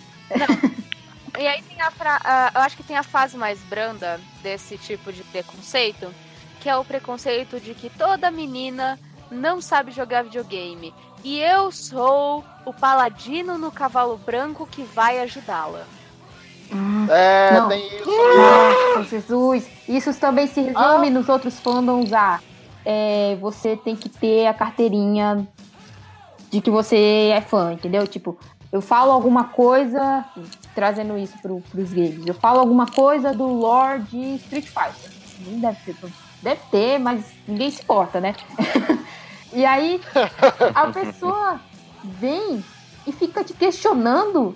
E 1.37 1.47
aí 1.47 1.61
tem 1.63 1.81
a, 1.81 1.91
fra- 1.91 2.21
a- 2.23 2.51
eu 2.55 2.61
acho 2.61 2.77
que 2.77 2.83
tem 2.83 2.95
a 2.97 3.03
fase 3.03 3.37
mais 3.37 3.59
branda 3.61 4.19
desse 4.41 4.77
tipo 4.77 5.11
de 5.11 5.23
preconceito, 5.23 6.13
que 6.59 6.69
é 6.69 6.75
o 6.75 6.83
preconceito 6.85 7.59
de 7.59 7.73
que 7.73 7.89
toda 7.89 8.31
menina 8.31 8.97
não 9.31 9.61
sabe 9.61 9.91
jogar 9.91 10.23
videogame. 10.23 10.93
E 11.23 11.39
eu 11.39 11.71
sou 11.71 12.43
o 12.65 12.73
paladino 12.73 13.57
no 13.57 13.71
cavalo 13.71 14.17
branco 14.17 14.65
que 14.65 14.83
vai 14.83 15.19
ajudá-la. 15.19 15.83
É, 17.09 17.51
Não. 17.59 17.67
tem 17.67 17.85
isso. 17.97 18.05
Nossa, 18.07 19.03
Jesus. 19.09 19.67
Isso 19.87 20.13
também 20.19 20.47
se 20.47 20.71
Ah. 20.75 20.91
resume 20.91 21.09
nos 21.09 21.27
outros 21.27 21.59
fandoms 21.59 22.13
a 22.13 22.39
é, 22.85 23.35
você 23.41 23.75
tem 23.75 23.95
que 23.95 24.07
ter 24.07 24.47
a 24.47 24.53
carteirinha 24.53 25.47
de 26.49 26.61
que 26.61 26.69
você 26.71 27.29
é 27.33 27.41
fã, 27.41 27.73
entendeu? 27.73 28.07
Tipo, 28.07 28.37
eu 28.71 28.81
falo 28.81 29.11
alguma 29.11 29.45
coisa, 29.45 30.23
trazendo 30.75 31.17
isso 31.17 31.37
pro, 31.41 31.61
pros 31.71 31.91
games, 31.91 32.25
eu 32.25 32.33
falo 32.33 32.59
alguma 32.59 32.85
coisa 32.85 33.33
do 33.33 33.47
lore 33.47 34.03
de 34.03 34.35
Street 34.35 34.65
Fighter. 34.65 35.11
Nem 35.39 35.59
deve 35.59 35.77
ter, 35.85 35.95
deve 36.41 36.61
ter, 36.69 36.99
mas 36.99 37.25
ninguém 37.47 37.71
se 37.71 37.81
importa, 37.81 38.21
né? 38.21 38.35
e 39.51 39.65
aí 39.65 39.99
a 40.75 40.87
pessoa 40.87 41.59
vem 42.03 42.63
e 43.07 43.11
fica 43.11 43.43
te 43.43 43.53
questionando 43.53 44.55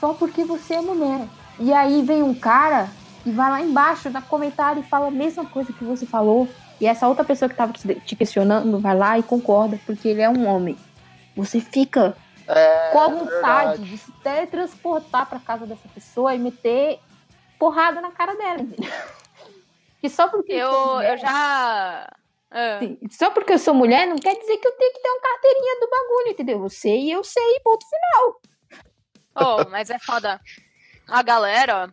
só 0.00 0.12
porque 0.14 0.44
você 0.44 0.74
é 0.74 0.80
mulher. 0.80 1.26
E 1.60 1.72
aí 1.72 2.02
vem 2.02 2.22
um 2.22 2.34
cara 2.34 2.88
e 3.24 3.30
vai 3.30 3.50
lá 3.50 3.60
embaixo 3.60 4.10
na 4.10 4.22
comentário 4.22 4.80
e 4.80 4.88
fala 4.88 5.08
a 5.08 5.12
mesma 5.12 5.44
coisa 5.44 5.72
que 5.72 5.84
você 5.84 6.06
falou. 6.06 6.48
E 6.80 6.86
essa 6.86 7.08
outra 7.08 7.24
pessoa 7.24 7.48
que 7.48 7.56
tava 7.56 7.72
te 7.72 8.16
questionando 8.16 8.78
vai 8.78 8.96
lá 8.96 9.18
e 9.18 9.22
concorda, 9.22 9.78
porque 9.84 10.08
ele 10.08 10.22
é 10.22 10.30
um 10.30 10.46
homem. 10.46 10.76
Você 11.36 11.60
fica 11.60 12.16
É, 12.48 12.90
com 12.92 12.98
a 13.00 13.08
vontade 13.08 13.28
verdade. 13.78 13.84
de 13.84 13.98
se 13.98 14.10
teletransportar 14.22 15.26
pra 15.28 15.38
casa 15.38 15.66
dessa 15.66 15.86
pessoa 15.88 16.34
e 16.34 16.38
meter 16.38 16.98
porrada 17.58 18.00
na 18.00 18.10
cara 18.10 18.34
dela, 18.34 18.60
entendeu? 18.60 18.90
E 20.00 20.08
só 20.08 20.28
porque 20.28 20.52
Eu, 20.52 20.70
sou 20.72 20.94
mulher- 20.94 21.12
eu 21.14 21.18
já. 21.18 22.08
Sim, 22.78 22.98
Só 23.10 23.30
porque 23.32 23.52
eu 23.52 23.58
sou 23.58 23.74
mulher 23.74 24.06
não 24.06 24.16
quer 24.16 24.38
dizer 24.38 24.56
que 24.56 24.66
eu 24.68 24.72
tenho 24.72 24.92
que 24.92 25.00
ter 25.02 25.08
uma 25.08 25.20
carteirinha 25.20 25.80
do 25.80 25.90
bagulho, 25.90 26.28
entendeu? 26.30 26.62
Eu 26.62 26.68
sei 26.70 27.00
e 27.00 27.10
eu 27.10 27.24
sei, 27.24 27.60
ponto 27.64 27.84
final. 27.84 28.40
Oh, 29.34 29.68
mas 29.70 29.90
é 29.90 29.98
foda. 29.98 30.40
A 31.08 31.20
galera. 31.22 31.92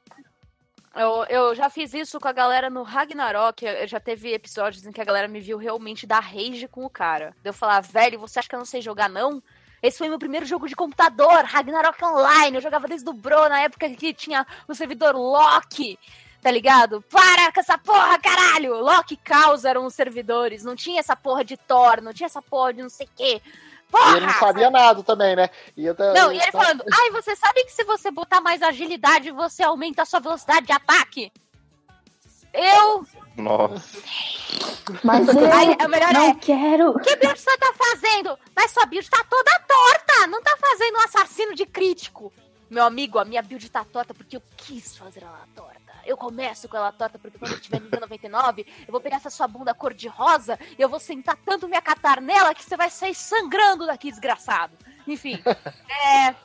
Eu, 0.95 1.25
eu 1.29 1.55
já 1.55 1.67
fiz 1.69 1.93
isso 1.95 2.19
com 2.19 2.27
a 2.27 2.31
galera 2.31 2.69
no 2.69 2.83
Ragnarok. 2.83 3.65
Eu 3.65 3.87
já 3.87 3.99
teve 3.99 4.31
episódios 4.33 4.85
em 4.85 4.91
que 4.91 5.01
a 5.01 5.05
galera 5.05 5.27
me 5.27 5.41
viu 5.41 5.57
realmente 5.57 6.05
dar 6.07 6.19
rage 6.21 6.67
com 6.69 6.85
o 6.85 6.89
cara. 6.89 7.35
De 7.41 7.49
eu 7.49 7.53
falar, 7.53 7.81
velho, 7.81 8.19
você 8.19 8.37
acha 8.39 8.47
que 8.47 8.53
eu 8.55 8.59
não 8.59 8.65
sei 8.65 8.81
jogar, 8.81 9.09
não? 9.09 9.41
Esse 9.86 9.99
foi 9.99 10.09
meu 10.09 10.17
primeiro 10.17 10.45
jogo 10.47 10.67
de 10.67 10.75
computador, 10.75 11.43
Ragnarok 11.43 12.03
Online. 12.03 12.57
Eu 12.57 12.61
jogava 12.61 12.88
desde 12.88 13.07
o 13.07 13.13
Bro, 13.13 13.49
na 13.49 13.61
época 13.61 13.88
que 13.89 14.13
tinha 14.15 14.45
o 14.67 14.73
servidor 14.73 15.15
Loki. 15.15 15.99
Tá 16.41 16.49
ligado? 16.49 17.03
Para 17.03 17.51
com 17.51 17.59
essa 17.59 17.77
porra, 17.77 18.19
caralho! 18.19 18.79
Loki 18.79 19.15
Caos 19.17 19.63
eram 19.63 19.86
os 19.86 19.93
servidores. 19.93 20.63
Não 20.63 20.75
tinha 20.75 20.99
essa 20.99 21.15
porra 21.15 21.43
de 21.43 21.55
Thor, 21.55 22.01
não 22.01 22.13
tinha 22.13 22.25
essa 22.25 22.41
porra 22.41 22.73
de 22.73 22.81
não 22.81 22.89
sei 22.89 23.05
o 23.05 23.09
quê. 23.15 23.41
Porra! 23.91 24.13
E 24.13 24.17
ele 24.17 24.25
não 24.25 24.33
sabia 24.33 24.69
nada 24.71 25.03
também, 25.03 25.36
né? 25.36 25.49
E 25.77 25.86
eu, 25.86 25.95
Não, 26.13 26.31
e 26.31 26.39
ele 26.39 26.51
falando, 26.51 26.83
ai, 26.91 27.11
você 27.11 27.36
sabe 27.36 27.63
que 27.63 27.71
se 27.71 27.83
você 27.83 28.09
botar 28.09 28.41
mais 28.41 28.61
agilidade, 28.61 29.31
você 29.31 29.63
aumenta 29.63 30.01
a 30.01 30.05
sua 30.05 30.19
velocidade 30.19 30.65
de 30.65 30.71
ataque? 30.71 31.31
Eu? 32.53 33.05
Nossa. 33.38 33.97
Mas 35.03 35.27
eu 35.27 35.33
o 35.33 35.89
melhor 35.89 36.13
não 36.13 36.29
é, 36.29 36.36
quero. 36.36 36.91
o 36.91 36.99
que 36.99 37.15
build 37.15 37.39
você 37.39 37.57
tá 37.57 37.73
fazendo? 37.73 38.38
Mas 38.55 38.71
sua 38.71 38.86
build 38.86 39.09
tá 39.09 39.23
toda 39.29 39.59
torta, 39.59 40.27
não 40.27 40.41
tá 40.41 40.55
fazendo 40.57 40.97
um 40.97 41.01
assassino 41.01 41.55
de 41.55 41.65
crítico. 41.65 42.31
Meu 42.69 42.83
amigo, 42.83 43.19
a 43.19 43.25
minha 43.25 43.41
build 43.41 43.69
tá 43.69 43.83
torta 43.83 44.13
porque 44.13 44.38
eu 44.38 44.43
quis 44.55 44.95
fazer 44.95 45.23
ela 45.23 45.47
torta. 45.55 45.93
Eu 46.05 46.15
começo 46.15 46.69
com 46.69 46.77
ela 46.77 46.91
torta 46.91 47.17
porque 47.17 47.38
quando 47.38 47.53
eu 47.53 47.59
tiver 47.59 47.81
nível 47.81 47.99
99, 47.99 48.65
eu 48.88 48.91
vou 48.91 49.01
pegar 49.01 49.17
essa 49.17 49.29
sua 49.29 49.47
bunda 49.47 49.73
cor 49.73 49.93
de 49.93 50.07
rosa 50.07 50.59
e 50.77 50.81
eu 50.81 50.88
vou 50.88 50.99
sentar 50.99 51.36
tanto 51.38 51.67
me 51.67 51.75
acatar 51.75 52.21
nela 52.21 52.53
que 52.53 52.63
você 52.63 52.77
vai 52.77 52.89
sair 52.89 53.15
sangrando 53.15 53.88
daqui, 53.88 54.11
desgraçado. 54.11 54.77
Enfim, 55.07 55.41
é, 55.45 56.36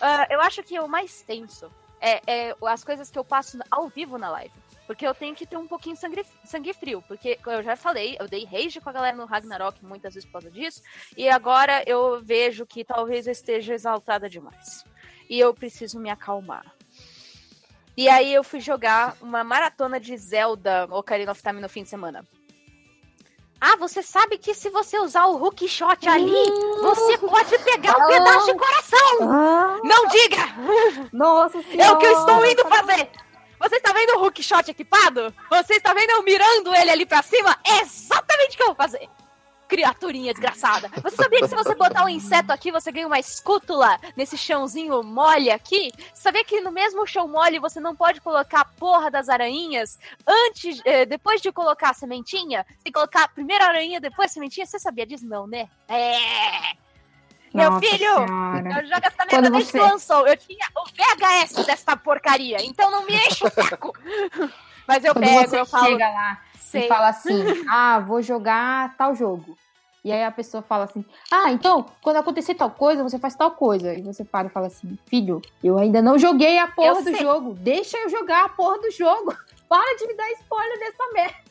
ah, 0.00 0.26
eu 0.30 0.40
acho 0.40 0.62
que 0.62 0.78
o 0.78 0.88
mais 0.88 1.22
tenso 1.22 1.70
é, 2.00 2.20
é 2.26 2.56
as 2.66 2.84
coisas 2.84 3.10
que 3.10 3.18
eu 3.18 3.24
passo 3.24 3.58
ao 3.70 3.88
vivo 3.88 4.18
na 4.18 4.30
live. 4.30 4.65
Porque 4.86 5.06
eu 5.06 5.14
tenho 5.14 5.34
que 5.34 5.46
ter 5.46 5.56
um 5.56 5.66
pouquinho 5.66 5.94
de 5.96 6.00
sangue, 6.00 6.24
sangue 6.44 6.72
frio. 6.72 7.02
Porque 7.08 7.38
eu 7.46 7.62
já 7.62 7.74
falei, 7.76 8.16
eu 8.20 8.28
dei 8.28 8.44
rage 8.44 8.80
com 8.80 8.88
a 8.88 8.92
galera 8.92 9.16
no 9.16 9.24
Ragnarok 9.26 9.84
muitas 9.84 10.14
vezes 10.14 10.26
por 10.26 10.34
causa 10.34 10.50
disso. 10.50 10.80
E 11.16 11.28
agora 11.28 11.82
eu 11.86 12.22
vejo 12.22 12.64
que 12.64 12.84
talvez 12.84 13.26
eu 13.26 13.32
esteja 13.32 13.74
exaltada 13.74 14.28
demais. 14.28 14.84
E 15.28 15.38
eu 15.40 15.52
preciso 15.52 15.98
me 15.98 16.08
acalmar. 16.08 16.64
E 17.96 18.08
aí 18.08 18.32
eu 18.32 18.44
fui 18.44 18.60
jogar 18.60 19.16
uma 19.20 19.42
maratona 19.42 19.98
de 19.98 20.16
Zelda 20.16 20.86
Ocarina 20.90 21.32
of 21.32 21.42
Time 21.42 21.60
no 21.60 21.68
fim 21.68 21.82
de 21.82 21.88
semana. 21.88 22.24
Ah, 23.58 23.74
você 23.76 24.02
sabe 24.02 24.36
que 24.36 24.52
se 24.52 24.68
você 24.68 24.98
usar 24.98 25.24
o 25.26 25.42
hook 25.42 25.66
shot 25.66 26.06
ali, 26.06 26.30
você 26.82 27.16
pode 27.16 27.58
pegar 27.60 27.96
um 27.96 28.06
pedaço 28.06 28.46
de 28.52 28.54
coração! 28.58 29.32
Ah, 29.32 29.80
Não 29.82 30.06
diga! 30.08 30.36
nossa 31.10 31.58
É 31.58 31.62
senhora. 31.62 31.92
o 31.94 31.98
que 31.98 32.06
eu 32.06 32.18
estou 32.20 32.44
indo 32.46 32.68
fazer! 32.68 33.10
Você 33.58 33.76
está 33.76 33.92
vendo 33.92 34.18
o 34.18 34.24
hook 34.24 34.42
shot 34.42 34.70
equipado? 34.70 35.34
Você 35.50 35.74
está 35.74 35.94
vendo 35.94 36.10
eu 36.10 36.22
mirando 36.22 36.74
ele 36.74 36.90
ali 36.90 37.06
pra 37.06 37.22
cima? 37.22 37.56
É 37.64 37.80
exatamente 37.80 38.54
o 38.54 38.56
que 38.56 38.62
eu 38.62 38.66
vou 38.68 38.74
fazer! 38.74 39.08
Criaturinha 39.68 40.32
desgraçada. 40.32 40.88
Você 41.02 41.16
sabia 41.16 41.40
que 41.40 41.48
se 41.48 41.54
você 41.56 41.74
botar 41.74 42.04
um 42.04 42.08
inseto 42.08 42.52
aqui, 42.52 42.70
você 42.70 42.92
ganha 42.92 43.06
uma 43.06 43.18
escútula 43.18 43.98
nesse 44.16 44.38
chãozinho 44.38 45.02
mole 45.02 45.50
aqui? 45.50 45.90
Você 46.14 46.22
sabia 46.22 46.44
que 46.44 46.60
no 46.60 46.70
mesmo 46.70 47.04
chão 47.04 47.26
mole 47.26 47.58
você 47.58 47.80
não 47.80 47.96
pode 47.96 48.20
colocar 48.20 48.60
a 48.60 48.64
porra 48.64 49.10
das 49.10 49.28
aranhas 49.28 49.98
antes, 50.24 50.80
eh, 50.84 51.04
depois 51.04 51.40
de 51.40 51.50
colocar 51.50 51.90
a 51.90 51.94
sementinha? 51.94 52.64
Você 52.68 52.84
tem 52.84 52.92
que 52.92 52.92
colocar 52.92 53.26
primeiro 53.28 53.64
a 53.64 53.68
aranha, 53.68 54.00
depois 54.00 54.30
a 54.30 54.34
sementinha? 54.34 54.64
Você 54.64 54.78
sabia 54.78 55.04
disso? 55.04 55.26
Não, 55.26 55.48
né? 55.48 55.68
É! 55.88 56.85
Meu 57.56 57.70
Nossa 57.70 57.86
filho! 57.86 57.98
senhora. 58.26 58.68
Eu 58.68 58.86
jogo 58.86 59.00
essa 59.06 59.16
merda 59.18 59.30
Quando 59.30 59.50
desde 59.50 59.70
você- 59.72 59.78
que 59.78 59.84
lançou. 59.84 60.26
Eu 60.26 60.36
tinha 60.36 60.66
o 60.76 60.84
VHS 60.90 61.66
dessa 61.66 61.96
porcaria, 61.96 62.58
então 62.64 62.90
não 62.90 63.04
me 63.06 63.14
enche 63.14 63.46
o 63.46 63.50
saco. 63.50 63.92
Mas 64.86 65.04
eu 65.04 65.12
Quando 65.14 65.24
pego, 65.24 65.48
você 65.50 65.58
eu 65.60 65.66
falo. 65.66 65.86
chega 65.86 66.08
lá 66.08 66.40
sei. 66.60 66.84
e 66.84 66.88
fala 66.88 67.08
assim, 67.08 67.42
ah, 67.68 67.98
vou 67.98 68.22
jogar 68.22 68.96
tal 68.96 69.14
jogo. 69.14 69.56
E 70.04 70.12
aí 70.12 70.22
a 70.22 70.30
pessoa 70.30 70.62
fala 70.62 70.84
assim, 70.84 71.04
ah, 71.32 71.50
então, 71.50 71.84
quando 72.00 72.18
acontecer 72.18 72.54
tal 72.54 72.70
coisa, 72.70 73.02
você 73.02 73.18
faz 73.18 73.34
tal 73.34 73.50
coisa. 73.50 73.92
E 73.92 74.02
você 74.02 74.22
para 74.24 74.46
e 74.46 74.50
fala 74.50 74.68
assim, 74.68 74.96
filho, 75.06 75.42
eu 75.64 75.76
ainda 75.78 76.00
não 76.00 76.16
joguei 76.16 76.58
a 76.60 76.68
porra 76.68 76.88
Eu 76.90 76.94
do 77.02 77.02
sei. 77.02 77.16
jogo. 77.16 77.54
Deixa 77.54 77.98
eu 77.98 78.08
jogar 78.08 78.44
a 78.44 78.48
porra 78.50 78.78
do 78.78 78.90
jogo. 78.92 79.34
Para 79.68 79.96
de 79.96 80.06
me 80.06 80.14
dar 80.14 80.30
spoiler 80.30 80.78
dessa 80.78 81.12
merda. 81.12 81.45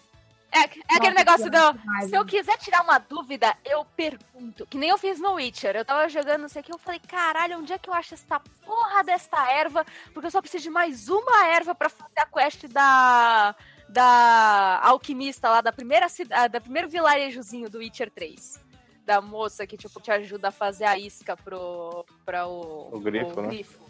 É, 0.56 0.60
é 0.94 0.96
aquele 0.96 1.14
Nossa, 1.24 1.48
negócio 1.48 1.52
do. 1.52 2.08
Se 2.10 2.16
eu 2.16 2.26
quiser 2.26 2.58
tirar 2.58 2.82
uma 2.84 2.98
dúvida, 2.98 3.56
eu 3.66 3.84
pergunto. 3.84 4.66
Que 4.68 4.78
nem 4.78 4.90
eu 4.90 4.98
fiz 4.98 5.20
no 5.20 5.34
Witcher. 5.34 5.76
Eu 5.76 5.84
tava 5.86 6.08
jogando, 6.08 6.42
não 6.44 6.50
sei 6.50 6.62
o 6.62 6.64
que, 6.64 6.74
eu 6.74 6.78
falei, 6.78 7.00
caralho, 7.08 7.58
onde 7.60 7.74
é 7.74 7.78
que 7.78 7.90
eu 7.90 7.94
acho 7.94 8.14
essa 8.14 8.40
porra 8.66 9.04
desta 9.04 9.52
erva? 9.52 9.86
Porque 10.14 10.28
eu 10.28 10.32
só 10.32 10.42
preciso 10.42 10.64
de 10.64 10.70
mais 10.70 11.10
uma 11.10 11.48
erva 11.48 11.76
pra 11.76 11.90
fazer 11.90 12.20
a 12.20 12.26
quest 12.26 12.66
da. 12.68 13.56
Da 13.88 14.80
alquimista 14.82 15.48
lá, 15.48 15.62
da 15.62 15.72
primeira 15.72 16.10
cidade, 16.10 16.52
da 16.52 16.60
primeiro 16.60 16.90
vilarejozinho 16.90 17.70
do 17.70 17.78
Witcher 17.78 18.10
3. 18.10 18.60
Da 19.06 19.22
moça 19.22 19.68
que, 19.68 19.78
tipo, 19.78 20.02
te 20.02 20.10
ajuda 20.12 20.48
a 20.48 20.52
fazer 20.52 20.86
a 20.86 20.98
isca 20.98 21.38
pro. 21.38 22.04
pra 22.26 22.48
o. 22.48 22.96
O 22.96 23.00
grifo, 23.00 23.80
né? 23.80 23.90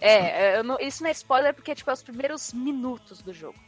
É, 0.00 0.58
eu 0.58 0.64
não- 0.64 0.78
isso 0.80 1.02
não 1.02 1.08
é 1.08 1.12
spoiler 1.12 1.54
porque, 1.54 1.74
tipo, 1.74 1.88
é 1.88 1.92
os 1.92 2.02
primeiros 2.02 2.52
minutos 2.52 3.22
do 3.22 3.32
jogo. 3.32 3.58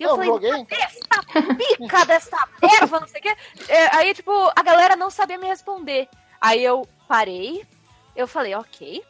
E 0.00 0.02
eu 0.02 0.08
Eu 0.10 0.16
falei, 0.16 0.30
joguei. 0.30 0.66
essa 0.70 1.42
pica 1.78 2.04
dessa 2.06 2.48
erva, 2.80 3.00
não 3.00 3.06
sei 3.06 3.20
o 3.20 3.22
quê. 3.22 3.36
É, 3.68 3.96
aí, 3.96 4.14
tipo, 4.14 4.32
a 4.56 4.62
galera 4.62 4.96
não 4.96 5.10
sabia 5.10 5.36
me 5.38 5.46
responder. 5.46 6.08
Aí 6.40 6.64
eu 6.64 6.88
parei, 7.06 7.66
eu 8.16 8.26
falei, 8.26 8.54
ok. 8.54 9.04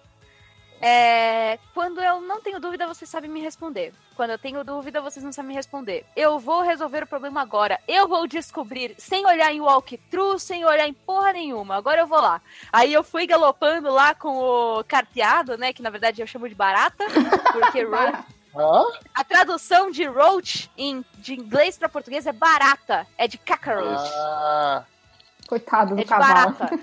É, 0.82 1.58
quando 1.74 2.00
eu 2.00 2.20
não 2.22 2.40
tenho 2.40 2.58
dúvida, 2.58 2.86
vocês 2.86 3.08
sabem 3.08 3.30
me 3.30 3.40
responder. 3.40 3.92
Quando 4.16 4.30
eu 4.30 4.38
tenho 4.38 4.64
dúvida, 4.64 5.00
vocês 5.00 5.22
não 5.24 5.32
sabem 5.32 5.50
me 5.50 5.54
responder. 5.54 6.04
Eu 6.16 6.38
vou 6.38 6.62
resolver 6.62 7.04
o 7.04 7.06
problema 7.06 7.40
agora. 7.40 7.78
Eu 7.86 8.08
vou 8.08 8.26
descobrir, 8.26 8.94
sem 8.98 9.24
olhar 9.26 9.52
em 9.52 9.60
walkthrough, 9.60 10.38
sem 10.38 10.64
olhar 10.64 10.88
em 10.88 10.92
porra 10.94 11.32
nenhuma. 11.34 11.76
Agora 11.76 12.00
eu 12.00 12.06
vou 12.06 12.20
lá. 12.20 12.40
Aí 12.72 12.92
eu 12.92 13.04
fui 13.04 13.26
galopando 13.26 13.90
lá 13.90 14.14
com 14.14 14.36
o 14.38 14.84
carpeado, 14.84 15.56
né? 15.56 15.72
Que 15.72 15.82
na 15.82 15.90
verdade 15.90 16.20
eu 16.20 16.26
chamo 16.26 16.48
de 16.48 16.54
barata. 16.54 17.04
Porque 17.52 17.84
Hã? 18.54 18.82
a 19.14 19.22
tradução 19.24 19.90
de 19.90 20.04
roach 20.04 20.70
em, 20.76 21.04
de 21.18 21.34
inglês 21.34 21.78
pra 21.78 21.88
português 21.88 22.26
é 22.26 22.32
barata. 22.32 23.06
É 23.16 23.28
de 23.28 23.38
cockroach. 23.38 24.10
Ah, 24.14 24.84
Coitado 25.48 25.94
do 25.94 26.00
É 26.00 26.04
cavalo. 26.04 26.52
barata. 26.52 26.78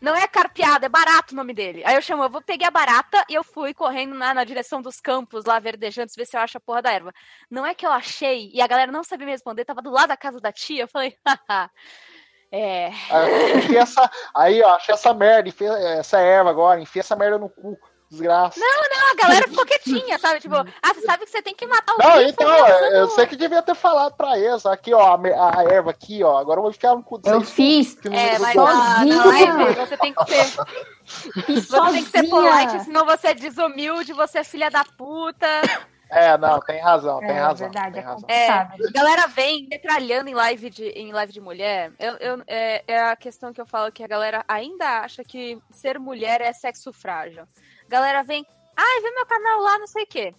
Não 0.00 0.16
é 0.16 0.26
carpeado, 0.26 0.84
é 0.84 0.88
barato 0.88 1.32
o 1.32 1.36
nome 1.36 1.54
dele. 1.54 1.82
Aí 1.84 1.94
eu 1.94 2.02
chamo, 2.02 2.24
eu 2.24 2.28
vou 2.30 2.42
peguei 2.42 2.66
a 2.66 2.70
barata 2.72 3.24
e 3.28 3.34
eu 3.34 3.44
fui 3.44 3.72
correndo 3.72 4.16
na, 4.16 4.34
na 4.34 4.42
direção 4.42 4.82
dos 4.82 5.00
campos 5.00 5.44
lá 5.44 5.60
verdejantes, 5.60 6.16
ver 6.16 6.26
se 6.26 6.36
eu 6.36 6.40
acho 6.40 6.56
a 6.56 6.60
porra 6.60 6.82
da 6.82 6.90
erva. 6.92 7.12
Não 7.48 7.64
é 7.64 7.72
que 7.72 7.86
eu 7.86 7.92
achei 7.92 8.50
e 8.52 8.60
a 8.60 8.66
galera 8.66 8.90
não 8.90 9.04
sabia 9.04 9.26
me 9.26 9.30
responder, 9.32 9.64
tava 9.64 9.80
do 9.80 9.90
lado 9.92 10.08
da 10.08 10.16
casa 10.16 10.40
da 10.40 10.50
tia. 10.50 10.82
Eu 10.82 10.88
falei, 10.88 11.16
haha. 11.48 11.70
É. 12.50 12.90
aí, 13.10 13.58
enfia 13.58 13.80
essa, 13.80 14.10
aí, 14.34 14.60
ó, 14.62 14.74
achei 14.74 14.92
essa 14.92 15.14
merda, 15.14 15.48
enfia 15.48 15.72
essa 15.98 16.18
erva 16.18 16.50
agora, 16.50 16.80
enfia 16.80 17.00
essa 17.00 17.14
merda 17.16 17.38
no 17.38 17.48
cu, 17.48 17.78
desgraça. 18.12 18.60
A 19.10 19.14
galera 19.16 19.48
ficou 19.48 19.64
quietinha, 19.64 20.18
sabe? 20.18 20.40
Tipo, 20.40 20.56
ah, 20.56 20.94
você 20.94 21.00
sabe 21.02 21.24
que 21.24 21.30
você 21.30 21.42
tem 21.42 21.54
que 21.54 21.66
matar 21.66 21.94
o 21.94 21.98
Não, 21.98 22.20
então, 22.22 22.48
né? 22.48 22.58
Você 22.58 22.96
eu 22.96 23.00
não- 23.02 23.10
sei 23.10 23.26
que 23.26 23.36
devia 23.36 23.62
ter 23.62 23.74
falado 23.74 24.14
pra 24.14 24.38
eles, 24.38 24.64
aqui, 24.66 24.92
ó, 24.92 25.16
a, 25.16 25.58
a 25.58 25.64
erva 25.64 25.90
aqui, 25.90 26.22
ó, 26.22 26.36
agora 26.38 26.58
eu 26.58 26.62
vou 26.62 26.70
enfiar 26.70 26.94
no 26.94 27.02
cu 27.02 27.20
Eu 27.24 27.40
fiz. 27.40 27.94
que 27.94 28.08
não 28.08 28.16
É, 28.16 28.34
me 28.34 28.38
mas 28.40 28.54
na 28.54 28.66
Sozinha. 28.66 29.24
live 29.24 29.74
você 29.74 29.96
tem 29.96 30.14
que 30.14 30.24
ser. 30.26 30.44
Você 31.62 31.92
tem 31.92 32.04
que 32.04 32.10
ser 32.10 32.28
polite, 32.28 32.84
senão 32.84 33.04
você 33.04 33.28
é 33.28 33.34
desumilde, 33.34 34.12
você 34.12 34.38
é 34.40 34.44
filha 34.44 34.70
da 34.70 34.84
puta. 34.84 35.46
É, 36.14 36.36
não, 36.36 36.60
tem 36.60 36.78
razão, 36.78 37.20
tem 37.20 37.30
É 37.30 37.40
razão. 37.40 37.70
verdade, 37.70 37.94
tem 37.94 38.02
é 38.02 38.04
razão. 38.04 38.28
É, 38.28 38.68
galera 38.92 39.26
vem 39.28 39.66
metralhando 39.70 40.28
em 40.28 40.34
live 40.34 40.68
de, 40.68 40.84
em 40.90 41.10
live 41.10 41.32
de 41.32 41.40
mulher. 41.40 41.90
Eu, 41.98 42.12
eu- 42.18 42.42
é, 42.46 42.84
é 42.86 43.00
a 43.00 43.16
questão 43.16 43.50
que 43.50 43.58
eu 43.60 43.64
falo 43.66 43.90
que 43.90 44.04
a 44.04 44.06
galera 44.06 44.44
ainda 44.46 45.00
acha 45.00 45.24
que 45.24 45.58
ser 45.70 45.98
mulher 45.98 46.42
é 46.42 46.52
sexo 46.52 46.92
frágil. 46.92 47.44
Galera 47.92 48.22
vem, 48.22 48.42
ai, 48.74 49.00
vê 49.02 49.10
meu 49.10 49.26
canal 49.26 49.60
lá, 49.60 49.78
não 49.78 49.86
sei 49.86 50.04
o 50.04 50.06
quê. 50.06 50.34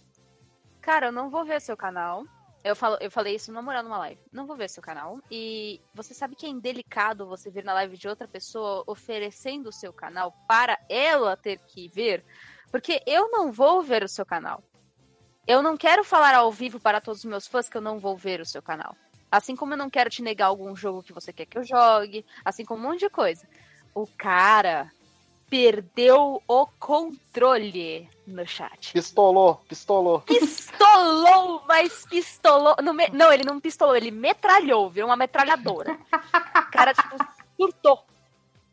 Cara, 0.80 1.06
eu 1.06 1.12
não 1.12 1.30
vou 1.30 1.44
ver 1.44 1.60
seu 1.60 1.76
canal. 1.76 2.24
Eu, 2.64 2.74
falo, 2.74 2.98
eu 3.00 3.12
falei 3.12 3.36
isso 3.36 3.52
namorando 3.52 3.84
numa 3.84 3.98
live. 3.98 4.20
Não 4.32 4.44
vou 4.44 4.56
ver 4.56 4.68
seu 4.68 4.82
canal. 4.82 5.20
E 5.30 5.80
você 5.94 6.12
sabe 6.12 6.34
que 6.34 6.46
é 6.46 6.48
indelicado 6.48 7.28
você 7.28 7.52
vir 7.52 7.62
na 7.62 7.72
live 7.74 7.96
de 7.96 8.08
outra 8.08 8.26
pessoa 8.26 8.82
oferecendo 8.88 9.68
o 9.68 9.72
seu 9.72 9.92
canal 9.92 10.32
para 10.48 10.76
ela 10.88 11.36
ter 11.36 11.60
que 11.60 11.86
ver? 11.86 12.24
Porque 12.72 13.00
eu 13.06 13.30
não 13.30 13.52
vou 13.52 13.80
ver 13.82 14.02
o 14.02 14.08
seu 14.08 14.26
canal. 14.26 14.60
Eu 15.46 15.62
não 15.62 15.76
quero 15.76 16.02
falar 16.02 16.34
ao 16.34 16.50
vivo 16.50 16.80
para 16.80 17.00
todos 17.00 17.20
os 17.20 17.24
meus 17.24 17.46
fãs 17.46 17.68
que 17.68 17.76
eu 17.76 17.80
não 17.80 18.00
vou 18.00 18.16
ver 18.16 18.40
o 18.40 18.46
seu 18.46 18.62
canal. 18.62 18.96
Assim 19.30 19.54
como 19.54 19.74
eu 19.74 19.78
não 19.78 19.88
quero 19.88 20.10
te 20.10 20.22
negar 20.22 20.46
algum 20.46 20.74
jogo 20.74 21.04
que 21.04 21.12
você 21.12 21.32
quer 21.32 21.46
que 21.46 21.56
eu 21.56 21.62
jogue, 21.62 22.26
assim 22.44 22.64
como 22.64 22.84
um 22.84 22.90
monte 22.90 22.98
de 22.98 23.10
coisa. 23.10 23.46
O 23.94 24.08
cara 24.08 24.90
perdeu 25.48 26.42
o 26.48 26.66
controle 26.78 28.08
no 28.26 28.46
chat. 28.46 28.92
Pistolou, 28.92 29.56
pistolou. 29.68 30.20
Pistolou, 30.20 31.62
mas 31.66 32.06
pistolou. 32.06 32.76
Não, 32.82 32.92
me- 32.92 33.08
não, 33.10 33.32
ele 33.32 33.44
não 33.44 33.60
pistolou, 33.60 33.96
ele 33.96 34.10
metralhou, 34.10 34.90
virou 34.90 35.08
uma 35.10 35.16
metralhadora. 35.16 35.92
O 36.12 36.70
cara, 36.70 36.92
tipo, 36.94 37.16
surtou. 37.56 38.04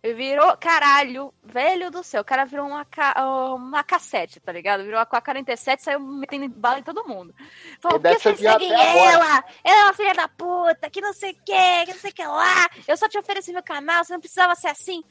Ele 0.04 0.16
virou, 0.16 0.58
caralho, 0.58 1.32
velho 1.44 1.92
do 1.92 2.02
céu. 2.04 2.22
O 2.24 2.26
cara 2.26 2.44
virou 2.44 2.66
uma, 2.66 2.84
ca- 2.84 3.14
uma 3.54 3.84
cassete, 3.84 4.40
tá 4.40 4.52
ligado? 4.52 4.84
Virou 4.84 5.00
a 5.00 5.04
AK-47 5.04 5.78
e 5.80 5.84
saiu 5.84 6.00
metendo 6.00 6.50
bala 6.50 6.80
em 6.80 6.84
todo 6.84 7.08
mundo. 7.08 7.36
Falou, 7.80 8.00
por 8.00 8.10
que 8.10 8.20
vocês 8.20 8.40
seguem 8.40 8.70
viado 8.70 8.82
até 8.82 8.90
agora." 8.90 9.12
ela? 9.12 9.44
Ela 9.64 9.80
é 9.80 9.84
uma 9.84 9.94
filha 9.94 10.14
da 10.16 10.28
puta, 10.28 10.90
que 10.90 11.02
não 11.02 11.14
sei 11.14 11.32
o 11.34 11.36
que, 11.46 11.86
que 11.86 11.94
não 11.94 12.00
sei 12.00 12.10
o 12.10 12.14
que 12.16 12.26
lá. 12.26 12.68
Eu 12.88 12.98
só 12.98 13.08
te 13.08 13.20
ofereci 13.20 13.54
meu 13.54 13.62
canal, 13.62 14.04
você 14.04 14.14
não 14.14 14.20
precisava 14.20 14.56
ser 14.56 14.70
assim. 14.70 15.04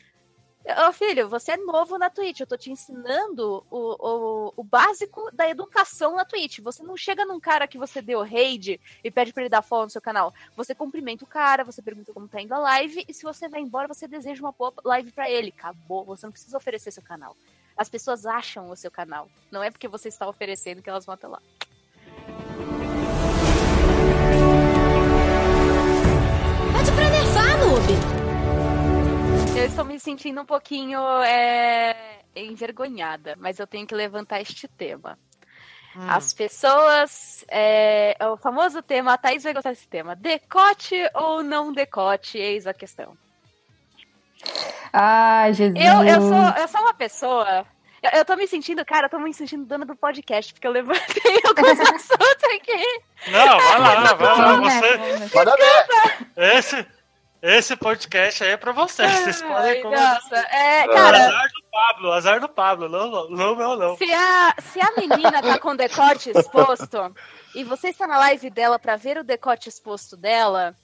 Ô, 0.62 0.92
filho, 0.92 1.26
você 1.28 1.52
é 1.52 1.56
novo 1.56 1.96
na 1.96 2.10
Twitch. 2.10 2.40
Eu 2.40 2.46
tô 2.46 2.56
te 2.56 2.70
ensinando 2.70 3.64
o, 3.70 3.96
o, 3.98 4.52
o 4.58 4.62
básico 4.62 5.30
da 5.32 5.48
educação 5.48 6.14
na 6.14 6.24
Twitch. 6.24 6.60
Você 6.60 6.82
não 6.82 6.96
chega 6.96 7.24
num 7.24 7.40
cara 7.40 7.66
que 7.66 7.78
você 7.78 8.02
deu 8.02 8.22
raid 8.22 8.78
e 9.02 9.10
pede 9.10 9.32
pra 9.32 9.42
ele 9.42 9.48
dar 9.48 9.62
follow 9.62 9.86
no 9.86 9.90
seu 9.90 10.02
canal. 10.02 10.34
Você 10.56 10.74
cumprimenta 10.74 11.24
o 11.24 11.26
cara, 11.26 11.64
você 11.64 11.80
pergunta 11.80 12.12
como 12.12 12.28
tá 12.28 12.42
indo 12.42 12.52
a 12.52 12.58
live, 12.58 13.04
e 13.08 13.14
se 13.14 13.22
você 13.22 13.48
vai 13.48 13.60
embora, 13.60 13.88
você 13.88 14.06
deseja 14.06 14.42
uma 14.42 14.52
boa 14.52 14.72
live 14.84 15.10
pra 15.12 15.30
ele. 15.30 15.52
Acabou. 15.56 16.04
Você 16.04 16.26
não 16.26 16.32
precisa 16.32 16.56
oferecer 16.56 16.90
seu 16.90 17.02
canal. 17.02 17.34
As 17.74 17.88
pessoas 17.88 18.26
acham 18.26 18.70
o 18.70 18.76
seu 18.76 18.90
canal. 18.90 19.30
Não 19.50 19.62
é 19.62 19.70
porque 19.70 19.88
você 19.88 20.08
está 20.08 20.28
oferecendo 20.28 20.82
que 20.82 20.90
elas 20.90 21.06
vão 21.06 21.14
até 21.14 21.26
lá. 21.26 21.40
Eu 29.60 29.66
estou 29.66 29.84
me 29.84 30.00
sentindo 30.00 30.40
um 30.40 30.44
pouquinho 30.46 30.98
é, 31.22 31.94
envergonhada, 32.34 33.36
mas 33.38 33.58
eu 33.58 33.66
tenho 33.66 33.86
que 33.86 33.94
levantar 33.94 34.40
este 34.40 34.66
tema. 34.66 35.18
Hum. 35.94 36.08
As 36.08 36.32
pessoas. 36.32 37.44
É, 37.46 38.16
é 38.18 38.26
o 38.26 38.38
famoso 38.38 38.80
tema, 38.80 39.12
a 39.12 39.18
Thaís 39.18 39.42
vai 39.42 39.52
gostar 39.52 39.68
desse 39.68 39.86
tema. 39.86 40.16
Decote 40.16 40.96
ou 41.12 41.42
não 41.42 41.74
decote? 41.74 42.38
Eis 42.38 42.66
a 42.66 42.72
questão. 42.72 43.14
Ai, 44.90 45.52
Jesus. 45.52 45.78
Eu, 45.78 46.04
eu, 46.04 46.20
sou, 46.22 46.62
eu 46.62 46.68
sou 46.68 46.80
uma 46.80 46.94
pessoa. 46.94 47.66
Eu, 48.02 48.20
eu 48.20 48.24
tô 48.24 48.36
me 48.36 48.46
sentindo, 48.46 48.82
cara, 48.82 49.06
eu 49.06 49.10
tô 49.10 49.18
me 49.18 49.34
sentindo 49.34 49.66
dona 49.66 49.84
do 49.84 49.94
podcast, 49.94 50.54
porque 50.54 50.66
eu 50.66 50.72
levantei 50.72 51.38
alguns 51.44 51.80
assuntos 51.80 52.44
aqui. 52.54 53.02
Não, 53.30 53.58
vai 53.58 53.78
lá, 53.78 54.14
vai 54.14 54.38
lá. 54.38 54.56
Você. 54.56 55.36
Manda 55.36 55.54
ver. 55.54 56.56
esse, 56.56 56.86
esse 57.42 57.76
podcast 57.76 58.44
aí 58.44 58.50
é 58.50 58.56
pra 58.56 58.72
vocês. 58.72 59.10
Vocês 59.20 59.42
podem 59.42 59.82
nossa, 59.84 60.36
é, 60.36 60.86
cara, 60.88 61.18
Azar 61.18 61.48
do 61.48 61.70
Pablo, 61.70 62.12
azar 62.12 62.40
do 62.40 62.48
Pablo. 62.48 62.88
Não, 62.88 63.30
não, 63.30 63.54
não, 63.54 63.76
não. 63.76 63.96
Se 63.96 64.12
a, 64.12 64.54
se 64.60 64.80
a 64.80 64.92
menina 64.96 65.42
tá 65.42 65.58
com 65.58 65.70
o 65.70 65.76
decote 65.76 66.30
exposto 66.30 67.14
e 67.54 67.64
você 67.64 67.88
está 67.88 68.06
na 68.06 68.18
live 68.18 68.50
dela 68.50 68.78
pra 68.78 68.96
ver 68.96 69.18
o 69.18 69.24
decote 69.24 69.68
exposto 69.68 70.16
dela, 70.16 70.76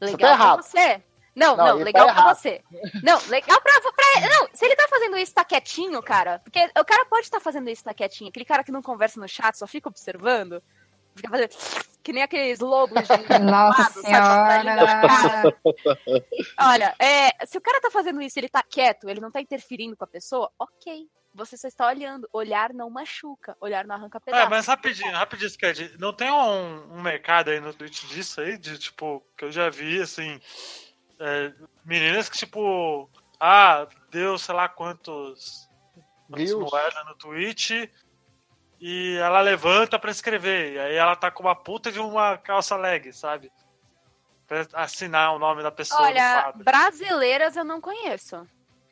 Você 0.00 0.12
legal 0.12 0.36
tá 0.36 0.54
pra 0.54 0.62
você. 0.62 1.02
Não, 1.34 1.56
Não, 1.56 1.66
não, 1.66 1.74
ele 1.76 1.84
legal 1.84 2.06
tá 2.06 2.14
pra 2.14 2.34
você. 2.34 2.62
Não, 3.02 3.20
legal 3.28 3.60
pra, 3.60 3.80
pra. 3.80 4.28
Não, 4.28 4.48
se 4.52 4.64
ele 4.64 4.74
tá 4.74 4.88
fazendo 4.88 5.16
isso, 5.16 5.34
tá 5.34 5.44
quietinho, 5.44 6.02
cara. 6.02 6.40
Porque 6.40 6.58
o 6.76 6.84
cara 6.84 7.04
pode 7.06 7.26
estar 7.26 7.38
fazendo 7.38 7.70
isso, 7.70 7.84
tá 7.84 7.94
quietinho. 7.94 8.28
Aquele 8.28 8.44
cara 8.44 8.64
que 8.64 8.72
não 8.72 8.82
conversa 8.82 9.20
no 9.20 9.28
chat, 9.28 9.56
só 9.56 9.66
fica 9.66 9.88
observando. 9.88 10.60
Fica 11.18 11.30
fazendo. 11.30 11.50
Que 12.02 12.12
nem 12.12 12.22
aqueles 12.22 12.60
lobos 12.60 13.02
de. 13.02 13.08
Nossa 13.44 13.82
lado, 13.82 14.02
sabe? 14.02 14.06
Senhora. 14.06 15.56
Olha, 16.60 16.94
é, 16.98 17.44
se 17.46 17.58
o 17.58 17.60
cara 17.60 17.80
tá 17.80 17.90
fazendo 17.90 18.22
isso, 18.22 18.38
ele 18.38 18.48
tá 18.48 18.62
quieto, 18.62 19.08
ele 19.08 19.20
não 19.20 19.30
tá 19.30 19.40
interferindo 19.40 19.96
com 19.96 20.04
a 20.04 20.08
pessoa, 20.08 20.50
ok. 20.58 21.06
Você 21.34 21.56
só 21.56 21.68
está 21.68 21.86
olhando. 21.86 22.28
Olhar 22.32 22.72
não 22.72 22.90
machuca, 22.90 23.56
olhar 23.60 23.86
não 23.86 23.94
arranca 23.94 24.18
pedaço. 24.18 24.46
É, 24.46 24.48
mas 24.48 24.66
rapidinho, 24.66 25.12
rapidinho. 25.12 25.52
Não 25.98 26.12
tem 26.12 26.30
um, 26.30 26.94
um 26.94 27.02
mercado 27.02 27.50
aí 27.50 27.60
no 27.60 27.74
Twitch 27.74 28.04
disso 28.06 28.40
aí? 28.40 28.56
De 28.58 28.78
tipo, 28.78 29.22
que 29.36 29.44
eu 29.44 29.52
já 29.52 29.68
vi, 29.68 30.00
assim. 30.00 30.40
é, 31.20 31.52
meninas 31.84 32.28
que, 32.28 32.38
tipo. 32.38 33.08
Ah, 33.38 33.86
deu 34.10 34.38
sei 34.38 34.54
lá 34.54 34.68
quantos. 34.68 35.68
Views. 36.30 36.70
moedas 36.70 37.06
no 37.06 37.14
Twitch. 37.14 37.70
E 38.80 39.16
ela 39.16 39.40
levanta 39.40 39.98
pra 39.98 40.10
escrever. 40.10 40.74
E 40.74 40.78
aí 40.78 40.94
ela 40.94 41.16
tá 41.16 41.30
com 41.30 41.42
uma 41.42 41.54
puta 41.56 41.90
de 41.90 41.98
uma 41.98 42.38
calça 42.38 42.76
leg, 42.76 43.12
sabe? 43.12 43.50
Pra 44.46 44.66
assinar 44.74 45.34
o 45.34 45.38
nome 45.38 45.62
da 45.62 45.70
pessoa 45.70 46.00
Olha, 46.02 46.52
brasileiras 46.56 47.56
eu 47.56 47.64
não 47.64 47.80
conheço. 47.80 48.46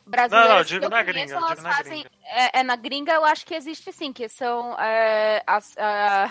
Brasileiras 0.05 0.49
Não, 0.51 0.57
não, 0.59 0.65
digo 0.65 0.85
eu 0.85 0.91
na 0.91 1.05
conheço, 1.05 1.13
gringa, 1.35 1.49
digo 1.49 1.63
na 1.63 1.73
fazem- 1.73 2.03
gringa. 2.03 2.11
É, 2.27 2.61
é, 2.61 2.63
na 2.63 2.77
gringa 2.77 3.13
eu 3.13 3.25
acho 3.25 3.45
que 3.47 3.55
existe 3.55 3.93
sim, 3.93 4.13
que 4.13 4.29
são 4.29 4.79
é, 4.79 5.43
as. 5.47 5.75
ah, 5.79 6.31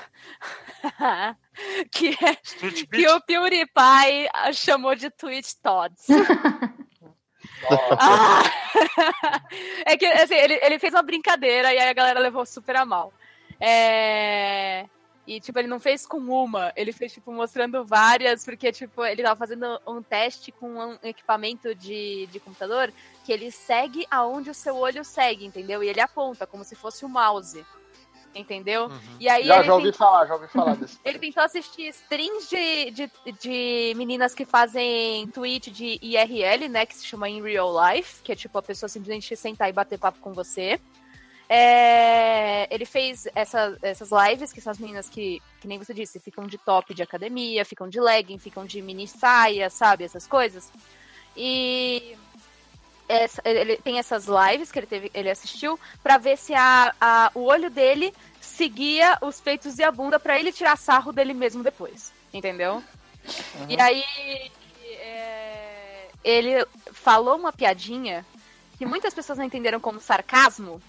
que, 1.92 2.10
é, 2.24 2.36
que 2.86 3.08
o 3.10 3.22
PewDiePie 3.22 4.30
chamou 4.54 4.96
de 4.96 5.10
Twitch 5.10 5.54
Tods. 5.62 6.08
Ó, 7.70 7.76
Ah! 8.00 8.44
é 9.86 9.98
que 9.98 10.06
assim, 10.06 10.36
ele, 10.36 10.54
ele 10.62 10.80
fez 10.80 10.94
uma 10.94 11.04
brincadeira 11.04 11.74
e 11.74 11.78
aí 11.78 11.90
a 11.90 11.94
galera 11.94 12.20
levou 12.20 12.46
super 12.46 12.76
a 12.76 12.86
mal. 12.86 13.12
É, 13.60 14.86
E, 15.28 15.40
tipo, 15.40 15.58
ele 15.58 15.68
não 15.68 15.80
fez 15.80 16.06
com 16.06 16.18
uma, 16.18 16.72
ele 16.76 16.92
fez, 16.92 17.12
tipo, 17.14 17.32
mostrando 17.32 17.84
várias, 17.84 18.46
porque, 18.46 18.72
tipo, 18.72 19.04
ele 19.04 19.24
tava 19.24 19.36
fazendo 19.36 19.80
um 19.88 20.00
teste 20.02 20.52
com 20.52 20.68
um 20.70 20.98
equipamento 21.02 21.74
de, 21.74 22.28
de 22.28 22.40
computador 22.40 22.94
que 23.26 23.32
ele 23.34 23.50
segue 23.50 24.06
aonde 24.12 24.52
o 24.52 24.54
seu 24.54 24.76
olho 24.78 25.04
segue, 25.04 25.44
entendeu? 25.46 25.82
E 25.84 25.88
ele 25.90 26.00
aponta, 26.00 26.46
como 26.46 26.64
se 26.64 26.76
fosse 26.76 27.04
o 27.04 27.10
mouse. 27.10 27.66
Entendeu? 28.36 28.88
Uhum. 28.88 29.00
E 29.18 29.30
aí 29.30 29.46
já, 29.46 29.56
ele 29.60 29.64
já 29.64 29.74
ouvi 29.74 29.84
tem- 29.86 29.94
falar, 29.94 30.26
já 30.28 30.34
ouvi 30.36 30.48
falar 30.50 30.76
desse. 30.78 31.00
ele 31.06 31.18
tentou 31.20 31.42
assistir 31.42 31.88
streams 31.88 32.50
de, 32.50 32.92
de, 32.92 33.12
de 33.42 33.94
meninas 33.96 34.36
que 34.36 34.44
fazem 34.46 35.26
tweet 35.30 35.72
de 35.72 35.98
IRL, 36.02 36.68
né? 36.70 36.86
Que 36.86 36.96
se 36.98 37.06
chama 37.06 37.30
In 37.30 37.42
Real 37.42 37.72
Life, 37.74 38.22
que 38.22 38.34
é 38.34 38.36
tipo 38.36 38.58
a 38.58 38.62
pessoa 38.62 38.90
simplesmente 38.90 39.34
sentar 39.38 39.70
e 39.70 39.74
bater 39.74 39.98
papo 39.98 40.20
com 40.20 40.34
você. 40.34 40.80
É, 41.48 42.68
ele 42.74 42.86
fez 42.86 43.28
essa- 43.36 43.78
essas 43.82 44.10
lives, 44.12 44.52
que 44.52 44.60
são 44.62 44.72
as 44.72 44.80
meninas 44.80 45.08
que, 45.08 45.42
que 45.62 45.68
nem 45.68 45.78
você 45.78 45.94
disse, 45.94 46.20
ficam 46.20 46.48
de 46.48 46.58
top 46.58 46.94
de 46.94 47.04
academia, 47.04 47.64
ficam 47.64 47.88
de 47.88 48.00
legging, 48.00 48.40
ficam 48.40 48.66
de 48.66 48.82
mini 48.82 49.08
saia, 49.08 49.70
sabe? 49.70 50.04
Essas 50.04 50.26
coisas. 50.26 50.72
E 51.38 52.18
essa- 53.08 53.42
ele 53.46 53.78
tem 53.78 54.00
essas 54.00 54.26
lives 54.26 54.72
que 54.72 54.80
ele, 54.80 54.88
teve, 54.88 55.12
ele 55.14 55.30
assistiu 55.30 55.80
pra 56.02 56.18
ver 56.18 56.38
se 56.38 56.54
a, 56.56 56.94
a- 57.00 57.32
o 57.36 57.42
olho 57.44 57.70
dele 57.70 58.14
seguia 58.42 59.18
os 59.22 59.40
peitos 59.40 59.78
e 59.78 59.84
a 59.84 59.92
bunda 59.92 60.20
pra 60.20 60.40
ele 60.40 60.52
tirar 60.52 60.78
sarro 60.78 61.12
dele 61.12 61.34
mesmo 61.34 61.62
depois. 61.64 62.12
Entendeu? 62.34 62.84
E 63.70 63.80
aí 63.80 64.04
é, 65.00 66.08
ele 66.24 66.66
falou 66.92 67.36
uma 67.38 67.54
piadinha 67.54 68.26
que 68.78 68.86
muitas 68.86 69.14
pessoas 69.14 69.38
não 69.38 69.46
entenderam 69.46 69.80
como 69.80 70.02
sarcasmo, 70.02 70.82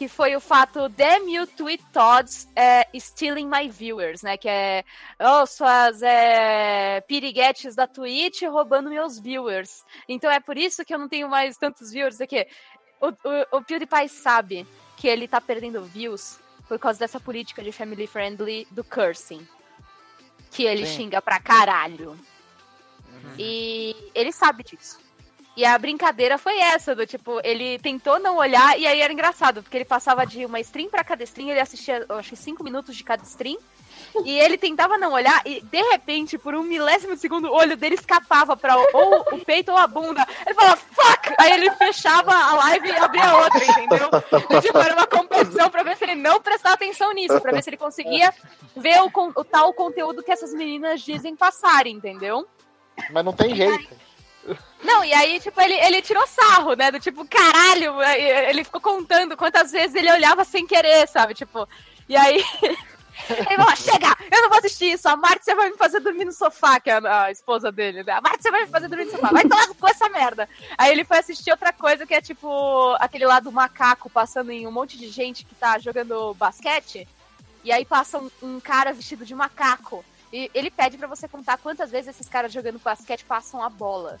que 0.00 0.08
foi 0.08 0.34
o 0.34 0.40
fato 0.40 0.88
Damn 0.88 1.28
you 1.28 1.46
tweet 1.46 1.84
thoughts 1.92 2.48
é, 2.56 2.88
stealing 2.98 3.46
my 3.46 3.68
viewers, 3.68 4.22
né? 4.22 4.38
Que 4.38 4.48
é 4.48 4.82
oh, 5.18 5.44
suas 5.44 6.00
é, 6.00 7.02
piriguetes 7.02 7.74
da 7.74 7.86
Twitch 7.86 8.40
roubando 8.44 8.88
meus 8.88 9.18
viewers. 9.18 9.84
Então 10.08 10.30
é 10.30 10.40
por 10.40 10.56
isso 10.56 10.86
que 10.86 10.94
eu 10.94 10.98
não 10.98 11.06
tenho 11.06 11.28
mais 11.28 11.58
tantos 11.58 11.92
viewers 11.92 12.18
aqui. 12.18 12.46
O, 12.98 13.08
o, 13.08 13.58
o 13.58 13.62
PewDiePie 13.62 14.08
sabe 14.08 14.66
que 14.96 15.06
ele 15.06 15.28
tá 15.28 15.38
perdendo 15.38 15.84
views 15.84 16.40
por 16.66 16.78
causa 16.78 16.98
dessa 16.98 17.20
política 17.20 17.62
de 17.62 17.70
family 17.70 18.06
friendly 18.06 18.66
do 18.70 18.82
cursing. 18.82 19.46
Que 20.50 20.64
ele 20.64 20.86
Sim. 20.86 20.96
xinga 20.96 21.20
pra 21.20 21.38
caralho. 21.38 22.18
E 23.38 23.94
ele 24.14 24.32
sabe 24.32 24.64
disso. 24.64 24.98
E 25.60 25.64
a 25.66 25.76
brincadeira 25.76 26.38
foi 26.38 26.58
essa, 26.58 26.94
do 26.94 27.06
tipo, 27.06 27.38
ele 27.44 27.78
tentou 27.80 28.18
não 28.18 28.38
olhar, 28.38 28.80
e 28.80 28.86
aí 28.86 29.02
era 29.02 29.12
engraçado, 29.12 29.62
porque 29.62 29.76
ele 29.76 29.84
passava 29.84 30.24
de 30.24 30.46
uma 30.46 30.58
stream 30.58 30.88
pra 30.88 31.04
cada 31.04 31.22
stream, 31.22 31.50
ele 31.50 31.60
assistia, 31.60 32.06
eu 32.08 32.16
acho 32.16 32.30
que 32.30 32.36
cinco 32.36 32.64
minutos 32.64 32.96
de 32.96 33.04
cada 33.04 33.22
stream, 33.24 33.58
e 34.24 34.38
ele 34.38 34.56
tentava 34.56 34.96
não 34.96 35.12
olhar, 35.12 35.42
e 35.44 35.60
de 35.60 35.82
repente, 35.82 36.38
por 36.38 36.54
um 36.54 36.62
milésimo 36.62 37.14
de 37.14 37.20
segundo, 37.20 37.48
o 37.48 37.54
olho 37.54 37.76
dele 37.76 37.96
escapava 37.96 38.56
pra 38.56 38.74
ou 38.74 39.26
o 39.32 39.44
peito 39.44 39.70
ou 39.70 39.76
a 39.76 39.86
bunda. 39.86 40.26
Ele 40.46 40.54
falava, 40.54 40.78
fuck! 40.78 41.34
Aí 41.38 41.52
ele 41.52 41.70
fechava 41.72 42.32
a 42.32 42.54
live 42.54 42.88
e 42.88 42.96
abria 42.96 43.36
outra, 43.36 43.62
entendeu? 43.62 44.08
E, 44.48 44.60
tipo, 44.62 44.78
era 44.78 44.94
uma 44.94 45.06
competição 45.06 45.68
pra 45.68 45.82
ver 45.82 45.98
se 45.98 46.04
ele 46.04 46.14
não 46.14 46.40
prestava 46.40 46.74
atenção 46.74 47.12
nisso, 47.12 47.38
pra 47.38 47.52
ver 47.52 47.62
se 47.62 47.68
ele 47.68 47.76
conseguia 47.76 48.32
ver 48.74 48.98
o, 49.02 49.10
o 49.14 49.44
tal 49.44 49.74
conteúdo 49.74 50.22
que 50.22 50.32
essas 50.32 50.54
meninas 50.54 51.02
dizem 51.02 51.36
passarem, 51.36 51.96
entendeu? 51.96 52.48
Mas 53.10 53.22
não 53.22 53.34
tem 53.34 53.54
jeito. 53.54 54.09
Não, 54.82 55.04
e 55.04 55.12
aí, 55.12 55.38
tipo, 55.40 55.60
ele, 55.60 55.74
ele 55.74 56.02
tirou 56.02 56.26
sarro, 56.26 56.74
né? 56.74 56.90
Do 56.90 56.98
tipo, 56.98 57.26
caralho, 57.26 58.00
ele 58.02 58.64
ficou 58.64 58.80
contando 58.80 59.36
quantas 59.36 59.70
vezes 59.70 59.94
ele 59.94 60.10
olhava 60.10 60.44
sem 60.44 60.66
querer, 60.66 61.06
sabe? 61.08 61.34
Tipo, 61.34 61.68
e 62.08 62.16
aí. 62.16 62.42
Ele 63.28 63.56
falou, 63.56 63.76
chega, 63.76 64.16
eu 64.32 64.42
não 64.42 64.48
vou 64.48 64.58
assistir 64.58 64.92
isso. 64.92 65.06
A 65.06 65.14
Márcia 65.14 65.54
vai 65.54 65.70
me 65.70 65.76
fazer 65.76 66.00
dormir 66.00 66.24
no 66.24 66.32
sofá, 66.32 66.80
que 66.80 66.90
é 66.90 66.94
a, 67.06 67.30
esposa 67.30 67.70
dele. 67.70 68.02
né? 68.02 68.12
A 68.12 68.20
Márcia 68.20 68.50
vai 68.50 68.62
me 68.62 68.68
fazer 68.68 68.88
dormir 68.88 69.04
no 69.04 69.10
sofá. 69.10 69.28
Vai 69.28 69.42
tomar 69.42 69.68
com 69.68 69.88
essa 69.88 70.08
merda. 70.08 70.48
Aí 70.78 70.90
ele 70.90 71.04
foi 71.04 71.18
assistir 71.18 71.50
outra 71.50 71.70
coisa 71.70 72.06
que 72.06 72.14
é 72.14 72.20
tipo 72.20 72.96
aquele 72.98 73.26
lá 73.26 73.38
do 73.38 73.52
macaco 73.52 74.08
passando 74.08 74.50
em 74.50 74.66
um 74.66 74.72
monte 74.72 74.96
de 74.96 75.08
gente 75.08 75.44
que 75.44 75.54
tá 75.54 75.78
jogando 75.78 76.34
basquete. 76.34 77.06
E 77.62 77.70
aí 77.70 77.84
passa 77.84 78.18
um, 78.18 78.30
um 78.42 78.58
cara 78.58 78.92
vestido 78.92 79.24
de 79.24 79.34
macaco. 79.34 80.04
E 80.32 80.50
ele 80.54 80.70
pede 80.70 80.96
pra 80.96 81.08
você 81.08 81.28
contar 81.28 81.58
quantas 81.58 81.90
vezes 81.90 82.08
esses 82.08 82.28
caras 82.28 82.52
jogando 82.52 82.78
basquete 82.78 83.24
passam 83.24 83.62
a 83.62 83.68
bola. 83.68 84.18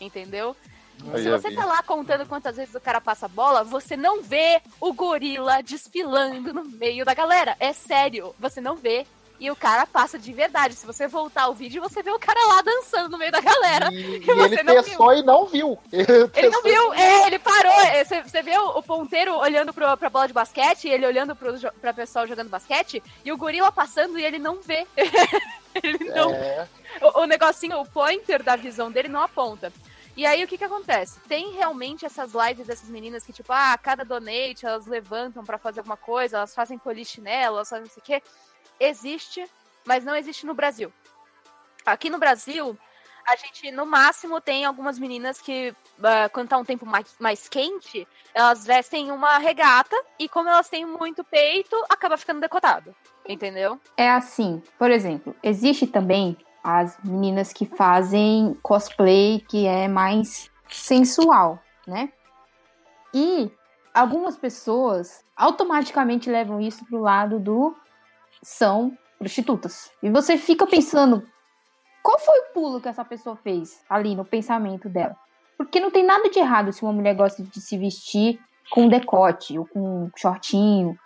Entendeu? 0.00 0.56
Eu 1.04 1.18
Se 1.18 1.24
já 1.24 1.38
você 1.38 1.50
tá 1.52 1.64
lá 1.64 1.82
contando 1.82 2.26
quantas 2.26 2.56
vezes 2.56 2.74
o 2.74 2.80
cara 2.80 3.00
passa 3.00 3.26
a 3.26 3.28
bola, 3.28 3.62
você 3.62 3.96
não 3.96 4.22
vê 4.22 4.60
o 4.80 4.92
gorila 4.92 5.62
desfilando 5.62 6.54
no 6.54 6.64
meio 6.64 7.04
da 7.04 7.14
galera. 7.14 7.56
É 7.60 7.72
sério, 7.72 8.34
você 8.38 8.60
não 8.60 8.76
vê. 8.76 9.06
E 9.38 9.50
o 9.50 9.56
cara 9.56 9.86
passa 9.86 10.18
de 10.18 10.32
verdade. 10.32 10.74
Se 10.74 10.86
você 10.86 11.06
voltar 11.06 11.48
o 11.48 11.54
vídeo, 11.54 11.82
você 11.82 12.02
vê 12.02 12.10
o 12.10 12.18
cara 12.18 12.40
lá 12.46 12.62
dançando 12.62 13.10
no 13.10 13.18
meio 13.18 13.30
da 13.30 13.40
galera. 13.40 13.92
E, 13.92 14.18
e 14.24 14.30
ele 14.30 14.62
não 14.62 14.82
testou 14.82 15.12
e 15.12 15.22
não 15.22 15.46
viu. 15.46 15.78
Ele 15.92 16.48
não 16.48 16.62
viu, 16.62 16.94
é, 16.94 17.26
ele 17.26 17.38
parou. 17.38 17.72
É, 17.72 18.04
Você, 18.04 18.22
você 18.22 18.42
vê 18.42 18.56
o, 18.58 18.82
ponteiro 18.82 19.36
olhando 19.36 19.72
pro, 19.72 19.96
pra 19.96 20.10
bola 20.10 20.26
de 20.26 20.32
basquete, 20.32 20.88
ele 20.88 21.06
olhando 21.06 21.34
pro, 21.36 21.52
pra 21.80 21.92
pessoal 21.92 22.26
jogando 22.26 22.48
basquete, 22.48 23.02
e 23.24 23.32
o 23.32 23.36
gorila 23.36 23.70
passando 23.70 24.18
e 24.18 24.24
ele 24.24 24.38
não 24.38 24.60
vê. 24.60 24.86
ele 25.82 25.98
não 26.10 26.30
É, 26.30 26.66
o, 27.02 27.20
o 27.20 27.26
negocinho, 27.26 27.80
o 27.80 27.86
pointer 27.86 28.42
da 28.42 28.56
visão 28.56 28.90
dele 28.90 29.08
não 29.08 29.20
aponta. 29.20 29.72
E 30.16 30.24
aí 30.24 30.42
o 30.42 30.48
que 30.48 30.56
que 30.56 30.64
acontece? 30.64 31.20
Tem 31.28 31.52
realmente 31.52 32.06
essas 32.06 32.32
lives 32.32 32.66
dessas 32.66 32.88
meninas 32.88 33.24
que, 33.24 33.34
tipo, 33.34 33.52
ah, 33.52 33.76
cada 33.76 34.02
donate 34.02 34.64
elas 34.64 34.86
levantam 34.86 35.44
pra 35.44 35.58
fazer 35.58 35.80
alguma 35.80 35.96
coisa, 35.96 36.38
elas 36.38 36.54
fazem 36.54 36.78
polichinelo, 36.78 37.56
elas 37.56 37.68
fazem 37.68 37.84
não 37.84 37.90
sei 37.90 38.00
o 38.00 38.04
quê. 38.04 38.22
Existe, 38.80 39.44
mas 39.84 40.04
não 40.04 40.16
existe 40.16 40.46
no 40.46 40.54
Brasil. 40.54 40.90
Aqui 41.84 42.08
no 42.08 42.18
Brasil, 42.18 42.78
a 43.26 43.36
gente, 43.36 43.70
no 43.70 43.84
máximo, 43.84 44.40
tem 44.40 44.64
algumas 44.64 44.98
meninas 44.98 45.38
que, 45.40 45.74
ah, 46.02 46.30
quando 46.30 46.48
tá 46.48 46.56
um 46.56 46.64
tempo 46.64 46.86
mais, 46.86 47.14
mais 47.18 47.46
quente, 47.46 48.08
elas 48.32 48.64
vestem 48.64 49.10
uma 49.10 49.36
regata 49.36 49.96
e 50.18 50.30
como 50.30 50.48
elas 50.48 50.70
têm 50.70 50.86
muito 50.86 51.22
peito, 51.24 51.76
acaba 51.90 52.16
ficando 52.16 52.40
decotado. 52.40 52.94
Entendeu? 53.28 53.78
É 53.96 54.08
assim, 54.08 54.62
por 54.78 54.90
exemplo, 54.90 55.36
existe 55.42 55.86
também 55.86 56.38
as 56.68 56.98
meninas 57.04 57.52
que 57.52 57.64
fazem 57.64 58.58
cosplay 58.60 59.38
que 59.48 59.66
é 59.66 59.86
mais 59.86 60.50
sensual, 60.68 61.62
né? 61.86 62.12
E 63.14 63.52
algumas 63.94 64.36
pessoas 64.36 65.24
automaticamente 65.36 66.28
levam 66.28 66.60
isso 66.60 66.84
pro 66.86 66.98
lado 66.98 67.38
do 67.38 67.72
são 68.42 68.98
prostitutas. 69.16 69.92
E 70.02 70.10
você 70.10 70.36
fica 70.36 70.66
pensando, 70.66 71.24
qual 72.02 72.18
foi 72.18 72.36
o 72.40 72.52
pulo 72.52 72.80
que 72.80 72.88
essa 72.88 73.04
pessoa 73.04 73.36
fez 73.36 73.80
ali 73.88 74.16
no 74.16 74.24
pensamento 74.24 74.88
dela? 74.88 75.16
Porque 75.56 75.78
não 75.78 75.92
tem 75.92 76.04
nada 76.04 76.28
de 76.28 76.40
errado 76.40 76.72
se 76.72 76.82
uma 76.82 76.92
mulher 76.92 77.14
gosta 77.14 77.44
de 77.44 77.60
se 77.60 77.78
vestir 77.78 78.40
com 78.72 78.88
decote, 78.88 79.56
ou 79.56 79.64
com 79.64 80.10
shortinho, 80.16 80.98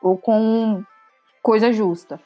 ou 0.00 0.16
com 0.16 0.84
coisa 1.42 1.72
justa. 1.72 2.20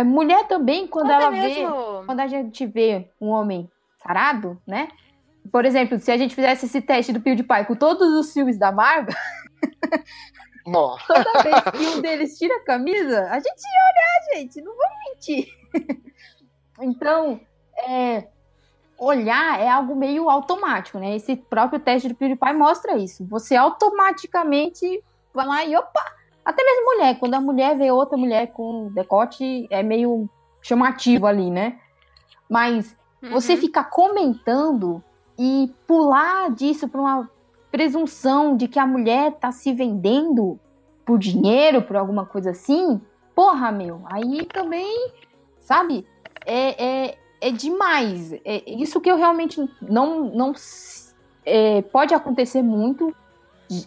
A 0.00 0.04
mulher 0.04 0.46
também, 0.46 0.86
quando 0.86 1.10
Até 1.10 1.22
ela 1.24 1.30
vê 1.30 1.40
mesmo- 1.40 2.02
quando 2.06 2.20
a 2.20 2.26
gente 2.28 2.66
vê 2.66 3.08
um 3.20 3.28
homem 3.28 3.68
sarado, 4.02 4.60
né? 4.66 4.88
Por 5.50 5.64
exemplo, 5.64 5.98
se 5.98 6.12
a 6.12 6.16
gente 6.16 6.34
fizesse 6.34 6.66
esse 6.66 6.80
teste 6.80 7.12
do 7.12 7.20
PewDiePie 7.20 7.64
com 7.66 7.74
todos 7.74 8.06
os 8.14 8.32
filmes 8.32 8.58
da 8.58 8.70
Marvel, 8.70 9.14
Nossa. 10.66 11.04
toda 11.06 11.42
vez 11.42 11.62
que 11.64 11.86
um 11.96 12.00
deles 12.00 12.38
tira 12.38 12.54
a 12.56 12.64
camisa, 12.64 13.22
a 13.30 13.40
gente 13.40 13.60
ia 13.62 13.82
olhar, 13.90 14.36
gente, 14.40 14.60
não 14.62 14.72
vamos 14.76 14.96
mentir. 15.10 15.48
Então, 16.80 17.40
é, 17.88 18.28
olhar 18.96 19.58
é 19.60 19.68
algo 19.68 19.96
meio 19.96 20.30
automático, 20.30 20.96
né? 21.00 21.16
Esse 21.16 21.34
próprio 21.34 21.80
teste 21.80 22.08
do 22.08 22.14
PewDiePie 22.14 22.52
mostra 22.52 22.96
isso. 22.96 23.26
Você 23.26 23.56
automaticamente 23.56 25.02
vai 25.34 25.44
lá 25.44 25.64
e 25.64 25.74
opa! 25.76 26.17
Até 26.48 26.64
mesmo 26.64 26.86
mulher, 26.86 27.18
quando 27.18 27.34
a 27.34 27.40
mulher 27.42 27.76
vê 27.76 27.90
outra 27.90 28.16
mulher 28.16 28.46
com 28.54 28.90
decote, 28.94 29.66
é 29.68 29.82
meio 29.82 30.26
chamativo 30.62 31.26
ali, 31.26 31.50
né? 31.50 31.78
Mas 32.48 32.96
você 33.30 33.52
Uhum. 33.52 33.58
ficar 33.58 33.84
comentando 33.90 35.04
e 35.38 35.70
pular 35.86 36.50
disso 36.54 36.88
para 36.88 37.02
uma 37.02 37.30
presunção 37.70 38.56
de 38.56 38.66
que 38.66 38.78
a 38.78 38.86
mulher 38.86 39.32
tá 39.32 39.52
se 39.52 39.74
vendendo 39.74 40.58
por 41.04 41.18
dinheiro, 41.18 41.82
por 41.82 41.96
alguma 41.96 42.24
coisa 42.24 42.52
assim, 42.52 42.98
porra, 43.34 43.70
meu, 43.70 44.00
aí 44.06 44.46
também, 44.46 45.12
sabe, 45.60 46.06
é, 46.46 47.08
é, 47.08 47.18
é 47.42 47.50
demais. 47.50 48.32
É 48.42 48.70
isso 48.70 49.02
que 49.02 49.10
eu 49.10 49.18
realmente 49.18 49.60
não. 49.82 50.24
não 50.34 50.54
é, 51.44 51.82
pode 51.82 52.14
acontecer 52.14 52.62
muito. 52.62 53.14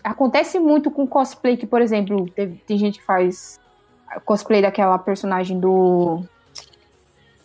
Acontece 0.04 0.60
muito 0.60 0.92
com 0.92 1.08
cosplay, 1.08 1.58
que, 1.58 1.66
por 1.66 1.82
exemplo, 1.82 2.30
teve- 2.30 2.62
tem 2.68 2.78
gente 2.78 3.00
que 3.00 3.06
faz 3.06 3.60
cosplay 4.26 4.62
daquela 4.62 4.98
personagem 5.00 5.60
do 5.60 6.24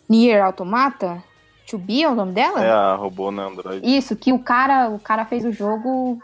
Nier 0.07 0.43
Automata. 0.43 1.23
To 1.69 1.77
Be 1.77 2.03
é 2.03 2.09
o 2.09 2.15
nome 2.15 2.31
dela? 2.33 2.63
É 2.63 2.69
a 2.71 2.95
robô 2.95 3.29
na 3.31 3.43
Android. 3.43 3.85
Isso, 3.85 4.15
que 4.15 4.31
o 4.31 4.39
cara, 4.39 4.89
o 4.89 4.99
cara 4.99 5.25
fez 5.25 5.43
o 5.43 5.51
jogo. 5.51 6.21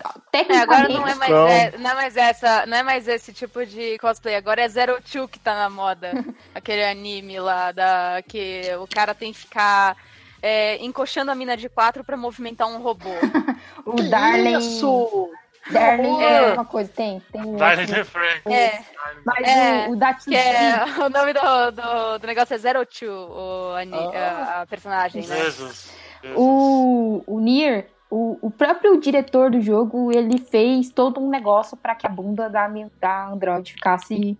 É, 0.00 0.08
Tecnicamente. 0.30 0.62
agora 0.62 0.88
não 0.88 1.08
é, 1.08 1.14
mais, 1.14 1.32
é- 1.32 1.78
não 1.78 1.90
é 1.90 1.94
mais 1.94 2.16
essa, 2.16 2.66
não 2.66 2.76
é 2.76 2.82
mais 2.82 3.08
esse 3.08 3.32
tipo 3.32 3.64
de 3.66 3.98
cosplay, 3.98 4.36
agora 4.36 4.60
é 4.62 4.68
Zero 4.68 5.00
Two 5.02 5.26
que 5.26 5.38
tá 5.38 5.54
na 5.54 5.70
moda. 5.70 6.10
Aquele 6.54 6.84
anime 6.84 7.40
lá 7.40 7.72
da 7.72 8.22
que 8.26 8.62
o 8.80 8.86
cara 8.86 9.14
tem 9.14 9.32
que 9.32 9.38
ficar 9.40 9.96
é, 10.42 10.82
encoxando 10.84 11.30
a 11.30 11.34
mina 11.34 11.56
de 11.56 11.68
quatro 11.68 12.02
pra 12.04 12.16
movimentar 12.16 12.68
um 12.68 12.80
robô. 12.80 13.08
o 13.84 13.94
Darling. 14.08 14.58
Isso! 14.58 15.30
Darling 15.70 16.22
É. 16.22 16.32
é 16.50 16.52
uma 16.54 16.64
coisa, 16.64 16.90
tem. 16.90 17.20
tem 17.30 17.42
um 17.44 17.56
Darling 17.56 17.82
outro- 17.92 18.04
the. 18.44 18.50
É, 18.54 18.80
Mas 19.24 19.46
É, 19.46 19.86
o, 19.88 19.92
o 19.92 19.96
da 19.96 20.14
que 20.14 20.34
é 20.34 20.84
o 21.04 21.08
nome 21.10 21.32
do, 21.34 21.70
do, 21.72 22.18
do 22.18 22.26
negócio 22.26 22.54
é 22.54 22.58
Zero 22.58 22.86
Two, 22.86 23.10
o, 23.10 23.72
Ah. 23.74 24.56
a, 24.58 24.62
a 24.62 24.66
personagem, 24.66 25.26
né? 25.26 25.36
Jesus. 25.36 25.90
Jesus. 26.22 26.36
O, 26.36 27.22
o 27.26 27.38
Nier, 27.40 27.88
o, 28.10 28.38
o 28.40 28.50
próprio 28.50 28.98
diretor 28.98 29.50
do 29.50 29.60
jogo, 29.60 30.10
ele 30.10 30.38
fez 30.38 30.90
todo 30.90 31.20
um 31.20 31.28
negócio 31.28 31.76
para 31.76 31.94
que 31.94 32.06
a 32.06 32.10
bunda 32.10 32.48
da, 32.48 32.66
da 32.98 33.26
Android 33.28 33.70
ficasse 33.72 34.38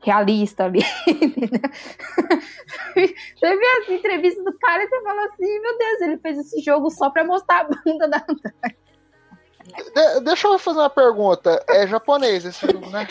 realista 0.00 0.64
ali. 0.64 0.80
você 2.94 3.56
vê 3.56 3.66
as 3.82 3.88
entrevistas 3.88 4.44
do 4.44 4.56
cara 4.58 4.84
e 4.84 4.88
você 4.88 5.02
fala 5.02 5.24
assim, 5.26 5.60
meu 5.60 5.78
Deus, 5.78 6.00
ele 6.02 6.18
fez 6.18 6.38
esse 6.38 6.60
jogo 6.62 6.90
só 6.90 7.10
pra 7.10 7.24
mostrar 7.24 7.60
a 7.60 7.64
bunda 7.64 8.08
da. 8.08 8.18
De- 8.18 10.20
deixa 10.22 10.48
eu 10.48 10.58
fazer 10.58 10.78
uma 10.78 10.90
pergunta. 10.90 11.62
É 11.68 11.86
japonês 11.86 12.44
esse 12.44 12.66
jogo, 12.66 12.88
né? 12.90 13.06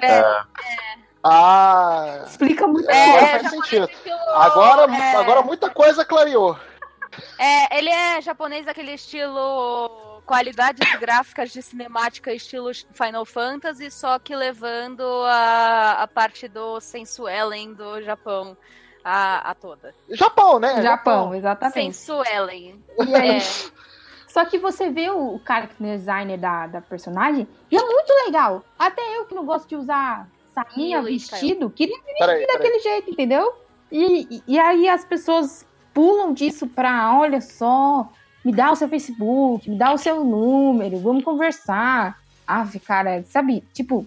É, 0.00 0.22
Ah, 1.24 2.24
Explica 2.26 2.66
muito. 2.66 2.88
É, 2.90 3.08
agora 3.10 3.26
é, 3.26 3.38
faz 3.38 3.50
sentido. 3.50 3.88
estilo- 3.90 4.16
Agora, 4.34 4.92
é, 4.94 5.16
agora 5.16 5.42
muita 5.42 5.70
coisa 5.70 6.04
clareou. 6.04 6.56
é, 7.38 7.78
ele 7.78 7.88
é 7.88 8.20
japonês 8.20 8.66
daquele 8.66 8.92
estilo 8.92 10.15
qualidades 10.26 10.86
gráficas 10.98 11.50
de 11.52 11.62
cinemática 11.62 12.32
estilo 12.32 12.70
Final 12.92 13.24
Fantasy, 13.24 13.90
só 13.90 14.18
que 14.18 14.34
levando 14.34 15.02
a, 15.24 16.02
a 16.02 16.08
parte 16.08 16.48
do 16.48 16.80
sensuellen 16.80 17.72
do 17.72 18.02
Japão 18.02 18.56
a, 19.04 19.50
a 19.50 19.54
toda. 19.54 19.94
Japão, 20.10 20.58
né? 20.58 20.82
Japão, 20.82 21.34
exatamente. 21.34 21.74
Sensuellen. 21.96 22.82
É, 22.98 23.38
Só 24.36 24.44
que 24.44 24.58
você 24.58 24.90
vê 24.90 25.08
o, 25.08 25.36
o 25.36 25.40
character 25.46 25.78
designer 25.96 26.36
da, 26.36 26.66
da 26.66 26.80
personagem 26.82 27.48
e 27.70 27.76
é 27.76 27.80
muito 27.80 28.12
legal. 28.26 28.62
Até 28.78 29.00
eu 29.16 29.24
que 29.24 29.34
não 29.34 29.46
gosto 29.46 29.68
de 29.68 29.76
usar 29.76 30.28
sainha, 30.52 31.00
vestido, 31.02 31.70
queria 31.70 31.96
Peraí, 32.18 32.40
peraí. 32.40 32.46
daquele 32.46 32.78
jeito, 32.80 33.10
entendeu? 33.10 33.54
E, 33.90 34.26
e, 34.36 34.42
e 34.46 34.58
aí 34.58 34.88
as 34.88 35.04
pessoas 35.04 35.66
pulam 35.94 36.34
disso 36.34 36.66
pra, 36.66 37.16
olha 37.18 37.40
só, 37.40 38.10
me 38.46 38.52
dá 38.52 38.70
o 38.70 38.76
seu 38.76 38.88
Facebook, 38.88 39.68
me 39.68 39.76
dá 39.76 39.92
o 39.92 39.98
seu 39.98 40.22
número, 40.22 41.00
vamos 41.00 41.24
conversar. 41.24 42.16
Ah, 42.46 42.64
cara, 42.86 43.24
sabe, 43.28 43.64
tipo, 43.74 44.06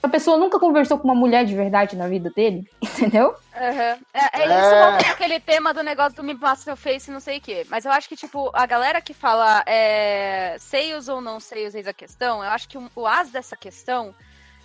a 0.00 0.08
pessoa 0.08 0.36
nunca 0.36 0.60
conversou 0.60 0.96
com 0.96 1.08
uma 1.08 1.14
mulher 1.14 1.44
de 1.44 1.56
verdade 1.56 1.96
na 1.96 2.06
vida 2.06 2.30
dele, 2.30 2.64
entendeu? 2.80 3.34
Aham. 3.52 3.98
É, 4.14 4.42
é, 4.42 4.42
É. 4.42 4.60
Isso 4.60 4.70
volta 4.70 5.10
aquele 5.10 5.40
tema 5.40 5.74
do 5.74 5.82
negócio 5.82 6.14
do 6.14 6.22
me 6.22 6.36
passa 6.36 6.62
seu 6.62 6.76
face 6.76 7.10
e 7.10 7.12
não 7.12 7.18
sei 7.18 7.38
o 7.38 7.40
quê. 7.40 7.66
Mas 7.68 7.84
eu 7.84 7.90
acho 7.90 8.08
que, 8.08 8.14
tipo, 8.14 8.48
a 8.54 8.64
galera 8.64 9.00
que 9.00 9.12
fala 9.12 9.64
é, 9.66 10.54
seios 10.60 11.08
ou 11.08 11.20
não 11.20 11.40
seios 11.40 11.74
eis 11.74 11.88
a 11.88 11.92
questão, 11.92 12.44
eu 12.44 12.50
acho 12.50 12.68
que 12.68 12.78
o, 12.78 12.88
o 12.94 13.08
as 13.08 13.32
dessa 13.32 13.56
questão 13.56 14.14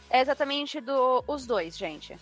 é 0.07 0.21
exatamente 0.21 0.79
do, 0.79 1.23
os 1.27 1.47
dois, 1.47 1.75
gente. 1.75 2.15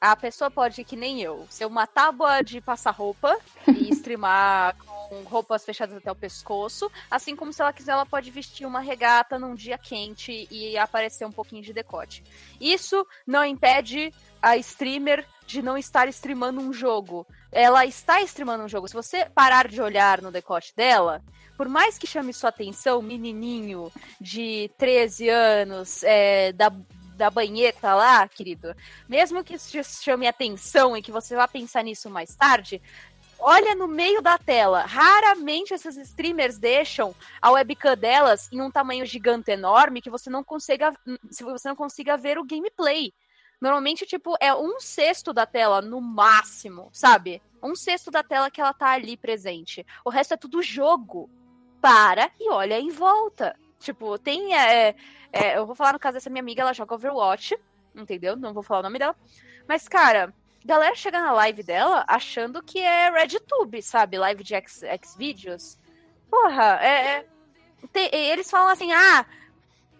A 0.00 0.16
pessoa 0.16 0.50
pode, 0.50 0.82
que 0.82 0.96
nem 0.96 1.20
eu, 1.20 1.46
ser 1.50 1.66
uma 1.66 1.86
tábua 1.86 2.40
de 2.40 2.58
passar 2.58 2.90
roupa 2.90 3.38
e 3.68 3.90
streamar 3.92 4.74
com 5.10 5.22
roupas 5.24 5.62
fechadas 5.62 5.96
até 5.96 6.10
o 6.10 6.14
pescoço. 6.14 6.90
Assim 7.10 7.36
como 7.36 7.52
se 7.52 7.60
ela 7.60 7.72
quiser, 7.72 7.92
ela 7.92 8.06
pode 8.06 8.30
vestir 8.30 8.66
uma 8.66 8.80
regata 8.80 9.38
num 9.38 9.54
dia 9.54 9.76
quente 9.76 10.48
e 10.50 10.78
aparecer 10.78 11.26
um 11.26 11.32
pouquinho 11.32 11.62
de 11.62 11.74
decote. 11.74 12.24
Isso 12.58 13.06
não 13.26 13.44
impede 13.44 14.10
a 14.40 14.56
streamer 14.56 15.26
de 15.46 15.60
não 15.60 15.76
estar 15.76 16.08
streamando 16.08 16.60
um 16.60 16.72
jogo. 16.72 17.26
Ela 17.52 17.84
está 17.84 18.22
streamando 18.22 18.64
um 18.64 18.68
jogo. 18.68 18.88
Se 18.88 18.94
você 18.94 19.26
parar 19.26 19.68
de 19.68 19.82
olhar 19.82 20.22
no 20.22 20.30
decote 20.30 20.74
dela, 20.74 21.22
por 21.58 21.68
mais 21.68 21.98
que 21.98 22.06
chame 22.06 22.32
sua 22.32 22.48
atenção, 22.48 23.02
menininho 23.02 23.92
de 24.18 24.70
13 24.78 25.28
anos, 25.28 26.02
é, 26.04 26.52
da, 26.52 26.72
da 27.20 27.30
banheta 27.30 27.94
lá, 27.94 28.26
querido, 28.26 28.74
mesmo 29.06 29.44
que 29.44 29.54
isso 29.54 30.02
chame 30.02 30.26
atenção 30.26 30.96
e 30.96 31.02
que 31.02 31.12
você 31.12 31.36
vá 31.36 31.46
pensar 31.46 31.84
nisso 31.84 32.08
mais 32.08 32.34
tarde, 32.34 32.80
olha 33.38 33.74
no 33.74 33.86
meio 33.86 34.22
da 34.22 34.38
tela. 34.38 34.86
Raramente 34.86 35.74
esses 35.74 35.98
streamers 35.98 36.58
deixam 36.58 37.14
a 37.40 37.50
webcam 37.50 37.94
delas 37.94 38.50
em 38.50 38.62
um 38.62 38.70
tamanho 38.70 39.04
gigante 39.04 39.50
enorme 39.50 40.00
que 40.00 40.08
você 40.08 40.30
não 40.30 40.42
consiga, 40.42 40.94
você 41.28 41.68
não 41.68 41.76
consiga 41.76 42.16
ver 42.16 42.38
o 42.38 42.44
gameplay. 42.44 43.12
Normalmente, 43.60 44.06
tipo, 44.06 44.34
é 44.40 44.54
um 44.54 44.80
sexto 44.80 45.34
da 45.34 45.44
tela 45.44 45.82
no 45.82 46.00
máximo, 46.00 46.88
sabe? 46.90 47.42
Um 47.62 47.74
sexto 47.74 48.10
da 48.10 48.22
tela 48.22 48.50
que 48.50 48.62
ela 48.62 48.72
tá 48.72 48.92
ali 48.92 49.14
presente. 49.14 49.86
O 50.02 50.08
resto 50.08 50.32
é 50.32 50.38
tudo 50.38 50.62
jogo. 50.62 51.28
Para 51.82 52.30
e 52.40 52.50
olha 52.50 52.80
em 52.80 52.88
volta. 52.88 53.54
Tipo, 53.80 54.18
tem. 54.18 54.54
É, 54.56 54.94
é, 55.32 55.56
eu 55.58 55.66
vou 55.66 55.74
falar 55.74 55.94
no 55.94 55.98
caso 55.98 56.14
dessa 56.14 56.30
minha 56.30 56.42
amiga, 56.42 56.62
ela 56.62 56.72
joga 56.72 56.94
Overwatch, 56.94 57.58
entendeu? 57.94 58.36
Não 58.36 58.52
vou 58.52 58.62
falar 58.62 58.80
o 58.80 58.84
nome 58.84 58.98
dela. 58.98 59.16
Mas, 59.66 59.88
cara, 59.88 60.32
galera 60.64 60.94
chega 60.94 61.20
na 61.20 61.32
live 61.32 61.62
dela 61.62 62.04
achando 62.06 62.62
que 62.62 62.78
é 62.78 63.10
RedTube, 63.10 63.82
sabe? 63.82 64.18
Live 64.18 64.44
de 64.44 64.54
Xvideos. 65.02 65.78
Porra, 66.30 66.78
é. 66.82 66.88
é- 67.16 67.26
tem- 67.92 68.10
eles 68.12 68.50
falam 68.50 68.68
assim, 68.68 68.92
ah, 68.92 69.24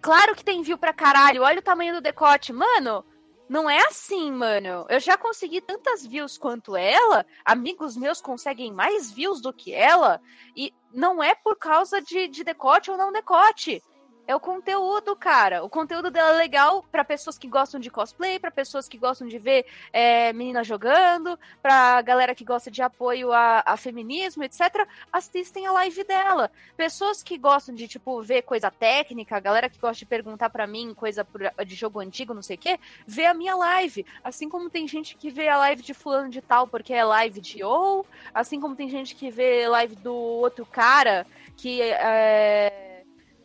claro 0.03 0.35
que 0.37 0.45
tem 0.45 0.63
view 0.63 0.77
pra 0.77 0.93
caralho, 0.93 1.43
olha 1.43 1.59
o 1.61 1.63
tamanho 1.63 1.95
do 1.95 2.01
decote. 2.01 2.53
Mano, 2.53 3.05
não 3.51 3.69
é 3.69 3.79
assim, 3.89 4.31
mano. 4.31 4.87
Eu 4.89 5.01
já 5.01 5.19
consegui 5.19 5.61
tantas 5.61 6.07
views 6.07 6.39
quanto 6.39 6.77
ela, 6.77 7.27
amigos 7.45 7.97
meus 7.97 8.21
conseguem 8.21 8.73
mais 8.73 9.11
views 9.11 9.41
do 9.41 9.53
que 9.53 9.75
ela, 9.75 10.21
e 10.55 10.73
não 10.95 11.21
é 11.21 11.35
por 11.35 11.57
causa 11.57 12.01
de, 12.01 12.29
de 12.29 12.45
decote 12.45 12.93
ou 12.93 12.97
não 12.97 13.11
decote. 13.11 13.83
É 14.31 14.37
o 14.37 14.39
conteúdo, 14.39 15.17
cara. 15.17 15.65
O 15.65 15.69
conteúdo 15.69 16.09
dela 16.09 16.37
é 16.37 16.39
legal 16.39 16.85
pra 16.85 17.05
pessoas 17.05 17.37
que 17.37 17.49
gostam 17.49 17.81
de 17.81 17.91
cosplay, 17.91 18.39
pra 18.39 18.49
pessoas 18.49 18.89
que 18.89 18.97
gostam 18.97 19.27
de 19.27 19.37
ver 19.39 19.67
é, 19.93 20.33
menina 20.33 20.63
jogando, 20.63 21.37
pra 21.61 22.01
galera 22.01 22.33
que 22.33 22.45
gosta 22.45 22.71
de 22.71 22.81
apoio 22.81 23.33
a, 23.33 23.65
a 23.67 23.77
feminismo, 23.77 24.45
etc. 24.45 24.87
Assistem 25.13 25.67
a 25.67 25.73
live 25.73 26.05
dela. 26.05 26.49
Pessoas 26.77 27.25
que 27.25 27.37
gostam 27.37 27.75
de, 27.75 27.89
tipo, 27.89 28.23
ver 28.23 28.43
coisa 28.43 28.71
técnica, 28.71 29.37
a 29.37 29.41
galera 29.41 29.69
que 29.69 29.81
gosta 29.81 29.99
de 29.99 30.07
perguntar 30.07 30.49
pra 30.49 30.65
mim 30.65 30.95
coisa 30.95 31.27
de 31.67 31.75
jogo 31.75 31.99
antigo, 31.99 32.33
não 32.33 32.41
sei 32.41 32.55
o 32.55 32.61
quê, 32.61 32.79
vê 33.05 33.27
a 33.27 33.35
minha 33.35 33.57
live. 33.57 34.07
Assim 34.23 34.49
como 34.49 34.71
tem 34.71 34.87
gente 34.87 35.17
que 35.17 35.29
vê 35.29 35.49
a 35.49 35.59
live 35.59 35.83
de 35.83 35.93
fulano 35.93 36.31
de 36.31 36.41
tal 36.41 36.69
porque 36.69 36.95
é 36.95 37.03
live 37.03 37.41
de 37.41 37.65
ou, 37.65 38.07
assim 38.33 38.61
como 38.61 38.77
tem 38.77 38.89
gente 38.89 39.17
que 39.17 39.29
vê 39.29 39.67
live 39.67 39.97
do 39.97 40.15
outro 40.15 40.65
cara 40.65 41.27
que 41.57 41.83
é. 41.83 42.90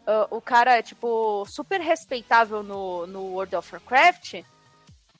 Ah, 0.07 0.27
o 0.31 0.39
cara 0.41 0.77
é, 0.77 0.81
tipo, 0.81 1.45
super 1.47 1.79
respeitável 1.81 2.61
no, 2.63 3.05
no 3.07 3.21
World 3.33 3.55
of 3.55 3.73
Warcraft. 3.73 4.43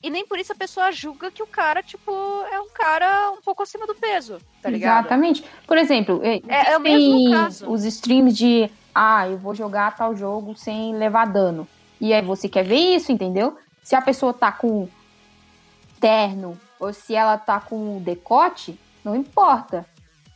E 0.02 0.10
nem 0.10 0.26
por 0.26 0.38
isso 0.38 0.52
a 0.52 0.56
pessoa 0.56 0.92
julga 0.92 1.30
que 1.30 1.42
o 1.42 1.46
cara, 1.46 1.82
tipo, 1.82 2.10
é 2.52 2.60
um 2.60 2.68
cara 2.68 3.30
um 3.32 3.40
pouco 3.42 3.62
acima 3.62 3.86
do 3.86 3.94
peso, 3.94 4.38
tá 4.62 4.68
ligado? 4.70 5.00
Exatamente. 5.00 5.44
Por 5.66 5.76
exemplo, 5.78 6.20
eh, 6.22 6.40
É- 6.46 6.72
é 6.72 6.78
o 6.78 6.82
tem 6.82 6.92
mesmo 6.98 7.30
caso. 7.32 7.68
os 7.70 7.84
streams 7.84 8.36
de 8.36 8.70
ah, 8.94 9.26
eu 9.28 9.36
vou 9.38 9.54
jogar 9.54 9.96
tal 9.96 10.14
jogo 10.14 10.54
sem 10.56 10.94
levar 10.94 11.26
dano. 11.26 11.66
E 12.00 12.12
aí 12.12 12.22
você 12.22 12.48
quer 12.48 12.62
ver 12.64 12.76
isso, 12.94 13.10
entendeu? 13.10 13.56
Se 13.82 13.96
a 13.96 14.02
pessoa 14.02 14.32
tá 14.34 14.52
com 14.52 14.88
terno 15.98 16.58
ou 16.78 16.92
se 16.92 17.14
ela 17.14 17.38
tá 17.38 17.58
com 17.58 18.00
decote, 18.02 18.78
não 19.04 19.16
importa. 19.16 19.86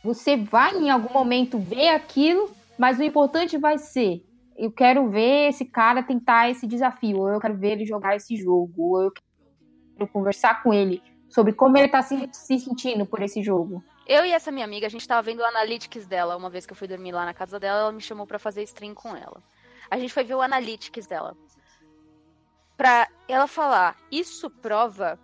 Você 0.03 0.35
vai 0.35 0.75
em 0.75 0.89
algum 0.89 1.13
momento 1.13 1.59
ver 1.59 1.89
aquilo, 1.89 2.51
mas 2.77 2.97
o 2.99 3.03
importante 3.03 3.57
vai 3.57 3.77
ser 3.77 4.23
eu 4.61 4.71
quero 4.71 5.09
ver 5.09 5.49
esse 5.49 5.65
cara 5.65 6.03
tentar 6.03 6.51
esse 6.51 6.67
desafio, 6.67 7.17
ou 7.17 7.29
eu 7.29 7.39
quero 7.39 7.57
ver 7.57 7.71
ele 7.71 7.85
jogar 7.85 8.15
esse 8.15 8.35
jogo, 8.35 8.73
ou 8.77 9.01
eu 9.01 9.11
quero 9.97 10.07
conversar 10.11 10.61
com 10.61 10.71
ele 10.71 11.01
sobre 11.27 11.51
como 11.51 11.75
ele 11.79 11.87
tá 11.87 12.03
se, 12.03 12.29
se 12.31 12.59
sentindo 12.59 13.03
por 13.03 13.23
esse 13.23 13.41
jogo. 13.41 13.83
Eu 14.05 14.23
e 14.23 14.31
essa 14.31 14.51
minha 14.51 14.65
amiga, 14.65 14.85
a 14.85 14.89
gente 14.89 15.07
tava 15.07 15.23
vendo 15.23 15.39
o 15.39 15.45
Analytics 15.45 16.05
dela 16.05 16.37
uma 16.37 16.49
vez 16.49 16.67
que 16.67 16.73
eu 16.73 16.75
fui 16.77 16.87
dormir 16.87 17.11
lá 17.11 17.25
na 17.25 17.33
casa 17.33 17.59
dela, 17.59 17.79
ela 17.79 17.91
me 17.91 18.01
chamou 18.01 18.27
pra 18.27 18.37
fazer 18.37 18.61
stream 18.61 18.93
com 18.93 19.15
ela. 19.15 19.41
A 19.89 19.97
gente 19.97 20.13
foi 20.13 20.23
ver 20.23 20.35
o 20.35 20.41
Analytics 20.41 21.07
dela. 21.07 21.35
Pra 22.77 23.07
ela 23.27 23.47
falar, 23.47 23.97
isso 24.11 24.47
prova 24.47 25.17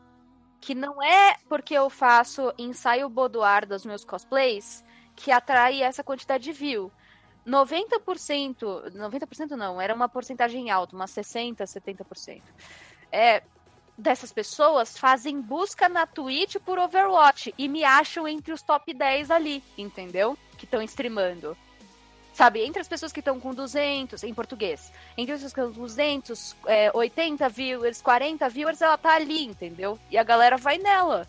que 0.59 0.73
não 0.73 1.03
é 1.03 1.35
porque 1.47 1.75
eu 1.75 1.91
faço 1.91 2.51
ensaio 2.57 3.07
boudoir 3.07 3.67
dos 3.67 3.85
meus 3.85 4.03
cosplays 4.03 4.83
que 5.15 5.31
atrai 5.31 5.83
essa 5.83 6.03
quantidade 6.03 6.43
de 6.43 6.51
view. 6.51 6.91
90%, 7.47 8.91
90% 8.91 9.51
não, 9.51 9.79
era 9.79 9.95
uma 9.95 10.09
porcentagem 10.09 10.69
alta, 10.69 10.95
umas 10.95 11.11
60, 11.11 11.63
70%. 11.63 12.41
É, 13.11 13.41
dessas 13.97 14.31
pessoas 14.33 14.97
fazem 14.97 15.41
busca 15.41 15.87
na 15.87 16.05
Twitch 16.05 16.57
por 16.57 16.77
Overwatch 16.77 17.53
e 17.57 17.67
me 17.69 17.83
acham 17.83 18.27
entre 18.27 18.51
os 18.51 18.61
top 18.61 18.93
10 18.93 19.31
ali, 19.31 19.63
entendeu? 19.77 20.37
Que 20.57 20.65
estão 20.65 20.81
streamando. 20.81 21.57
Sabe, 22.33 22.63
entre 22.63 22.79
as 22.79 22.87
pessoas 22.87 23.11
que 23.11 23.19
estão 23.19 23.39
com 23.39 23.51
200, 23.51 24.23
em 24.23 24.31
português, 24.31 24.93
entre 25.17 25.33
as 25.33 25.39
pessoas 25.39 25.53
que 25.53 25.59
estão 25.59 25.73
com 25.73 25.81
200, 25.81 26.55
é, 26.67 26.91
80 26.93 27.49
viewers, 27.49 27.99
40 27.99 28.47
viewers, 28.49 28.79
ela 28.79 28.95
tá 28.95 29.15
ali, 29.15 29.43
entendeu? 29.43 29.97
E 30.11 30.19
a 30.19 30.23
galera 30.23 30.55
vai 30.55 30.77
nela, 30.77 31.27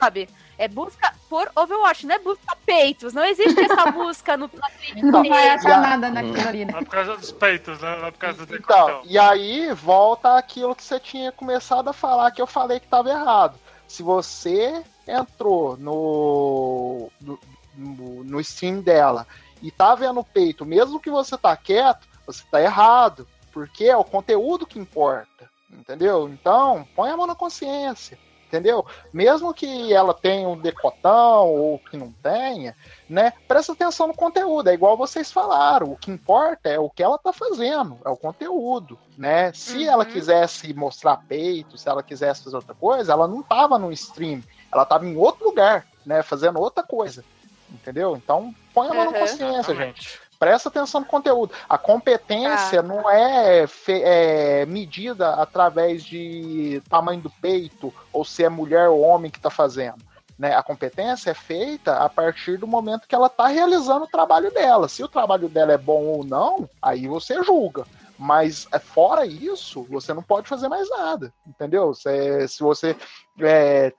sabe? 0.00 0.30
É 0.58 0.68
busca 0.68 1.12
por 1.28 1.50
Overwatch, 1.54 2.06
não 2.06 2.14
é 2.14 2.18
busca 2.18 2.56
peitos. 2.64 3.12
Não 3.12 3.24
existe 3.24 3.60
essa 3.60 3.90
busca 3.92 4.36
no 4.36 4.50
na. 4.54 4.70
Não 5.02 5.22
vai 5.28 5.46
e 5.46 5.50
achar 5.50 5.80
nada 5.80 6.08
naquilo 6.10 6.48
ali, 6.48 6.64
né? 6.64 6.72
Não 6.72 6.80
é 6.80 6.84
por 6.84 6.90
causa 6.90 7.16
dos 7.16 7.32
peitos, 7.32 7.80
né? 7.80 7.96
Não 7.98 8.06
é 8.06 8.10
por 8.10 8.18
causa 8.18 8.46
do 8.46 8.56
Então, 8.56 8.86
decotão. 8.86 9.02
e 9.04 9.18
aí 9.18 9.72
volta 9.74 10.36
aquilo 10.38 10.74
que 10.74 10.82
você 10.82 10.98
tinha 10.98 11.30
começado 11.32 11.88
a 11.88 11.92
falar 11.92 12.30
que 12.30 12.40
eu 12.40 12.46
falei 12.46 12.80
que 12.80 12.86
estava 12.86 13.10
errado. 13.10 13.58
Se 13.86 14.02
você 14.02 14.82
entrou 15.06 15.76
no, 15.76 17.10
no, 17.20 17.38
no, 17.74 18.24
no 18.24 18.40
stream 18.40 18.80
dela 18.80 19.26
e 19.62 19.70
tá 19.70 19.94
vendo 19.94 20.20
o 20.20 20.24
peito, 20.24 20.64
mesmo 20.64 20.98
que 21.00 21.10
você 21.10 21.36
tá 21.36 21.56
quieto, 21.56 22.06
você 22.26 22.42
tá 22.50 22.60
errado, 22.60 23.26
porque 23.52 23.84
é 23.84 23.96
o 23.96 24.04
conteúdo 24.04 24.66
que 24.66 24.78
importa, 24.78 25.48
entendeu? 25.70 26.28
Então, 26.28 26.86
põe 26.96 27.10
a 27.10 27.16
mão 27.16 27.26
na 27.26 27.34
consciência, 27.34 28.18
entendeu? 28.46 28.84
Mesmo 29.12 29.52
que 29.52 29.92
ela 29.92 30.14
tenha 30.14 30.48
um 30.48 30.58
decotão 30.60 31.48
ou 31.48 31.78
que 31.78 31.96
não 31.96 32.12
tenha, 32.22 32.74
né? 33.08 33.32
Presta 33.46 33.72
atenção 33.72 34.06
no 34.08 34.14
conteúdo, 34.14 34.68
é 34.68 34.74
igual 34.74 34.96
vocês 34.96 35.30
falaram, 35.32 35.90
o 35.90 35.96
que 35.96 36.10
importa 36.10 36.68
é 36.68 36.78
o 36.78 36.90
que 36.90 37.02
ela 37.02 37.18
tá 37.18 37.32
fazendo, 37.32 38.00
é 38.04 38.08
o 38.08 38.16
conteúdo, 38.16 38.98
né? 39.16 39.52
Se 39.52 39.78
Uhum. 39.78 39.90
ela 39.90 40.06
quisesse 40.06 40.72
mostrar 40.74 41.16
peito, 41.28 41.76
se 41.76 41.88
ela 41.88 42.02
quisesse 42.02 42.44
fazer 42.44 42.56
outra 42.56 42.74
coisa, 42.74 43.12
ela 43.12 43.26
não 43.28 43.42
tava 43.42 43.78
no 43.78 43.92
stream, 43.92 44.42
ela 44.72 44.84
tava 44.84 45.06
em 45.06 45.16
outro 45.16 45.46
lugar, 45.46 45.86
né? 46.04 46.22
Fazendo 46.22 46.60
outra 46.60 46.84
coisa, 46.84 47.24
entendeu? 47.70 48.16
Então, 48.16 48.54
põe 48.72 48.88
a 48.88 48.94
mão 48.94 49.04
na 49.06 49.12
Uhum. 49.12 49.18
consciência, 49.20 49.74
gente 49.74 50.25
presta 50.38 50.68
atenção 50.68 51.00
no 51.00 51.06
conteúdo. 51.06 51.52
A 51.68 51.76
competência 51.78 52.80
Ah. 52.80 52.82
não 52.82 53.08
é, 53.10 53.66
fe- 53.66 54.02
é 54.04 54.66
medida 54.66 55.34
através 55.34 56.04
de 56.04 56.82
tamanho 56.88 57.20
do 57.20 57.30
peito 57.30 57.92
ou 58.12 58.24
se 58.24 58.44
é 58.44 58.48
mulher 58.48 58.88
ou 58.88 59.00
homem 59.00 59.30
que 59.30 59.38
está 59.38 59.50
fazendo. 59.50 60.04
Né? 60.38 60.54
A 60.54 60.62
competência 60.62 61.30
é 61.30 61.34
feita 61.34 61.96
a 61.96 62.08
partir 62.10 62.58
do 62.58 62.66
momento 62.66 63.08
que 63.08 63.14
ela 63.14 63.26
está 63.28 63.46
realizando 63.46 64.04
o 64.04 64.08
trabalho 64.10 64.52
dela. 64.52 64.86
Se 64.88 65.02
o 65.02 65.08
trabalho 65.08 65.48
dela 65.48 65.72
é 65.72 65.78
bom 65.78 66.04
ou 66.04 66.24
não, 66.24 66.68
aí 66.82 67.06
você 67.08 67.42
julga. 67.42 67.84
Mas 68.18 68.66
é, 68.72 68.78
fora 68.78 69.26
isso, 69.26 69.86
você 69.90 70.12
não 70.14 70.22
pode 70.22 70.48
fazer 70.48 70.68
mais 70.68 70.88
nada, 70.90 71.32
entendeu? 71.46 71.92
Se, 71.94 72.48
se 72.48 72.62
você 72.62 72.96
é, 73.40 73.92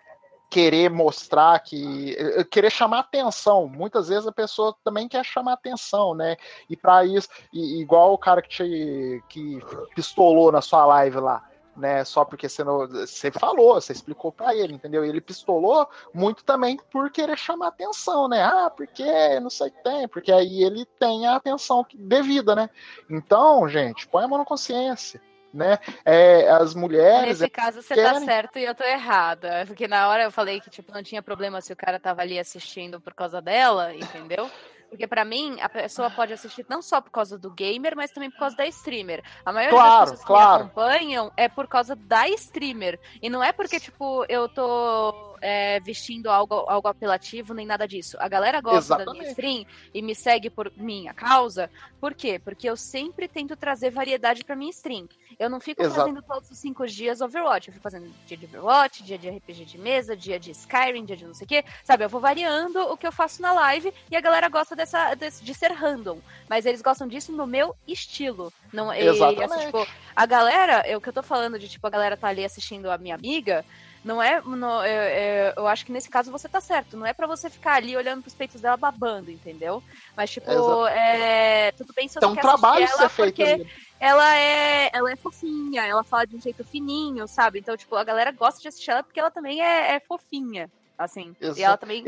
querer 0.50 0.90
mostrar 0.90 1.60
que 1.60 2.16
eh, 2.18 2.44
querer 2.46 2.72
chamar 2.72 3.00
atenção. 3.00 3.68
Muitas 3.68 4.08
vezes 4.08 4.28
a 4.28 4.32
pessoa 4.32 4.76
também 4.84 5.08
quer 5.08 5.24
chamar 5.26 5.54
atenção, 5.54 6.16
né? 6.16 6.38
E 6.70 6.76
para 6.76 7.06
isso, 7.06 7.28
e- 7.54 7.82
igual 7.82 8.14
o 8.14 8.18
cara 8.18 8.42
que 8.42 8.50
te 8.50 9.24
que 9.30 9.60
pistolou 9.96 10.52
na 10.52 10.62
sua 10.62 10.86
live 10.86 11.20
lá, 11.20 11.44
né? 11.76 12.04
Só 12.06 12.24
porque 12.24 12.48
você 12.48 12.64
não, 12.64 12.88
você 12.88 13.30
falou, 13.32 13.76
você 13.76 13.92
explicou 13.92 14.32
para 14.32 14.56
ele, 14.56 14.74
entendeu? 14.74 15.04
Ele 15.04 15.20
pistolou 15.20 15.88
muito 16.14 16.44
também 16.46 16.78
por 16.92 17.12
querer 17.12 17.38
chamar 17.38 17.68
atenção, 17.68 18.28
né? 18.28 18.42
Ah, 18.44 18.70
porque 18.70 19.40
não 19.42 19.50
sei 19.50 19.68
o 19.68 19.72
que 19.72 19.84
tem, 19.84 20.08
porque 20.08 20.32
aí 20.32 20.64
ele 20.64 20.86
tem 21.00 21.28
a 21.28 21.36
atenção 21.36 21.86
devida, 21.94 22.56
né? 22.56 22.70
Então, 23.10 23.68
gente, 23.68 24.08
põe 24.08 24.24
a 24.24 24.28
mão 24.28 24.38
na 24.38 24.46
consciência. 24.46 25.22
Né? 25.58 25.80
É, 26.06 26.48
as 26.50 26.76
mulheres 26.76 27.40
Nesse 27.40 27.50
caso, 27.50 27.82
você 27.82 27.96
tá 27.96 28.14
querem- 28.14 28.26
certo 28.26 28.60
e 28.60 28.64
eu 28.64 28.76
tô 28.76 28.84
errada. 28.84 29.64
Porque 29.66 29.88
na 29.88 30.08
hora 30.08 30.22
eu 30.24 30.32
falei 30.32 30.62
que, 30.62 30.70
tipo, 30.70 30.94
não 30.94 31.02
tinha 31.02 31.22
problema 31.22 31.60
se 31.62 31.74
o 31.74 31.76
cara 31.76 32.00
tava 32.00 32.22
ali 32.22 32.38
assistindo 32.38 33.02
por 33.02 33.14
causa 33.16 33.42
dela, 33.42 33.92
entendeu? 33.96 34.48
Porque 34.90 35.06
pra 35.08 35.26
mim, 35.26 35.58
a 35.60 35.68
pessoa 35.68 36.10
pode 36.10 36.32
assistir 36.32 36.66
não 36.70 36.82
só 36.82 37.02
por 37.02 37.10
causa 37.12 37.38
do 37.38 37.52
gamer, 37.52 37.94
mas 37.96 38.12
também 38.12 38.30
por 38.32 38.40
causa 38.40 38.56
da 38.56 38.66
streamer. 38.68 39.22
A 39.44 39.52
maioria 39.52 39.78
Claro, 39.78 40.00
das 40.00 40.10
pessoas 40.12 40.20
que 40.22 40.28
claro. 40.28 40.64
me 40.64 40.70
acompanham 40.70 41.32
é 41.36 41.50
por 41.50 41.68
causa 41.68 41.94
da 41.96 42.30
streamer. 42.30 42.98
E 43.22 43.30
não 43.30 43.44
é 43.44 43.52
porque, 43.52 43.80
tipo, 43.80 44.24
eu 44.30 44.48
tô 44.48 45.37
é, 45.42 45.80
vestindo 45.80 46.30
algo, 46.30 46.56
algo 46.68 46.88
apelativo, 46.88 47.54
nem 47.54 47.66
nada 47.66 47.88
disso. 47.88 48.18
A 48.20 48.28
galera 48.28 48.60
gosta 48.62 48.98
da 48.98 49.12
minha 49.12 49.24
Exatamente. 49.24 49.30
stream 49.32 49.66
e 49.94 50.02
me 50.02 50.14
segue 50.16 50.50
por 50.50 50.72
minha 50.76 51.14
causa. 51.14 51.70
Por 52.00 52.14
quê? 52.14 52.40
Porque 52.40 52.70
eu 52.70 52.76
sempre 52.78 53.28
tento 53.28 53.56
trazer 53.56 53.90
variedade 53.90 54.44
pra 54.44 54.56
minha 54.56 54.70
stream. 54.72 55.08
Eu 55.40 55.50
não 55.50 55.60
fico 55.60 55.82
Exato. 55.82 56.00
fazendo 56.00 56.22
todos 56.22 56.50
os 56.52 56.58
cinco 56.58 56.86
dias 56.88 57.22
Overwatch. 57.22 57.68
Eu 57.68 57.74
fico 57.74 57.84
fazendo 57.84 58.12
dia 58.26 58.38
de 58.38 58.46
Overwatch, 58.46 59.04
dia 59.04 59.18
de 59.18 59.30
RPG 59.30 59.66
de 59.66 59.78
mesa, 59.78 60.16
dia 60.16 60.40
de 60.40 60.52
Skyrim, 60.52 61.06
dia 61.06 61.18
de 61.18 61.26
não 61.26 61.34
sei 61.34 61.46
o 61.46 61.48
quê. 61.48 61.64
Sabe, 61.84 62.04
eu 62.04 62.10
vou 62.10 62.20
variando 62.22 62.80
o 62.92 62.98
que 62.98 63.06
eu 63.08 63.12
faço 63.12 63.42
na 63.42 63.52
live 63.54 63.94
e 64.12 64.16
a 64.16 64.22
galera 64.22 64.48
gosta 64.50 64.76
dessa, 64.76 65.14
desse- 65.16 65.44
de 65.44 65.54
ser 65.54 65.72
random. 65.72 66.20
Mas 66.50 66.66
eles 66.66 66.82
gostam 66.82 67.08
disso 67.08 67.32
no 67.32 67.46
meu 67.48 67.76
estilo. 67.88 68.52
Não, 68.74 68.94
e, 68.94 69.00
Exatamente. 69.08 69.44
assim, 69.54 69.66
tipo, 69.66 69.88
a 70.16 70.26
galera, 70.26 70.74
é 70.86 70.96
o 70.98 71.02
que 71.02 71.10
eu 71.10 71.14
tô 71.14 71.24
falando 71.24 71.58
de, 71.60 71.68
tipo, 71.68 71.86
a 71.86 71.90
galera 71.90 72.16
tá 72.18 72.28
ali 72.28 72.44
assistindo 72.46 72.90
a 72.92 72.98
minha 72.98 73.16
amiga. 73.16 73.64
Não 74.08 74.24
é, 74.24 74.38
eu, 74.38 74.54
eu- 74.86 75.54
eu 75.58 75.68
acho 75.68 75.86
que 75.86 75.92
nesse 75.92 76.10
caso 76.10 76.32
você 76.32 76.48
tá 76.48 76.62
certo. 76.62 76.96
Não 76.96 77.06
é 77.06 77.14
pra 77.14 77.28
você 77.28 77.50
ficar 77.50 77.74
ali 77.76 77.96
olhando 77.96 78.22
pros 78.22 78.34
peitos 78.34 78.62
dela 78.62 78.78
babando, 78.78 79.30
entendeu? 79.30 79.84
Mas, 80.16 80.30
tipo, 80.32 80.50
é, 80.88 81.72
tudo 81.74 81.94
bem 81.94 82.08
se 82.08 82.16
você 82.16 82.26
um 82.26 82.34
quer 82.34 82.42
trabalho 82.42 82.88
ser 82.88 83.10
feito 83.10 83.36
porque 83.36 83.68
ela 84.00 84.36
é, 84.38 84.90
ela 84.94 85.12
é 85.12 85.16
fofinha, 85.16 85.86
ela 85.86 86.04
fala 86.04 86.26
de 86.26 86.36
um 86.36 86.42
jeito 86.42 86.64
fininho, 86.64 87.28
sabe? 87.28 87.60
Então, 87.60 87.76
tipo, 87.76 87.96
a 87.96 88.04
galera 88.04 88.32
gosta 88.32 88.62
de 88.62 88.68
assistir 88.68 88.92
ela 88.92 89.04
porque 89.04 89.20
ela 89.20 89.30
também 89.32 89.62
é, 89.62 89.96
é 89.96 90.00
fofinha, 90.00 90.70
assim. 90.98 91.36
Exa- 91.40 91.60
E 91.60 91.64
ela 91.64 91.78
também 91.78 92.04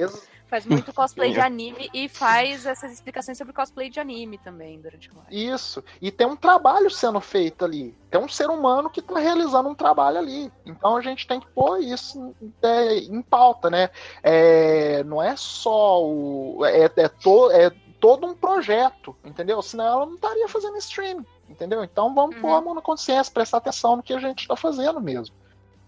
faz 0.47 0.65
muito 0.65 0.91
cosplay 0.93 1.31
de 1.33 1.39
anime 1.39 1.89
e 1.93 2.09
faz 2.09 2.65
essas 2.65 2.91
explicações 2.91 3.37
sobre 3.37 3.53
cosplay 3.53 3.89
de 3.89 3.99
anime 3.99 4.37
também 4.39 4.81
durante 4.81 5.09
a 5.09 5.17
live. 5.19 5.45
Isso. 5.53 5.83
E 6.01 6.11
tem 6.11 6.25
um 6.25 6.35
trabalho 6.35 6.89
sendo 6.89 7.19
feito 7.21 7.63
ali. 7.63 7.95
Tem 8.09 8.19
um 8.19 8.27
ser 8.27 8.49
humano 8.49 8.89
que 8.89 8.99
está 8.99 9.19
realizando 9.19 9.69
um 9.69 9.75
trabalho 9.75 10.17
ali. 10.17 10.51
Então 10.65 10.95
a 10.97 11.01
gente 11.01 11.27
tem 11.27 11.39
que 11.39 11.47
pôr 11.49 11.79
isso 11.79 12.33
é, 12.61 12.97
em 12.97 13.21
pauta, 13.21 13.69
né? 13.69 13.89
É, 14.23 15.03
não 15.03 15.21
é 15.21 15.35
só 15.35 16.03
o. 16.03 16.65
É, 16.65 16.85
é, 16.85 17.07
to, 17.07 17.51
é 17.51 17.69
todo 17.99 18.25
um 18.25 18.33
projeto, 18.33 19.15
entendeu? 19.25 19.61
Senão 19.61 19.85
ela 19.85 20.05
não 20.05 20.15
estaria 20.15 20.47
fazendo 20.47 20.77
stream, 20.77 21.25
entendeu? 21.49 21.83
Então 21.83 22.13
vamos 22.15 22.35
Uhum. 22.37 22.41
pôr 22.41 22.53
a 22.53 22.61
mão 22.61 22.73
na 22.73 22.81
consciência, 22.81 23.33
prestar 23.33 23.57
atenção 23.57 23.97
no 23.97 24.03
que 24.03 24.13
a 24.13 24.19
gente 24.19 24.39
está 24.39 24.55
fazendo 24.55 25.01
mesmo. 25.01 25.35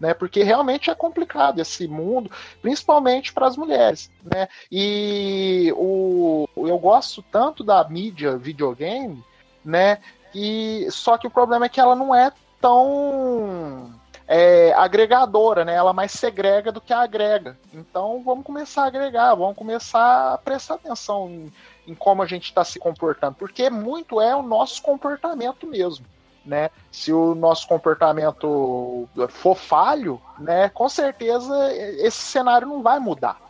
Né, 0.02 0.12
porque 0.14 0.42
realmente 0.42 0.90
é 0.90 0.96
complicado 0.96 1.60
esse 1.60 1.86
mundo, 1.86 2.28
principalmente 2.60 3.32
para 3.32 3.46
as 3.46 3.56
mulheres. 3.56 4.10
Né? 4.24 4.48
E 4.68 5.72
o, 5.76 6.48
eu 6.56 6.76
gosto 6.76 7.22
tanto 7.22 7.62
da 7.62 7.84
mídia 7.88 8.36
videogame, 8.36 9.24
né? 9.64 10.00
E 10.34 10.88
só 10.90 11.16
que 11.16 11.28
o 11.28 11.30
problema 11.30 11.66
é 11.66 11.68
que 11.68 11.78
ela 11.78 11.94
não 11.94 12.12
é 12.12 12.32
tão 12.60 13.94
é, 14.26 14.72
agregadora, 14.72 15.64
né? 15.64 15.76
Ela 15.76 15.92
mais 15.92 16.10
segrega 16.10 16.72
do 16.72 16.80
que 16.80 16.92
agrega. 16.92 17.56
Então 17.72 18.24
vamos 18.24 18.44
começar 18.44 18.82
a 18.82 18.86
agregar, 18.88 19.36
vamos 19.36 19.56
começar 19.56 20.34
a 20.34 20.38
prestar 20.38 20.74
atenção 20.74 21.30
em, 21.30 21.52
em 21.86 21.94
como 21.94 22.24
a 22.24 22.26
gente 22.26 22.46
está 22.46 22.64
se 22.64 22.80
comportando, 22.80 23.36
porque 23.38 23.70
muito 23.70 24.20
é 24.20 24.34
o 24.34 24.42
nosso 24.42 24.82
comportamento 24.82 25.64
mesmo. 25.64 26.04
Né? 26.44 26.70
Se 26.90 27.12
o 27.12 27.34
nosso 27.34 27.68
comportamento 27.68 29.08
for 29.28 29.54
falho, 29.54 30.20
né, 30.38 30.68
com 30.68 30.88
certeza 30.88 31.72
esse 31.72 32.18
cenário 32.18 32.66
não 32.66 32.82
vai 32.82 32.98
mudar. 32.98 33.40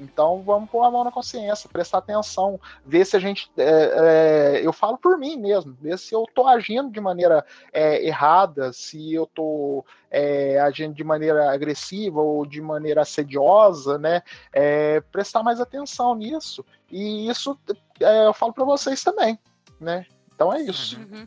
Então 0.00 0.42
vamos 0.42 0.70
pôr 0.70 0.84
a 0.84 0.90
mão 0.90 1.04
na 1.04 1.10
consciência, 1.10 1.68
prestar 1.68 1.98
atenção, 1.98 2.60
ver 2.84 3.04
se 3.04 3.16
a 3.16 3.20
gente. 3.20 3.50
é, 3.56 3.64
é, 3.64 4.66
eu 4.66 4.72
falo 4.72 4.96
por 4.96 5.18
mim 5.18 5.36
mesmo, 5.36 5.76
ver 5.80 5.98
se 5.98 6.14
eu 6.14 6.24
estou 6.24 6.46
agindo 6.46 6.90
de 6.90 7.00
maneira 7.00 7.44
é, 7.72 8.04
errada, 8.06 8.72
se 8.72 9.12
eu 9.12 9.24
estou 9.24 9.84
é, 10.10 10.58
agindo 10.60 10.94
de 10.94 11.04
maneira 11.04 11.52
agressiva 11.52 12.20
ou 12.20 12.46
de 12.46 12.60
maneira 12.60 13.02
assediosa, 13.02 13.98
né? 13.98 14.22
É, 14.52 15.00
prestar 15.12 15.42
mais 15.42 15.60
atenção 15.60 16.14
nisso. 16.14 16.64
E 16.90 17.28
isso 17.28 17.58
é, 18.00 18.26
eu 18.26 18.32
falo 18.32 18.52
para 18.52 18.64
vocês 18.64 19.02
também, 19.02 19.38
né? 19.80 20.06
Então 20.34 20.52
é 20.52 20.62
isso. 20.62 20.98
Uhum. 20.98 21.26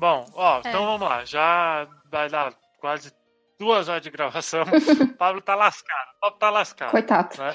Bom, 0.00 0.26
ó, 0.34 0.56
É. 0.56 0.60
então 0.68 0.86
vamos 0.86 1.06
lá. 1.06 1.24
Já 1.26 1.86
vai 2.10 2.26
dar 2.30 2.54
quase 2.80 3.12
duas 3.58 3.86
horas 3.86 4.00
de 4.02 4.08
gravação. 4.10 4.62
o 4.62 4.64
Pablo 5.18 5.42
tá 5.42 5.54
lascado. 5.54 6.08
O 6.16 6.20
Pablo 6.22 6.38
tá 6.38 6.50
lascado. 6.50 6.90
Coitado. 6.90 7.36
né? 7.38 7.54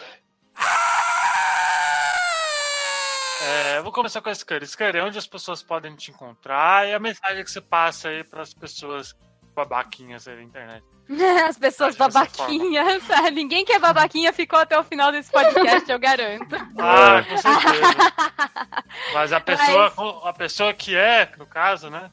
É, 3.41 3.81
vou 3.81 3.91
começar 3.91 4.21
com 4.21 4.29
a 4.29 4.35
Scurry. 4.35 4.65
Scurry, 4.67 5.01
onde 5.01 5.17
as 5.17 5.25
pessoas 5.27 5.63
podem 5.63 5.95
te 5.95 6.11
encontrar 6.11 6.87
e 6.87 6.93
a 6.93 6.99
mensagem 6.99 7.43
que 7.43 7.49
você 7.51 7.59
passa 7.61 8.09
aí 8.09 8.23
para 8.23 8.41
as 8.43 8.53
pessoas 8.53 9.15
babaquinhas 9.55 10.27
aí 10.27 10.35
da 10.35 10.43
internet. 10.43 10.83
As 11.47 11.57
pessoas 11.57 11.95
babaquinhas. 11.95 13.03
Ninguém 13.33 13.63
que 13.63 13.71
é 13.73 13.79
babaquinha 13.79 14.33
ficou 14.33 14.57
até 14.59 14.77
o 14.79 14.83
final 14.83 15.11
desse 15.11 15.31
podcast, 15.31 15.89
eu 15.91 15.99
garanto. 15.99 16.55
Ah, 16.79 17.23
com 17.27 17.37
certeza. 17.37 17.93
Mas 19.13 19.31
a 19.33 19.39
pessoa, 19.39 19.93
Mas- 19.95 20.25
a 20.25 20.33
pessoa 20.33 20.73
que 20.73 20.95
é, 20.95 21.31
no 21.37 21.45
caso, 21.45 21.89
né? 21.91 22.09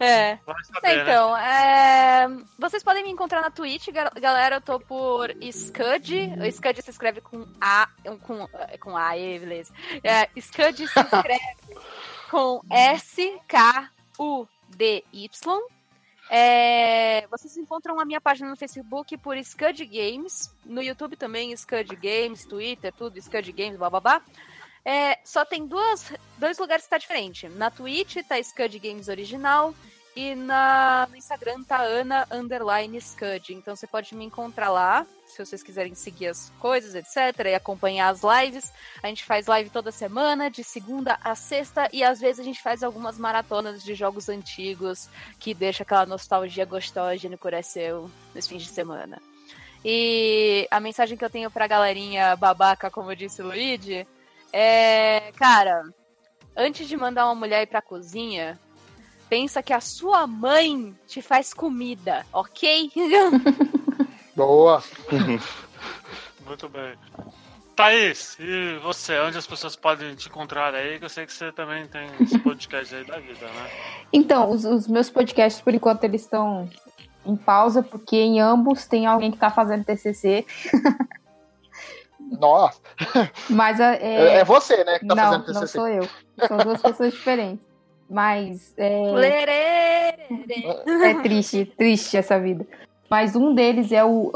É. 0.00 0.38
Saber, 0.72 0.96
né? 0.96 1.02
Então, 1.02 1.36
é, 1.36 2.28
vocês 2.58 2.82
podem 2.84 3.02
me 3.02 3.10
encontrar 3.10 3.40
na 3.40 3.50
Twitch, 3.50 3.88
gal- 3.88 4.12
galera. 4.20 4.56
Eu 4.56 4.60
tô 4.60 4.78
por 4.78 5.30
Scud. 5.52 6.14
O 6.40 6.52
Scud 6.52 6.82
se 6.82 6.90
escreve 6.90 7.20
com 7.20 7.46
A. 7.60 7.88
Com, 8.22 8.46
com 8.80 8.96
A, 8.96 9.10
beleza. 9.12 9.72
É, 10.04 10.28
Scud 10.40 10.76
se 10.76 11.00
escreve 11.00 11.40
com 12.30 12.60
S-K-U-D-Y. 14.18 15.60
É, 16.30 17.26
vocês 17.30 17.56
encontram 17.56 17.98
a 17.98 18.04
minha 18.04 18.20
página 18.20 18.50
no 18.50 18.56
Facebook 18.56 19.16
por 19.16 19.42
Scud 19.42 19.82
Games, 19.86 20.54
no 20.64 20.82
YouTube 20.82 21.16
também, 21.16 21.56
Scud 21.56 21.96
Games, 21.96 22.44
Twitter, 22.44 22.92
tudo, 22.92 23.20
Scud 23.20 23.50
Games, 23.52 23.78
bababá. 23.78 24.20
É, 24.90 25.18
só 25.22 25.44
tem 25.44 25.66
duas, 25.66 26.14
dois 26.38 26.56
lugares 26.56 26.84
que 26.84 26.88
tá 26.88 26.96
diferente. 26.96 27.46
Na 27.46 27.70
Twitch 27.70 28.16
tá 28.26 28.42
Scud 28.42 28.78
Games 28.78 29.08
original 29.08 29.74
E 30.16 30.34
na, 30.34 31.06
no 31.10 31.14
Instagram 31.14 31.62
tá 31.62 31.82
Ana 31.82 32.26
Underline 32.30 32.98
Scud. 32.98 33.52
Então 33.52 33.76
você 33.76 33.86
pode 33.86 34.14
me 34.14 34.24
encontrar 34.24 34.70
lá, 34.70 35.06
se 35.26 35.44
vocês 35.44 35.62
quiserem 35.62 35.94
seguir 35.94 36.28
as 36.28 36.50
coisas, 36.58 36.94
etc. 36.94 37.48
E 37.48 37.54
acompanhar 37.54 38.08
as 38.08 38.22
lives. 38.22 38.72
A 39.02 39.08
gente 39.08 39.26
faz 39.26 39.46
live 39.46 39.68
toda 39.68 39.92
semana, 39.92 40.50
de 40.50 40.64
segunda 40.64 41.18
a 41.22 41.34
sexta. 41.34 41.86
E 41.92 42.02
às 42.02 42.18
vezes 42.18 42.40
a 42.40 42.44
gente 42.44 42.62
faz 42.62 42.82
algumas 42.82 43.18
maratonas 43.18 43.84
de 43.84 43.94
jogos 43.94 44.30
antigos 44.30 45.10
que 45.38 45.52
deixa 45.52 45.82
aquela 45.82 46.06
nostalgia 46.06 46.64
gostosa 46.64 47.28
no 47.28 47.36
coração 47.36 48.10
nos 48.34 48.46
fins 48.46 48.62
de 48.62 48.70
semana. 48.70 49.20
E 49.84 50.66
a 50.70 50.80
mensagem 50.80 51.18
que 51.18 51.24
eu 51.26 51.30
tenho 51.30 51.50
pra 51.50 51.66
galerinha 51.66 52.34
babaca, 52.36 52.90
como 52.90 53.14
disse 53.14 53.42
o 53.42 53.48
Luigi, 53.48 54.06
é. 54.52 55.32
Cara, 55.36 55.82
antes 56.56 56.88
de 56.88 56.96
mandar 56.96 57.26
uma 57.26 57.34
mulher 57.34 57.62
ir 57.62 57.66
pra 57.66 57.82
cozinha, 57.82 58.58
pensa 59.28 59.62
que 59.62 59.72
a 59.72 59.80
sua 59.80 60.26
mãe 60.26 60.96
te 61.06 61.22
faz 61.22 61.52
comida, 61.52 62.26
ok? 62.32 62.90
Boa. 64.34 64.82
Muito 66.46 66.68
bem. 66.68 66.94
Thaís, 67.78 68.36
e 68.40 68.76
você? 68.82 69.16
Onde 69.20 69.38
as 69.38 69.46
pessoas 69.46 69.76
podem 69.76 70.14
te 70.16 70.28
encontrar 70.28 70.74
aí? 70.74 70.98
Que 70.98 71.04
eu 71.04 71.08
sei 71.08 71.24
que 71.24 71.32
você 71.32 71.52
também 71.52 71.86
tem 71.86 72.08
esse 72.20 72.36
podcast 72.40 72.92
aí 72.92 73.04
da 73.04 73.20
vida, 73.20 73.46
né? 73.46 73.70
Então, 74.12 74.50
os, 74.50 74.64
os 74.64 74.88
meus 74.88 75.08
podcasts, 75.08 75.62
por 75.62 75.72
enquanto, 75.72 76.02
eles 76.02 76.22
estão 76.22 76.68
em 77.24 77.36
pausa, 77.36 77.80
porque 77.80 78.16
em 78.16 78.40
ambos 78.40 78.86
tem 78.86 79.06
alguém 79.06 79.30
que 79.30 79.38
tá 79.38 79.48
fazendo 79.50 79.84
TCC. 79.84 80.44
Nossa. 82.38 82.80
Mas 83.48 83.80
É, 83.80 83.96
é, 84.00 84.34
é 84.38 84.44
você, 84.44 84.84
né, 84.84 84.98
que 84.98 85.06
tá 85.06 85.14
não, 85.14 85.24
fazendo 85.24 85.46
não 85.52 85.60
TCC. 85.60 85.78
sou 85.78 85.88
eu. 85.88 86.08
São 86.46 86.58
duas 86.58 86.82
pessoas 86.82 87.12
diferentes. 87.12 87.66
Mas 88.08 88.72
é, 88.76 89.12
Lerê! 89.12 89.52
é 91.04 91.14
triste, 91.22 91.66
triste 91.76 92.16
essa 92.16 92.38
vida. 92.40 92.66
Mas 93.10 93.36
um 93.36 93.54
deles 93.54 93.92
é 93.92 94.04
o. 94.04 94.32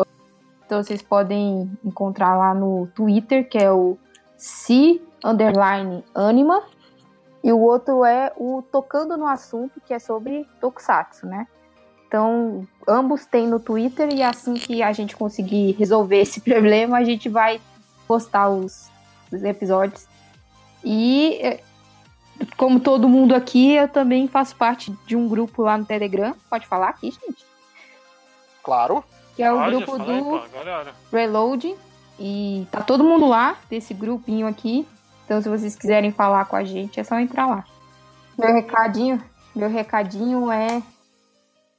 Então 0.67 0.83
vocês 0.83 1.03
podem 1.03 1.71
encontrar 1.85 2.37
lá 2.37 2.55
no 2.55 2.87
Twitter, 2.95 3.49
que 3.49 3.59
é 3.59 3.71
o 3.71 3.97
C 4.37 5.01
underline 5.25 6.05
Anima. 6.15 6.63
E 7.45 7.53
o 7.53 7.59
outro 7.59 8.05
é 8.05 8.33
o 8.37 8.63
Tocando 8.63 9.17
no 9.17 9.27
Assunto, 9.27 9.81
que 9.85 9.93
é 9.93 9.99
sobre 9.99 10.47
Tokusatsu, 10.61 11.27
né? 11.27 11.47
Então, 12.07 12.69
ambos 12.87 13.25
têm 13.25 13.49
no 13.49 13.59
Twitter 13.59 14.15
e 14.15 14.23
assim 14.23 14.55
que 14.55 14.83
a 14.83 14.93
gente 14.93 15.17
conseguir 15.17 15.73
resolver 15.73 16.21
esse 16.21 16.41
problema, 16.45 16.99
a 16.99 17.05
gente 17.05 17.29
vai 17.29 17.61
postar 18.13 18.51
os, 18.51 18.91
os 19.33 19.43
episódios. 19.43 20.07
E 20.85 21.39
é, 21.41 21.61
como 22.59 22.79
todo 22.79 23.09
mundo 23.09 23.35
aqui, 23.35 23.73
eu 23.73 23.89
também 23.89 24.29
faço 24.29 24.55
parte 24.55 24.95
de 25.07 25.17
um 25.17 25.27
grupo 25.27 25.63
lá 25.63 25.79
no 25.79 25.87
Telegram. 25.87 26.35
Pode 26.51 26.67
falar 26.67 26.91
aqui, 26.91 27.11
gente? 27.11 27.47
Claro. 28.63 29.03
Que 29.35 29.43
é 29.43 29.51
o 29.51 29.57
Pode, 29.57 29.71
grupo 29.71 29.95
aí, 29.95 30.21
do 30.21 30.35
agora 30.37 30.95
é. 31.11 31.17
Reload. 31.17 31.75
E 32.21 32.67
tá 32.71 32.83
todo 32.83 33.03
mundo 33.03 33.27
lá, 33.27 33.57
desse 33.71 33.95
grupinho 33.95 34.47
aqui. 34.47 34.87
Então, 35.25 35.41
se 35.41 35.49
vocês 35.49 35.75
quiserem 35.75 36.13
falar 36.13 36.45
com 36.45 36.57
a 36.57 36.65
gente, 36.65 37.01
é 37.01 37.05
só 37.05 37.19
entrar 37.19 37.47
lá. 37.47 37.65
Meu 38.39 38.53
recadinho, 38.53 39.23
meu 39.57 39.71
recadinho 39.71 40.53
é, 40.53 40.83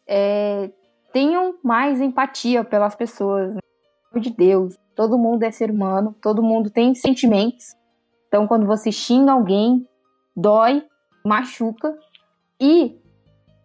é 0.07 0.71
tenham 1.13 1.55
mais 1.63 2.01
empatia 2.01 2.63
pelas 2.63 2.95
pessoas. 2.95 3.53
né? 3.53 3.59
Pelo 3.61 4.09
amor 4.11 4.23
de 4.23 4.29
Deus, 4.31 4.75
todo 4.95 5.17
mundo 5.17 5.43
é 5.43 5.51
ser 5.51 5.71
humano, 5.71 6.15
todo 6.21 6.43
mundo 6.43 6.69
tem 6.69 6.93
sentimentos. 6.95 7.75
Então, 8.27 8.47
quando 8.47 8.65
você 8.65 8.91
xinga 8.91 9.31
alguém, 9.31 9.87
dói, 10.35 10.83
machuca 11.23 11.97
e 12.59 12.99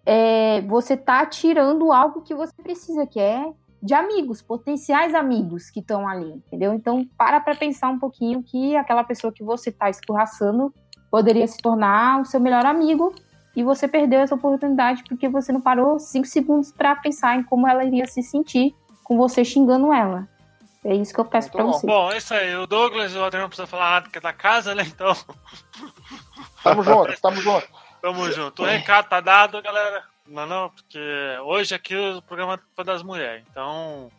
é, 0.05 0.61
você 0.63 0.97
tá 0.97 1.25
tirando 1.27 1.93
algo 1.93 2.23
que 2.23 2.35
você 2.35 2.53
precisa, 2.63 3.07
que 3.07 3.21
é 3.21 3.53
de 3.83 3.95
amigos, 3.95 4.43
potenciais 4.43 5.15
amigos 5.15 5.71
que 5.71 5.81
estão 5.81 6.07
ali, 6.09 6.33
entendeu? 6.33 6.75
Então, 6.75 7.07
para 7.17 7.41
pra 7.41 7.55
pensar 7.55 7.89
um 7.89 7.99
pouquinho 7.99 8.43
que 8.43 8.77
aquela 8.77 9.05
pessoa 9.05 9.33
que 9.33 9.45
você 9.45 9.71
tá 9.71 9.89
escorraçando 9.89 10.73
poderia 11.11 11.47
se 11.47 11.59
tornar 11.59 12.21
o 12.21 12.25
seu 12.25 12.41
melhor 12.41 12.67
amigo 12.67 13.15
e 13.57 13.63
você 13.63 13.89
perdeu 13.89 14.21
essa 14.21 14.35
oportunidade 14.35 15.05
porque 15.09 15.29
você 15.29 15.53
não 15.53 15.61
parou 15.61 15.99
cinco 15.99 16.27
segundos 16.27 16.73
para 16.73 16.95
pensar 16.97 17.37
em 17.37 17.43
como 17.43 17.67
ela 17.67 17.85
iria 17.85 18.07
se 18.07 18.23
sentir 18.23 18.75
com 19.05 19.17
você 19.17 19.45
xingando 19.45 19.93
ela. 19.93 20.29
É 20.91 20.95
isso 20.95 21.13
que 21.13 21.21
eu 21.21 21.25
peço 21.25 21.49
Muito 21.49 21.57
pra 21.57 21.65
bom. 21.65 21.73
você. 21.73 21.87
Bom, 21.87 22.13
é 22.13 22.17
isso 22.17 22.33
aí. 22.35 22.57
O 22.57 22.67
Douglas 22.67 23.13
e 23.15 23.19
o 23.19 23.25
Adriano 23.25 23.43
não 23.45 23.49
precisam 23.49 23.67
falar 23.67 23.91
nada 23.91 24.09
que 24.09 24.19
é 24.19 24.21
da 24.21 24.33
casa, 24.33 24.75
né? 24.75 24.83
Então, 24.87 25.15
Tamo 26.63 26.83
junto, 26.83 27.21
tamo 27.21 27.37
junto. 27.43 27.69
tamo 28.01 28.33
junto. 28.33 28.63
O 28.63 28.67
recado 28.67 29.09
tá 29.09 29.21
dado, 29.21 29.61
galera. 29.63 30.03
Não, 30.27 30.47
não, 30.47 30.71
porque 30.71 30.99
hoje 31.45 31.75
aqui 31.75 31.97
o 31.97 32.23
programa 32.23 32.59
foi 32.75 32.85
das 32.85 33.03
mulheres. 33.03 33.45
Então, 33.51 34.11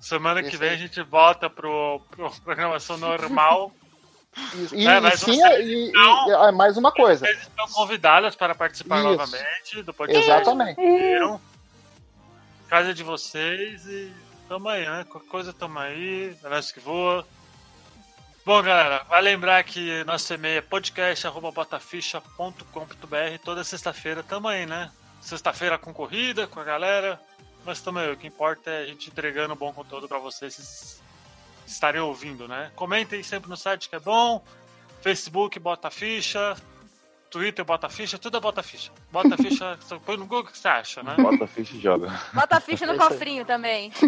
semana 0.00 0.42
que 0.42 0.56
vem 0.56 0.70
a 0.70 0.76
gente 0.76 1.00
volta 1.02 1.48
pro, 1.50 2.00
pro 2.10 2.30
programação 2.42 2.96
normal. 2.96 3.72
E, 4.72 4.86
É, 4.86 4.98
e 4.98 5.00
mas 5.00 5.20
sim, 5.20 5.36
você- 5.40 5.62
e, 5.62 5.88
e- 5.88 5.92
não. 5.92 6.44
é 6.48 6.52
mais 6.52 6.76
uma 6.76 6.92
coisa. 6.92 7.24
Vocês 7.24 7.40
estão 7.42 7.66
convidadas 7.68 8.36
para 8.36 8.54
participar 8.54 8.98
Isso. 8.98 9.06
novamente 9.08 9.82
do 9.82 9.94
podcast. 9.94 10.30
Exatamente. 10.30 10.76
Viram? 10.76 11.40
Casa 12.68 12.92
de 12.92 13.02
vocês 13.02 13.86
e 13.86 14.12
tamo 14.48 14.68
aí, 14.68 14.84
né? 14.84 15.04
Qualquer 15.04 15.28
coisa 15.28 15.52
tamo 15.52 15.78
aí, 15.78 16.36
nós 16.42 16.72
que 16.72 16.80
voa. 16.80 17.24
Bom, 18.44 18.60
galera, 18.62 19.04
vai 19.04 19.20
lembrar 19.20 19.62
que 19.64 20.02
nosso 20.04 20.32
e-mail 20.32 20.58
é 20.58 20.62
podcast.botaficha.com.br. 20.62 23.38
Toda 23.44 23.64
sexta-feira 23.64 24.22
tamo 24.22 24.48
aí, 24.48 24.64
né? 24.66 24.90
Sexta-feira 25.20 25.76
com 25.78 25.92
corrida, 25.92 26.46
com 26.46 26.60
a 26.60 26.64
galera. 26.64 27.20
Mas 27.64 27.80
tamo 27.80 27.98
aí. 27.98 28.12
O 28.12 28.16
que 28.16 28.28
importa 28.28 28.70
é 28.70 28.82
a 28.82 28.86
gente 28.86 29.10
entregando 29.10 29.56
bom 29.56 29.72
conteúdo 29.72 30.06
vocês 30.06 30.18
vocês 30.18 31.02
estarem 31.66 32.00
ouvindo, 32.00 32.46
né? 32.46 32.70
Comentem 32.76 33.24
sempre 33.24 33.50
no 33.50 33.56
site 33.56 33.88
que 33.88 33.96
é 33.96 34.00
bom. 34.00 34.44
Facebook, 35.02 35.58
bota 35.58 35.90
ficha. 35.90 36.56
Twitter, 37.30 37.64
bota 37.64 37.88
ficha. 37.88 38.18
Tudo 38.18 38.36
é 38.36 38.40
bota 38.40 38.62
ficha. 38.62 38.90
Bota 39.10 39.36
ficha, 39.42 39.78
só 39.80 39.98
põe 39.98 40.16
no 40.16 40.24
Google 40.24 40.40
o 40.40 40.44
que 40.44 40.56
você 40.56 40.68
acha, 40.68 41.02
né? 41.02 41.16
Bota 41.18 41.46
ficha 41.46 41.76
e 41.76 41.80
joga. 41.80 42.20
Bota 42.32 42.60
ficha 42.60 42.86
no 42.86 42.94
É 42.96 42.98
cofrinho 42.98 43.44
também. 43.44 43.92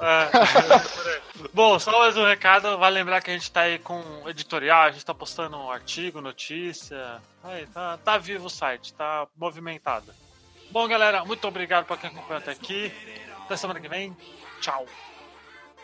É, 0.00 0.24
por 0.26 1.08
aí. 1.08 1.50
Bom, 1.52 1.78
só 1.78 1.98
mais 1.98 2.16
um 2.16 2.24
recado. 2.24 2.78
Vai 2.78 2.90
lembrar 2.90 3.20
que 3.20 3.30
a 3.30 3.34
gente 3.34 3.50
tá 3.50 3.62
aí 3.62 3.78
com 3.78 4.02
editorial, 4.26 4.82
a 4.82 4.90
gente 4.90 5.04
tá 5.04 5.14
postando 5.14 5.56
um 5.56 5.70
artigo, 5.70 6.20
notícia. 6.20 7.20
Aí, 7.42 7.66
tá, 7.66 7.98
tá 7.98 8.18
vivo 8.18 8.46
o 8.46 8.50
site, 8.50 8.94
tá 8.94 9.26
movimentado. 9.36 10.12
Bom, 10.70 10.86
galera, 10.86 11.24
muito 11.24 11.46
obrigado 11.48 11.86
pra 11.86 11.96
quem 11.96 12.10
acompanhou 12.10 12.38
até 12.38 12.52
aqui. 12.52 12.92
Até 13.44 13.56
semana 13.56 13.80
que 13.80 13.88
vem. 13.88 14.16
Tchau. 14.60 14.86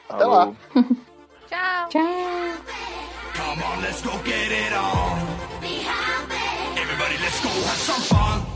Até 0.09 0.25
lá. 0.25 0.53
Tchau. 1.49 1.89
Tchau! 1.89 2.05
Come 3.35 3.63
on, 3.63 3.81
let's 3.81 4.03
go 4.03 4.13
get 4.25 4.53
it 4.53 4.73
on. 4.73 6.44
Everybody, 7.05 7.23
let's 7.23 7.45
go 7.45 7.51
have 7.51 7.77
some 7.77 8.01
fun. 8.01 8.54